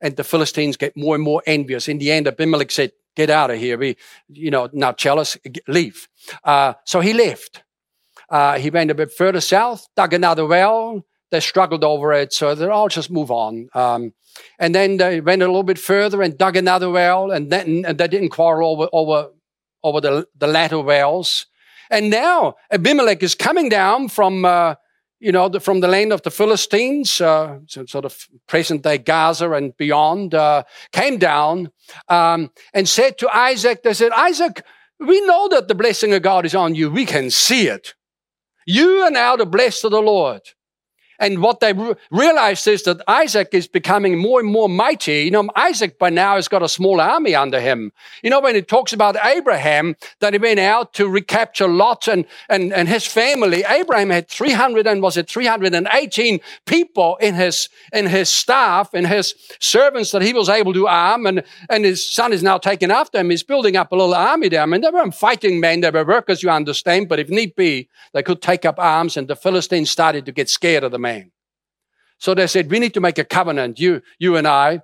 And 0.00 0.16
the 0.16 0.24
Philistines 0.24 0.76
get 0.76 0.96
more 0.96 1.14
and 1.14 1.22
more 1.22 1.42
envious. 1.46 1.88
In 1.88 1.98
the 1.98 2.10
end, 2.10 2.26
Abimelech 2.26 2.70
said, 2.70 2.92
Get 3.14 3.28
out 3.28 3.50
of 3.50 3.58
here. 3.58 3.76
We, 3.76 3.96
you 4.28 4.50
know, 4.50 4.70
not 4.72 4.96
jealous, 4.96 5.36
leave. 5.68 6.08
Uh, 6.42 6.74
so 6.86 7.00
he 7.00 7.12
left. 7.12 7.62
Uh, 8.30 8.58
he 8.58 8.70
went 8.70 8.90
a 8.90 8.94
bit 8.94 9.12
further 9.12 9.40
south, 9.40 9.86
dug 9.94 10.14
another 10.14 10.46
well. 10.46 11.04
They 11.32 11.40
struggled 11.40 11.82
over 11.82 12.12
it, 12.12 12.32
so 12.32 12.54
they 12.54 12.66
I'll 12.66 12.86
just 12.86 13.10
move 13.10 13.32
on. 13.32 13.68
Um, 13.74 14.12
and 14.60 14.72
then 14.72 14.98
they 14.98 15.20
went 15.20 15.42
a 15.42 15.46
little 15.46 15.64
bit 15.64 15.78
further 15.78 16.22
and 16.22 16.38
dug 16.38 16.56
another 16.56 16.90
well, 16.90 17.32
and 17.32 17.50
then 17.50 17.84
and 17.84 17.98
they 17.98 18.06
didn't 18.06 18.28
quarrel 18.28 18.70
over 18.70 18.88
over 18.92 19.30
over 19.82 20.00
the, 20.00 20.28
the 20.38 20.46
latter 20.46 20.80
wells. 20.80 21.46
And 21.90 22.08
now 22.08 22.54
Abimelech 22.70 23.22
is 23.22 23.34
coming 23.34 23.68
down 23.68 24.08
from 24.08 24.44
uh, 24.44 24.76
you 25.22 25.30
know, 25.30 25.48
the, 25.48 25.60
from 25.60 25.78
the 25.78 25.88
land 25.88 26.12
of 26.12 26.22
the 26.22 26.32
Philistines, 26.32 27.20
uh, 27.20 27.60
sort 27.68 28.04
of 28.04 28.28
present 28.48 28.82
day 28.82 28.98
Gaza 28.98 29.52
and 29.52 29.74
beyond, 29.76 30.34
uh, 30.34 30.64
came 30.90 31.16
down 31.16 31.70
um, 32.08 32.50
and 32.74 32.88
said 32.88 33.18
to 33.18 33.28
Isaac, 33.34 33.84
they 33.84 33.94
said, 33.94 34.10
Isaac, 34.10 34.64
we 34.98 35.20
know 35.24 35.48
that 35.50 35.68
the 35.68 35.76
blessing 35.76 36.12
of 36.12 36.22
God 36.22 36.44
is 36.44 36.56
on 36.56 36.74
you. 36.74 36.90
We 36.90 37.06
can 37.06 37.30
see 37.30 37.68
it. 37.68 37.94
You 38.66 39.02
are 39.02 39.12
now 39.12 39.36
the 39.36 39.46
blessed 39.46 39.84
of 39.84 39.92
the 39.92 40.02
Lord. 40.02 40.42
And 41.22 41.40
what 41.40 41.60
they 41.60 41.72
re- 41.72 41.94
realized 42.10 42.66
is 42.66 42.82
that 42.82 43.00
Isaac 43.06 43.50
is 43.52 43.68
becoming 43.68 44.18
more 44.18 44.40
and 44.40 44.50
more 44.50 44.68
mighty. 44.68 45.22
You 45.22 45.30
know, 45.30 45.48
Isaac 45.54 45.96
by 45.96 46.10
now 46.10 46.34
has 46.34 46.48
got 46.48 46.64
a 46.64 46.68
small 46.68 47.00
army 47.00 47.32
under 47.36 47.60
him. 47.60 47.92
You 48.24 48.30
know, 48.30 48.40
when 48.40 48.56
it 48.56 48.66
talks 48.66 48.92
about 48.92 49.14
Abraham, 49.24 49.94
that 50.18 50.32
he 50.32 50.40
went 50.40 50.58
out 50.58 50.94
to 50.94 51.08
recapture 51.08 51.68
Lot 51.68 52.08
and, 52.08 52.24
and, 52.48 52.72
and 52.72 52.88
his 52.88 53.06
family, 53.06 53.62
Abraham 53.68 54.10
had 54.10 54.28
300 54.28 54.84
and 54.88 55.00
was 55.00 55.16
it 55.16 55.30
318 55.30 56.40
people 56.66 57.16
in 57.20 57.34
his, 57.34 57.68
in 57.92 58.08
his 58.08 58.28
staff, 58.28 58.92
in 58.92 59.04
his 59.04 59.36
servants 59.60 60.10
that 60.10 60.22
he 60.22 60.32
was 60.32 60.48
able 60.48 60.72
to 60.72 60.88
arm. 60.88 61.26
And, 61.26 61.44
and 61.70 61.84
his 61.84 62.04
son 62.04 62.32
is 62.32 62.42
now 62.42 62.58
taking 62.58 62.90
after 62.90 63.20
him. 63.20 63.30
He's 63.30 63.44
building 63.44 63.76
up 63.76 63.92
a 63.92 63.94
little 63.94 64.14
army 64.14 64.48
there. 64.48 64.62
I 64.62 64.66
mean, 64.66 64.80
they 64.80 64.90
weren't 64.90 65.14
fighting 65.14 65.60
men. 65.60 65.82
They 65.82 65.90
were 65.90 66.04
workers, 66.04 66.42
you 66.42 66.50
understand. 66.50 67.08
But 67.08 67.20
if 67.20 67.28
need 67.28 67.54
be, 67.54 67.88
they 68.12 68.24
could 68.24 68.42
take 68.42 68.64
up 68.64 68.80
arms 68.80 69.16
and 69.16 69.28
the 69.28 69.36
Philistines 69.36 69.88
started 69.88 70.26
to 70.26 70.32
get 70.32 70.50
scared 70.50 70.82
of 70.82 70.90
the 70.90 70.98
man. 70.98 71.11
So 72.22 72.34
they 72.34 72.46
said, 72.46 72.70
we 72.70 72.78
need 72.78 72.94
to 72.94 73.00
make 73.00 73.18
a 73.18 73.24
covenant, 73.24 73.80
you, 73.80 74.00
you 74.20 74.36
and 74.36 74.46
I. 74.46 74.82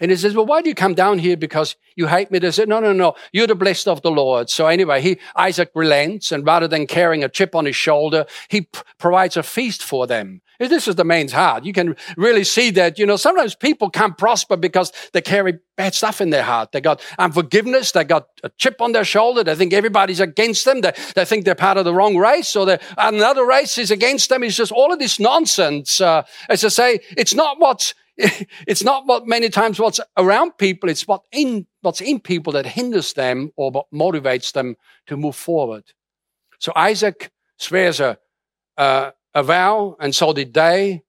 And 0.00 0.10
he 0.10 0.18
says, 0.18 0.34
well, 0.34 0.44
why 0.44 0.60
do 0.60 0.68
you 0.68 0.74
come 0.74 0.92
down 0.92 1.18
here? 1.18 1.34
Because 1.34 1.76
you 1.96 2.08
hate 2.08 2.30
me. 2.30 2.40
They 2.40 2.50
said, 2.50 2.68
no, 2.68 2.78
no, 2.78 2.92
no. 2.92 3.14
You're 3.32 3.46
the 3.46 3.54
blessed 3.54 3.88
of 3.88 4.02
the 4.02 4.10
Lord. 4.10 4.50
So 4.50 4.66
anyway, 4.66 5.00
he, 5.00 5.16
Isaac 5.34 5.70
relents 5.74 6.30
and 6.30 6.46
rather 6.46 6.68
than 6.68 6.86
carrying 6.86 7.24
a 7.24 7.30
chip 7.30 7.54
on 7.54 7.64
his 7.64 7.74
shoulder, 7.76 8.26
he 8.50 8.62
p- 8.62 8.80
provides 8.98 9.38
a 9.38 9.42
feast 9.42 9.82
for 9.82 10.06
them. 10.06 10.42
This 10.68 10.88
is 10.88 10.96
the 10.96 11.04
man's 11.04 11.32
heart. 11.32 11.64
You 11.64 11.72
can 11.72 11.96
really 12.16 12.44
see 12.44 12.70
that, 12.72 12.98
you 12.98 13.06
know, 13.06 13.16
sometimes 13.16 13.54
people 13.54 13.90
can't 13.90 14.16
prosper 14.16 14.56
because 14.56 14.92
they 15.12 15.20
carry 15.20 15.58
bad 15.76 15.94
stuff 15.94 16.20
in 16.20 16.30
their 16.30 16.42
heart. 16.42 16.72
They 16.72 16.80
got 16.80 17.00
unforgiveness. 17.18 17.92
They 17.92 18.04
got 18.04 18.28
a 18.42 18.50
chip 18.58 18.80
on 18.80 18.92
their 18.92 19.04
shoulder. 19.04 19.42
They 19.42 19.54
think 19.54 19.72
everybody's 19.72 20.20
against 20.20 20.64
them. 20.64 20.80
They, 20.80 20.92
they 21.14 21.24
think 21.24 21.44
they're 21.44 21.54
part 21.54 21.78
of 21.78 21.84
the 21.84 21.94
wrong 21.94 22.16
race 22.16 22.54
or 22.56 22.78
another 22.98 23.46
race 23.46 23.78
is 23.78 23.90
against 23.90 24.28
them. 24.28 24.42
It's 24.42 24.56
just 24.56 24.72
all 24.72 24.92
of 24.92 24.98
this 24.98 25.18
nonsense. 25.18 26.00
Uh, 26.00 26.22
as 26.48 26.64
I 26.64 26.68
say, 26.68 27.00
it's 27.16 27.34
not 27.34 27.58
what's, 27.58 27.94
it's 28.16 28.84
not 28.84 29.06
what 29.06 29.26
many 29.26 29.48
times 29.48 29.78
what's 29.78 30.00
around 30.16 30.58
people. 30.58 30.88
It's 30.88 31.06
what 31.06 31.22
in, 31.32 31.66
what's 31.80 32.00
in 32.00 32.20
people 32.20 32.52
that 32.54 32.66
hinders 32.66 33.14
them 33.14 33.50
or 33.56 33.70
what 33.70 33.86
motivates 33.92 34.52
them 34.52 34.76
to 35.06 35.16
move 35.16 35.36
forward. 35.36 35.84
So 36.58 36.72
Isaac 36.76 37.30
swears 37.58 38.00
a, 38.00 38.18
uh, 38.76 39.10
a 39.34 39.42
vow, 39.42 39.96
and 40.00 40.14
so 40.14 40.32
did 40.32 40.54
they. 40.54 41.02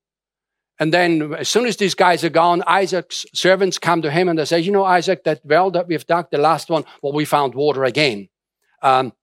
And 0.80 0.94
then 0.94 1.34
as 1.36 1.50
soon 1.50 1.66
as 1.66 1.78
these 1.78 1.96
guys 1.96 2.24
are 2.24 2.30
gone, 2.30 2.64
Isaac's 2.66 3.26
servants 3.34 3.78
come 3.78 4.02
to 4.02 4.12
him 4.12 4.28
and 4.28 4.38
they 4.38 4.46
say, 4.46 4.60
you 4.60 4.72
know, 4.72 4.84
Isaac, 4.84 5.24
that 5.24 5.42
well 5.46 5.72
that 5.72 5.88
we've 5.88 6.06
dug, 6.06 6.32
the 6.32 6.38
last 6.38 6.70
one, 6.70 6.84
well, 7.02 7.14
we 7.14 7.26
found 7.26 7.54
water 7.56 7.84
again. 7.84 8.30
Um, 8.82 9.14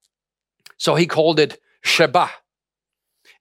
so 0.77 0.95
he 0.95 1.07
called 1.07 1.41
it 1.41 1.61
Sheba. 1.83 2.31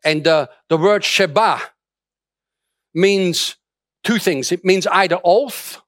And 0.03 0.27
uh, 0.27 0.47
the 0.69 0.77
word 0.77 1.03
Sheba 1.03 1.61
means 2.93 3.55
two 4.03 4.17
things. 4.17 4.51
It 4.51 4.65
means 4.65 4.87
either 4.87 5.19
oath, 5.23 5.81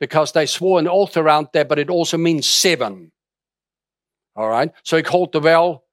because 0.00 0.32
they 0.32 0.46
swore 0.46 0.78
an 0.78 0.88
oath 0.88 1.16
around 1.16 1.48
there, 1.52 1.64
but 1.64 1.78
it 1.78 1.90
also 1.90 2.16
means 2.16 2.46
seven. 2.46 3.10
All 4.36 4.48
right. 4.48 4.70
So 4.84 4.96
he 4.96 5.02
called 5.02 5.32
the 5.32 5.40
well 5.40 5.84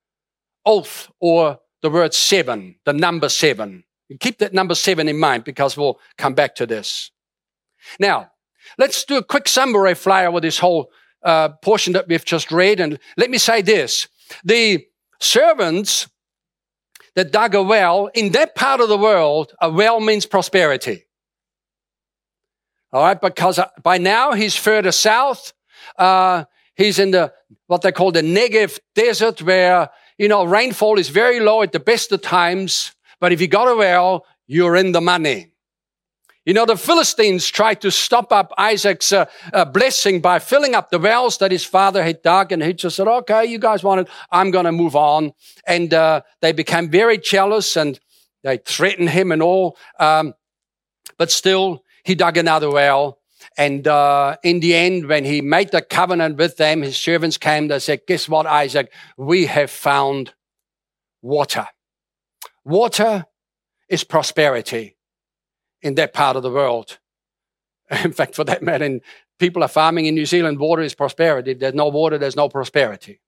oath 0.66 1.12
or 1.20 1.60
the 1.82 1.90
word 1.90 2.14
seven, 2.14 2.76
the 2.86 2.94
number 2.94 3.30
seven. 3.30 3.84
keep 4.20 4.38
that 4.40 4.54
number 4.54 4.76
seven 4.76 5.08
in 5.08 5.20
mind 5.20 5.44
because 5.44 5.78
we'll 5.78 6.00
come 6.18 6.34
back 6.34 6.56
to 6.56 6.66
this. 6.66 7.12
Now, 8.00 8.32
let's 8.78 9.04
do 9.04 9.18
a 9.18 9.24
quick 9.24 9.48
summary 9.48 9.96
flyer 9.96 10.32
with 10.32 10.44
this 10.44 10.60
whole 10.60 10.92
uh, 11.24 11.50
portion 11.62 11.94
that 11.94 12.08
we've 12.08 12.26
just 12.26 12.52
read. 12.52 12.80
And 12.80 13.00
let 13.18 13.30
me 13.30 13.38
say 13.38 13.62
this. 13.62 14.08
The 14.44 14.86
servants 15.20 16.08
that 17.16 17.32
dug 17.32 17.56
a 17.56 17.64
well 17.64 18.10
in 18.14 18.32
that 18.34 18.56
part 18.56 18.82
of 18.82 18.90
the 18.90 18.98
world, 18.98 19.54
a 19.62 19.70
well 19.70 20.00
means 20.00 20.26
prosperity. 20.26 21.06
All 22.92 23.04
right, 23.04 23.20
because 23.20 23.60
uh, 23.60 23.68
by 23.84 23.98
now 23.98 24.34
he's 24.34 24.56
further 24.56 24.92
south. 24.92 25.54
Uh, 25.98 26.46
he's 26.76 27.00
in 27.00 27.12
the 27.12 27.34
what 27.68 27.82
they 27.82 27.92
call 27.92 28.12
the 28.12 28.22
Negev 28.22 28.80
desert, 28.94 29.42
where 29.42 29.90
you 30.18 30.28
know, 30.28 30.44
rainfall 30.44 31.00
is 31.00 31.10
very 31.10 31.40
low 31.40 31.62
at 31.62 31.72
the 31.72 31.80
best 31.80 32.12
of 32.12 32.22
times, 32.22 32.94
but 33.20 33.32
if 33.32 33.42
you 33.42 33.48
got 33.48 33.68
a 33.68 33.76
well, 33.76 34.26
you're 34.48 34.76
in 34.76 34.92
the 34.92 35.02
money. 35.02 35.52
You 36.46 36.54
know, 36.54 36.66
the 36.66 36.78
Philistines 36.78 37.48
tried 37.48 37.82
to 37.82 37.90
stop 37.90 38.32
up 38.32 38.54
Isaac's 38.56 39.12
uh, 39.12 39.26
uh, 39.52 39.66
blessing 39.66 40.22
by 40.22 40.38
filling 40.38 40.76
up 40.76 40.92
the 40.92 41.00
wells 41.00 41.40
that 41.40 41.52
his 41.52 41.66
father 41.66 42.04
had 42.04 42.22
dug, 42.22 42.52
and 42.52 42.62
he 42.62 42.72
just 42.74 42.96
said, 42.96 43.08
"Okay, 43.08 43.46
you 43.46 43.58
guys 43.58 43.84
want 43.84 44.02
it? 44.02 44.10
I'm 44.32 44.52
going 44.52 44.66
to 44.66 44.72
move 44.72 44.96
on." 44.96 45.34
And 45.66 45.92
uh, 45.92 46.22
they 46.42 46.52
became 46.52 46.90
very 46.90 47.18
jealous, 47.18 47.76
and 47.76 48.00
they 48.44 48.58
threatened 48.58 49.10
him 49.10 49.32
and 49.32 49.42
all. 49.42 49.76
Um, 50.00 50.36
but 51.18 51.32
still, 51.32 51.84
he 52.04 52.14
dug 52.14 52.38
another 52.38 52.70
well, 52.70 53.18
and 53.58 53.88
uh, 53.88 54.36
in 54.44 54.60
the 54.60 54.76
end, 54.76 55.08
when 55.08 55.24
he 55.24 55.42
made 55.42 55.72
the 55.72 55.82
covenant 55.82 56.38
with 56.38 56.58
them, 56.58 56.82
his 56.82 56.98
servants 56.98 57.38
came. 57.38 57.68
They 57.68 57.80
said, 57.80 58.02
Guess 58.08 58.28
what, 58.28 58.46
Isaac? 58.46 58.92
We 59.18 59.46
have 59.46 59.72
found 59.72 60.34
water. 61.22 61.68
Water 62.66 63.26
is 63.88 64.04
prosperity 64.04 64.98
in 65.82 65.96
that 65.96 66.14
part 66.14 66.36
of 66.36 66.44
the 66.44 66.52
world. 66.52 67.00
In 68.04 68.12
fact, 68.12 68.36
for 68.36 68.44
that 68.44 68.64
matter, 68.64 69.00
people 69.40 69.64
are 69.64 69.70
farming 69.70 70.08
in 70.08 70.16
New 70.16 70.26
Zealand, 70.26 70.60
water 70.60 70.82
is 70.82 70.96
prosperity. 70.96 71.54
There's 71.54 71.74
no 71.74 71.88
water, 71.88 72.18
there's 72.18 72.36
no 72.36 72.50
prosperity. 72.50 73.22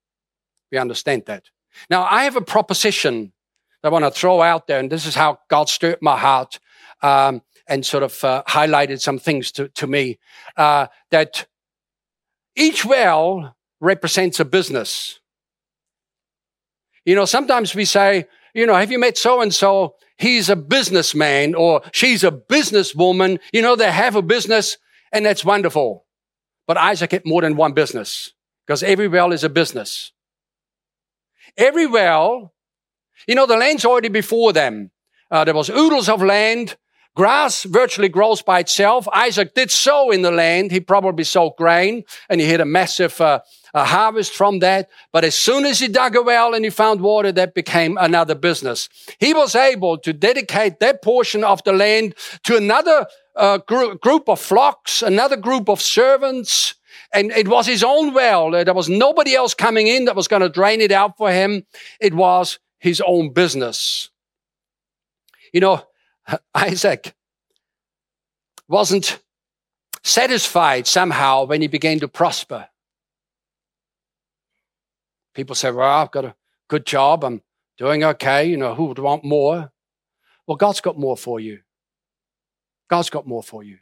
We 0.72 0.78
understand 0.78 1.24
that. 1.28 1.46
Now, 1.90 2.08
I 2.10 2.24
have 2.24 2.36
a 2.36 2.42
proposition 2.42 3.34
that 3.82 3.90
I 3.90 3.92
want 3.92 4.06
to 4.06 4.12
throw 4.12 4.42
out 4.42 4.68
there, 4.68 4.80
and 4.80 4.92
this 4.92 5.06
is 5.06 5.16
how 5.16 5.40
God 5.50 5.70
stirred 5.70 6.00
my 6.02 6.18
heart 6.18 6.60
um, 7.02 7.42
and 7.68 7.86
sort 7.86 8.04
of 8.04 8.24
uh, 8.24 8.44
highlighted 8.48 9.02
some 9.02 9.20
things 9.20 9.52
to, 9.54 9.70
to 9.70 9.88
me 9.88 10.20
uh, 10.56 10.88
that 11.12 11.48
each 12.56 12.86
well 12.86 13.56
represents 13.80 14.40
a 14.40 14.46
business. 14.46 15.20
You 17.06 17.16
know, 17.16 17.26
sometimes 17.26 17.74
we 17.74 17.86
say, 17.86 18.26
you 18.54 18.66
know, 18.66 18.76
have 18.76 18.92
you 18.92 19.00
met 19.00 19.18
so 19.18 19.42
and 19.42 19.54
so? 19.54 19.96
He's 20.18 20.50
a 20.50 20.56
businessman 20.56 21.56
or 21.56 21.82
she's 21.94 22.24
a 22.24 22.32
businesswoman. 22.32 23.40
You 23.54 23.62
know, 23.62 23.76
they 23.76 23.92
have 23.92 24.16
a 24.16 24.22
business 24.22 24.78
and 25.12 25.26
that's 25.26 25.46
wonderful. 25.46 26.06
But 26.66 26.78
Isaac 26.78 27.12
had 27.12 27.26
more 27.26 27.42
than 27.42 27.56
one 27.56 27.74
business 27.74 28.34
because 28.66 28.84
every 28.84 29.08
well 29.08 29.32
is 29.32 29.44
a 29.44 29.50
business. 29.50 30.12
Every 31.56 31.88
well, 31.88 32.54
you 33.28 33.36
know, 33.36 33.46
the 33.46 33.58
land's 33.58 33.86
already 33.86 34.10
before 34.10 34.54
them. 34.54 34.92
Uh, 35.32 35.44
there 35.44 35.56
was 35.56 35.70
oodles 35.70 36.10
of 36.10 36.22
land. 36.22 36.76
Grass 37.18 37.64
virtually 37.64 38.10
grows 38.10 38.44
by 38.44 38.60
itself. 38.60 39.08
Isaac 39.12 39.56
did 39.56 39.72
sow 39.72 40.12
in 40.12 40.22
the 40.22 40.30
land. 40.30 40.70
He 40.70 40.80
probably 40.80 41.24
sowed 41.24 41.56
grain 41.58 42.04
and 42.30 42.40
he 42.40 42.46
had 42.48 42.62
a 42.62 42.66
massive 42.66 43.20
uh, 43.20 43.40
a 43.74 43.86
harvest 43.86 44.34
from 44.34 44.60
that. 44.60 44.88
But 45.12 45.24
as 45.24 45.34
soon 45.34 45.66
as 45.66 45.80
he 45.80 45.88
dug 45.88 46.16
a 46.16 46.22
well 46.22 46.54
and 46.54 46.64
he 46.64 46.70
found 46.70 47.02
water, 47.02 47.32
that 47.32 47.56
became 47.56 47.98
another 47.98 48.36
business. 48.36 48.88
He 49.18 49.34
was 49.34 49.56
able 49.56 49.98
to 49.98 50.14
dedicate 50.14 50.80
that 50.80 51.02
portion 51.02 51.44
of 51.44 51.64
the 51.64 51.74
land 51.74 52.14
to 52.44 52.56
another 52.56 53.08
uh, 53.36 53.58
gr- 53.66 53.96
group 53.96 54.30
of 54.30 54.40
flocks, 54.40 55.02
another 55.02 55.38
group 55.38 55.70
of 55.70 55.82
servants. 55.82 56.76
And 57.12 57.32
it 57.32 57.48
was 57.48 57.66
his 57.66 57.84
own 57.84 58.14
well. 58.14 58.52
There 58.52 58.76
was 58.76 58.90
nobody 58.90 59.34
else 59.34 59.56
coming 59.56 59.88
in 59.88 60.06
that 60.06 60.16
was 60.16 60.28
going 60.28 60.44
to 60.44 60.50
drain 60.50 60.82
it 60.82 60.92
out 60.92 61.18
for 61.18 61.32
him. 61.32 61.66
It 62.00 62.14
was 62.14 62.60
his 62.78 63.02
own 63.02 63.34
business. 63.34 64.12
You 65.52 65.62
know, 65.62 65.84
Isaac 66.56 67.16
wasn't 68.68 69.20
satisfied 70.04 70.88
somehow 70.88 71.46
when 71.46 71.62
he 71.62 71.68
began 71.68 72.00
to 72.00 72.08
prosper. 72.08 72.68
People 75.34 75.56
say, 75.56 75.72
well, 75.72 75.88
I've 75.88 76.12
got 76.12 76.26
a 76.26 76.36
good 76.68 76.86
job. 76.86 77.24
I'm 77.24 77.42
doing 77.78 78.04
okay. 78.04 78.46
You 78.46 78.58
know, 78.58 78.74
who 78.74 78.86
would 78.86 79.00
want 79.00 79.24
more? 79.24 79.72
Well, 80.48 80.58
God's 80.58 80.82
got 80.82 80.98
more 80.98 81.18
for 81.18 81.40
you. 81.40 81.60
God's 82.90 83.10
got 83.10 83.28
more 83.28 83.44
for 83.44 83.64
you. 83.64 83.78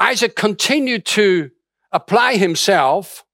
Isaac 0.00 0.36
continued 0.36 1.04
to 1.06 1.50
apply 1.92 2.36
himself 2.36 3.24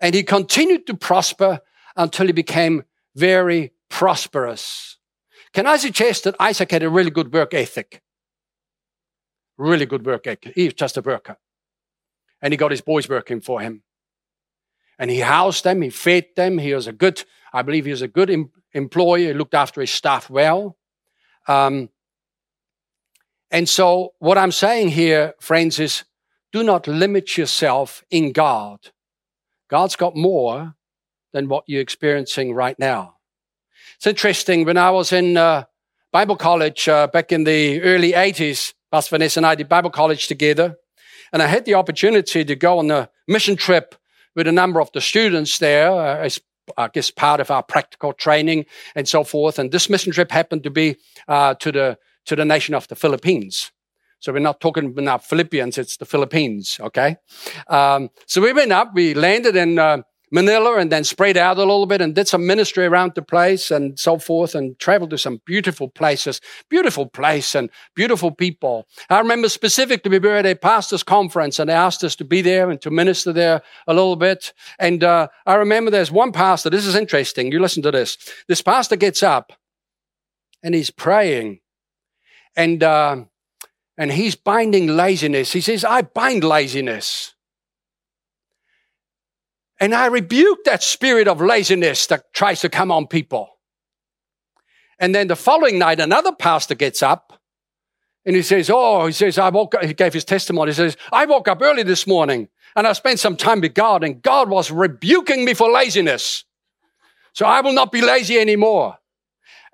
and 0.00 0.14
he 0.14 0.22
continued 0.22 0.86
to 0.86 0.94
prosper 0.94 1.60
until 1.96 2.26
he 2.26 2.32
became 2.32 2.84
very 3.14 3.72
prosperous. 3.88 4.98
Can 5.52 5.66
I 5.66 5.76
suggest 5.76 6.24
that 6.24 6.36
Isaac 6.38 6.70
had 6.70 6.82
a 6.82 6.90
really 6.90 7.10
good 7.10 7.32
work 7.32 7.54
ethic? 7.54 8.02
Really 9.58 9.86
good 9.86 10.06
work 10.06 10.26
ethic. 10.26 10.52
He 10.54 10.64
was 10.64 10.74
just 10.74 10.96
a 10.96 11.02
worker. 11.02 11.36
And 12.40 12.52
he 12.52 12.56
got 12.56 12.70
his 12.70 12.80
boys 12.80 13.08
working 13.08 13.40
for 13.40 13.60
him. 13.60 13.82
And 14.98 15.10
he 15.10 15.20
housed 15.20 15.64
them, 15.64 15.82
he 15.82 15.90
fed 15.90 16.26
them. 16.36 16.58
He 16.58 16.74
was 16.74 16.86
a 16.86 16.92
good, 16.92 17.24
I 17.52 17.62
believe 17.62 17.84
he 17.84 17.90
was 17.90 18.02
a 18.02 18.08
good 18.08 18.30
em- 18.30 18.50
employee. 18.72 19.26
He 19.26 19.34
looked 19.34 19.54
after 19.54 19.80
his 19.80 19.90
staff 19.90 20.30
well. 20.30 20.76
Um, 21.48 21.88
and 23.50 23.68
so, 23.68 24.12
what 24.18 24.38
I'm 24.38 24.52
saying 24.52 24.90
here, 24.90 25.34
friends, 25.40 25.80
is 25.80 26.04
do 26.52 26.62
not 26.62 26.86
limit 26.86 27.36
yourself 27.36 28.04
in 28.10 28.32
God. 28.32 28.90
God's 29.68 29.96
got 29.96 30.16
more 30.16 30.74
than 31.32 31.48
what 31.48 31.64
you're 31.66 31.80
experiencing 31.80 32.54
right 32.54 32.78
now. 32.78 33.16
It's 33.96 34.06
interesting. 34.06 34.64
When 34.64 34.76
I 34.76 34.90
was 34.90 35.12
in 35.12 35.36
uh, 35.36 35.64
Bible 36.12 36.36
college 36.36 36.88
uh, 36.88 37.06
back 37.06 37.32
in 37.32 37.44
the 37.44 37.80
early 37.82 38.12
80s, 38.12 38.74
Pastor 38.90 39.14
Vanessa 39.14 39.40
and 39.40 39.46
I 39.46 39.54
did 39.54 39.68
Bible 39.68 39.90
college 39.90 40.26
together. 40.26 40.76
And 41.32 41.42
I 41.42 41.46
had 41.46 41.64
the 41.64 41.74
opportunity 41.74 42.44
to 42.44 42.56
go 42.56 42.78
on 42.78 42.90
a 42.90 43.08
mission 43.28 43.56
trip 43.56 43.94
with 44.34 44.48
a 44.48 44.52
number 44.52 44.80
of 44.80 44.90
the 44.92 45.00
students 45.00 45.58
there 45.58 45.90
uh, 45.90 46.16
as 46.16 46.40
I 46.76 46.88
guess 46.88 47.10
part 47.10 47.40
of 47.40 47.50
our 47.50 47.62
practical 47.62 48.12
training 48.12 48.66
and 48.94 49.08
so 49.08 49.24
forth. 49.24 49.58
And 49.58 49.70
this 49.70 49.88
mission 49.88 50.12
trip 50.12 50.30
happened 50.30 50.64
to 50.64 50.70
be 50.70 50.96
uh, 51.28 51.54
to 51.54 51.72
the 51.72 51.98
to 52.26 52.36
the 52.36 52.44
nation 52.44 52.74
of 52.74 52.86
the 52.88 52.96
Philippines. 52.96 53.72
So 54.20 54.32
we're 54.32 54.40
not 54.40 54.60
talking 54.60 54.86
about 54.86 55.24
Philippians; 55.24 55.78
it's 55.78 55.96
the 55.96 56.04
Philippines. 56.04 56.78
Okay. 56.80 57.16
Um, 57.68 58.10
so 58.26 58.40
we 58.40 58.52
went 58.52 58.72
up. 58.72 58.92
We 58.94 59.14
landed 59.14 59.56
in 59.56 59.78
uh, 59.78 60.02
Manila 60.30 60.76
and 60.76 60.92
then 60.92 61.04
spread 61.04 61.36
out 61.36 61.56
a 61.56 61.60
little 61.60 61.86
bit 61.86 62.00
and 62.00 62.14
did 62.14 62.28
some 62.28 62.46
ministry 62.46 62.86
around 62.86 63.12
the 63.14 63.22
place 63.22 63.70
and 63.70 63.98
so 63.98 64.18
forth 64.18 64.54
and 64.54 64.78
traveled 64.78 65.10
to 65.10 65.18
some 65.18 65.40
beautiful 65.44 65.88
places, 65.88 66.40
beautiful 66.68 67.06
place 67.06 67.54
and 67.54 67.70
beautiful 67.94 68.30
people. 68.30 68.86
I 69.08 69.18
remember 69.18 69.48
specifically 69.48 70.10
we 70.10 70.18
were 70.18 70.36
at 70.36 70.46
a 70.46 70.54
pastor's 70.54 71.02
conference 71.02 71.58
and 71.58 71.68
they 71.68 71.74
asked 71.74 72.04
us 72.04 72.14
to 72.16 72.24
be 72.24 72.42
there 72.42 72.70
and 72.70 72.80
to 72.82 72.90
minister 72.90 73.32
there 73.32 73.62
a 73.86 73.94
little 73.94 74.16
bit. 74.16 74.52
And 74.78 75.02
uh, 75.02 75.28
I 75.46 75.54
remember 75.54 75.90
there's 75.90 76.12
one 76.12 76.32
pastor, 76.32 76.70
this 76.70 76.86
is 76.86 76.94
interesting. 76.94 77.50
You 77.50 77.60
listen 77.60 77.82
to 77.82 77.90
this. 77.90 78.16
This 78.46 78.62
pastor 78.62 78.96
gets 78.96 79.22
up 79.22 79.52
and 80.62 80.74
he's 80.74 80.90
praying 80.90 81.60
and, 82.56 82.82
uh, 82.82 83.24
and 83.98 84.12
he's 84.12 84.36
binding 84.36 84.86
laziness. 84.86 85.52
He 85.52 85.60
says, 85.60 85.84
I 85.84 86.02
bind 86.02 86.44
laziness. 86.44 87.34
And 89.80 89.94
I 89.94 90.06
rebuke 90.06 90.64
that 90.64 90.82
spirit 90.82 91.26
of 91.26 91.40
laziness 91.40 92.06
that 92.08 92.32
tries 92.34 92.60
to 92.60 92.68
come 92.68 92.92
on 92.92 93.06
people. 93.06 93.58
And 94.98 95.14
then 95.14 95.28
the 95.28 95.36
following 95.36 95.78
night, 95.78 95.98
another 95.98 96.32
pastor 96.32 96.74
gets 96.74 97.02
up 97.02 97.40
and 98.26 98.36
he 98.36 98.42
says, 98.42 98.70
Oh, 98.72 99.06
he 99.06 99.12
says, 99.12 99.38
I 99.38 99.48
woke 99.48 99.74
up, 99.74 99.82
he 99.82 99.94
gave 99.94 100.12
his 100.12 100.26
testimony. 100.26 100.72
He 100.72 100.76
says, 100.76 100.98
I 101.10 101.24
woke 101.24 101.48
up 101.48 101.62
early 101.62 101.82
this 101.82 102.06
morning 102.06 102.48
and 102.76 102.86
I 102.86 102.92
spent 102.92 103.18
some 103.18 103.36
time 103.36 103.62
with 103.62 103.72
God 103.72 104.04
and 104.04 104.20
God 104.20 104.50
was 104.50 104.70
rebuking 104.70 105.46
me 105.46 105.54
for 105.54 105.70
laziness. 105.70 106.44
So 107.32 107.46
I 107.46 107.62
will 107.62 107.72
not 107.72 107.90
be 107.90 108.02
lazy 108.02 108.38
anymore. 108.38 108.98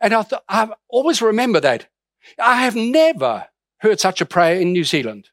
And 0.00 0.14
I 0.14 0.22
thought, 0.22 0.44
I 0.48 0.68
always 0.88 1.20
remember 1.20 1.58
that. 1.60 1.88
I 2.38 2.62
have 2.62 2.76
never 2.76 3.46
heard 3.78 3.98
such 3.98 4.20
a 4.20 4.26
prayer 4.26 4.60
in 4.60 4.72
New 4.72 4.84
Zealand. 4.84 5.30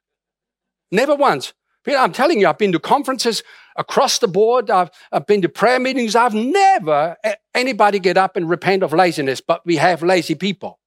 Never 0.92 1.16
once. 1.16 1.54
I'm 1.88 2.14
telling 2.14 2.40
you, 2.40 2.48
I've 2.48 2.58
been 2.58 2.72
to 2.72 2.80
conferences 2.80 3.44
across 3.76 4.20
the 4.20 4.28
board. 4.28 4.70
I've, 4.70 4.90
I've 5.12 5.26
been 5.26 5.42
to 5.42 5.50
prayer 5.50 5.80
meetings. 5.80 6.16
I've 6.16 6.34
never 6.34 7.18
anybody 7.54 8.00
get 8.00 8.18
up 8.18 8.36
and 8.36 8.50
repent 8.50 8.84
of 8.84 8.94
laziness, 8.94 9.42
but 9.42 9.66
we 9.66 9.78
have 9.78 10.04
lazy 10.04 10.36
people. 10.36 10.80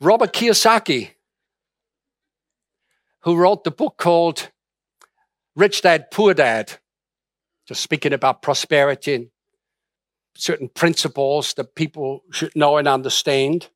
Robert 0.00 0.32
Kiyosaki, 0.32 1.10
who 3.22 3.34
wrote 3.34 3.64
the 3.64 3.70
book 3.70 3.96
called 3.96 4.50
Rich 5.54 5.82
Dad, 5.82 6.10
Poor 6.10 6.34
Dad, 6.34 6.78
just 7.66 7.82
speaking 7.82 8.12
about 8.12 8.42
prosperity 8.42 9.14
and 9.14 9.28
certain 10.36 10.68
principles 10.68 11.54
that 11.54 11.74
people 11.74 12.22
should 12.30 12.54
know 12.54 12.76
and 12.76 12.86
understand. 12.86 13.68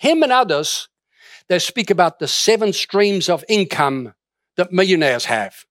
Him 0.00 0.22
and 0.22 0.32
others, 0.32 0.88
they 1.48 1.58
speak 1.58 1.90
about 1.90 2.18
the 2.18 2.28
seven 2.28 2.72
streams 2.72 3.28
of 3.28 3.44
income 3.48 4.14
that 4.56 4.72
millionaires 4.72 5.26
have. 5.26 5.64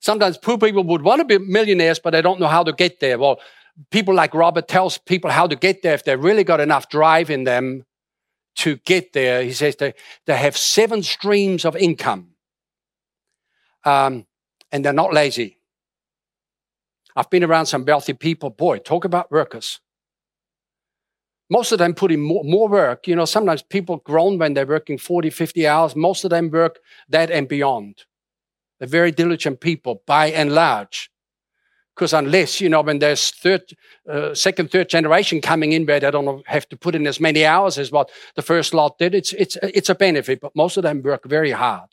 Sometimes 0.00 0.38
poor 0.38 0.58
people 0.58 0.84
would 0.84 1.02
want 1.02 1.20
to 1.20 1.24
be 1.24 1.38
millionaires, 1.38 1.98
but 1.98 2.10
they 2.10 2.22
don't 2.22 2.40
know 2.40 2.46
how 2.46 2.62
to 2.62 2.72
get 2.72 3.00
there. 3.00 3.18
Well, 3.18 3.40
people 3.90 4.14
like 4.14 4.34
Robert 4.34 4.68
tells 4.68 4.98
people 4.98 5.30
how 5.30 5.46
to 5.46 5.56
get 5.56 5.82
there 5.82 5.94
if 5.94 6.04
they 6.04 6.16
really 6.16 6.44
got 6.44 6.60
enough 6.60 6.88
drive 6.88 7.30
in 7.30 7.44
them 7.44 7.84
to 8.56 8.76
get 8.78 9.12
there. 9.12 9.42
He 9.42 9.52
says 9.52 9.76
they, 9.76 9.94
they 10.26 10.36
have 10.36 10.56
seven 10.56 11.02
streams 11.02 11.64
of 11.64 11.76
income 11.76 12.30
um, 13.84 14.26
and 14.70 14.84
they're 14.84 14.92
not 14.92 15.12
lazy. 15.12 15.57
I've 17.18 17.30
been 17.30 17.44
around 17.44 17.66
some 17.66 17.84
wealthy 17.84 18.14
people. 18.14 18.50
Boy, 18.50 18.78
talk 18.78 19.04
about 19.04 19.32
workers. 19.32 19.80
Most 21.50 21.72
of 21.72 21.78
them 21.78 21.94
put 21.94 22.12
in 22.12 22.20
more, 22.20 22.44
more, 22.44 22.68
work. 22.68 23.08
You 23.08 23.16
know, 23.16 23.24
sometimes 23.24 23.62
people 23.62 23.96
groan 23.98 24.38
when 24.38 24.54
they're 24.54 24.66
working 24.66 24.98
40, 24.98 25.30
50 25.30 25.66
hours. 25.66 25.96
Most 25.96 26.24
of 26.24 26.30
them 26.30 26.50
work 26.50 26.78
that 27.08 27.30
and 27.32 27.48
beyond. 27.48 28.04
They're 28.78 28.88
very 28.88 29.10
diligent 29.10 29.60
people 29.60 30.02
by 30.06 30.28
and 30.30 30.52
large 30.52 31.10
Because 31.96 32.12
unless, 32.12 32.60
you 32.60 32.68
know, 32.68 32.82
when 32.82 33.00
there's 33.00 33.30
third, 33.30 33.62
uh, 34.08 34.34
second, 34.34 34.70
third 34.70 34.88
generation 34.88 35.40
coming 35.40 35.72
in 35.72 35.86
where 35.86 36.00
they 36.00 36.12
don't 36.12 36.46
have 36.46 36.68
to 36.68 36.76
put 36.76 36.94
in 36.94 37.06
as 37.08 37.18
many 37.20 37.44
hours 37.44 37.78
as 37.78 37.90
what 37.90 38.10
the 38.36 38.42
first 38.42 38.74
lot 38.74 38.98
did, 38.98 39.14
it's, 39.14 39.32
it's, 39.32 39.56
it's 39.62 39.90
a 39.90 39.96
benefit, 39.96 40.40
but 40.40 40.54
most 40.54 40.76
of 40.76 40.84
them 40.84 41.02
work 41.02 41.24
very 41.26 41.50
hard. 41.50 41.90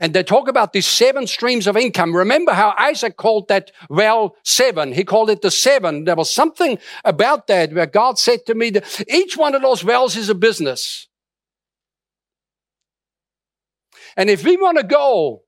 And 0.00 0.14
they 0.14 0.22
talk 0.22 0.46
about 0.46 0.72
these 0.72 0.86
seven 0.86 1.26
streams 1.26 1.66
of 1.66 1.76
income. 1.76 2.14
Remember 2.14 2.52
how 2.52 2.74
Isaac 2.78 3.16
called 3.16 3.48
that 3.48 3.72
well 3.90 4.36
seven. 4.44 4.92
He 4.92 5.04
called 5.04 5.28
it 5.28 5.42
the 5.42 5.50
seven. 5.50 6.04
There 6.04 6.14
was 6.14 6.32
something 6.32 6.78
about 7.04 7.48
that 7.48 7.72
where 7.72 7.86
God 7.86 8.18
said 8.18 8.46
to 8.46 8.54
me 8.54 8.70
that 8.70 9.04
each 9.08 9.36
one 9.36 9.56
of 9.56 9.62
those 9.62 9.82
wells 9.82 10.16
is 10.16 10.28
a 10.28 10.36
business. 10.36 11.08
And 14.16 14.30
if 14.30 14.44
we 14.44 14.56
want 14.56 14.78
to 14.78 14.84
go 14.84 15.42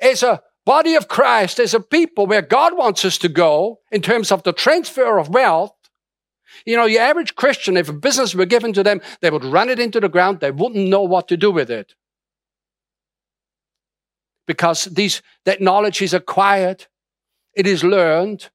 as 0.00 0.22
a 0.22 0.42
body 0.66 0.94
of 0.94 1.08
Christ, 1.08 1.60
as 1.60 1.74
a 1.74 1.80
people 1.80 2.26
where 2.26 2.42
God 2.42 2.76
wants 2.76 3.04
us 3.04 3.18
to 3.18 3.28
go 3.28 3.80
in 3.90 4.02
terms 4.02 4.32
of 4.32 4.42
the 4.42 4.52
transfer 4.52 5.18
of 5.18 5.28
wealth, 5.28 5.74
you 6.66 6.76
know, 6.76 6.84
your 6.84 7.02
average 7.02 7.34
Christian, 7.34 7.76
if 7.76 7.88
a 7.88 7.92
business 7.92 8.34
were 8.34 8.46
given 8.46 8.72
to 8.74 8.82
them, 8.82 9.00
they 9.20 9.30
would 9.30 9.44
run 9.44 9.68
it 9.68 9.78
into 9.78 10.00
the 10.00 10.08
ground. 10.08 10.40
They 10.40 10.50
wouldn't 10.50 10.88
know 10.88 11.02
what 11.02 11.28
to 11.28 11.36
do 11.36 11.50
with 11.50 11.70
it. 11.70 11.94
Because 14.52 14.84
these, 14.84 15.22
that 15.44 15.60
knowledge 15.60 16.02
is 16.02 16.14
acquired, 16.14 16.86
it 17.54 17.66
is 17.66 17.82
learned, 17.82 18.50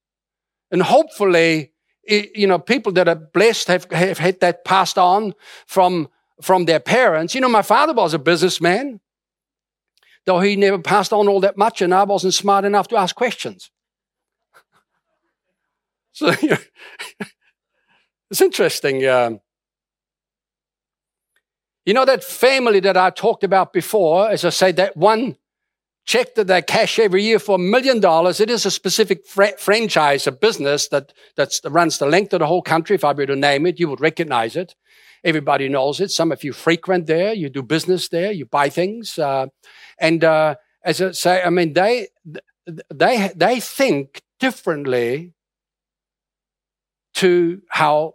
and 0.72 0.82
hopefully, 0.82 1.72
it, 2.04 2.36
you 2.36 2.48
know, 2.48 2.60
people 2.60 2.92
that 2.94 3.08
are 3.08 3.16
blessed 3.16 3.68
have, 3.68 3.92
have 3.92 4.20
had 4.20 4.40
that 4.42 4.64
passed 4.64 4.98
on 4.98 5.34
from, 5.66 6.08
from 6.42 6.66
their 6.66 6.80
parents. 6.80 7.34
You 7.34 7.42
know, 7.42 7.50
my 7.50 7.62
father 7.62 7.94
was 7.94 8.14
a 8.14 8.20
businessman 8.20 9.00
though 10.28 10.42
he 10.42 10.56
never 10.58 10.78
passed 10.78 11.14
on 11.14 11.28
all 11.28 11.40
that 11.40 11.58
much 11.58 11.82
and 11.82 11.94
I 11.94 12.04
wasn't 12.04 12.34
smart 12.34 12.66
enough 12.66 12.90
to 12.90 12.98
ask 12.98 13.16
questions. 13.16 13.72
so 16.12 16.32
you 16.42 16.50
know, 16.50 16.58
it's 18.30 18.42
interesting. 18.42 19.08
Um, 19.08 19.40
you 21.86 21.94
know 21.94 22.04
that 22.04 22.24
family 22.24 22.82
that 22.82 22.98
I 22.98 23.10
talked 23.10 23.46
about 23.46 23.72
before, 23.72 24.30
as 24.30 24.44
I 24.44 24.50
say, 24.50 24.74
that 24.74 24.98
one 24.98 25.38
check 26.08 26.36
that 26.36 26.48
they 26.48 26.62
cash 26.62 26.98
every 26.98 27.22
year 27.22 27.38
for 27.38 27.56
a 27.56 27.60
million 27.60 28.00
dollars. 28.00 28.40
It 28.40 28.50
is 28.50 28.66
a 28.66 28.72
specific 28.72 29.28
fr- 29.28 29.58
franchise, 29.60 30.26
a 30.26 30.32
business 30.32 30.88
that 30.88 31.14
that 31.36 31.60
runs 31.66 31.98
the 31.98 32.08
length 32.08 32.34
of 32.34 32.40
the 32.40 32.48
whole 32.48 32.64
country. 32.64 32.96
If 32.96 33.04
I 33.04 33.14
were 33.14 33.26
to 33.28 33.36
name 33.36 33.66
it, 33.68 33.80
you 33.80 33.90
would 33.90 34.02
recognize 34.02 34.56
it. 34.56 34.74
Everybody 35.24 35.68
knows 35.68 36.00
it. 36.00 36.10
Some 36.12 36.32
of 36.32 36.44
you 36.44 36.54
frequent 36.54 37.08
there, 37.08 37.34
you 37.34 37.50
do 37.50 37.62
business 37.62 38.08
there, 38.08 38.32
you 38.32 38.46
buy 38.46 38.70
things. 38.70 39.20
Uh, 39.20 39.48
and 40.00 40.24
uh, 40.24 40.56
as 40.84 41.02
I 41.02 41.12
say, 41.12 41.44
I 41.44 41.50
mean, 41.50 41.74
they, 41.74 42.08
they, 42.94 43.32
they 43.36 43.60
think 43.60 44.22
differently 44.40 45.34
to 47.16 47.62
how 47.70 48.14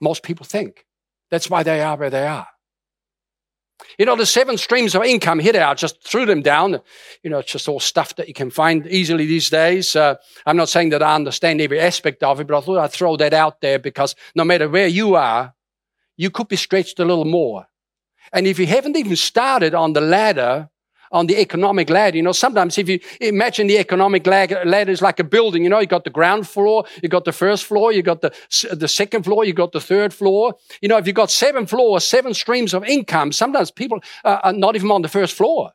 most 0.00 0.22
people 0.22 0.44
think. 0.44 0.84
That's 1.30 1.48
why 1.48 1.62
they 1.62 1.80
are 1.80 1.96
where 1.96 2.10
they 2.10 2.26
are. 2.26 2.48
You 3.98 4.06
know, 4.06 4.16
the 4.16 4.26
seven 4.26 4.58
streams 4.58 4.94
of 4.94 5.04
income 5.04 5.38
they 5.38 5.58
are, 5.58 5.74
just 5.74 6.02
threw 6.02 6.26
them 6.26 6.42
down. 6.42 6.80
You 7.22 7.30
know, 7.30 7.38
it's 7.38 7.52
just 7.52 7.68
all 7.68 7.80
stuff 7.80 8.16
that 8.16 8.28
you 8.28 8.34
can 8.34 8.50
find 8.50 8.86
easily 8.86 9.26
these 9.26 9.50
days. 9.50 9.94
Uh, 9.94 10.16
I'm 10.46 10.56
not 10.56 10.68
saying 10.68 10.90
that 10.90 11.02
I 11.02 11.14
understand 11.14 11.60
every 11.60 11.80
aspect 11.80 12.22
of 12.22 12.40
it, 12.40 12.46
but 12.46 12.58
I 12.58 12.60
thought 12.60 12.78
I'd 12.78 12.92
throw 12.92 13.16
that 13.16 13.32
out 13.34 13.60
there 13.60 13.78
because 13.78 14.14
no 14.34 14.44
matter 14.44 14.68
where 14.68 14.88
you 14.88 15.14
are, 15.14 15.54
you 16.16 16.30
could 16.30 16.48
be 16.48 16.56
stretched 16.56 16.98
a 16.98 17.04
little 17.04 17.24
more. 17.24 17.66
And 18.32 18.46
if 18.46 18.58
you 18.58 18.66
haven't 18.66 18.96
even 18.96 19.16
started 19.16 19.74
on 19.74 19.92
the 19.92 20.00
ladder, 20.00 20.70
on 21.14 21.26
the 21.26 21.40
economic 21.40 21.88
ladder, 21.88 22.18
you 22.18 22.22
know, 22.22 22.32
sometimes 22.32 22.76
if 22.76 22.88
you 22.88 23.00
imagine 23.20 23.66
the 23.66 23.78
economic 23.78 24.26
ladder 24.26 24.90
is 24.90 25.00
like 25.00 25.18
a 25.18 25.24
building, 25.24 25.62
you 25.64 25.70
know, 25.70 25.78
you 25.78 25.86
got 25.86 26.04
the 26.04 26.10
ground 26.10 26.46
floor, 26.46 26.84
you 27.02 27.08
got 27.08 27.24
the 27.24 27.32
first 27.32 27.64
floor, 27.64 27.90
you 27.90 28.02
got 28.02 28.20
the, 28.20 28.34
the 28.72 28.88
second 28.88 29.22
floor, 29.22 29.44
you 29.44 29.54
got 29.54 29.72
the 29.72 29.80
third 29.80 30.12
floor. 30.12 30.54
You 30.82 30.88
know, 30.88 30.98
if 30.98 31.06
you've 31.06 31.16
got 31.16 31.30
seven 31.30 31.66
floors, 31.66 32.04
seven 32.04 32.34
streams 32.34 32.74
of 32.74 32.84
income, 32.84 33.32
sometimes 33.32 33.70
people 33.70 34.00
uh, 34.24 34.40
are 34.42 34.52
not 34.52 34.76
even 34.76 34.90
on 34.90 35.00
the 35.00 35.08
first 35.08 35.34
floor. 35.34 35.72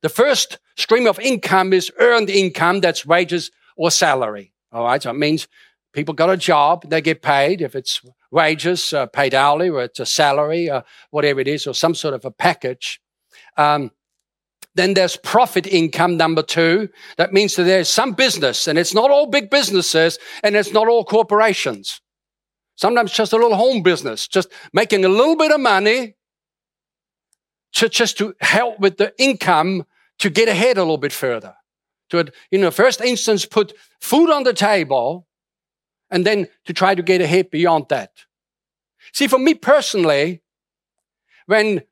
The 0.00 0.08
first 0.08 0.58
stream 0.76 1.06
of 1.06 1.20
income 1.20 1.72
is 1.72 1.92
earned 2.00 2.28
income, 2.28 2.80
that's 2.80 3.06
wages 3.06 3.52
or 3.76 3.92
salary. 3.92 4.52
All 4.72 4.84
right. 4.84 5.00
So 5.00 5.10
it 5.10 5.14
means 5.14 5.46
People 5.92 6.14
got 6.14 6.30
a 6.30 6.36
job, 6.36 6.88
they 6.88 7.00
get 7.00 7.22
paid. 7.22 7.60
If 7.60 7.74
it's 7.74 8.00
wages, 8.32 8.92
uh, 8.92 9.06
paid 9.06 9.34
hourly, 9.34 9.68
or 9.68 9.84
it's 9.84 10.00
a 10.00 10.06
salary, 10.06 10.68
or 10.68 10.76
uh, 10.76 10.82
whatever 11.10 11.38
it 11.38 11.46
is, 11.46 11.66
or 11.66 11.74
some 11.74 11.94
sort 11.94 12.14
of 12.14 12.24
a 12.24 12.30
package. 12.30 13.00
Um, 13.56 13.92
then 14.74 14.94
there's 14.94 15.16
profit 15.16 15.66
income, 15.66 16.16
number 16.16 16.42
two. 16.42 16.88
That 17.18 17.32
means 17.32 17.56
that 17.56 17.64
there's 17.64 17.90
some 17.90 18.12
business, 18.14 18.66
and 18.66 18.78
it's 18.78 18.94
not 18.94 19.10
all 19.10 19.26
big 19.26 19.50
businesses, 19.50 20.18
and 20.42 20.56
it's 20.56 20.72
not 20.72 20.88
all 20.88 21.04
corporations. 21.04 22.00
Sometimes 22.74 23.12
just 23.12 23.34
a 23.34 23.36
little 23.36 23.54
home 23.56 23.82
business, 23.82 24.26
just 24.26 24.48
making 24.72 25.04
a 25.04 25.08
little 25.08 25.36
bit 25.36 25.52
of 25.52 25.60
money 25.60 26.16
to, 27.74 27.88
just 27.88 28.16
to 28.18 28.34
help 28.40 28.80
with 28.80 28.96
the 28.96 29.12
income 29.18 29.84
to 30.18 30.30
get 30.30 30.48
ahead 30.48 30.78
a 30.78 30.80
little 30.80 30.96
bit 30.96 31.12
further. 31.12 31.54
To, 32.10 32.32
in 32.50 32.62
the 32.62 32.70
first 32.70 33.02
instance, 33.02 33.44
put 33.44 33.74
food 34.00 34.30
on 34.30 34.44
the 34.44 34.54
table 34.54 35.26
and 36.12 36.24
then 36.24 36.46
to 36.66 36.72
try 36.72 36.94
to 36.94 37.02
get 37.02 37.20
ahead 37.20 37.50
beyond 37.50 37.86
that. 37.88 38.12
See, 39.12 39.26
for 39.26 39.38
me 39.38 39.54
personally, 39.54 40.42
when 41.46 41.82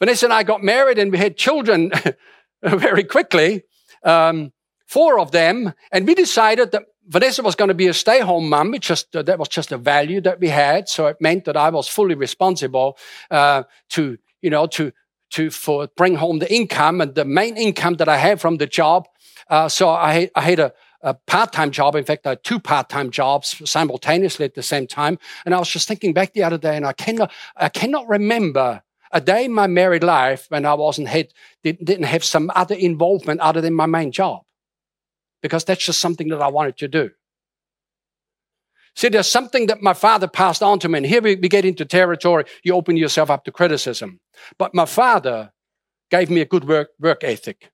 Vanessa 0.00 0.26
and 0.26 0.32
I 0.32 0.42
got 0.42 0.64
married 0.64 0.98
and 0.98 1.12
we 1.12 1.18
had 1.18 1.36
children 1.36 1.92
very 2.62 3.04
quickly, 3.04 3.62
um, 4.02 4.52
four 4.86 5.20
of 5.20 5.30
them, 5.30 5.72
and 5.92 6.06
we 6.06 6.14
decided 6.14 6.72
that 6.72 6.84
Vanessa 7.06 7.42
was 7.42 7.54
going 7.54 7.68
to 7.68 7.74
be 7.74 7.86
a 7.86 7.94
stay-home 7.94 8.48
mom. 8.48 8.74
It 8.74 8.82
just 8.82 9.14
uh, 9.14 9.22
that 9.22 9.38
was 9.38 9.48
just 9.48 9.72
a 9.72 9.78
value 9.78 10.20
that 10.22 10.40
we 10.40 10.48
had, 10.48 10.88
so 10.88 11.06
it 11.06 11.16
meant 11.20 11.44
that 11.44 11.56
I 11.56 11.70
was 11.70 11.88
fully 11.88 12.14
responsible 12.14 12.98
uh, 13.30 13.62
to 13.90 14.18
you 14.42 14.50
know 14.50 14.66
to 14.66 14.92
to 15.30 15.50
for 15.50 15.88
bring 15.96 16.16
home 16.16 16.38
the 16.38 16.52
income 16.52 17.00
and 17.00 17.14
the 17.14 17.24
main 17.24 17.56
income 17.56 17.94
that 17.94 18.08
I 18.08 18.16
had 18.16 18.40
from 18.40 18.56
the 18.56 18.66
job. 18.66 19.08
Uh, 19.48 19.68
so 19.68 19.88
I, 19.88 20.30
I 20.34 20.42
had 20.42 20.58
a, 20.58 20.72
a 21.00 21.14
part-time 21.14 21.70
job. 21.70 21.94
In 21.94 22.04
fact, 22.04 22.26
I 22.26 22.30
had 22.30 22.44
two 22.44 22.58
part-time 22.58 23.10
jobs 23.10 23.60
simultaneously 23.70 24.44
at 24.44 24.54
the 24.54 24.62
same 24.62 24.86
time. 24.86 25.18
And 25.44 25.54
I 25.54 25.58
was 25.58 25.68
just 25.68 25.88
thinking 25.88 26.12
back 26.12 26.32
the 26.32 26.42
other 26.42 26.58
day, 26.58 26.76
and 26.76 26.86
I 26.86 26.92
cannot, 26.92 27.32
I 27.56 27.68
cannot 27.68 28.08
remember 28.08 28.82
a 29.12 29.20
day 29.20 29.44
in 29.44 29.52
my 29.52 29.66
married 29.66 30.02
life 30.02 30.46
when 30.50 30.66
I 30.66 30.74
wasn't 30.74 31.08
had, 31.08 31.32
didn't 31.62 32.02
have 32.02 32.24
some 32.24 32.50
other 32.54 32.74
involvement 32.74 33.40
other 33.40 33.60
than 33.60 33.74
my 33.74 33.86
main 33.86 34.12
job, 34.12 34.42
because 35.40 35.64
that's 35.64 35.84
just 35.84 36.00
something 36.00 36.28
that 36.28 36.42
I 36.42 36.48
wanted 36.48 36.76
to 36.78 36.88
do. 36.88 37.10
See, 38.96 39.08
there's 39.08 39.30
something 39.30 39.66
that 39.68 39.80
my 39.80 39.94
father 39.94 40.26
passed 40.26 40.62
on 40.62 40.80
to 40.80 40.88
me, 40.88 40.98
and 40.98 41.06
here 41.06 41.22
we, 41.22 41.36
we 41.36 41.48
get 41.48 41.64
into 41.64 41.84
territory. 41.84 42.44
You 42.64 42.74
open 42.74 42.96
yourself 42.96 43.30
up 43.30 43.44
to 43.44 43.52
criticism. 43.52 44.18
But 44.58 44.74
my 44.74 44.86
father 44.86 45.52
gave 46.10 46.30
me 46.30 46.40
a 46.40 46.44
good 46.44 46.66
work 46.66 46.90
work 46.98 47.22
ethic. 47.22 47.70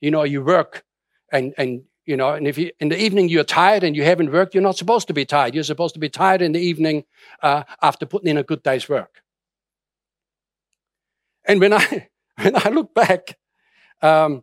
You 0.00 0.12
know, 0.12 0.22
you 0.22 0.42
work 0.42 0.84
and 1.32 1.52
and 1.58 1.82
you 2.06 2.16
know, 2.16 2.30
and 2.30 2.48
if 2.48 2.58
you, 2.58 2.70
in 2.80 2.88
the 2.88 3.00
evening 3.00 3.28
you're 3.28 3.44
tired 3.44 3.84
and 3.84 3.94
you 3.94 4.04
haven't 4.04 4.32
worked, 4.32 4.54
you're 4.54 4.62
not 4.62 4.76
supposed 4.76 5.06
to 5.08 5.14
be 5.14 5.24
tired. 5.24 5.54
You're 5.54 5.64
supposed 5.64 5.94
to 5.94 6.00
be 6.00 6.08
tired 6.08 6.42
in 6.42 6.52
the 6.52 6.60
evening 6.60 7.04
uh, 7.42 7.62
after 7.80 8.06
putting 8.06 8.28
in 8.28 8.36
a 8.36 8.42
good 8.42 8.62
day's 8.62 8.88
work. 8.88 9.22
And 11.44 11.60
when 11.60 11.72
I, 11.72 12.08
when 12.42 12.56
I 12.56 12.68
look 12.70 12.94
back, 12.94 13.38
um, 14.00 14.42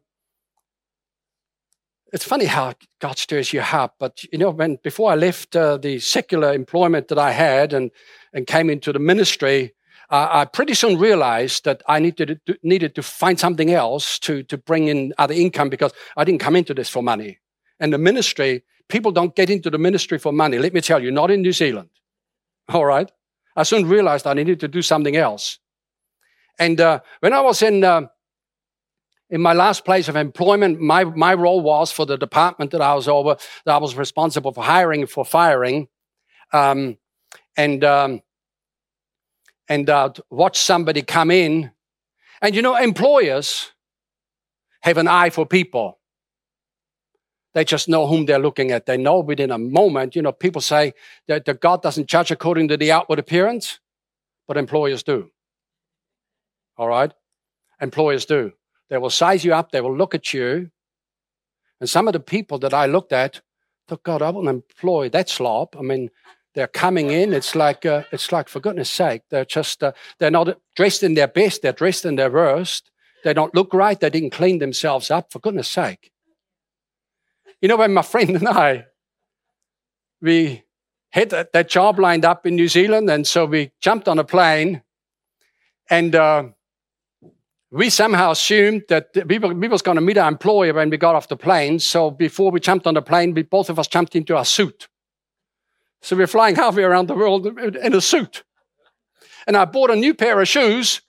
it's 2.12 2.24
funny 2.24 2.45
how 2.45 2.74
God 2.99 3.18
stirs 3.18 3.53
your 3.53 3.64
heart. 3.64 3.91
But 3.99 4.24
you 4.32 4.39
know, 4.39 4.49
when 4.49 4.78
before 4.84 5.12
I 5.12 5.16
left 5.16 5.55
uh, 5.55 5.78
the 5.78 5.99
secular 5.99 6.53
employment 6.53 7.07
that 7.10 7.20
I 7.20 7.32
had 7.32 7.74
and 7.74 7.91
and 8.34 8.47
came 8.47 8.70
into 8.70 8.91
the 8.91 8.99
ministry, 8.99 9.74
uh, 10.10 10.28
I 10.32 10.45
pretty 10.45 10.74
soon 10.74 10.97
realized 10.97 11.66
that 11.66 11.84
I 11.88 11.99
needed 11.99 12.39
to, 12.45 12.57
needed 12.64 12.95
to 12.95 13.03
find 13.03 13.39
something 13.39 13.72
else 13.72 14.18
to 14.20 14.43
to 14.43 14.57
bring 14.57 14.88
in 14.88 15.14
other 15.18 15.34
income 15.34 15.70
because 15.70 15.93
I 16.18 16.24
didn't 16.24 16.41
come 16.41 16.55
into 16.55 16.74
this 16.74 16.89
for 16.89 17.03
money. 17.03 17.39
And 17.80 17.94
the 17.94 17.98
ministry, 17.98 18.64
people 18.88 19.12
don't 19.12 19.36
get 19.36 19.50
into 19.50 19.70
the 19.70 19.78
ministry 19.78 20.18
for 20.18 20.32
money. 20.34 20.58
Let 20.58 20.74
me 20.74 20.82
tell 20.82 21.02
you, 21.02 21.12
not 21.12 21.32
in 21.32 21.42
New 21.42 21.54
Zealand. 21.54 21.90
All 22.70 22.86
right. 22.86 23.12
I 23.56 23.64
soon 23.64 23.88
realized 23.88 24.28
I 24.28 24.34
needed 24.34 24.60
to 24.62 24.68
do 24.68 24.82
something 24.82 25.16
else. 25.16 25.60
And 26.58 26.80
uh, 26.80 27.00
when 27.22 27.34
I 27.34 27.42
was 27.42 27.62
in 27.62 27.84
uh, 27.84 28.08
in 29.30 29.42
my 29.42 29.54
last 29.54 29.86
place 29.86 30.08
of 30.08 30.16
employment, 30.16 30.80
my 30.80 31.04
my 31.04 31.34
role 31.34 31.62
was 31.62 31.92
for 31.92 32.06
the 32.06 32.18
department 32.18 32.72
that 32.72 32.82
I 32.82 32.94
was 32.94 33.08
over. 33.08 33.38
That 33.66 33.76
I 33.76 33.78
was 33.78 33.96
responsible 33.96 34.52
for 34.52 34.64
hiring, 34.64 35.08
for 35.08 35.24
firing, 35.24 35.88
um, 36.52 36.98
and 37.56 37.84
um, 37.84 38.22
and 39.68 39.90
uh, 39.90 40.12
watch 40.30 40.58
somebody 40.58 41.02
come 41.02 41.32
in. 41.32 41.72
And 42.42 42.56
you 42.56 42.62
know, 42.62 42.76
employers 42.76 43.72
have 44.82 44.98
an 44.98 45.08
eye 45.08 45.30
for 45.30 45.46
people. 45.46 45.99
They 47.54 47.64
just 47.64 47.89
know 47.89 48.06
whom 48.06 48.26
they're 48.26 48.39
looking 48.39 48.72
at. 48.72 48.86
They 48.86 48.97
know 48.97 49.20
within 49.20 49.52
a 49.52 49.58
moment. 49.58 50.16
You 50.16 50.22
know, 50.22 50.32
people 50.32 50.62
say 50.62 50.93
that, 51.28 51.60
God 51.60 51.82
doesn't 51.82 52.08
judge 52.08 52.32
according 52.32 52.68
to 52.68 52.78
the 52.78 52.91
outward 52.91 53.20
appearance, 53.20 53.80
but 54.47 54.58
employers 54.58 55.04
do. 55.04 55.32
All 56.78 56.88
right? 56.88 57.12
Employers 57.82 58.26
do. 58.26 58.54
They 58.89 58.97
will 58.97 59.10
size 59.10 59.43
you 59.43 59.54
up. 59.54 59.72
They 59.72 59.82
will 59.82 59.97
look 59.97 60.14
at 60.14 60.34
you. 60.34 60.70
And 61.80 61.89
some 61.89 62.08
of 62.08 62.14
the 62.14 62.20
people 62.20 62.60
that 62.60 62.74
I 62.74 62.86
looked 62.86 63.14
at, 63.14 63.41
thought, 63.88 64.04
God, 64.04 64.22
I 64.22 64.30
wouldn't 64.30 64.54
employ 64.54 65.10
that 65.10 65.30
slob. 65.30 65.76
I 65.78 65.82
mean, 65.82 66.10
they're 66.54 66.68
coming 66.68 67.10
in. 67.10 67.34
It's 67.34 67.56
like, 67.56 67.86
uh, 67.86 68.04
it's 68.12 68.32
like, 68.32 68.50
for 68.50 68.60
goodness 68.60 68.89
sake, 68.89 69.24
they're 69.30 69.45
just, 69.45 69.84
uh, 69.84 69.93
they're 70.20 70.32
not 70.32 70.58
dressed 70.76 71.04
in 71.04 71.14
their 71.16 71.28
best. 71.28 71.62
They're 71.62 71.72
dressed 71.72 72.06
in 72.06 72.16
their 72.16 72.32
worst. 72.32 72.91
They 73.24 73.34
don't 73.34 73.56
look 73.56 73.74
right. 73.74 74.00
They 74.00 74.10
didn't 74.10 74.32
clean 74.32 74.60
themselves 74.60 75.10
up. 75.10 75.32
For 75.32 75.39
goodness 75.39 75.68
sake. 75.68 76.12
You 77.62 77.68
know, 77.68 77.78
when 77.78 77.93
my 77.93 78.01
friend 78.01 78.30
and 78.32 78.47
I, 78.47 78.86
we 80.22 80.64
had 81.10 81.30
that, 81.32 81.70
job 81.70 81.99
lined 81.99 82.24
up 82.24 82.45
in 82.45 82.55
New 82.55 82.68
Zealand, 82.68 83.10
and 83.10 83.28
so 83.28 83.45
we 83.45 83.72
jumped 83.82 84.07
on 84.07 84.20
a 84.20 84.24
plane, 84.24 84.82
and 85.89 86.16
uh, 86.16 86.43
we 87.72 87.89
somehow 87.89 88.32
assumed 88.32 88.84
that 88.89 89.10
we, 89.26 89.39
were, 89.39 89.53
we 89.53 89.68
was 89.68 89.82
going 89.82 89.95
to 89.95 90.01
meet 90.01 90.18
our 90.18 90.28
employer 90.28 90.74
when 90.74 90.89
we 90.89 90.97
got 90.97 91.16
off 91.16 91.28
the 91.28 91.38
plane. 91.38 91.80
So 91.80 92.12
before 92.12 92.51
we 92.51 92.60
jumped 92.60 92.88
on 92.88 92.93
the 92.93 93.01
plane, 93.01 93.34
we 93.34 93.43
both 93.43 93.70
of 93.70 93.78
us 93.78 93.88
jumped 93.88 94.16
into 94.16 94.38
our 94.38 94.45
suit. 94.45 94.88
So 96.01 96.16
we're 96.16 96.28
flying 96.28 96.55
halfway 96.55 96.84
around 96.84 97.07
the 97.07 97.16
world 97.16 97.45
in 97.45 97.93
a 97.93 98.01
suit. 98.01 98.43
And 99.45 99.57
I 99.57 99.66
bought 99.66 99.91
a 99.91 99.95
new 99.95 100.14
pair 100.14 100.39
of 100.39 100.47
shoes 100.47 101.01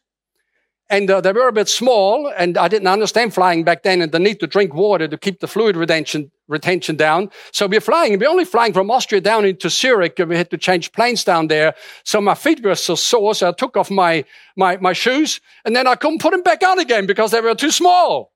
and 0.91 1.09
uh, 1.09 1.21
they 1.21 1.33
were 1.33 1.47
a 1.47 1.53
bit 1.53 1.69
small, 1.69 2.33
and 2.37 2.59
I 2.59 2.67
didn't 2.67 2.89
understand 2.89 3.33
flying 3.33 3.63
back 3.63 3.85
then 3.85 4.03
and 4.03 4.11
the 4.11 4.19
need 4.19 4.41
to 4.41 4.49
drink 4.49 4.75
water 4.75 5.07
to 5.07 5.17
keep 5.17 5.39
the 5.39 5.47
fluid 5.47 5.77
retention, 5.77 6.33
retention 6.49 6.97
down. 6.97 7.31
So 7.53 7.69
we're 7.69 7.81
flying, 7.81 8.19
we're 8.19 8.29
only 8.29 8.45
flying 8.45 8.73
from 8.73 8.91
Austria 8.91 9.21
down 9.21 9.45
into 9.45 9.71
Zurich, 9.71 10.19
and 10.19 10.29
we 10.29 10.37
had 10.37 10.51
to 10.51 10.59
change 10.59 10.91
planes 10.91 11.23
down 11.23 11.47
there. 11.47 11.75
So 12.03 12.21
my 12.21 12.35
feet 12.35 12.65
were 12.65 12.75
so 12.75 12.97
sore, 12.97 13.37
so 13.37 13.51
I 13.51 13.53
took 13.53 13.77
off 13.77 13.89
my, 13.89 14.25
my, 14.57 14.79
my 14.79 14.93
shoes, 14.93 15.41
and 15.65 15.77
then 15.77 15.87
I 15.87 15.95
couldn't 15.95 16.21
put 16.21 16.33
them 16.33 16.43
back 16.43 16.65
on 16.65 16.81
again 16.81 17.07
because 17.07 17.31
they 17.31 17.41
were 17.41 17.55
too 17.55 17.71
small. 17.71 18.33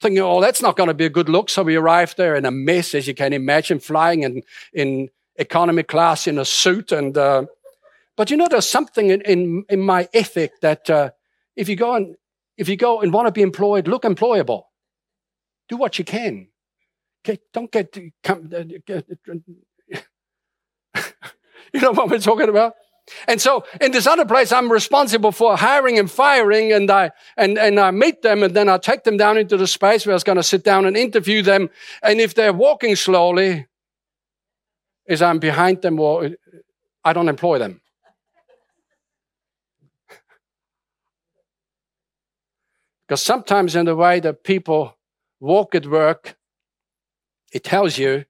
Thinking, 0.00 0.22
oh, 0.22 0.40
that's 0.40 0.62
not 0.62 0.76
going 0.76 0.88
to 0.88 0.94
be 0.94 1.04
a 1.04 1.10
good 1.10 1.28
look. 1.28 1.50
So 1.50 1.62
we 1.62 1.76
arrived 1.76 2.16
there 2.16 2.34
in 2.34 2.46
a 2.46 2.50
mess, 2.50 2.94
as 2.94 3.06
you 3.06 3.14
can 3.14 3.34
imagine, 3.34 3.80
flying 3.80 4.22
in, 4.22 4.42
in 4.72 5.10
economy 5.36 5.82
class 5.82 6.26
in 6.26 6.38
a 6.38 6.44
suit. 6.44 6.90
And, 6.90 7.16
uh, 7.16 7.44
but 8.16 8.30
you 8.30 8.36
know, 8.38 8.48
there's 8.48 8.68
something 8.68 9.10
in, 9.10 9.20
in, 9.20 9.64
in 9.68 9.80
my 9.80 10.08
ethic 10.14 10.60
that, 10.62 10.88
uh, 10.88 11.10
if 11.56 11.68
you 11.68 11.76
go 11.76 11.94
and 11.94 12.16
if 12.56 12.68
you 12.68 12.76
go 12.76 13.00
and 13.00 13.12
want 13.12 13.26
to 13.26 13.32
be 13.32 13.42
employed, 13.42 13.88
look 13.88 14.02
employable. 14.02 14.64
Do 15.68 15.76
what 15.76 15.98
you 15.98 16.04
can. 16.04 16.48
Okay, 17.24 17.40
don't 17.52 17.70
get, 17.70 17.96
come, 18.22 18.50
uh, 18.54 18.64
get 18.84 19.06
you 21.72 21.80
know 21.80 21.92
what 21.92 22.10
we're 22.10 22.18
talking 22.18 22.48
about. 22.48 22.74
And 23.26 23.40
so 23.40 23.64
in 23.80 23.92
this 23.92 24.06
other 24.06 24.24
place, 24.24 24.52
I'm 24.52 24.70
responsible 24.70 25.32
for 25.32 25.56
hiring 25.56 25.98
and 25.98 26.10
firing, 26.10 26.72
and 26.72 26.90
I 26.90 27.10
and 27.36 27.58
and 27.58 27.78
I 27.80 27.90
meet 27.90 28.22
them, 28.22 28.42
and 28.42 28.54
then 28.54 28.68
I 28.68 28.78
take 28.78 29.04
them 29.04 29.16
down 29.16 29.38
into 29.38 29.56
the 29.56 29.66
space 29.66 30.06
where 30.06 30.12
I 30.12 30.14
was 30.14 30.24
going 30.24 30.36
to 30.36 30.42
sit 30.42 30.62
down 30.62 30.86
and 30.86 30.96
interview 30.96 31.42
them. 31.42 31.68
And 32.02 32.20
if 32.20 32.34
they're 32.34 32.52
walking 32.52 32.94
slowly, 32.94 33.66
is 35.06 35.20
I'm 35.20 35.40
behind 35.40 35.82
them, 35.82 35.98
or 35.98 36.30
I 37.04 37.12
don't 37.12 37.28
employ 37.28 37.58
them. 37.58 37.81
Because 43.06 43.22
sometimes 43.22 43.76
in 43.76 43.86
the 43.86 43.96
way 43.96 44.20
that 44.20 44.44
people 44.44 44.96
walk 45.40 45.74
at 45.74 45.86
work, 45.86 46.36
it 47.52 47.64
tells 47.64 47.98
you 47.98 48.24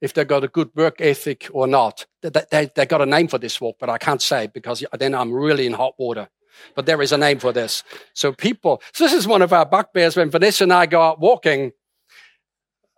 if 0.00 0.12
they've 0.12 0.28
got 0.28 0.44
a 0.44 0.48
good 0.48 0.70
work 0.74 1.00
ethic 1.00 1.48
or 1.52 1.66
not. 1.66 2.06
They, 2.22 2.70
they, 2.74 2.86
got 2.86 3.00
a 3.00 3.06
name 3.06 3.28
for 3.28 3.38
this 3.38 3.60
walk, 3.60 3.76
but 3.78 3.88
I 3.88 3.98
can't 3.98 4.20
say 4.20 4.48
because 4.48 4.84
then 4.98 5.14
I'm 5.14 5.32
really 5.32 5.64
in 5.64 5.72
hot 5.72 5.94
water. 5.98 6.28
But 6.74 6.86
there 6.86 7.00
is 7.00 7.12
a 7.12 7.18
name 7.18 7.38
for 7.38 7.52
this. 7.52 7.82
So 8.12 8.32
people, 8.32 8.82
so 8.92 9.04
this 9.04 9.12
is 9.12 9.26
one 9.26 9.42
of 9.42 9.52
our 9.52 9.64
bugbears 9.64 10.16
when 10.16 10.30
Vanessa 10.30 10.64
and 10.64 10.72
I 10.72 10.86
go 10.86 11.00
out 11.00 11.20
walking. 11.20 11.72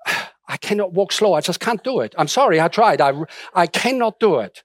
I 0.49 0.57
cannot 0.59 0.93
walk 0.93 1.13
slow. 1.13 1.35
I 1.35 1.41
just 1.41 1.61
can't 1.61 1.83
do 1.85 2.01
it. 2.01 2.15
I'm 2.19 2.29
sorry. 2.29 2.61
I 2.61 2.69
tried. 2.69 3.01
I, 3.01 3.13
I 3.55 3.67
cannot 3.67 4.19
do 4.19 4.41
it. 4.41 4.63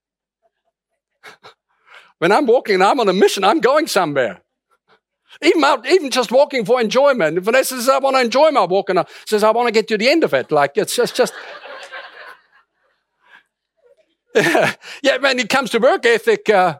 when 2.20 2.32
I'm 2.32 2.46
walking, 2.46 2.76
and 2.76 2.84
I'm 2.84 3.00
on 3.00 3.10
a 3.10 3.14
mission. 3.14 3.44
I'm 3.44 3.60
going 3.60 3.88
somewhere. 3.88 4.42
Even 5.42 5.64
out, 5.64 5.88
even 5.88 6.10
just 6.12 6.32
walking 6.32 6.66
for 6.66 6.82
enjoyment. 6.82 7.40
Vanessa 7.40 7.76
says, 7.76 7.90
I 7.90 8.00
want 8.00 8.16
to 8.16 8.22
enjoy 8.22 8.52
my 8.52 8.66
walk, 8.66 8.90
and 8.90 9.00
I 9.00 9.06
says, 9.26 9.44
I 9.44 9.52
want 9.52 9.68
to 9.68 9.72
get 9.72 9.88
to 9.90 9.98
the 9.98 10.10
end 10.10 10.24
of 10.24 10.34
it. 10.34 10.52
Like 10.52 10.72
it's 10.76 10.96
just, 10.96 11.16
just. 11.16 11.34
yeah, 15.04 15.18
when 15.20 15.40
it 15.40 15.50
comes 15.50 15.70
to 15.72 15.80
work 15.80 16.06
ethic, 16.06 16.50
uh, 16.50 16.80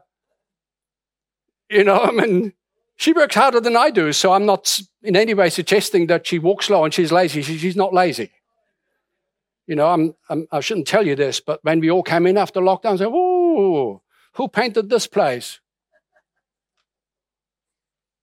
you 1.70 1.84
know, 1.84 2.00
I 2.00 2.12
mean, 2.12 2.54
she 2.96 3.14
works 3.14 3.36
harder 3.36 3.60
than 3.60 3.78
I 3.78 3.92
do, 3.92 4.12
so 4.12 4.34
I'm 4.34 4.46
not 4.46 4.80
in 5.04 5.16
any 5.16 5.34
way 5.34 5.50
suggesting 5.50 6.08
that 6.08 6.28
she 6.28 6.38
walks 6.38 6.66
slow 6.66 6.84
and 6.84 6.94
she's 6.94 7.12
lazy. 7.12 7.42
She, 7.42 7.58
she's 7.58 7.76
not 7.76 7.94
lazy. 7.94 8.32
You 9.68 9.76
know, 9.76 9.88
I'm, 9.88 10.16
I'm, 10.30 10.48
I 10.52 10.60
should 10.62 10.78
not 10.78 10.88
tell 10.88 11.06
you 11.06 11.16
this, 11.16 11.40
but 11.40 11.64
when 11.64 11.80
we 11.80 11.92
all 11.92 12.04
came 12.04 12.26
in 12.26 12.38
after 12.38 12.60
lockdown, 12.60 12.94
I 12.94 12.98
said, 12.98 13.08
"Ooh, 13.08 14.02
who 14.34 14.48
painted 14.48 14.90
this 14.90 15.06
place?" 15.06 15.60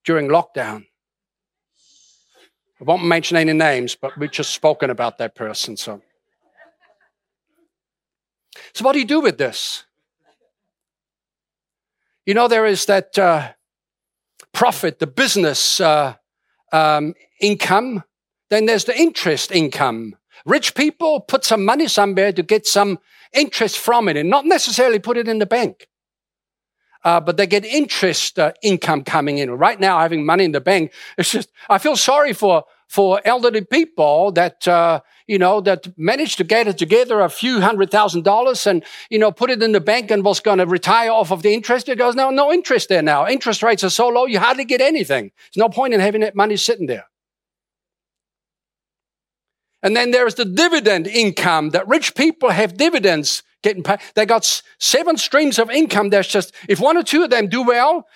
During 0.06 0.28
lockdown. 0.28 0.86
I 2.80 2.84
won't 2.84 3.04
mention 3.04 3.36
any 3.36 3.52
names, 3.52 3.96
but 3.96 4.16
we've 4.16 4.30
just 4.30 4.54
spoken 4.54 4.88
about 4.88 5.18
that 5.18 5.34
person. 5.34 5.76
So, 5.76 6.00
so 8.72 8.84
what 8.84 8.92
do 8.92 9.00
you 9.00 9.04
do 9.04 9.20
with 9.20 9.36
this? 9.36 9.84
You 12.24 12.34
know, 12.34 12.48
there 12.48 12.66
is 12.66 12.86
that 12.86 13.18
uh, 13.18 13.52
profit, 14.52 14.98
the 14.98 15.06
business 15.06 15.80
uh, 15.80 16.14
um, 16.72 17.14
income. 17.40 18.04
Then 18.48 18.66
there's 18.66 18.84
the 18.84 18.98
interest 18.98 19.50
income. 19.50 20.16
Rich 20.44 20.74
people 20.74 21.20
put 21.20 21.44
some 21.44 21.64
money 21.64 21.88
somewhere 21.88 22.32
to 22.32 22.42
get 22.42 22.66
some 22.66 22.98
interest 23.32 23.78
from 23.78 24.08
it 24.08 24.16
and 24.16 24.30
not 24.30 24.44
necessarily 24.44 24.98
put 24.98 25.16
it 25.16 25.28
in 25.28 25.38
the 25.38 25.46
bank 25.46 25.88
uh, 27.06 27.20
but 27.20 27.36
they 27.36 27.46
get 27.46 27.64
interest 27.64 28.36
uh, 28.36 28.52
income 28.62 29.04
coming 29.04 29.38
in. 29.38 29.48
Right 29.52 29.78
now, 29.78 30.00
having 30.00 30.26
money 30.26 30.42
in 30.42 30.50
the 30.50 30.60
bank, 30.60 30.92
it's 31.16 31.30
just, 31.30 31.48
I 31.68 31.78
feel 31.78 31.94
sorry 31.94 32.32
for, 32.32 32.64
for 32.88 33.20
elderly 33.24 33.60
people 33.60 34.32
that, 34.32 34.66
uh, 34.66 35.02
you 35.28 35.38
know, 35.38 35.60
that 35.60 35.86
managed 35.96 36.38
to 36.38 36.44
gather 36.44 36.72
together 36.72 37.20
a 37.20 37.28
few 37.28 37.60
hundred 37.60 37.92
thousand 37.92 38.24
dollars 38.24 38.66
and, 38.66 38.84
you 39.08 39.20
know, 39.20 39.30
put 39.30 39.50
it 39.50 39.62
in 39.62 39.70
the 39.70 39.80
bank 39.80 40.10
and 40.10 40.24
was 40.24 40.40
going 40.40 40.58
to 40.58 40.66
retire 40.66 41.12
off 41.12 41.30
of 41.30 41.42
the 41.42 41.54
interest. 41.54 41.88
It 41.88 41.96
goes, 41.96 42.16
no, 42.16 42.30
no 42.30 42.52
interest 42.52 42.88
there 42.88 43.02
now. 43.02 43.28
Interest 43.28 43.62
rates 43.62 43.84
are 43.84 43.90
so 43.90 44.08
low, 44.08 44.26
you 44.26 44.40
hardly 44.40 44.64
get 44.64 44.80
anything. 44.80 45.30
There's 45.36 45.62
no 45.64 45.68
point 45.68 45.94
in 45.94 46.00
having 46.00 46.22
that 46.22 46.34
money 46.34 46.56
sitting 46.56 46.88
there. 46.88 47.06
And 49.80 49.94
then 49.94 50.10
there's 50.10 50.34
the 50.34 50.44
dividend 50.44 51.06
income 51.06 51.70
that 51.70 51.86
rich 51.86 52.16
people 52.16 52.50
have 52.50 52.76
dividends 52.76 53.44
getting 53.62 53.82
paid. 53.82 53.98
They 54.14 54.26
got 54.26 54.62
seven 54.78 55.16
streams 55.16 55.58
of 55.58 55.70
income. 55.70 56.10
There's 56.10 56.28
just, 56.28 56.54
if 56.68 56.80
one 56.80 56.96
or 56.96 57.02
two 57.02 57.24
of 57.24 57.30
them 57.30 57.48
do 57.48 57.62
well 57.62 58.06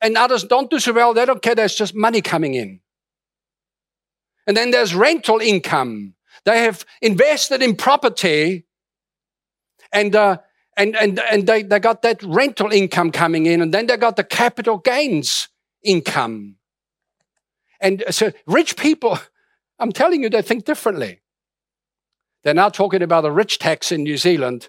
and 0.00 0.16
others 0.16 0.44
don't 0.44 0.70
do 0.70 0.78
so 0.78 0.92
well, 0.92 1.14
they 1.14 1.24
don't 1.24 1.42
care. 1.42 1.54
There's 1.54 1.74
just 1.74 1.94
money 1.94 2.20
coming 2.20 2.54
in. 2.54 2.80
And 4.46 4.56
then 4.56 4.70
there's 4.70 4.94
rental 4.94 5.40
income. 5.40 6.14
They 6.44 6.62
have 6.62 6.84
invested 7.02 7.62
in 7.62 7.76
property 7.76 8.66
and, 9.92 10.14
uh, 10.14 10.38
and, 10.76 10.96
and, 10.96 11.18
and 11.18 11.46
they, 11.46 11.62
they 11.62 11.78
got 11.80 12.02
that 12.02 12.22
rental 12.22 12.70
income 12.72 13.10
coming 13.10 13.46
in. 13.46 13.60
And 13.60 13.74
then 13.74 13.86
they 13.86 13.96
got 13.96 14.16
the 14.16 14.24
capital 14.24 14.78
gains 14.78 15.48
income. 15.82 16.56
And 17.80 18.04
so 18.10 18.32
rich 18.46 18.76
people, 18.76 19.18
I'm 19.78 19.92
telling 19.92 20.22
you, 20.22 20.30
they 20.30 20.42
think 20.42 20.64
differently. 20.64 21.20
They're 22.44 22.54
now 22.54 22.68
talking 22.68 23.02
about 23.02 23.24
a 23.24 23.30
rich 23.30 23.58
tax 23.58 23.92
in 23.92 24.02
New 24.02 24.16
Zealand 24.16 24.68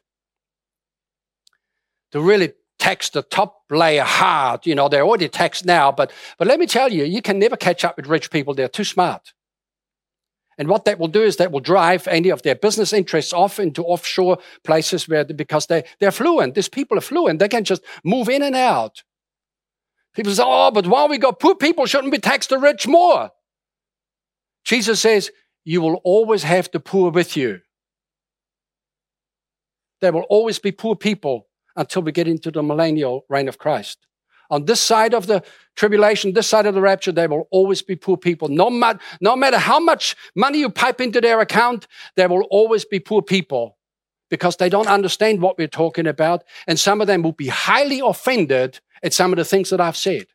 to 2.12 2.22
really 2.22 2.54
tax 2.80 3.10
the 3.10 3.22
top 3.22 3.64
layer 3.70 4.04
hard. 4.04 4.66
You 4.66 4.76
know, 4.76 4.88
they're 4.90 5.04
already 5.04 5.28
taxed 5.28 5.66
now, 5.66 5.92
but, 5.92 6.12
but 6.38 6.48
let 6.48 6.60
me 6.60 6.66
tell 6.66 6.92
you, 6.92 7.04
you 7.04 7.22
can 7.22 7.38
never 7.38 7.58
catch 7.58 7.84
up 7.84 7.98
with 7.98 8.08
rich 8.08 8.32
people. 8.32 8.54
They're 8.54 8.68
too 8.70 8.84
smart. 8.84 9.34
And 10.58 10.68
what 10.68 10.86
that 10.86 11.00
will 11.00 11.08
do 11.08 11.22
is 11.22 11.38
that 11.38 11.52
will 11.52 11.62
drive 11.62 12.06
any 12.08 12.30
of 12.30 12.42
their 12.42 12.56
business 12.56 12.92
interests 12.92 13.32
off 13.32 13.60
into 13.60 13.84
offshore 13.84 14.40
places 14.66 15.08
where, 15.08 15.24
because 15.24 15.68
they, 15.68 15.86
they're 16.00 16.12
fluent. 16.12 16.56
These 16.56 16.68
people 16.68 16.98
are 16.98 17.02
fluent. 17.02 17.40
They 17.40 17.48
can 17.48 17.64
just 17.64 17.82
move 18.04 18.28
in 18.28 18.44
and 18.44 18.56
out. 18.56 19.04
People 20.16 20.34
say, 20.34 20.44
oh, 20.46 20.72
but 20.72 20.88
while 20.88 21.08
we 21.08 21.18
got 21.18 21.40
poor 21.40 21.56
people, 21.56 21.86
shouldn't 21.86 22.12
we 22.12 22.18
tax 22.18 22.48
the 22.48 22.58
rich 22.58 22.88
more? 22.88 23.30
Jesus 24.66 25.00
says, 25.00 25.32
you 25.64 25.82
will 25.82 26.02
always 26.04 26.44
have 26.44 26.70
the 26.72 26.80
poor 26.80 27.12
with 27.12 27.38
you. 27.38 27.60
There 30.02 30.12
will 30.12 30.26
always 30.30 30.60
be 30.60 30.72
poor 30.72 30.96
people 30.96 31.48
until 31.80 32.04
we 32.04 32.12
get 32.12 32.28
into 32.28 32.52
the 32.52 32.62
millennial 32.62 33.26
reign 33.30 33.48
of 33.48 33.58
Christ. 33.58 34.06
On 34.52 34.66
this 34.66 34.82
side 34.82 35.14
of 35.14 35.28
the 35.28 35.44
tribulation, 35.76 36.34
this 36.34 36.48
side 36.48 36.66
of 36.66 36.76
the 36.76 36.82
rapture, 36.82 37.12
there 37.12 37.30
will 37.30 37.48
always 37.52 37.82
be 37.82 37.96
poor 37.96 38.18
people. 38.18 38.50
No, 38.50 38.70
no 39.22 39.36
matter 39.36 39.58
how 39.58 39.80
much 39.80 40.16
money 40.36 40.60
you 40.60 40.70
pipe 40.70 41.00
into 41.02 41.22
their 41.22 41.40
account, 41.40 41.88
there 42.16 42.30
will 42.30 42.48
always 42.52 42.86
be 42.86 43.00
poor 43.00 43.22
people 43.22 43.78
because 44.30 44.58
they 44.58 44.70
don't 44.70 44.88
understand 44.88 45.42
what 45.42 45.58
we're 45.58 45.68
talking 45.68 46.08
about. 46.08 46.44
And 46.68 46.80
some 46.80 47.02
of 47.02 47.08
them 47.08 47.22
will 47.24 47.32
be 47.32 47.48
highly 47.48 48.02
offended 48.04 48.80
at 49.02 49.14
some 49.14 49.32
of 49.32 49.38
the 49.38 49.46
things 49.46 49.70
that 49.70 49.82
I've 49.82 49.98
said. 49.98 50.28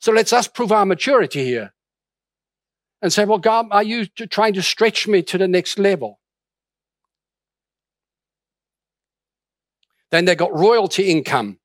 So 0.00 0.12
let's 0.12 0.32
us 0.32 0.48
prove 0.48 0.72
our 0.72 0.86
maturity 0.86 1.44
here. 1.44 1.72
and 3.02 3.12
say, 3.12 3.24
Well, 3.24 3.38
God, 3.38 3.68
are 3.70 3.82
you 3.82 4.06
trying 4.06 4.54
to 4.54 4.62
stretch 4.62 5.08
me 5.08 5.22
to 5.22 5.38
the 5.38 5.48
next 5.48 5.78
level? 5.78 6.19
Then 10.10 10.24
they 10.24 10.34
got 10.34 10.52
royalty 10.56 11.10
income. 11.10 11.58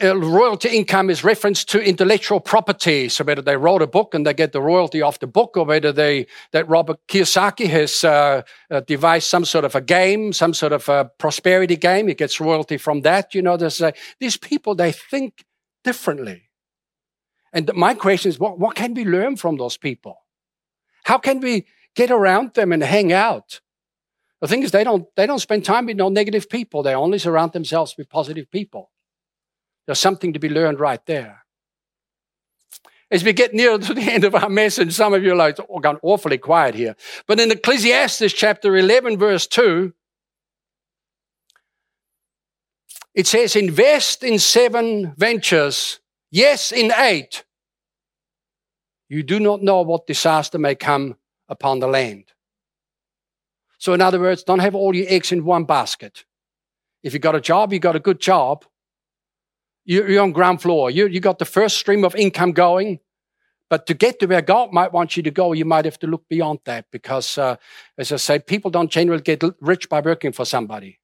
Uh, 0.00 0.16
royalty 0.16 0.68
income 0.68 1.10
is 1.10 1.24
reference 1.24 1.64
to 1.64 1.80
intellectual 1.80 2.38
property. 2.38 3.08
So 3.08 3.24
whether 3.24 3.42
they 3.42 3.56
wrote 3.56 3.82
a 3.82 3.86
book 3.88 4.14
and 4.14 4.24
they 4.24 4.32
get 4.32 4.52
the 4.52 4.62
royalty 4.62 5.02
off 5.02 5.18
the 5.18 5.26
book, 5.26 5.56
or 5.56 5.64
whether 5.64 5.90
they 5.90 6.28
that 6.52 6.68
Robert 6.68 6.98
Kiyosaki 7.08 7.66
has 7.66 8.04
uh, 8.04 8.42
uh, 8.70 8.80
devised 8.80 9.26
some 9.26 9.44
sort 9.44 9.64
of 9.64 9.74
a 9.74 9.80
game, 9.80 10.32
some 10.32 10.54
sort 10.54 10.72
of 10.72 10.88
a 10.88 11.10
prosperity 11.18 11.74
game, 11.74 12.06
he 12.06 12.14
gets 12.14 12.40
royalty 12.40 12.76
from 12.76 13.00
that. 13.00 13.34
You 13.34 13.42
know, 13.42 13.56
there's 13.56 13.82
uh, 13.82 13.90
these 14.20 14.36
people 14.36 14.76
they 14.76 14.92
think 14.92 15.44
differently. 15.82 16.48
And 17.52 17.70
my 17.74 17.94
question 17.94 18.28
is, 18.28 18.38
what, 18.38 18.58
what 18.58 18.76
can 18.76 18.94
we 18.94 19.04
learn 19.04 19.36
from 19.36 19.56
those 19.56 19.76
people? 19.76 20.18
How 21.04 21.18
can 21.18 21.40
we 21.40 21.66
get 21.96 22.10
around 22.10 22.54
them 22.54 22.72
and 22.72 22.82
hang 22.82 23.12
out? 23.12 23.60
The 24.40 24.48
thing 24.48 24.62
is, 24.62 24.70
they 24.70 24.84
don't, 24.84 25.06
they 25.16 25.26
don't 25.26 25.40
spend 25.40 25.64
time 25.64 25.86
with 25.86 25.96
no 25.96 26.08
negative 26.08 26.48
people. 26.48 26.82
They 26.82 26.94
only 26.94 27.18
surround 27.18 27.52
themselves 27.52 27.96
with 27.98 28.08
positive 28.08 28.50
people. 28.50 28.90
There's 29.86 29.98
something 29.98 30.32
to 30.32 30.38
be 30.38 30.48
learned 30.48 30.78
right 30.78 31.04
there. 31.06 31.44
As 33.10 33.24
we 33.24 33.32
get 33.32 33.54
near 33.54 33.78
to 33.78 33.94
the 33.94 34.02
end 34.02 34.24
of 34.24 34.34
our 34.34 34.48
message, 34.48 34.92
some 34.92 35.14
of 35.14 35.24
you 35.24 35.32
are 35.32 35.36
like, 35.36 35.58
oh, 35.68 35.80
gone 35.80 35.98
awfully 36.02 36.38
quiet 36.38 36.74
here. 36.74 36.94
But 37.26 37.40
in 37.40 37.50
Ecclesiastes 37.50 38.32
chapter 38.32 38.76
11, 38.76 39.18
verse 39.18 39.46
2, 39.46 39.92
it 43.14 43.26
says, 43.26 43.56
invest 43.56 44.22
in 44.22 44.38
seven 44.38 45.14
ventures, 45.16 45.98
yes, 46.30 46.70
in 46.70 46.92
eight. 46.96 47.44
You 49.08 49.22
do 49.22 49.40
not 49.40 49.62
know 49.62 49.80
what 49.82 50.06
disaster 50.06 50.58
may 50.58 50.74
come 50.74 51.16
upon 51.48 51.80
the 51.80 51.88
land. 51.88 52.26
So, 53.78 53.94
in 53.94 54.00
other 54.00 54.20
words, 54.20 54.42
don't 54.42 54.58
have 54.58 54.74
all 54.74 54.94
your 54.94 55.06
eggs 55.08 55.32
in 55.32 55.44
one 55.44 55.64
basket. 55.64 56.24
If 57.02 57.12
you 57.12 57.20
got 57.20 57.36
a 57.36 57.40
job, 57.40 57.72
you 57.72 57.78
got 57.78 57.96
a 57.96 58.00
good 58.00 58.20
job, 58.20 58.64
you're 59.88 60.20
on 60.20 60.32
ground 60.32 60.60
floor. 60.60 60.90
You, 60.90 61.06
you 61.06 61.18
got 61.18 61.38
the 61.38 61.46
first 61.46 61.78
stream 61.78 62.04
of 62.04 62.14
income 62.14 62.52
going. 62.52 63.00
But 63.70 63.86
to 63.86 63.94
get 63.94 64.18
to 64.20 64.26
where 64.26 64.42
God 64.42 64.72
might 64.72 64.92
want 64.92 65.16
you 65.16 65.22
to 65.22 65.30
go, 65.30 65.52
you 65.52 65.64
might 65.64 65.84
have 65.86 65.98
to 66.00 66.06
look 66.06 66.28
beyond 66.28 66.60
that 66.64 66.86
because, 66.90 67.38
uh, 67.38 67.56
as 67.96 68.12
I 68.12 68.16
say, 68.16 68.38
people 68.38 68.70
don't 68.70 68.90
generally 68.90 69.22
get 69.22 69.42
rich 69.60 69.88
by 69.88 70.00
working 70.00 70.32
for 70.32 70.44
somebody. 70.44 70.98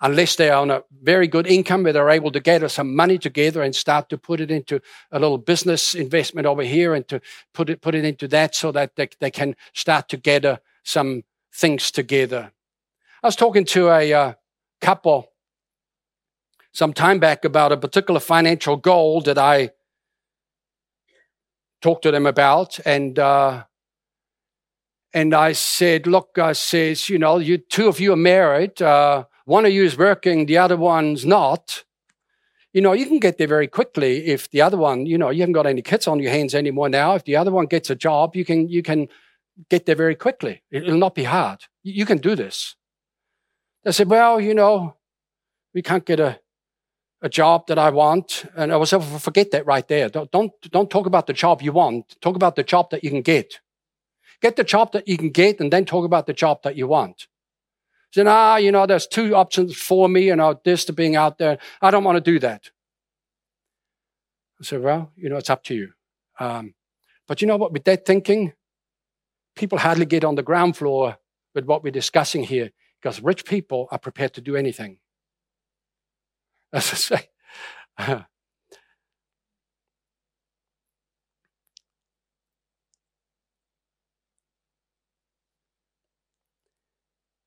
Unless 0.00 0.36
they're 0.36 0.56
on 0.56 0.70
a 0.70 0.82
very 1.02 1.26
good 1.28 1.46
income 1.46 1.84
where 1.84 1.92
they're 1.92 2.10
able 2.10 2.32
to 2.32 2.40
gather 2.40 2.68
some 2.68 2.94
money 2.94 3.18
together 3.18 3.62
and 3.62 3.74
start 3.74 4.08
to 4.10 4.18
put 4.18 4.40
it 4.40 4.50
into 4.50 4.80
a 5.12 5.18
little 5.18 5.38
business 5.38 5.94
investment 5.94 6.46
over 6.46 6.62
here 6.62 6.94
and 6.94 7.06
to 7.08 7.20
put 7.52 7.70
it, 7.70 7.80
put 7.80 7.94
it 7.94 8.04
into 8.04 8.28
that 8.28 8.54
so 8.54 8.70
that 8.72 8.96
they, 8.96 9.08
they 9.20 9.30
can 9.30 9.56
start 9.72 10.08
to 10.08 10.16
gather 10.16 10.58
some 10.82 11.22
things 11.54 11.90
together. 11.90 12.52
I 13.22 13.26
was 13.26 13.36
talking 13.36 13.64
to 13.66 13.88
a 13.88 14.12
uh, 14.12 14.32
couple 14.80 15.30
some 16.72 16.92
time 16.92 17.20
back 17.20 17.44
about 17.44 17.70
a 17.70 17.76
particular 17.76 18.18
financial 18.18 18.76
goal 18.76 19.20
that 19.22 19.38
I 19.38 19.70
talked 21.80 22.02
to 22.02 22.10
them 22.10 22.26
about, 22.26 22.80
and 22.84 23.18
uh, 23.18 23.64
and 25.12 25.32
I 25.32 25.52
said, 25.52 26.06
"Look, 26.06 26.38
I 26.38 26.52
says, 26.52 27.08
you 27.08 27.18
know, 27.18 27.38
you 27.38 27.58
two 27.58 27.88
of 27.88 28.00
you 28.00 28.12
are 28.12 28.16
married. 28.16 28.82
Uh, 28.82 29.24
one 29.44 29.64
of 29.64 29.72
you 29.72 29.84
is 29.84 29.96
working, 29.96 30.46
the 30.46 30.58
other 30.58 30.76
one's 30.76 31.24
not. 31.24 31.84
You 32.72 32.80
know, 32.80 32.92
you 32.92 33.06
can 33.06 33.20
get 33.20 33.38
there 33.38 33.46
very 33.46 33.68
quickly 33.68 34.26
if 34.26 34.50
the 34.50 34.62
other 34.62 34.76
one, 34.76 35.06
you 35.06 35.16
know, 35.16 35.30
you 35.30 35.42
haven't 35.42 35.52
got 35.52 35.66
any 35.66 35.82
kids 35.82 36.08
on 36.08 36.18
your 36.18 36.32
hands 36.32 36.54
anymore 36.54 36.88
now. 36.88 37.14
If 37.14 37.24
the 37.24 37.36
other 37.36 37.52
one 37.52 37.66
gets 37.66 37.88
a 37.88 37.94
job, 37.94 38.34
you 38.34 38.44
can 38.44 38.68
you 38.68 38.82
can 38.82 39.06
get 39.70 39.86
there 39.86 39.96
very 39.96 40.14
quickly. 40.14 40.62
It'll 40.70 40.98
not 40.98 41.14
be 41.14 41.24
hard. 41.24 41.60
You 41.82 42.06
can 42.06 42.18
do 42.18 42.34
this." 42.34 42.76
They 43.84 43.92
said, 43.92 44.08
"Well, 44.08 44.40
you 44.40 44.54
know, 44.54 44.96
we 45.74 45.82
can't 45.82 46.06
get 46.06 46.20
a 46.20 46.40
a 47.24 47.28
job 47.28 47.66
that 47.66 47.78
I 47.78 47.88
want. 47.88 48.44
And 48.54 48.70
I 48.70 48.76
was 48.76 48.92
like, 48.92 49.02
forget 49.20 49.50
that 49.52 49.64
right 49.66 49.88
there. 49.88 50.10
Don't, 50.10 50.30
don't, 50.30 50.52
don't 50.70 50.90
talk 50.90 51.06
about 51.06 51.26
the 51.26 51.32
job 51.32 51.62
you 51.62 51.72
want. 51.72 52.20
Talk 52.20 52.36
about 52.36 52.54
the 52.54 52.62
job 52.62 52.90
that 52.90 53.02
you 53.02 53.08
can 53.08 53.22
get. 53.22 53.60
Get 54.42 54.56
the 54.56 54.62
job 54.62 54.92
that 54.92 55.08
you 55.08 55.16
can 55.16 55.30
get 55.30 55.58
and 55.58 55.72
then 55.72 55.86
talk 55.86 56.04
about 56.04 56.26
the 56.26 56.34
job 56.34 56.62
that 56.64 56.76
you 56.76 56.86
want. 56.86 57.26
So 58.10 58.24
ah, 58.28 58.56
you 58.56 58.70
know, 58.70 58.84
there's 58.86 59.06
two 59.06 59.34
options 59.34 59.74
for 59.74 60.06
me, 60.06 60.26
you 60.26 60.36
know, 60.36 60.60
this 60.64 60.84
to 60.84 60.92
being 60.92 61.16
out 61.16 61.38
there. 61.38 61.58
I 61.80 61.90
don't 61.90 62.04
want 62.04 62.16
to 62.16 62.32
do 62.32 62.38
that. 62.40 62.70
I 64.60 64.64
said, 64.64 64.82
well, 64.82 65.10
you 65.16 65.30
know, 65.30 65.36
it's 65.36 65.50
up 65.50 65.64
to 65.64 65.74
you. 65.74 65.92
Um, 66.38 66.74
but 67.26 67.40
you 67.40 67.48
know 67.48 67.56
what, 67.56 67.72
with 67.72 67.84
that 67.84 68.04
thinking, 68.04 68.52
people 69.54 69.78
hardly 69.78 70.06
get 70.06 70.24
on 70.24 70.34
the 70.34 70.42
ground 70.42 70.76
floor 70.76 71.18
with 71.54 71.64
what 71.64 71.82
we're 71.82 71.90
discussing 71.90 72.44
here 72.44 72.70
because 73.00 73.20
rich 73.20 73.44
people 73.44 73.88
are 73.90 73.98
prepared 73.98 74.34
to 74.34 74.40
do 74.40 74.56
anything 74.56 74.98
as 76.72 76.92
I 76.92 76.96
say. 76.96 77.28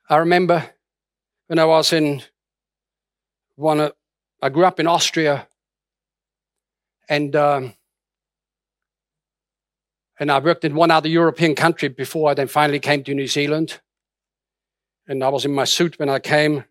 I 0.10 0.16
remember 0.16 0.64
when 1.48 1.60
I 1.60 1.66
was 1.66 1.92
in 1.92 2.24
one, 3.56 3.82
of, 3.82 3.94
I 4.42 4.48
grew 4.48 4.64
up 4.64 4.80
in 4.80 4.88
Austria, 4.88 5.48
and 7.10 7.36
um, 7.36 7.74
and 10.20 10.32
I 10.32 10.40
worked 10.40 10.66
in 10.66 10.76
one 10.76 10.92
other 10.92 11.10
European 11.10 11.56
country 11.56 11.90
before 11.90 12.32
I 12.32 12.34
then 12.34 12.48
finally 12.48 12.80
came 12.80 13.04
to 13.04 13.14
New 13.14 13.28
Zealand. 13.28 13.80
And 15.08 15.24
I 15.24 15.30
was 15.30 15.46
in 15.46 15.54
my 15.54 15.66
suit 15.66 16.00
when 16.00 16.10
I 16.10 16.20
came, 16.20 16.66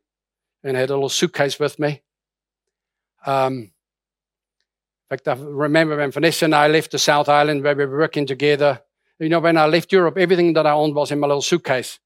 and 0.63 0.77
had 0.77 0.91
a 0.91 0.95
little 0.95 1.09
suitcase 1.09 1.61
with 1.61 1.79
me. 1.79 2.03
Um, 3.25 3.53
in 3.53 3.71
fact, 5.11 5.29
I 5.29 5.35
remember 5.35 5.97
when 5.97 6.11
Vanessa 6.11 6.45
and 6.45 6.55
I 6.55 6.67
left 6.67 6.91
the 6.91 6.99
South 6.99 7.29
Island 7.29 7.63
where 7.63 7.77
we 7.77 7.87
were 7.87 7.99
working 7.99 8.27
together. 8.27 8.83
You 9.21 9.29
know, 9.29 9.39
when 9.39 9.57
I 9.57 9.67
left 9.67 9.93
Europe, 9.93 10.19
everything 10.19 10.55
that 10.55 10.67
I 10.67 10.73
owned 10.73 10.95
was 10.95 11.13
in 11.13 11.21
my 11.21 11.29
little 11.29 11.43
suitcase. 11.43 12.01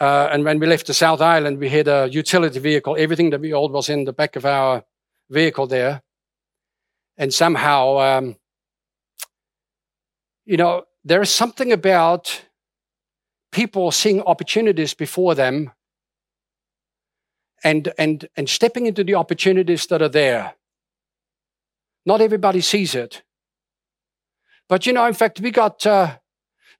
Uh, 0.00 0.28
and 0.32 0.42
when 0.44 0.58
we 0.58 0.66
left 0.66 0.86
the 0.86 0.94
South 0.94 1.20
Island, 1.20 1.58
we 1.58 1.68
had 1.68 1.86
a 1.88 2.08
utility 2.10 2.58
vehicle. 2.58 2.96
Everything 2.98 3.30
that 3.30 3.40
we 3.40 3.52
owned 3.52 3.72
was 3.72 3.88
in 3.88 4.04
the 4.04 4.12
back 4.12 4.36
of 4.36 4.46
our 4.46 4.82
vehicle 5.28 5.66
there. 5.66 6.02
And 7.18 7.32
somehow, 7.32 7.98
um, 7.98 8.36
you 10.44 10.56
know, 10.56 10.84
there 11.04 11.22
is 11.22 11.30
something 11.30 11.72
about 11.72 12.42
people 13.50 13.90
seeing 13.90 14.22
opportunities 14.22 14.94
before 14.94 15.34
them 15.34 15.70
and, 17.62 17.92
and, 17.98 18.28
and 18.36 18.48
stepping 18.48 18.86
into 18.86 19.04
the 19.04 19.14
opportunities 19.14 19.86
that 19.86 20.02
are 20.02 20.08
there. 20.08 20.54
Not 22.04 22.20
everybody 22.20 22.60
sees 22.60 22.94
it. 22.94 23.22
But 24.68 24.86
you 24.86 24.92
know, 24.92 25.06
in 25.06 25.14
fact, 25.14 25.40
we 25.40 25.50
got, 25.50 25.86
uh, 25.86 26.16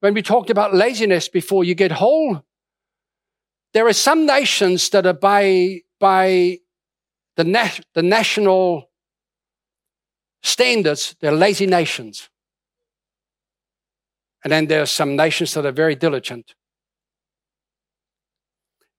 when 0.00 0.14
we 0.14 0.22
talked 0.22 0.50
about 0.50 0.74
laziness 0.74 1.28
before, 1.28 1.62
you 1.62 1.74
get 1.74 1.92
whole. 1.92 2.42
There 3.74 3.86
are 3.86 3.92
some 3.92 4.26
nations 4.26 4.88
that 4.90 5.06
are 5.06 5.12
by, 5.12 5.82
by 6.00 6.58
the, 7.36 7.44
na- 7.44 7.68
the 7.94 8.02
national 8.02 8.90
standards, 10.42 11.14
they're 11.20 11.32
lazy 11.32 11.66
nations. 11.66 12.28
And 14.44 14.52
then 14.52 14.66
there 14.66 14.82
are 14.82 14.86
some 14.86 15.16
nations 15.16 15.54
that 15.54 15.66
are 15.66 15.72
very 15.72 15.94
diligent. 15.94 16.54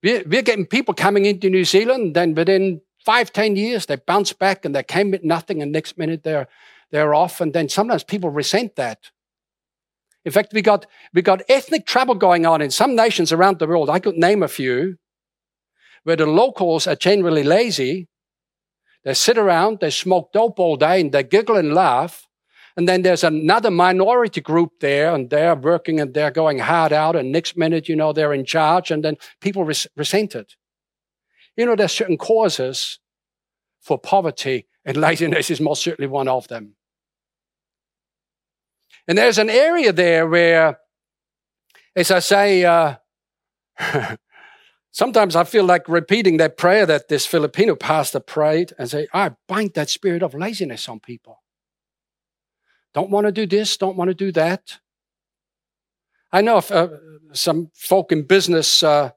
We're, 0.02 0.22
we're 0.26 0.42
getting 0.42 0.66
people 0.66 0.94
coming 0.94 1.24
into 1.26 1.50
New 1.50 1.64
Zealand, 1.64 2.14
then 2.14 2.34
within 2.34 2.80
five, 3.04 3.32
ten 3.32 3.56
years, 3.56 3.86
they 3.86 3.96
bounce 3.96 4.32
back 4.32 4.64
and 4.64 4.74
they 4.74 4.82
came 4.82 5.10
with 5.10 5.24
nothing, 5.24 5.62
and 5.62 5.72
next 5.72 5.98
minute 5.98 6.22
they're 6.22 6.48
they're 6.90 7.14
off. 7.14 7.40
And 7.40 7.52
then 7.52 7.68
sometimes 7.68 8.04
people 8.04 8.30
resent 8.30 8.76
that. 8.76 9.10
In 10.24 10.32
fact, 10.32 10.52
we 10.52 10.62
got 10.62 10.86
we 11.12 11.22
got 11.22 11.42
ethnic 11.48 11.86
trouble 11.86 12.14
going 12.14 12.46
on 12.46 12.62
in 12.62 12.70
some 12.70 12.94
nations 12.96 13.32
around 13.32 13.58
the 13.58 13.66
world. 13.66 13.90
I 13.90 13.98
could 13.98 14.16
name 14.16 14.42
a 14.42 14.48
few 14.48 14.96
where 16.04 16.16
the 16.16 16.26
locals 16.26 16.86
are 16.86 16.96
generally 16.96 17.42
lazy. 17.42 18.08
They 19.04 19.14
sit 19.14 19.36
around, 19.36 19.80
they 19.80 19.90
smoke 19.90 20.32
dope 20.32 20.58
all 20.58 20.76
day, 20.76 21.00
and 21.00 21.12
they 21.12 21.22
giggle 21.22 21.56
and 21.56 21.74
laugh. 21.74 22.23
And 22.76 22.88
then 22.88 23.02
there's 23.02 23.22
another 23.22 23.70
minority 23.70 24.40
group 24.40 24.80
there, 24.80 25.14
and 25.14 25.30
they're 25.30 25.54
working 25.54 26.00
and 26.00 26.12
they're 26.12 26.32
going 26.32 26.58
hard 26.58 26.92
out. 26.92 27.14
And 27.14 27.30
next 27.30 27.56
minute, 27.56 27.88
you 27.88 27.94
know, 27.94 28.12
they're 28.12 28.34
in 28.34 28.44
charge, 28.44 28.90
and 28.90 29.04
then 29.04 29.16
people 29.40 29.64
res- 29.64 29.86
resent 29.96 30.34
it. 30.34 30.56
You 31.56 31.66
know, 31.66 31.76
there's 31.76 31.92
certain 31.92 32.18
causes 32.18 32.98
for 33.80 33.96
poverty, 33.98 34.66
and 34.84 34.96
laziness 35.08 35.50
is 35.50 35.60
most 35.60 35.82
certainly 35.82 36.08
one 36.08 36.26
of 36.26 36.48
them. 36.48 36.74
And 39.06 39.18
there's 39.18 39.38
an 39.38 39.50
area 39.50 39.92
there 39.92 40.26
where, 40.26 40.78
as 41.94 42.10
I 42.10 42.18
say, 42.18 42.64
uh, 42.64 42.96
sometimes 44.90 45.36
I 45.36 45.44
feel 45.44 45.64
like 45.64 45.88
repeating 45.88 46.38
that 46.38 46.56
prayer 46.56 46.86
that 46.86 47.08
this 47.08 47.26
Filipino 47.26 47.76
pastor 47.76 48.18
prayed 48.18 48.72
and 48.78 48.90
say, 48.90 49.06
I 49.12 49.32
bind 49.46 49.74
that 49.74 49.90
spirit 49.90 50.22
of 50.22 50.34
laziness 50.34 50.88
on 50.88 50.98
people. 50.98 51.43
Don't 52.94 53.10
want 53.10 53.26
to 53.26 53.32
do 53.32 53.46
this, 53.46 53.76
don't 53.76 53.96
want 53.96 54.08
to 54.08 54.14
do 54.14 54.32
that. 54.32 54.78
I 56.32 56.40
know 56.40 56.58
of, 56.58 56.70
uh, 56.70 56.88
some 57.32 57.70
folk 57.74 58.12
in 58.12 58.22
business 58.22 58.82
uh, 58.82 59.10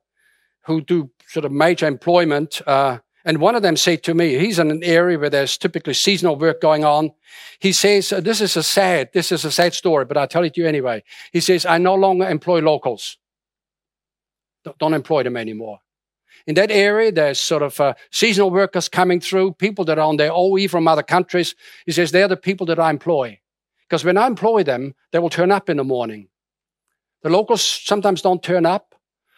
who 0.66 0.82
do 0.82 1.12
sort 1.28 1.46
of 1.46 1.52
major 1.52 1.88
employment, 1.88 2.62
uh, 2.68 3.00
and 3.28 3.40
one 3.40 3.56
of 3.56 3.62
them 3.62 3.76
said 3.76 4.04
to 4.04 4.14
me, 4.14 4.38
he's 4.38 4.58
in 4.58 4.72
an 4.72 4.84
area 4.84 5.20
where 5.20 5.30
there's 5.30 5.58
typically 5.58 5.94
seasonal 5.94 6.38
work 6.38 6.62
going 6.62 6.86
on. 6.86 7.12
He 7.60 7.74
says, 7.74 8.14
uh, 8.14 8.22
this 8.22 8.40
is 8.40 8.56
a 8.56 8.64
sad, 8.64 9.10
this 9.14 9.34
is 9.34 9.44
a 9.44 9.52
sad 9.52 9.74
story, 9.74 10.06
but 10.06 10.16
I'll 10.16 10.30
tell 10.30 10.46
it 10.46 10.54
to 10.54 10.62
you 10.62 10.68
anyway. 10.68 11.04
He 11.34 11.42
says, 11.42 11.66
I 11.66 11.78
no 11.78 11.96
longer 11.96 12.28
employ 12.28 12.60
locals. 12.60 13.18
Don't 14.80 14.94
employ 14.94 15.24
them 15.24 15.36
anymore. 15.36 15.80
In 16.46 16.56
that 16.56 16.72
area, 16.72 17.12
there's 17.12 17.40
sort 17.40 17.64
of 17.64 17.80
uh, 17.82 17.96
seasonal 18.12 18.50
workers 18.50 18.88
coming 18.88 19.20
through, 19.20 19.54
people 19.54 19.84
that 19.86 20.00
are 20.00 20.08
on 20.08 20.16
their 20.16 20.32
OE 20.32 20.70
from 20.70 20.88
other 20.88 21.04
countries. 21.04 21.54
He 21.86 21.92
says, 21.92 22.12
they're 22.12 22.30
the 22.30 22.38
people 22.38 22.66
that 22.68 22.80
I 22.80 22.90
employ. 22.90 23.40
Because 23.88 24.04
when 24.04 24.18
I 24.18 24.28
employ 24.28 24.64
them, 24.64 24.96
they 25.12 25.20
will 25.20 25.30
turn 25.30 25.52
up 25.52 25.70
in 25.70 25.78
the 25.78 25.84
morning. 25.84 26.28
The 27.24 27.30
locals 27.30 27.62
sometimes 27.62 28.22
don't 28.22 28.44
turn 28.44 28.66
up, 28.66 28.96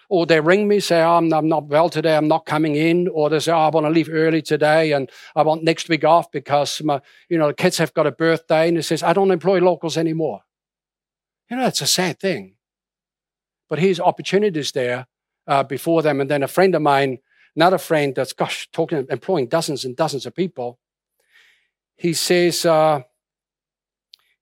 or 0.10 0.26
they 0.26 0.40
ring 0.42 0.68
me, 0.68 0.80
say, 0.80 1.02
oh, 1.02 1.18
I'm, 1.18 1.32
I'm, 1.32 1.48
not 1.48 1.68
well 1.68 1.88
today, 1.88 2.18
I'm 2.18 2.28
not 2.28 2.48
coming 2.48 2.76
in, 2.76 3.08
or 3.10 3.30
they 3.30 3.40
say, 3.40 3.52
oh, 3.52 3.60
I 3.60 3.70
want 3.70 3.86
to 3.86 3.92
leave 3.92 4.10
early 4.12 4.42
today 4.42 4.92
and 4.92 5.10
I 5.36 5.44
want 5.44 5.64
next 5.64 5.88
week 5.88 6.04
off 6.04 6.32
because 6.32 6.82
my, 6.82 7.00
you 7.30 7.38
know, 7.38 7.48
the 7.48 7.54
kids 7.54 7.78
have 7.78 7.94
got 7.94 8.08
a 8.08 8.12
birthday. 8.12 8.68
And 8.68 8.78
he 8.78 8.82
says, 8.82 9.04
I 9.04 9.14
don't 9.14 9.30
employ 9.30 9.60
locals 9.60 9.98
anymore. 9.98 10.42
You 11.50 11.58
know, 11.58 11.68
it's 11.68 11.82
a 11.82 11.88
sad 11.88 12.20
thing. 12.20 12.56
But 13.70 13.78
here's 13.78 14.00
opportunities 14.00 14.72
there 14.72 15.06
uh, 15.48 15.64
before 15.64 16.02
them. 16.02 16.22
And 16.22 16.30
then 16.30 16.42
a 16.42 16.48
friend 16.48 16.74
of 16.74 16.82
mine, 16.82 17.20
another 17.56 17.78
friend 17.78 18.16
that's, 18.16 18.34
gosh, 18.34 18.68
talking, 18.72 19.06
employing 19.12 19.48
dozens 19.48 19.86
and 19.86 19.96
dozens 19.96 20.26
of 20.26 20.36
people, 20.36 20.80
he 21.96 22.14
says, 22.14 22.66
uh, 22.66 23.02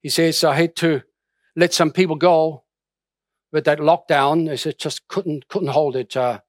he 0.08 0.10
says, 0.10 0.42
I 0.46 0.56
had 0.56 0.74
to 0.78 1.02
let 1.58 1.74
some 1.74 1.92
people 1.92 2.16
go 2.16 2.64
with 3.52 3.66
that 3.66 3.80
lockdown. 3.80 4.50
He 4.50 4.56
says, 4.56 4.76
just 4.76 5.06
couldn't, 5.10 5.50
couldn't 5.50 5.68
hold 5.68 5.98
it. 5.98 6.16
Uh, 6.16 6.40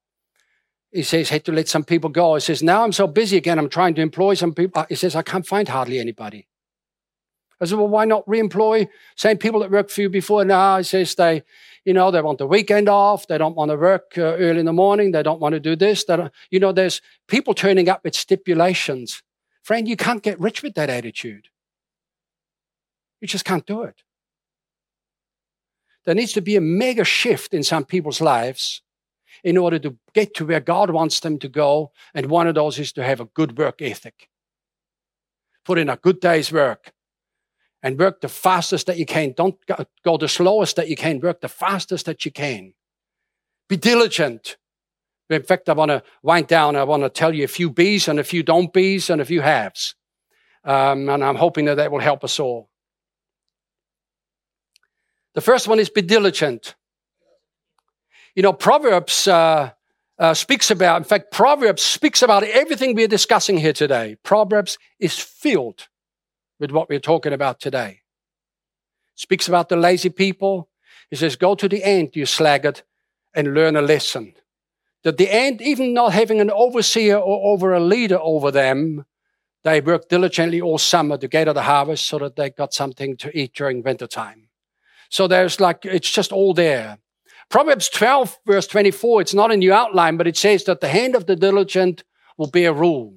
he 0.93 1.03
says, 1.03 1.27
had 1.27 1.43
to 1.43 1.51
let 1.51 1.67
some 1.67 1.83
people 1.83 2.09
go. 2.09 2.35
He 2.35 2.39
says, 2.39 2.63
now 2.63 2.85
I'm 2.85 2.93
so 2.93 3.05
busy 3.05 3.35
again. 3.35 3.59
I'm 3.59 3.67
trying 3.67 3.95
to 3.95 4.01
employ 4.01 4.35
some 4.35 4.53
people. 4.53 4.85
He 4.87 4.95
says, 4.95 5.13
I 5.13 5.23
can't 5.23 5.45
find 5.45 5.67
hardly 5.67 5.99
anybody. 5.99 6.47
I 7.59 7.65
said, 7.65 7.77
well, 7.77 7.89
why 7.89 8.05
not 8.05 8.23
re-employ 8.29 8.87
same 9.17 9.37
people 9.37 9.59
that 9.59 9.71
worked 9.71 9.91
for 9.91 10.03
you 10.03 10.09
before 10.09 10.45
now? 10.45 10.77
He 10.77 10.85
says 10.85 11.15
they, 11.15 11.43
you 11.83 11.91
know, 11.93 12.11
they 12.11 12.21
want 12.21 12.37
the 12.37 12.47
weekend 12.47 12.87
off. 12.87 13.27
They 13.27 13.37
don't 13.37 13.57
want 13.57 13.71
to 13.71 13.75
work 13.75 14.13
uh, 14.17 14.21
early 14.21 14.61
in 14.61 14.67
the 14.67 14.71
morning. 14.71 15.11
They 15.11 15.21
don't 15.21 15.41
want 15.41 15.51
to 15.51 15.59
do 15.59 15.75
this. 15.75 16.05
They 16.05 16.15
don't, 16.15 16.31
you 16.49 16.61
know, 16.61 16.71
there's 16.71 17.01
people 17.27 17.53
turning 17.53 17.89
up 17.89 18.05
with 18.05 18.15
stipulations. 18.15 19.21
Friend, 19.63 19.85
you 19.85 19.97
can't 19.97 20.23
get 20.23 20.39
rich 20.39 20.63
with 20.63 20.75
that 20.75 20.89
attitude. 20.89 21.49
You 23.21 23.27
just 23.27 23.45
can't 23.45 23.65
do 23.65 23.83
it. 23.83 24.03
There 26.05 26.15
needs 26.15 26.33
to 26.33 26.41
be 26.41 26.55
a 26.55 26.61
mega 26.61 27.03
shift 27.03 27.53
in 27.53 27.63
some 27.63 27.85
people's 27.85 28.21
lives 28.21 28.81
in 29.43 29.57
order 29.57 29.79
to 29.79 29.95
get 30.13 30.33
to 30.35 30.45
where 30.45 30.59
God 30.59 30.89
wants 30.89 31.19
them 31.19 31.37
to 31.39 31.47
go. 31.47 31.91
And 32.13 32.27
one 32.27 32.47
of 32.47 32.55
those 32.55 32.79
is 32.79 32.91
to 32.93 33.03
have 33.03 33.19
a 33.19 33.25
good 33.25 33.57
work 33.57 33.81
ethic. 33.81 34.29
Put 35.65 35.77
in 35.77 35.89
a 35.89 35.97
good 35.97 36.19
day's 36.19 36.51
work 36.51 36.93
and 37.83 37.99
work 37.99 38.21
the 38.21 38.29
fastest 38.29 38.87
that 38.87 38.97
you 38.97 39.05
can. 39.05 39.33
Don't 39.35 39.57
go 40.03 40.17
the 40.17 40.27
slowest 40.27 40.75
that 40.77 40.89
you 40.89 40.95
can. 40.95 41.19
Work 41.19 41.41
the 41.41 41.47
fastest 41.49 42.05
that 42.05 42.25
you 42.25 42.31
can. 42.31 42.73
Be 43.67 43.77
diligent. 43.77 44.57
In 45.29 45.43
fact, 45.43 45.69
I 45.69 45.73
want 45.73 45.89
to 45.89 46.01
wind 46.23 46.47
down. 46.47 46.75
I 46.75 46.83
want 46.83 47.03
to 47.03 47.09
tell 47.09 47.35
you 47.35 47.43
a 47.43 47.47
few 47.47 47.69
bees 47.69 48.07
and 48.07 48.19
a 48.19 48.23
few 48.23 48.41
don't 48.41 48.73
bees 48.73 49.09
and 49.09 49.21
a 49.21 49.25
few 49.25 49.41
haves. 49.41 49.95
Um, 50.63 51.07
and 51.07 51.23
I'm 51.23 51.35
hoping 51.35 51.65
that 51.65 51.75
that 51.75 51.91
will 51.91 51.99
help 51.99 52.23
us 52.23 52.39
all. 52.39 52.68
The 55.39 55.45
first 55.45 55.69
one 55.69 55.79
is 55.79 55.89
be 55.89 56.01
diligent. 56.01 56.75
You 58.35 58.43
know, 58.43 58.51
Proverbs 58.51 59.25
uh, 59.25 59.71
uh, 60.19 60.33
speaks 60.33 60.69
about, 60.69 60.97
in 60.97 61.05
fact, 61.05 61.31
Proverbs 61.31 61.81
speaks 61.81 62.21
about 62.21 62.43
everything 62.43 62.93
we're 62.93 63.07
discussing 63.07 63.57
here 63.57 63.71
today. 63.71 64.17
Proverbs 64.21 64.77
is 64.99 65.17
filled 65.17 65.87
with 66.59 66.71
what 66.71 66.89
we're 66.89 66.99
talking 66.99 67.31
about 67.31 67.61
today. 67.61 68.01
Speaks 69.15 69.47
about 69.47 69.69
the 69.69 69.77
lazy 69.77 70.09
people. 70.09 70.67
He 71.09 71.15
says, 71.15 71.37
go 71.37 71.55
to 71.55 71.69
the 71.69 71.85
end, 71.85 72.17
you 72.17 72.25
sluggard, 72.25 72.81
and 73.33 73.53
learn 73.53 73.77
a 73.77 73.81
lesson. 73.81 74.33
That 75.03 75.15
the 75.15 75.31
end, 75.33 75.61
even 75.61 75.93
not 75.93 76.11
having 76.11 76.41
an 76.41 76.51
overseer 76.51 77.15
or 77.15 77.53
over 77.53 77.71
a 77.71 77.79
leader 77.79 78.19
over 78.21 78.51
them, 78.51 79.05
they 79.63 79.79
work 79.79 80.09
diligently 80.09 80.59
all 80.59 80.79
summer 80.79 81.17
to 81.17 81.29
gather 81.29 81.53
the 81.53 81.61
harvest 81.61 82.07
so 82.07 82.19
that 82.19 82.35
they 82.35 82.49
got 82.49 82.73
something 82.73 83.15
to 83.15 83.31
eat 83.39 83.53
during 83.53 83.81
winter 83.83 84.05
time. 84.05 84.48
So 85.09 85.27
there's 85.27 85.59
like, 85.59 85.85
it's 85.85 86.09
just 86.09 86.31
all 86.31 86.53
there. 86.53 86.99
Proverbs 87.49 87.89
12, 87.89 88.39
verse 88.45 88.67
24, 88.67 89.21
it's 89.21 89.33
not 89.33 89.51
in 89.51 89.61
your 89.61 89.73
outline, 89.73 90.17
but 90.17 90.27
it 90.27 90.37
says 90.37 90.63
that 90.65 90.81
the 90.81 90.87
hand 90.87 91.15
of 91.15 91.25
the 91.25 91.35
diligent 91.35 92.03
will 92.37 92.47
bear 92.47 92.71
rule. 92.71 93.15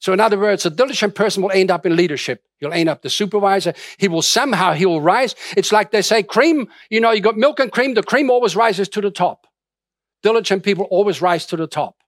So 0.00 0.12
in 0.12 0.18
other 0.18 0.36
words, 0.36 0.66
a 0.66 0.70
diligent 0.70 1.14
person 1.14 1.44
will 1.44 1.52
end 1.52 1.70
up 1.70 1.86
in 1.86 1.94
leadership. 1.94 2.42
He'll 2.58 2.72
end 2.72 2.88
up 2.88 3.02
the 3.02 3.08
supervisor. 3.08 3.72
He 3.98 4.08
will 4.08 4.20
somehow, 4.20 4.72
he 4.72 4.84
will 4.84 5.00
rise. 5.00 5.36
It's 5.56 5.70
like 5.70 5.92
they 5.92 6.02
say 6.02 6.24
cream, 6.24 6.68
you 6.90 7.00
know, 7.00 7.12
you 7.12 7.20
got 7.20 7.36
milk 7.36 7.60
and 7.60 7.70
cream. 7.70 7.94
The 7.94 8.02
cream 8.02 8.28
always 8.28 8.56
rises 8.56 8.88
to 8.90 9.00
the 9.00 9.12
top. 9.12 9.46
Diligent 10.24 10.64
people 10.64 10.86
always 10.86 11.22
rise 11.22 11.46
to 11.46 11.56
the 11.56 11.68
top. 11.68 12.01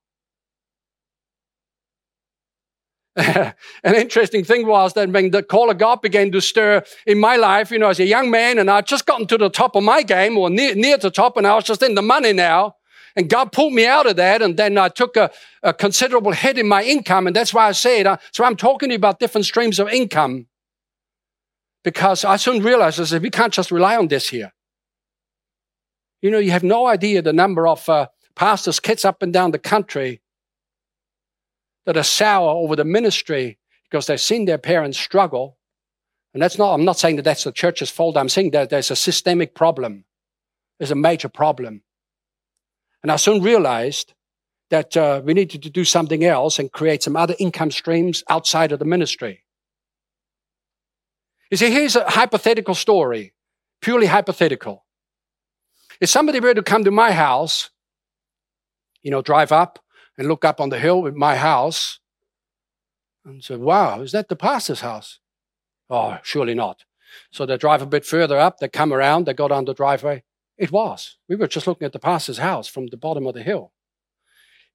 An 3.17 3.95
interesting 3.95 4.45
thing 4.45 4.67
was 4.67 4.95
that 4.95 5.09
when 5.09 5.31
the 5.31 5.43
call 5.43 5.71
of 5.71 5.79
God 5.79 6.03
began 6.03 6.33
to 6.33 6.41
stir 6.41 6.83
in 7.07 7.21
my 7.21 7.37
life, 7.37 7.71
you 7.71 7.79
know, 7.79 7.89
as 7.89 8.01
a 8.01 8.07
young 8.07 8.31
man, 8.31 8.59
and 8.59 8.69
I'd 8.69 8.87
just 8.87 9.07
gotten 9.07 9.27
to 9.29 9.39
the 9.39 9.51
top 9.51 9.77
of 9.77 9.85
my 9.85 10.03
game 10.03 10.37
or 10.37 10.51
near, 10.51 10.75
near 10.75 10.99
the 10.99 11.11
top, 11.11 11.37
and 11.37 11.47
I 11.47 11.55
was 11.55 11.65
just 11.65 11.83
in 11.83 11.95
the 11.95 12.03
money 12.03 12.33
now. 12.33 12.75
And 13.17 13.31
God 13.31 13.53
pulled 13.53 13.73
me 13.73 13.87
out 13.87 14.07
of 14.07 14.17
that. 14.17 14.43
And 14.43 14.57
then 14.57 14.77
I 14.77 14.89
took 14.89 15.17
a, 15.17 15.31
a 15.63 15.73
considerable 15.73 16.33
hit 16.33 16.59
in 16.59 16.67
my 16.67 16.83
income. 16.83 17.29
And 17.29 17.37
that's 17.37 17.55
why 17.55 17.69
I 17.69 17.73
said, 17.73 18.09
uh, 18.09 18.17
so 18.33 18.45
I'm 18.45 18.57
talking 18.57 18.89
to 18.89 18.95
you 18.95 18.97
about 18.97 19.21
different 19.21 19.45
streams 19.45 19.79
of 19.79 19.89
income. 19.89 20.47
Because 21.85 22.25
I 22.25 22.37
soon 22.37 22.63
realized 22.63 23.01
I 23.01 23.05
said, 23.05 23.23
we 23.23 23.31
can't 23.31 23.53
just 23.53 23.71
rely 23.71 23.97
on 23.97 24.09
this 24.09 24.31
here. 24.31 24.53
You 26.23 26.31
know, 26.31 26.39
you 26.39 26.51
have 26.51 26.65
no 26.65 26.89
idea 26.89 27.23
the 27.23 27.33
number 27.33 27.69
of 27.69 27.89
uh, 27.89 28.09
pastors' 28.35 28.81
kids 28.81 29.05
up 29.05 29.23
and 29.23 29.33
down 29.33 29.53
the 29.53 29.59
country 29.59 30.23
that 31.87 31.97
are 31.97 32.03
sour 32.03 32.51
over 32.51 32.77
the 32.77 32.85
ministry 32.85 33.59
because 33.91 34.07
they've 34.07 34.21
seen 34.21 34.45
their 34.45 34.59
parents 34.59 34.99
struggle. 34.99 35.59
And 36.33 36.43
that's 36.43 36.59
not, 36.59 36.75
I'm 36.75 36.85
not 36.85 36.99
saying 36.99 37.17
that 37.17 37.23
that's 37.23 37.45
the 37.45 37.53
church's 37.53 37.91
fault. 37.91 38.17
I'm 38.17 38.29
saying 38.29 38.51
that 38.53 38.71
there's 38.71 38.91
a 38.91 38.97
systemic 38.97 39.55
problem. 39.55 40.05
There's 40.79 40.91
a 40.91 40.97
major 40.97 41.29
problem. 41.29 41.83
And 43.03 43.13
I 43.13 43.17
soon 43.17 43.43
realized 43.43 44.15
that 44.71 44.97
uh, 44.97 45.21
we 45.25 45.35
needed 45.35 45.63
to 45.63 45.71
do 45.71 45.85
something 45.85 46.25
else 46.25 46.59
and 46.59 46.73
create 46.73 47.03
some 47.03 47.17
other 47.17 47.35
income 47.39 47.71
streams 47.71 48.25
outside 48.29 48.73
of 48.73 48.79
the 48.79 48.85
ministry. 48.85 49.45
You 51.51 51.57
see, 51.57 51.71
here's 51.71 51.95
a 51.95 52.09
hypothetical 52.09 52.75
story, 52.75 53.35
purely 53.81 54.07
hypothetical. 54.07 54.85
If 56.01 56.09
somebody 56.09 56.41
were 56.41 56.55
to 56.55 56.63
come 56.63 56.85
to 56.85 56.91
my 56.91 57.13
house, 57.13 57.71
you 59.03 59.11
know, 59.11 59.23
drive 59.23 59.53
up 59.53 59.79
and 60.17 60.29
look 60.29 60.45
up 60.45 60.61
on 60.61 60.69
the 60.69 60.79
hill 60.79 61.03
with 61.03 61.15
my 61.15 61.37
house 61.37 61.99
and 63.25 63.43
say, 63.43 63.57
wow, 63.57 64.01
is 64.01 64.13
that 64.13 64.29
the 64.29 64.37
pastor's 64.37 64.81
house? 64.81 65.21
Oh, 65.91 66.19
surely 66.23 66.55
not. 66.55 66.85
So 67.31 67.47
they 67.47 67.57
drive 67.57 67.83
a 67.83 67.87
bit 67.87 68.05
further 68.05 68.39
up, 68.39 68.59
they 68.59 68.69
come 68.69 68.93
around, 68.93 69.27
they 69.27 69.35
go 69.35 69.49
down 69.49 69.65
the 69.65 69.75
driveway. 69.75 70.25
It 70.57 70.71
was. 70.71 71.17
We 71.29 71.37
were 71.37 71.49
just 71.49 71.67
looking 71.67 71.87
at 71.87 71.93
the 71.93 71.99
pastor's 71.99 72.39
house 72.39 72.69
from 72.69 72.87
the 72.87 72.97
bottom 72.97 73.27
of 73.27 73.35
the 73.35 73.43
hill. 73.43 73.73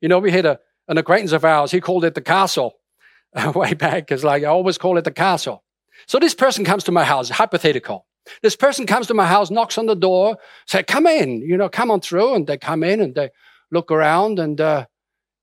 You 0.01 0.09
know, 0.09 0.19
we 0.19 0.31
had 0.31 0.45
a, 0.45 0.59
an 0.87 0.97
acquaintance 0.97 1.31
of 1.31 1.45
ours, 1.45 1.71
he 1.71 1.81
called 1.81 2.05
it 2.05 2.15
the 2.15 2.21
castle 2.21 2.79
way 3.55 3.73
back, 3.73 4.07
because 4.07 4.23
like 4.23 4.43
I 4.43 4.47
always 4.47 4.77
call 4.77 4.97
it 4.97 5.03
the 5.03 5.11
castle. 5.11 5.63
So 6.07 6.19
this 6.19 6.33
person 6.33 6.65
comes 6.65 6.83
to 6.85 6.91
my 6.91 7.03
house, 7.03 7.29
hypothetical. 7.29 8.05
This 8.41 8.55
person 8.55 8.85
comes 8.85 9.07
to 9.07 9.13
my 9.13 9.25
house, 9.25 9.49
knocks 9.49 9.77
on 9.77 9.85
the 9.85 9.95
door, 9.95 10.37
say, 10.67 10.83
come 10.83 11.07
in, 11.07 11.41
you 11.41 11.57
know, 11.57 11.69
come 11.69 11.91
on 11.91 12.01
through. 12.01 12.35
And 12.35 12.47
they 12.47 12.57
come 12.57 12.83
in 12.83 13.01
and 13.01 13.15
they 13.15 13.29
look 13.71 13.91
around 13.91 14.39
and, 14.39 14.59
uh, 14.59 14.85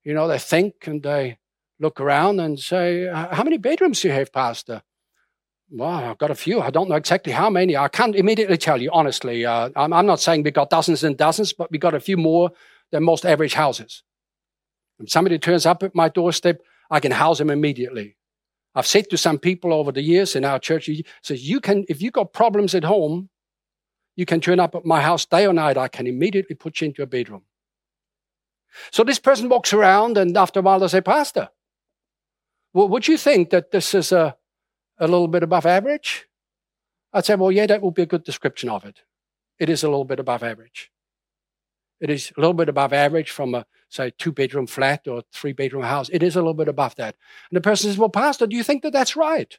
you 0.07 0.13
know, 0.13 0.25
they 0.25 0.39
think 0.39 0.87
and 0.87 1.03
they 1.03 1.37
look 1.81 1.99
around 1.99 2.39
and 2.39 2.57
say, 2.57 3.09
how 3.11 3.43
many 3.43 3.57
bedrooms 3.57 3.99
do 3.99 4.07
you 4.07 4.13
have, 4.13 4.31
pastor? 4.31 4.81
Well, 5.69 5.89
I've 5.89 6.17
got 6.17 6.31
a 6.31 6.35
few. 6.35 6.61
I 6.61 6.69
don't 6.69 6.87
know 6.87 6.95
exactly 6.95 7.33
how 7.33 7.49
many. 7.49 7.75
I 7.75 7.89
can't 7.89 8.15
immediately 8.15 8.55
tell 8.55 8.81
you, 8.81 8.89
honestly. 8.93 9.45
Uh, 9.45 9.69
I'm, 9.75 9.91
I'm, 9.91 10.05
not 10.05 10.21
saying 10.21 10.43
we've 10.43 10.53
got 10.53 10.69
dozens 10.69 11.03
and 11.03 11.17
dozens, 11.17 11.51
but 11.51 11.69
we've 11.71 11.81
got 11.81 11.93
a 11.93 11.99
few 11.99 12.15
more 12.15 12.51
than 12.89 13.03
most 13.03 13.25
average 13.25 13.55
houses. 13.55 14.01
If 14.97 15.11
somebody 15.11 15.37
turns 15.39 15.65
up 15.65 15.83
at 15.83 15.93
my 15.93 16.07
doorstep, 16.07 16.61
I 16.89 17.01
can 17.01 17.11
house 17.11 17.39
them 17.39 17.49
immediately. 17.49 18.15
I've 18.75 18.87
said 18.87 19.09
to 19.09 19.17
some 19.17 19.37
people 19.37 19.73
over 19.73 19.91
the 19.91 20.01
years 20.01 20.37
in 20.37 20.45
our 20.45 20.57
church, 20.57 20.89
says 21.21 21.49
you 21.49 21.59
can, 21.59 21.83
if 21.89 22.01
you've 22.01 22.13
got 22.13 22.31
problems 22.31 22.73
at 22.75 22.85
home, 22.85 23.27
you 24.15 24.25
can 24.25 24.39
turn 24.39 24.61
up 24.61 24.73
at 24.73 24.85
my 24.85 25.01
house 25.01 25.25
day 25.25 25.45
or 25.45 25.51
night. 25.51 25.77
I 25.77 25.89
can 25.89 26.07
immediately 26.07 26.55
put 26.55 26.79
you 26.79 26.87
into 26.87 27.03
a 27.03 27.07
bedroom. 27.07 27.43
So 28.91 29.03
this 29.03 29.19
person 29.19 29.49
walks 29.49 29.73
around, 29.73 30.17
and 30.17 30.35
after 30.37 30.59
a 30.59 30.63
while 30.63 30.79
they 30.79 30.87
say, 30.87 31.01
Pastor, 31.01 31.49
well, 32.73 32.87
would 32.89 33.07
you 33.07 33.17
think 33.17 33.49
that 33.49 33.71
this 33.71 33.93
is 33.93 34.11
a, 34.11 34.35
a 34.99 35.07
little 35.07 35.27
bit 35.27 35.43
above 35.43 35.65
average? 35.65 36.27
I'd 37.13 37.25
say, 37.25 37.35
well, 37.35 37.51
yeah, 37.51 37.65
that 37.65 37.81
would 37.81 37.93
be 37.95 38.03
a 38.03 38.07
good 38.07 38.23
description 38.23 38.69
of 38.69 38.85
it. 38.85 39.01
It 39.59 39.69
is 39.69 39.83
a 39.83 39.87
little 39.87 40.05
bit 40.05 40.19
above 40.19 40.43
average. 40.43 40.91
It 41.99 42.11
is 42.11 42.31
a 42.37 42.39
little 42.39 42.53
bit 42.53 42.69
above 42.69 42.93
average 42.93 43.31
from 43.31 43.55
a, 43.55 43.65
say, 43.89 44.11
two 44.15 44.31
bedroom 44.31 44.67
flat 44.67 45.07
or 45.07 45.23
three 45.31 45.53
bedroom 45.53 45.83
house. 45.83 46.09
It 46.09 46.21
is 46.21 46.35
a 46.35 46.39
little 46.39 46.53
bit 46.53 46.67
above 46.67 46.95
that. 46.97 47.15
And 47.49 47.57
the 47.57 47.61
person 47.61 47.89
says, 47.89 47.97
well, 47.97 48.09
Pastor, 48.09 48.45
do 48.45 48.55
you 48.55 48.63
think 48.63 48.83
that 48.83 48.93
that's 48.93 49.15
right? 49.15 49.57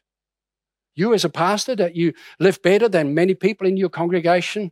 You, 0.95 1.13
as 1.13 1.25
a 1.25 1.29
pastor, 1.29 1.75
that 1.75 1.95
you 1.95 2.13
live 2.39 2.61
better 2.61 2.87
than 2.87 3.13
many 3.13 3.33
people 3.33 3.67
in 3.67 3.75
your 3.75 3.89
congregation? 3.89 4.71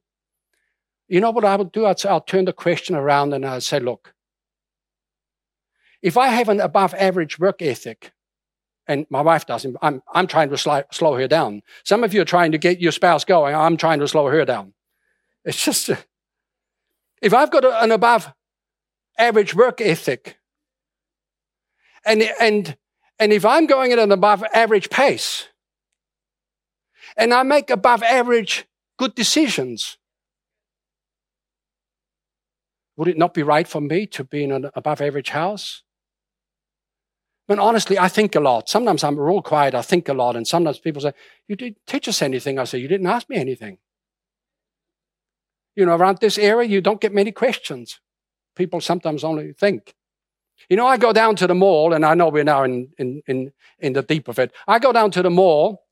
You 1.09 1.19
know 1.19 1.31
what 1.31 1.45
I 1.45 1.55
would 1.55 1.71
do? 1.71 1.85
I'd 1.85 1.99
say, 1.99 2.09
I'll 2.09 2.21
turn 2.21 2.45
the 2.45 2.53
question 2.53 2.95
around 2.95 3.33
and 3.33 3.45
I'd 3.45 3.63
say, 3.63 3.79
look, 3.79 4.13
if 6.01 6.17
I 6.17 6.27
have 6.27 6.49
an 6.49 6.59
above 6.59 6.93
average 6.93 7.39
work 7.39 7.61
ethic, 7.61 8.11
and 8.87 9.05
my 9.09 9.21
wife 9.21 9.45
doesn't. 9.45 9.75
I'm, 9.81 10.01
I'm 10.13 10.27
trying 10.27 10.49
to 10.49 10.57
slow, 10.57 10.81
slow 10.91 11.15
her 11.15 11.27
down. 11.27 11.61
Some 11.83 12.03
of 12.03 12.13
you 12.13 12.21
are 12.21 12.25
trying 12.25 12.53
to 12.53 12.57
get 12.57 12.79
your 12.79 12.93
spouse 12.93 13.25
going. 13.25 13.53
I'm 13.53 13.75
trying 13.75 13.99
to 13.99 14.07
slow 14.07 14.27
her 14.27 14.45
down. 14.45 14.73
It's 15.43 15.63
just, 15.63 15.89
if 17.21 17.33
I've 17.33 17.51
got 17.51 17.65
a, 17.65 17.83
an 17.83 17.91
above 17.91 18.33
average 19.17 19.53
work 19.53 19.81
ethic, 19.81 20.37
and, 22.05 22.23
and, 22.39 22.77
and 23.19 23.33
if 23.33 23.43
I'm 23.43 23.65
going 23.65 23.91
at 23.91 23.99
an 23.99 24.11
above 24.11 24.43
average 24.53 24.89
pace, 24.89 25.49
and 27.17 27.33
I 27.33 27.43
make 27.43 27.69
above 27.69 28.03
average 28.03 28.65
good 28.97 29.15
decisions, 29.15 29.97
would 32.95 33.07
it 33.07 33.17
not 33.17 33.33
be 33.33 33.43
right 33.43 33.67
for 33.67 33.81
me 33.81 34.05
to 34.07 34.23
be 34.23 34.43
in 34.43 34.51
an 34.51 34.69
above 34.73 35.01
average 35.01 35.29
house? 35.29 35.83
But 37.47 37.59
honestly, 37.59 37.97
I 37.97 38.09
think 38.09 38.35
a 38.35 38.39
lot. 38.39 38.67
Sometimes 38.67 39.03
I'm 39.03 39.17
real 39.17 39.41
quiet, 39.41 39.73
I 39.73 39.81
think 39.81 40.09
a 40.09 40.13
lot. 40.13 40.35
And 40.35 40.45
sometimes 40.45 40.79
people 40.79 41.01
say, 41.01 41.13
You 41.47 41.55
didn't 41.55 41.77
teach 41.87 42.07
us 42.07 42.21
anything. 42.21 42.59
I 42.59 42.65
say, 42.65 42.79
You 42.79 42.87
didn't 42.87 43.07
ask 43.07 43.29
me 43.29 43.37
anything. 43.37 43.77
You 45.75 45.85
know, 45.85 45.95
around 45.95 46.17
this 46.19 46.37
area, 46.37 46.67
you 46.67 46.81
don't 46.81 46.99
get 46.99 47.13
many 47.13 47.31
questions. 47.31 47.99
People 48.55 48.81
sometimes 48.81 49.23
only 49.23 49.53
think. 49.53 49.93
You 50.69 50.75
know, 50.75 50.87
I 50.87 50.97
go 50.97 51.13
down 51.13 51.35
to 51.37 51.47
the 51.47 51.53
mall, 51.53 51.93
and 51.93 52.03
I 52.03 52.15
know 52.15 52.29
we're 52.29 52.43
now 52.43 52.63
in, 52.63 52.89
in, 52.97 53.21
in, 53.27 53.53
in 53.79 53.93
the 53.93 54.01
deep 54.01 54.27
of 54.27 54.39
it. 54.39 54.51
I 54.67 54.79
go 54.79 54.91
down 54.91 55.11
to 55.11 55.21
the 55.21 55.29
mall, 55.29 55.83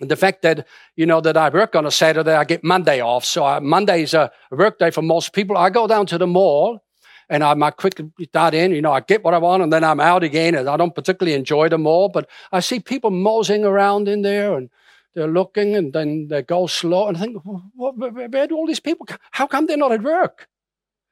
and 0.00 0.10
the 0.10 0.16
fact 0.16 0.42
that, 0.42 0.66
you 0.96 1.04
know, 1.04 1.20
that 1.20 1.36
I 1.36 1.50
work 1.50 1.76
on 1.76 1.84
a 1.84 1.90
Saturday, 1.90 2.34
I 2.34 2.44
get 2.44 2.64
Monday 2.64 3.00
off. 3.00 3.24
So 3.24 3.44
I, 3.44 3.60
Monday 3.60 4.02
is 4.02 4.14
a 4.14 4.32
work 4.50 4.78
day 4.78 4.90
for 4.90 5.02
most 5.02 5.34
people. 5.34 5.58
I 5.58 5.68
go 5.68 5.86
down 5.86 6.06
to 6.06 6.18
the 6.18 6.26
mall, 6.26 6.82
and 7.30 7.44
I 7.44 7.54
might 7.54 7.76
quickly 7.76 8.10
start 8.24 8.52
in. 8.54 8.72
You 8.72 8.82
know, 8.82 8.92
I 8.92 9.00
get 9.00 9.24
what 9.24 9.32
I 9.34 9.38
want 9.38 9.62
and 9.62 9.72
then 9.72 9.84
I'm 9.84 10.00
out 10.00 10.24
again. 10.24 10.54
And 10.54 10.68
I 10.68 10.76
don't 10.76 10.94
particularly 10.94 11.34
enjoy 11.34 11.68
them 11.68 11.86
all, 11.86 12.08
but 12.08 12.28
I 12.52 12.60
see 12.60 12.80
people 12.80 13.10
moseying 13.10 13.64
around 13.64 14.08
in 14.08 14.22
there 14.22 14.56
and 14.58 14.68
they're 15.14 15.28
looking 15.28 15.76
and 15.76 15.92
then 15.92 16.26
they 16.28 16.42
go 16.42 16.66
slow. 16.66 17.08
And 17.08 17.16
I 17.16 17.20
think, 17.20 17.36
where 17.76 18.46
do 18.46 18.56
all 18.56 18.66
these 18.66 18.80
people? 18.80 19.06
How 19.30 19.46
come 19.46 19.66
they're 19.66 19.76
not 19.76 19.92
at 19.92 20.02
work? 20.02 20.48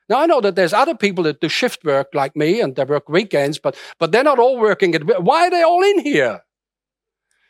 Now 0.08 0.20
I 0.20 0.26
know 0.26 0.40
that 0.40 0.56
there's 0.56 0.72
other 0.72 0.94
people 0.94 1.24
that 1.24 1.40
do 1.40 1.48
shift 1.48 1.84
work 1.84 2.08
like 2.14 2.34
me 2.34 2.60
and 2.60 2.74
they 2.74 2.84
work 2.84 3.08
weekends, 3.08 3.58
but 3.58 3.76
but 3.98 4.10
they're 4.10 4.24
not 4.24 4.38
all 4.38 4.58
working 4.58 4.94
at. 4.94 5.22
Why 5.22 5.46
are 5.46 5.50
they 5.50 5.62
all 5.62 5.82
in 5.82 6.00
here? 6.00 6.42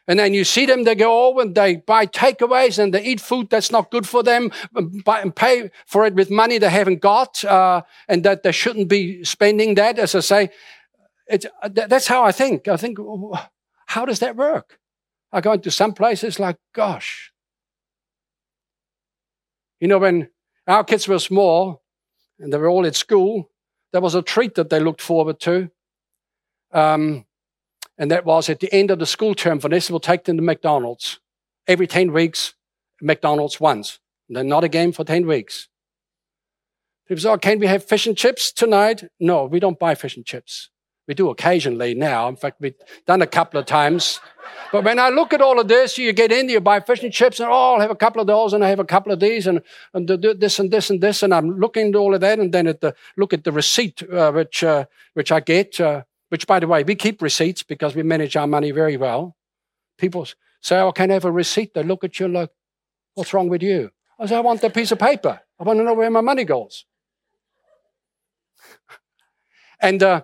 And 0.08 0.18
then 0.18 0.32
you 0.32 0.42
see 0.44 0.64
them, 0.64 0.84
they 0.84 0.94
go 0.94 1.28
over 1.28 1.42
and 1.42 1.54
they 1.54 1.76
buy 1.76 2.06
takeaways 2.06 2.78
and 2.78 2.94
they 2.94 3.04
eat 3.04 3.20
food 3.20 3.50
that's 3.50 3.70
not 3.70 3.90
good 3.90 4.08
for 4.08 4.22
them 4.22 4.50
and 4.74 5.36
pay 5.36 5.70
for 5.86 6.06
it 6.06 6.14
with 6.14 6.30
money 6.30 6.56
they 6.56 6.70
haven't 6.70 7.02
got 7.02 7.44
uh, 7.44 7.82
and 8.08 8.24
that 8.24 8.42
they 8.42 8.52
shouldn't 8.52 8.88
be 8.88 9.22
spending 9.22 9.74
that. 9.74 9.98
As 9.98 10.14
I 10.14 10.20
say, 10.20 10.50
it's, 11.26 11.44
that's 11.62 12.06
how 12.06 12.24
I 12.24 12.32
think. 12.32 12.68
I 12.68 12.78
think, 12.78 12.98
how 13.86 14.06
does 14.06 14.20
that 14.20 14.34
work? 14.34 14.78
I 15.30 15.42
go 15.42 15.52
into 15.52 15.70
some 15.70 15.92
places 15.92 16.40
like, 16.40 16.56
gosh. 16.74 17.30
You 19.78 19.88
know, 19.88 19.98
when 19.98 20.30
our 20.66 20.84
kids 20.84 21.06
were 21.06 21.18
small 21.18 21.82
and 22.38 22.50
they 22.50 22.56
were 22.56 22.68
all 22.68 22.86
at 22.86 22.96
school, 22.96 23.50
there 23.92 24.00
was 24.00 24.14
a 24.14 24.22
treat 24.22 24.54
that 24.54 24.70
they 24.70 24.80
looked 24.80 25.02
forward 25.02 25.38
to. 25.40 25.70
Um, 26.72 27.26
and 27.98 28.10
that 28.10 28.24
was 28.24 28.48
at 28.48 28.60
the 28.60 28.72
end 28.72 28.90
of 28.90 29.00
the 29.00 29.06
school 29.06 29.34
term, 29.34 29.58
Vanessa 29.58 29.92
will 29.92 30.00
take 30.00 30.24
them 30.24 30.36
to 30.36 30.42
McDonald's. 30.42 31.18
Every 31.66 31.86
10 31.86 32.12
weeks, 32.12 32.54
McDonald's 33.02 33.60
once. 33.60 33.98
And 34.28 34.36
then 34.36 34.48
not 34.48 34.64
again 34.64 34.92
for 34.92 35.04
10 35.04 35.26
weeks. 35.26 35.68
People 37.08 37.22
say, 37.22 37.30
oh, 37.30 37.38
can 37.38 37.58
we 37.58 37.66
have 37.66 37.84
fish 37.84 38.06
and 38.06 38.16
chips 38.16 38.52
tonight? 38.52 39.04
No, 39.18 39.46
we 39.46 39.58
don't 39.58 39.78
buy 39.78 39.94
fish 39.94 40.16
and 40.16 40.24
chips. 40.24 40.70
We 41.08 41.14
do 41.14 41.30
occasionally 41.30 41.94
now. 41.94 42.28
In 42.28 42.36
fact, 42.36 42.60
we've 42.60 42.74
done 43.06 43.22
a 43.22 43.26
couple 43.26 43.58
of 43.58 43.64
times. 43.64 44.20
But 44.70 44.84
when 44.84 44.98
I 44.98 45.08
look 45.08 45.32
at 45.32 45.40
all 45.40 45.58
of 45.58 45.66
this, 45.66 45.96
you 45.96 46.12
get 46.12 46.30
in, 46.30 46.50
you 46.50 46.60
buy 46.60 46.80
fish 46.80 47.02
and 47.02 47.10
chips, 47.10 47.40
and 47.40 47.48
oh, 47.48 47.74
I'll 47.74 47.80
have 47.80 47.90
a 47.90 47.96
couple 47.96 48.20
of 48.20 48.26
those, 48.26 48.52
and 48.52 48.62
I 48.62 48.68
have 48.68 48.78
a 48.78 48.84
couple 48.84 49.10
of 49.10 49.18
these, 49.18 49.46
and, 49.46 49.62
and 49.94 50.06
this 50.06 50.58
and 50.58 50.70
this 50.70 50.90
and 50.90 51.00
this, 51.00 51.22
and 51.22 51.32
I'm 51.32 51.58
looking 51.58 51.88
at 51.88 51.94
all 51.96 52.14
of 52.14 52.20
that, 52.20 52.38
and 52.38 52.52
then 52.52 52.66
at 52.66 52.82
the 52.82 52.94
look 53.16 53.32
at 53.32 53.44
the 53.44 53.52
receipt 53.52 54.02
uh, 54.02 54.30
which 54.32 54.62
uh, 54.62 54.84
which 55.14 55.32
I 55.32 55.40
get. 55.40 55.80
Uh, 55.80 56.02
which, 56.28 56.46
by 56.46 56.60
the 56.60 56.66
way, 56.66 56.82
we 56.82 56.94
keep 56.94 57.22
receipts 57.22 57.62
because 57.62 57.94
we 57.94 58.02
manage 58.02 58.36
our 58.36 58.46
money 58.46 58.70
very 58.70 58.96
well. 58.96 59.36
People 59.96 60.26
say, 60.60 60.80
Oh, 60.80 60.92
can 60.92 61.10
I 61.10 61.14
have 61.14 61.24
a 61.24 61.32
receipt? 61.32 61.74
They 61.74 61.82
look 61.82 62.04
at 62.04 62.20
you 62.20 62.28
like, 62.28 62.50
What's 63.14 63.32
wrong 63.32 63.48
with 63.48 63.62
you? 63.62 63.90
I 64.18 64.26
say, 64.26 64.36
I 64.36 64.40
want 64.40 64.60
that 64.60 64.74
piece 64.74 64.92
of 64.92 64.98
paper. 64.98 65.40
I 65.58 65.64
want 65.64 65.78
to 65.78 65.84
know 65.84 65.94
where 65.94 66.10
my 66.10 66.20
money 66.20 66.44
goes. 66.44 66.84
and, 69.80 70.02
uh, 70.02 70.22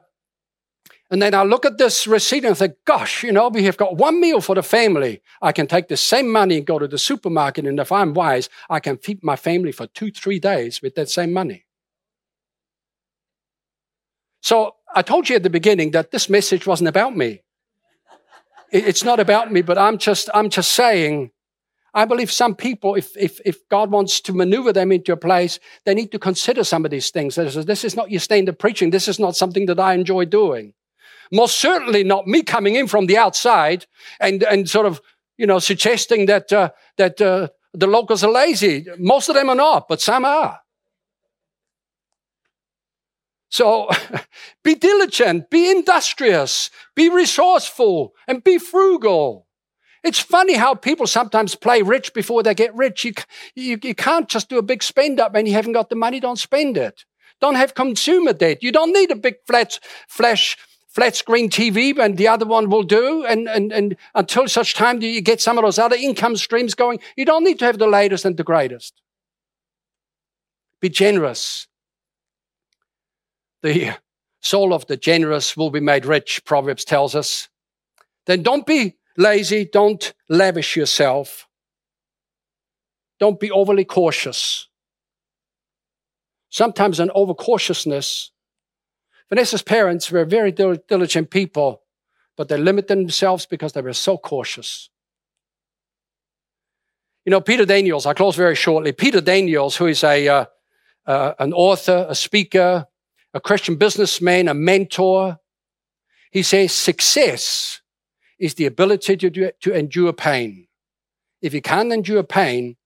and 1.10 1.22
then 1.22 1.34
I 1.34 1.42
look 1.42 1.64
at 1.64 1.78
this 1.78 2.06
receipt 2.06 2.44
and 2.44 2.52
I 2.52 2.54
think, 2.54 2.74
gosh, 2.84 3.22
you 3.22 3.30
know, 3.30 3.48
we 3.48 3.64
have 3.64 3.76
got 3.76 3.96
one 3.96 4.20
meal 4.20 4.40
for 4.40 4.54
the 4.54 4.62
family. 4.62 5.22
I 5.40 5.52
can 5.52 5.66
take 5.66 5.88
the 5.88 5.96
same 5.96 6.30
money 6.30 6.56
and 6.56 6.66
go 6.66 6.78
to 6.78 6.88
the 6.88 6.98
supermarket. 6.98 7.66
And 7.66 7.78
if 7.78 7.92
I'm 7.92 8.14
wise, 8.14 8.48
I 8.68 8.80
can 8.80 8.96
feed 8.96 9.22
my 9.22 9.36
family 9.36 9.70
for 9.70 9.86
two, 9.86 10.10
three 10.10 10.40
days 10.40 10.82
with 10.82 10.94
that 10.96 11.10
same 11.10 11.32
money. 11.32 11.66
So 14.40 14.74
I 14.94 15.02
told 15.02 15.28
you 15.28 15.36
at 15.36 15.42
the 15.42 15.50
beginning 15.50 15.90
that 15.90 16.10
this 16.10 16.30
message 16.30 16.66
wasn't 16.66 16.88
about 16.88 17.16
me. 17.16 17.42
It's 18.70 19.04
not 19.04 19.20
about 19.20 19.52
me, 19.52 19.62
but 19.62 19.78
I'm 19.78 19.98
just, 19.98 20.30
I'm 20.34 20.48
just 20.48 20.72
saying, 20.72 21.30
I 21.92 22.04
believe 22.04 22.32
some 22.32 22.54
people, 22.56 22.94
if, 22.96 23.16
if, 23.16 23.40
if 23.44 23.68
God 23.68 23.90
wants 23.90 24.20
to 24.22 24.32
maneuver 24.32 24.72
them 24.72 24.90
into 24.90 25.12
a 25.12 25.16
place, 25.16 25.60
they 25.84 25.94
need 25.94 26.10
to 26.12 26.18
consider 26.18 26.64
some 26.64 26.84
of 26.84 26.90
these 26.90 27.10
things. 27.10 27.36
This 27.36 27.84
is 27.84 27.94
not 27.94 28.10
your 28.10 28.20
standard 28.20 28.58
preaching. 28.58 28.90
This 28.90 29.06
is 29.06 29.20
not 29.20 29.36
something 29.36 29.66
that 29.66 29.78
I 29.78 29.94
enjoy 29.94 30.24
doing. 30.24 30.74
Most 31.30 31.58
certainly 31.58 32.02
not 32.02 32.26
me 32.26 32.42
coming 32.42 32.74
in 32.74 32.88
from 32.88 33.06
the 33.06 33.16
outside 33.16 33.86
and, 34.20 34.42
and 34.42 34.68
sort 34.68 34.86
of, 34.86 35.00
you 35.38 35.46
know, 35.46 35.58
suggesting 35.58 36.26
that, 36.26 36.52
uh, 36.52 36.70
that, 36.96 37.20
uh, 37.20 37.48
the 37.72 37.86
locals 37.86 38.22
are 38.22 38.30
lazy. 38.30 38.86
Most 38.98 39.28
of 39.28 39.34
them 39.34 39.50
are 39.50 39.56
not, 39.56 39.88
but 39.88 40.00
some 40.00 40.24
are. 40.24 40.60
So 43.54 43.88
be 44.64 44.74
diligent, 44.74 45.48
be 45.48 45.70
industrious, 45.70 46.70
be 46.96 47.08
resourceful, 47.08 48.12
and 48.26 48.42
be 48.42 48.58
frugal. 48.58 49.46
It's 50.02 50.18
funny 50.18 50.54
how 50.54 50.74
people 50.74 51.06
sometimes 51.06 51.54
play 51.54 51.80
rich 51.80 52.12
before 52.14 52.42
they 52.42 52.52
get 52.52 52.74
rich. 52.74 53.04
You, 53.04 53.12
you, 53.54 53.78
you 53.80 53.94
can't 53.94 54.28
just 54.28 54.48
do 54.48 54.58
a 54.58 54.62
big 54.62 54.82
spend 54.82 55.20
up 55.20 55.34
when 55.34 55.46
you 55.46 55.52
haven't 55.52 55.74
got 55.74 55.88
the 55.88 55.94
money, 55.94 56.18
don't 56.18 56.36
spend 56.36 56.76
it. 56.76 57.04
Don't 57.40 57.54
have 57.54 57.76
consumer 57.76 58.32
debt. 58.32 58.60
You 58.60 58.72
don't 58.72 58.92
need 58.92 59.12
a 59.12 59.16
big 59.16 59.36
flat, 59.46 59.78
flash, 60.08 60.58
flat 60.88 61.14
screen 61.14 61.48
TV 61.48 61.96
and 61.96 62.16
the 62.16 62.26
other 62.26 62.46
one 62.46 62.68
will 62.68 62.82
do. 62.82 63.24
And, 63.24 63.48
and, 63.48 63.72
and 63.72 63.96
until 64.16 64.48
such 64.48 64.74
time 64.74 64.98
do 64.98 65.06
you 65.06 65.20
get 65.20 65.40
some 65.40 65.58
of 65.58 65.62
those 65.62 65.78
other 65.78 65.94
income 65.94 66.34
streams 66.34 66.74
going, 66.74 66.98
you 67.16 67.24
don't 67.24 67.44
need 67.44 67.60
to 67.60 67.66
have 67.66 67.78
the 67.78 67.86
latest 67.86 68.24
and 68.24 68.36
the 68.36 68.42
greatest. 68.42 69.00
Be 70.80 70.88
generous 70.88 71.68
the 73.64 73.96
soul 74.42 74.74
of 74.74 74.86
the 74.86 74.96
generous 74.96 75.56
will 75.56 75.70
be 75.70 75.80
made 75.80 76.04
rich, 76.04 76.44
Proverbs 76.44 76.84
tells 76.84 77.16
us. 77.16 77.48
Then 78.26 78.42
don't 78.42 78.66
be 78.66 78.96
lazy. 79.16 79.64
Don't 79.64 80.12
lavish 80.28 80.76
yourself. 80.76 81.48
Don't 83.18 83.40
be 83.40 83.50
overly 83.50 83.86
cautious. 83.86 84.68
Sometimes 86.50 87.00
an 87.00 87.10
overcautiousness. 87.16 88.28
Vanessa's 89.30 89.62
parents 89.62 90.10
were 90.10 90.26
very 90.26 90.52
diligent 90.52 91.30
people, 91.30 91.82
but 92.36 92.48
they 92.48 92.58
limited 92.58 92.98
themselves 92.98 93.46
because 93.46 93.72
they 93.72 93.80
were 93.80 93.94
so 93.94 94.18
cautious. 94.18 94.90
You 97.24 97.30
know, 97.30 97.40
Peter 97.40 97.64
Daniels, 97.64 98.04
I 98.04 98.12
close 98.12 98.36
very 98.36 98.54
shortly. 98.54 98.92
Peter 98.92 99.22
Daniels, 99.22 99.76
who 99.76 99.86
is 99.86 100.04
a, 100.04 100.28
uh, 100.28 100.44
uh, 101.06 101.32
an 101.38 101.54
author, 101.54 102.06
a 102.10 102.14
speaker, 102.14 102.86
a 103.34 103.40
Christian 103.40 103.74
businessman, 103.76 104.48
a 104.48 104.54
mentor. 104.54 105.40
He 106.30 106.42
says 106.42 106.72
success 106.72 107.82
is 108.38 108.54
the 108.54 108.66
ability 108.66 109.16
to, 109.16 109.30
do, 109.30 109.50
to 109.60 109.76
endure 109.76 110.12
pain. 110.12 110.68
If 111.42 111.52
you 111.52 111.60
can't 111.60 111.92
endure 111.92 112.22
pain 112.22 112.76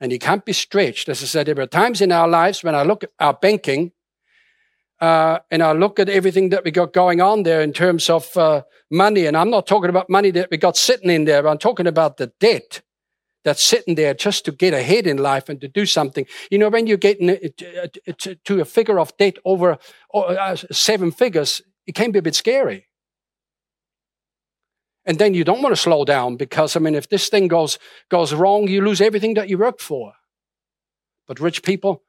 and 0.00 0.12
you 0.12 0.18
can't 0.18 0.44
be 0.44 0.52
stretched, 0.52 1.08
as 1.08 1.22
I 1.22 1.26
said, 1.26 1.46
there 1.46 1.60
are 1.60 1.66
times 1.66 2.00
in 2.00 2.12
our 2.12 2.28
lives 2.28 2.62
when 2.62 2.74
I 2.74 2.82
look 2.82 3.04
at 3.04 3.10
our 3.20 3.34
banking, 3.34 3.92
uh, 5.00 5.38
and 5.50 5.62
I 5.62 5.72
look 5.72 5.98
at 5.98 6.08
everything 6.08 6.50
that 6.50 6.64
we 6.64 6.70
got 6.70 6.92
going 6.92 7.20
on 7.20 7.42
there 7.42 7.60
in 7.60 7.72
terms 7.72 8.10
of 8.10 8.36
uh, 8.36 8.62
money, 8.90 9.26
and 9.26 9.36
I'm 9.36 9.50
not 9.50 9.66
talking 9.66 9.90
about 9.90 10.10
money 10.10 10.30
that 10.32 10.50
we 10.50 10.56
got 10.56 10.76
sitting 10.76 11.10
in 11.10 11.24
there, 11.24 11.46
I'm 11.46 11.58
talking 11.58 11.86
about 11.86 12.16
the 12.16 12.32
debt 12.38 12.82
that's 13.44 13.62
sitting 13.62 13.94
there 13.94 14.14
just 14.14 14.44
to 14.46 14.52
get 14.52 14.74
ahead 14.74 15.06
in 15.06 15.18
life 15.18 15.48
and 15.48 15.60
to 15.60 15.68
do 15.68 15.86
something. 15.86 16.26
You 16.50 16.58
know, 16.58 16.70
when 16.70 16.86
you 16.86 16.96
get 16.96 17.18
to 17.20 18.60
a 18.60 18.64
figure 18.64 18.98
of 18.98 19.16
debt 19.16 19.36
over 19.44 19.78
uh, 20.12 20.56
seven 20.72 21.12
figures, 21.12 21.62
it 21.86 21.94
can 21.94 22.10
be 22.10 22.18
a 22.18 22.22
bit 22.22 22.34
scary. 22.34 22.88
And 25.06 25.18
then 25.18 25.34
you 25.34 25.44
don't 25.44 25.60
want 25.60 25.74
to 25.74 25.80
slow 25.80 26.06
down 26.06 26.36
because, 26.36 26.76
I 26.76 26.80
mean, 26.80 26.94
if 26.94 27.10
this 27.10 27.28
thing 27.28 27.46
goes, 27.46 27.78
goes 28.10 28.32
wrong, 28.32 28.68
you 28.68 28.80
lose 28.80 29.02
everything 29.02 29.34
that 29.34 29.50
you 29.50 29.58
worked 29.58 29.82
for. 29.82 30.14
But 31.26 31.40
rich 31.40 31.62
people, 31.62 32.02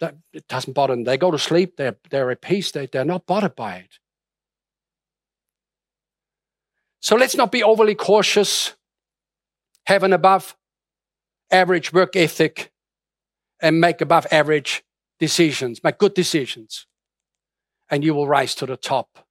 that, 0.00 0.16
it 0.34 0.46
doesn't 0.48 0.74
bother 0.74 0.94
them. 0.94 1.04
They 1.04 1.16
go 1.16 1.30
to 1.30 1.38
sleep, 1.38 1.78
they're, 1.78 1.96
they're 2.10 2.30
at 2.30 2.42
peace, 2.42 2.70
they, 2.70 2.86
they're 2.86 3.04
not 3.06 3.26
bothered 3.26 3.56
by 3.56 3.76
it. 3.76 3.98
So 7.00 7.16
let's 7.16 7.36
not 7.36 7.50
be 7.50 7.62
overly 7.62 7.94
cautious, 7.94 8.74
Heaven 9.86 10.14
above 10.14 10.56
average 11.50 11.92
work 11.92 12.16
ethic, 12.16 12.72
and 13.60 13.80
make 13.80 14.00
above 14.00 14.26
average 14.30 14.82
decisions, 15.18 15.82
make 15.82 15.98
good 15.98 16.14
decisions, 16.14 16.86
and 17.90 18.04
you 18.04 18.14
will 18.14 18.28
rise 18.28 18.54
to 18.56 18.66
the 18.66 18.76
top. 18.76 19.26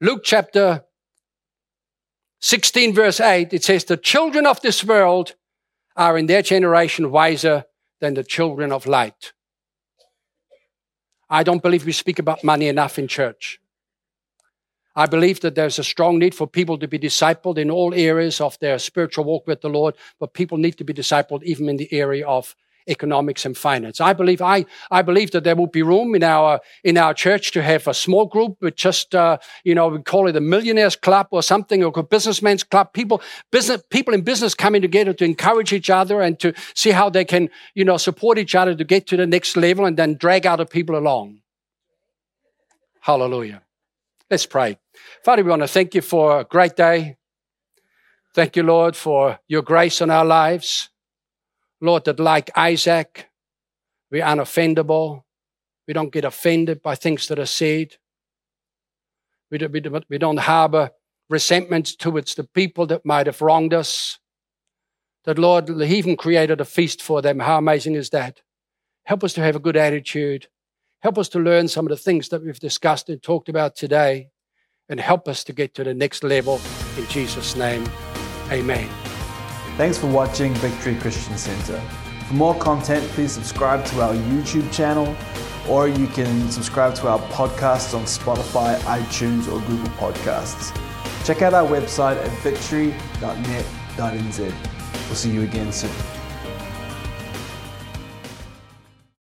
Luke 0.00 0.22
chapter 0.24 0.84
16, 2.40 2.92
verse 2.92 3.20
8, 3.20 3.52
it 3.52 3.62
says, 3.62 3.84
The 3.84 3.96
children 3.96 4.46
of 4.46 4.60
this 4.60 4.84
world 4.84 5.34
are 5.96 6.18
in 6.18 6.26
their 6.26 6.42
generation 6.42 7.10
wiser 7.10 7.64
than 8.00 8.14
the 8.14 8.24
children 8.24 8.72
of 8.72 8.86
light. 8.86 9.32
I 11.30 11.44
don't 11.44 11.62
believe 11.62 11.86
we 11.86 11.92
speak 11.92 12.18
about 12.18 12.44
money 12.44 12.66
enough 12.66 12.98
in 12.98 13.08
church. 13.08 13.60
I 14.94 15.06
believe 15.06 15.40
that 15.40 15.54
there's 15.54 15.78
a 15.78 15.84
strong 15.84 16.18
need 16.18 16.34
for 16.34 16.46
people 16.46 16.78
to 16.78 16.88
be 16.88 16.98
discipled 16.98 17.58
in 17.58 17.70
all 17.70 17.94
areas 17.94 18.40
of 18.40 18.58
their 18.58 18.78
spiritual 18.78 19.24
walk 19.24 19.46
with 19.46 19.62
the 19.62 19.68
Lord, 19.68 19.94
but 20.20 20.34
people 20.34 20.58
need 20.58 20.76
to 20.78 20.84
be 20.84 20.92
discipled 20.92 21.42
even 21.44 21.68
in 21.68 21.78
the 21.78 21.92
area 21.92 22.26
of 22.26 22.54
economics 22.88 23.44
and 23.44 23.56
finance. 23.56 24.00
I 24.00 24.12
believe 24.12 24.42
I, 24.42 24.64
I 24.90 25.02
believe 25.02 25.30
that 25.32 25.44
there 25.44 25.56
will 25.56 25.66
be 25.66 25.82
room 25.82 26.14
in 26.14 26.22
our 26.22 26.60
in 26.84 26.98
our 26.98 27.14
church 27.14 27.52
to 27.52 27.62
have 27.62 27.86
a 27.86 27.94
small 27.94 28.26
group 28.26 28.56
with 28.60 28.76
just 28.76 29.14
uh, 29.14 29.38
you 29.64 29.74
know 29.74 29.88
we 29.88 30.02
call 30.02 30.26
it 30.28 30.36
a 30.36 30.40
millionaires 30.40 30.96
club 30.96 31.28
or 31.30 31.42
something 31.42 31.84
or 31.84 31.92
a 31.94 32.02
businessmen's 32.02 32.64
club. 32.64 32.92
People 32.92 33.22
business 33.50 33.82
people 33.90 34.14
in 34.14 34.22
business 34.22 34.54
coming 34.54 34.82
together 34.82 35.12
to 35.12 35.24
encourage 35.24 35.72
each 35.72 35.90
other 35.90 36.20
and 36.20 36.38
to 36.40 36.52
see 36.74 36.90
how 36.90 37.08
they 37.08 37.24
can 37.24 37.48
you 37.74 37.84
know 37.84 37.96
support 37.96 38.38
each 38.38 38.54
other 38.54 38.74
to 38.74 38.84
get 38.84 39.06
to 39.06 39.16
the 39.16 39.26
next 39.26 39.56
level 39.56 39.84
and 39.84 39.96
then 39.96 40.14
drag 40.14 40.46
other 40.46 40.66
people 40.66 40.96
along. 40.96 41.40
Hallelujah. 43.00 43.61
Let's 44.32 44.46
pray. 44.46 44.78
Father, 45.22 45.44
we 45.44 45.50
want 45.50 45.60
to 45.60 45.68
thank 45.68 45.94
you 45.94 46.00
for 46.00 46.40
a 46.40 46.44
great 46.44 46.74
day. 46.74 47.18
Thank 48.34 48.56
you, 48.56 48.62
Lord, 48.62 48.96
for 48.96 49.38
your 49.46 49.60
grace 49.60 50.00
on 50.00 50.08
our 50.08 50.24
lives. 50.24 50.88
Lord, 51.82 52.06
that 52.06 52.18
like 52.18 52.50
Isaac, 52.56 53.28
we're 54.10 54.24
unoffendable. 54.24 55.24
We 55.86 55.92
don't 55.92 56.10
get 56.10 56.24
offended 56.24 56.80
by 56.80 56.94
things 56.94 57.28
that 57.28 57.38
are 57.38 57.44
said. 57.44 57.96
We 59.50 59.58
don't, 59.58 59.70
we 59.70 59.80
don't, 59.80 60.04
we 60.08 60.16
don't 60.16 60.38
harbor 60.38 60.92
resentments 61.28 61.94
towards 61.94 62.34
the 62.34 62.44
people 62.44 62.86
that 62.86 63.04
might 63.04 63.26
have 63.26 63.42
wronged 63.42 63.74
us. 63.74 64.18
That, 65.24 65.38
Lord, 65.38 65.68
He 65.68 65.96
even 65.96 66.16
created 66.16 66.58
a 66.58 66.64
feast 66.64 67.02
for 67.02 67.20
them. 67.20 67.40
How 67.40 67.58
amazing 67.58 67.96
is 67.96 68.08
that? 68.08 68.40
Help 69.04 69.24
us 69.24 69.34
to 69.34 69.42
have 69.42 69.56
a 69.56 69.60
good 69.60 69.76
attitude. 69.76 70.48
Help 71.02 71.18
us 71.18 71.28
to 71.30 71.40
learn 71.40 71.66
some 71.68 71.84
of 71.84 71.90
the 71.90 71.96
things 71.96 72.28
that 72.28 72.44
we've 72.44 72.60
discussed 72.60 73.08
and 73.08 73.22
talked 73.22 73.48
about 73.48 73.74
today. 73.74 74.30
And 74.88 75.00
help 75.00 75.26
us 75.26 75.42
to 75.44 75.52
get 75.52 75.74
to 75.74 75.84
the 75.84 75.94
next 75.94 76.22
level. 76.22 76.60
In 76.98 77.06
Jesus' 77.06 77.56
name, 77.56 77.88
amen. 78.50 78.88
Thanks 79.76 79.96
for 79.96 80.06
watching 80.08 80.52
Victory 80.54 80.96
Christian 80.96 81.38
Center. 81.38 81.80
For 82.26 82.34
more 82.34 82.54
content, 82.56 83.02
please 83.10 83.32
subscribe 83.32 83.84
to 83.86 84.02
our 84.02 84.14
YouTube 84.14 84.70
channel 84.72 85.16
or 85.68 85.88
you 85.88 86.06
can 86.08 86.50
subscribe 86.50 86.94
to 86.96 87.08
our 87.08 87.18
podcasts 87.30 87.94
on 87.96 88.04
Spotify, 88.04 88.76
iTunes, 88.80 89.46
or 89.46 89.60
Google 89.66 89.90
Podcasts. 89.96 90.76
Check 91.24 91.42
out 91.42 91.54
our 91.54 91.66
website 91.68 92.16
at 92.16 92.30
victory.net.nz. 92.42 94.38
We'll 94.38 95.14
see 95.14 95.30
you 95.30 95.42
again 95.42 95.72
soon. 95.72 96.21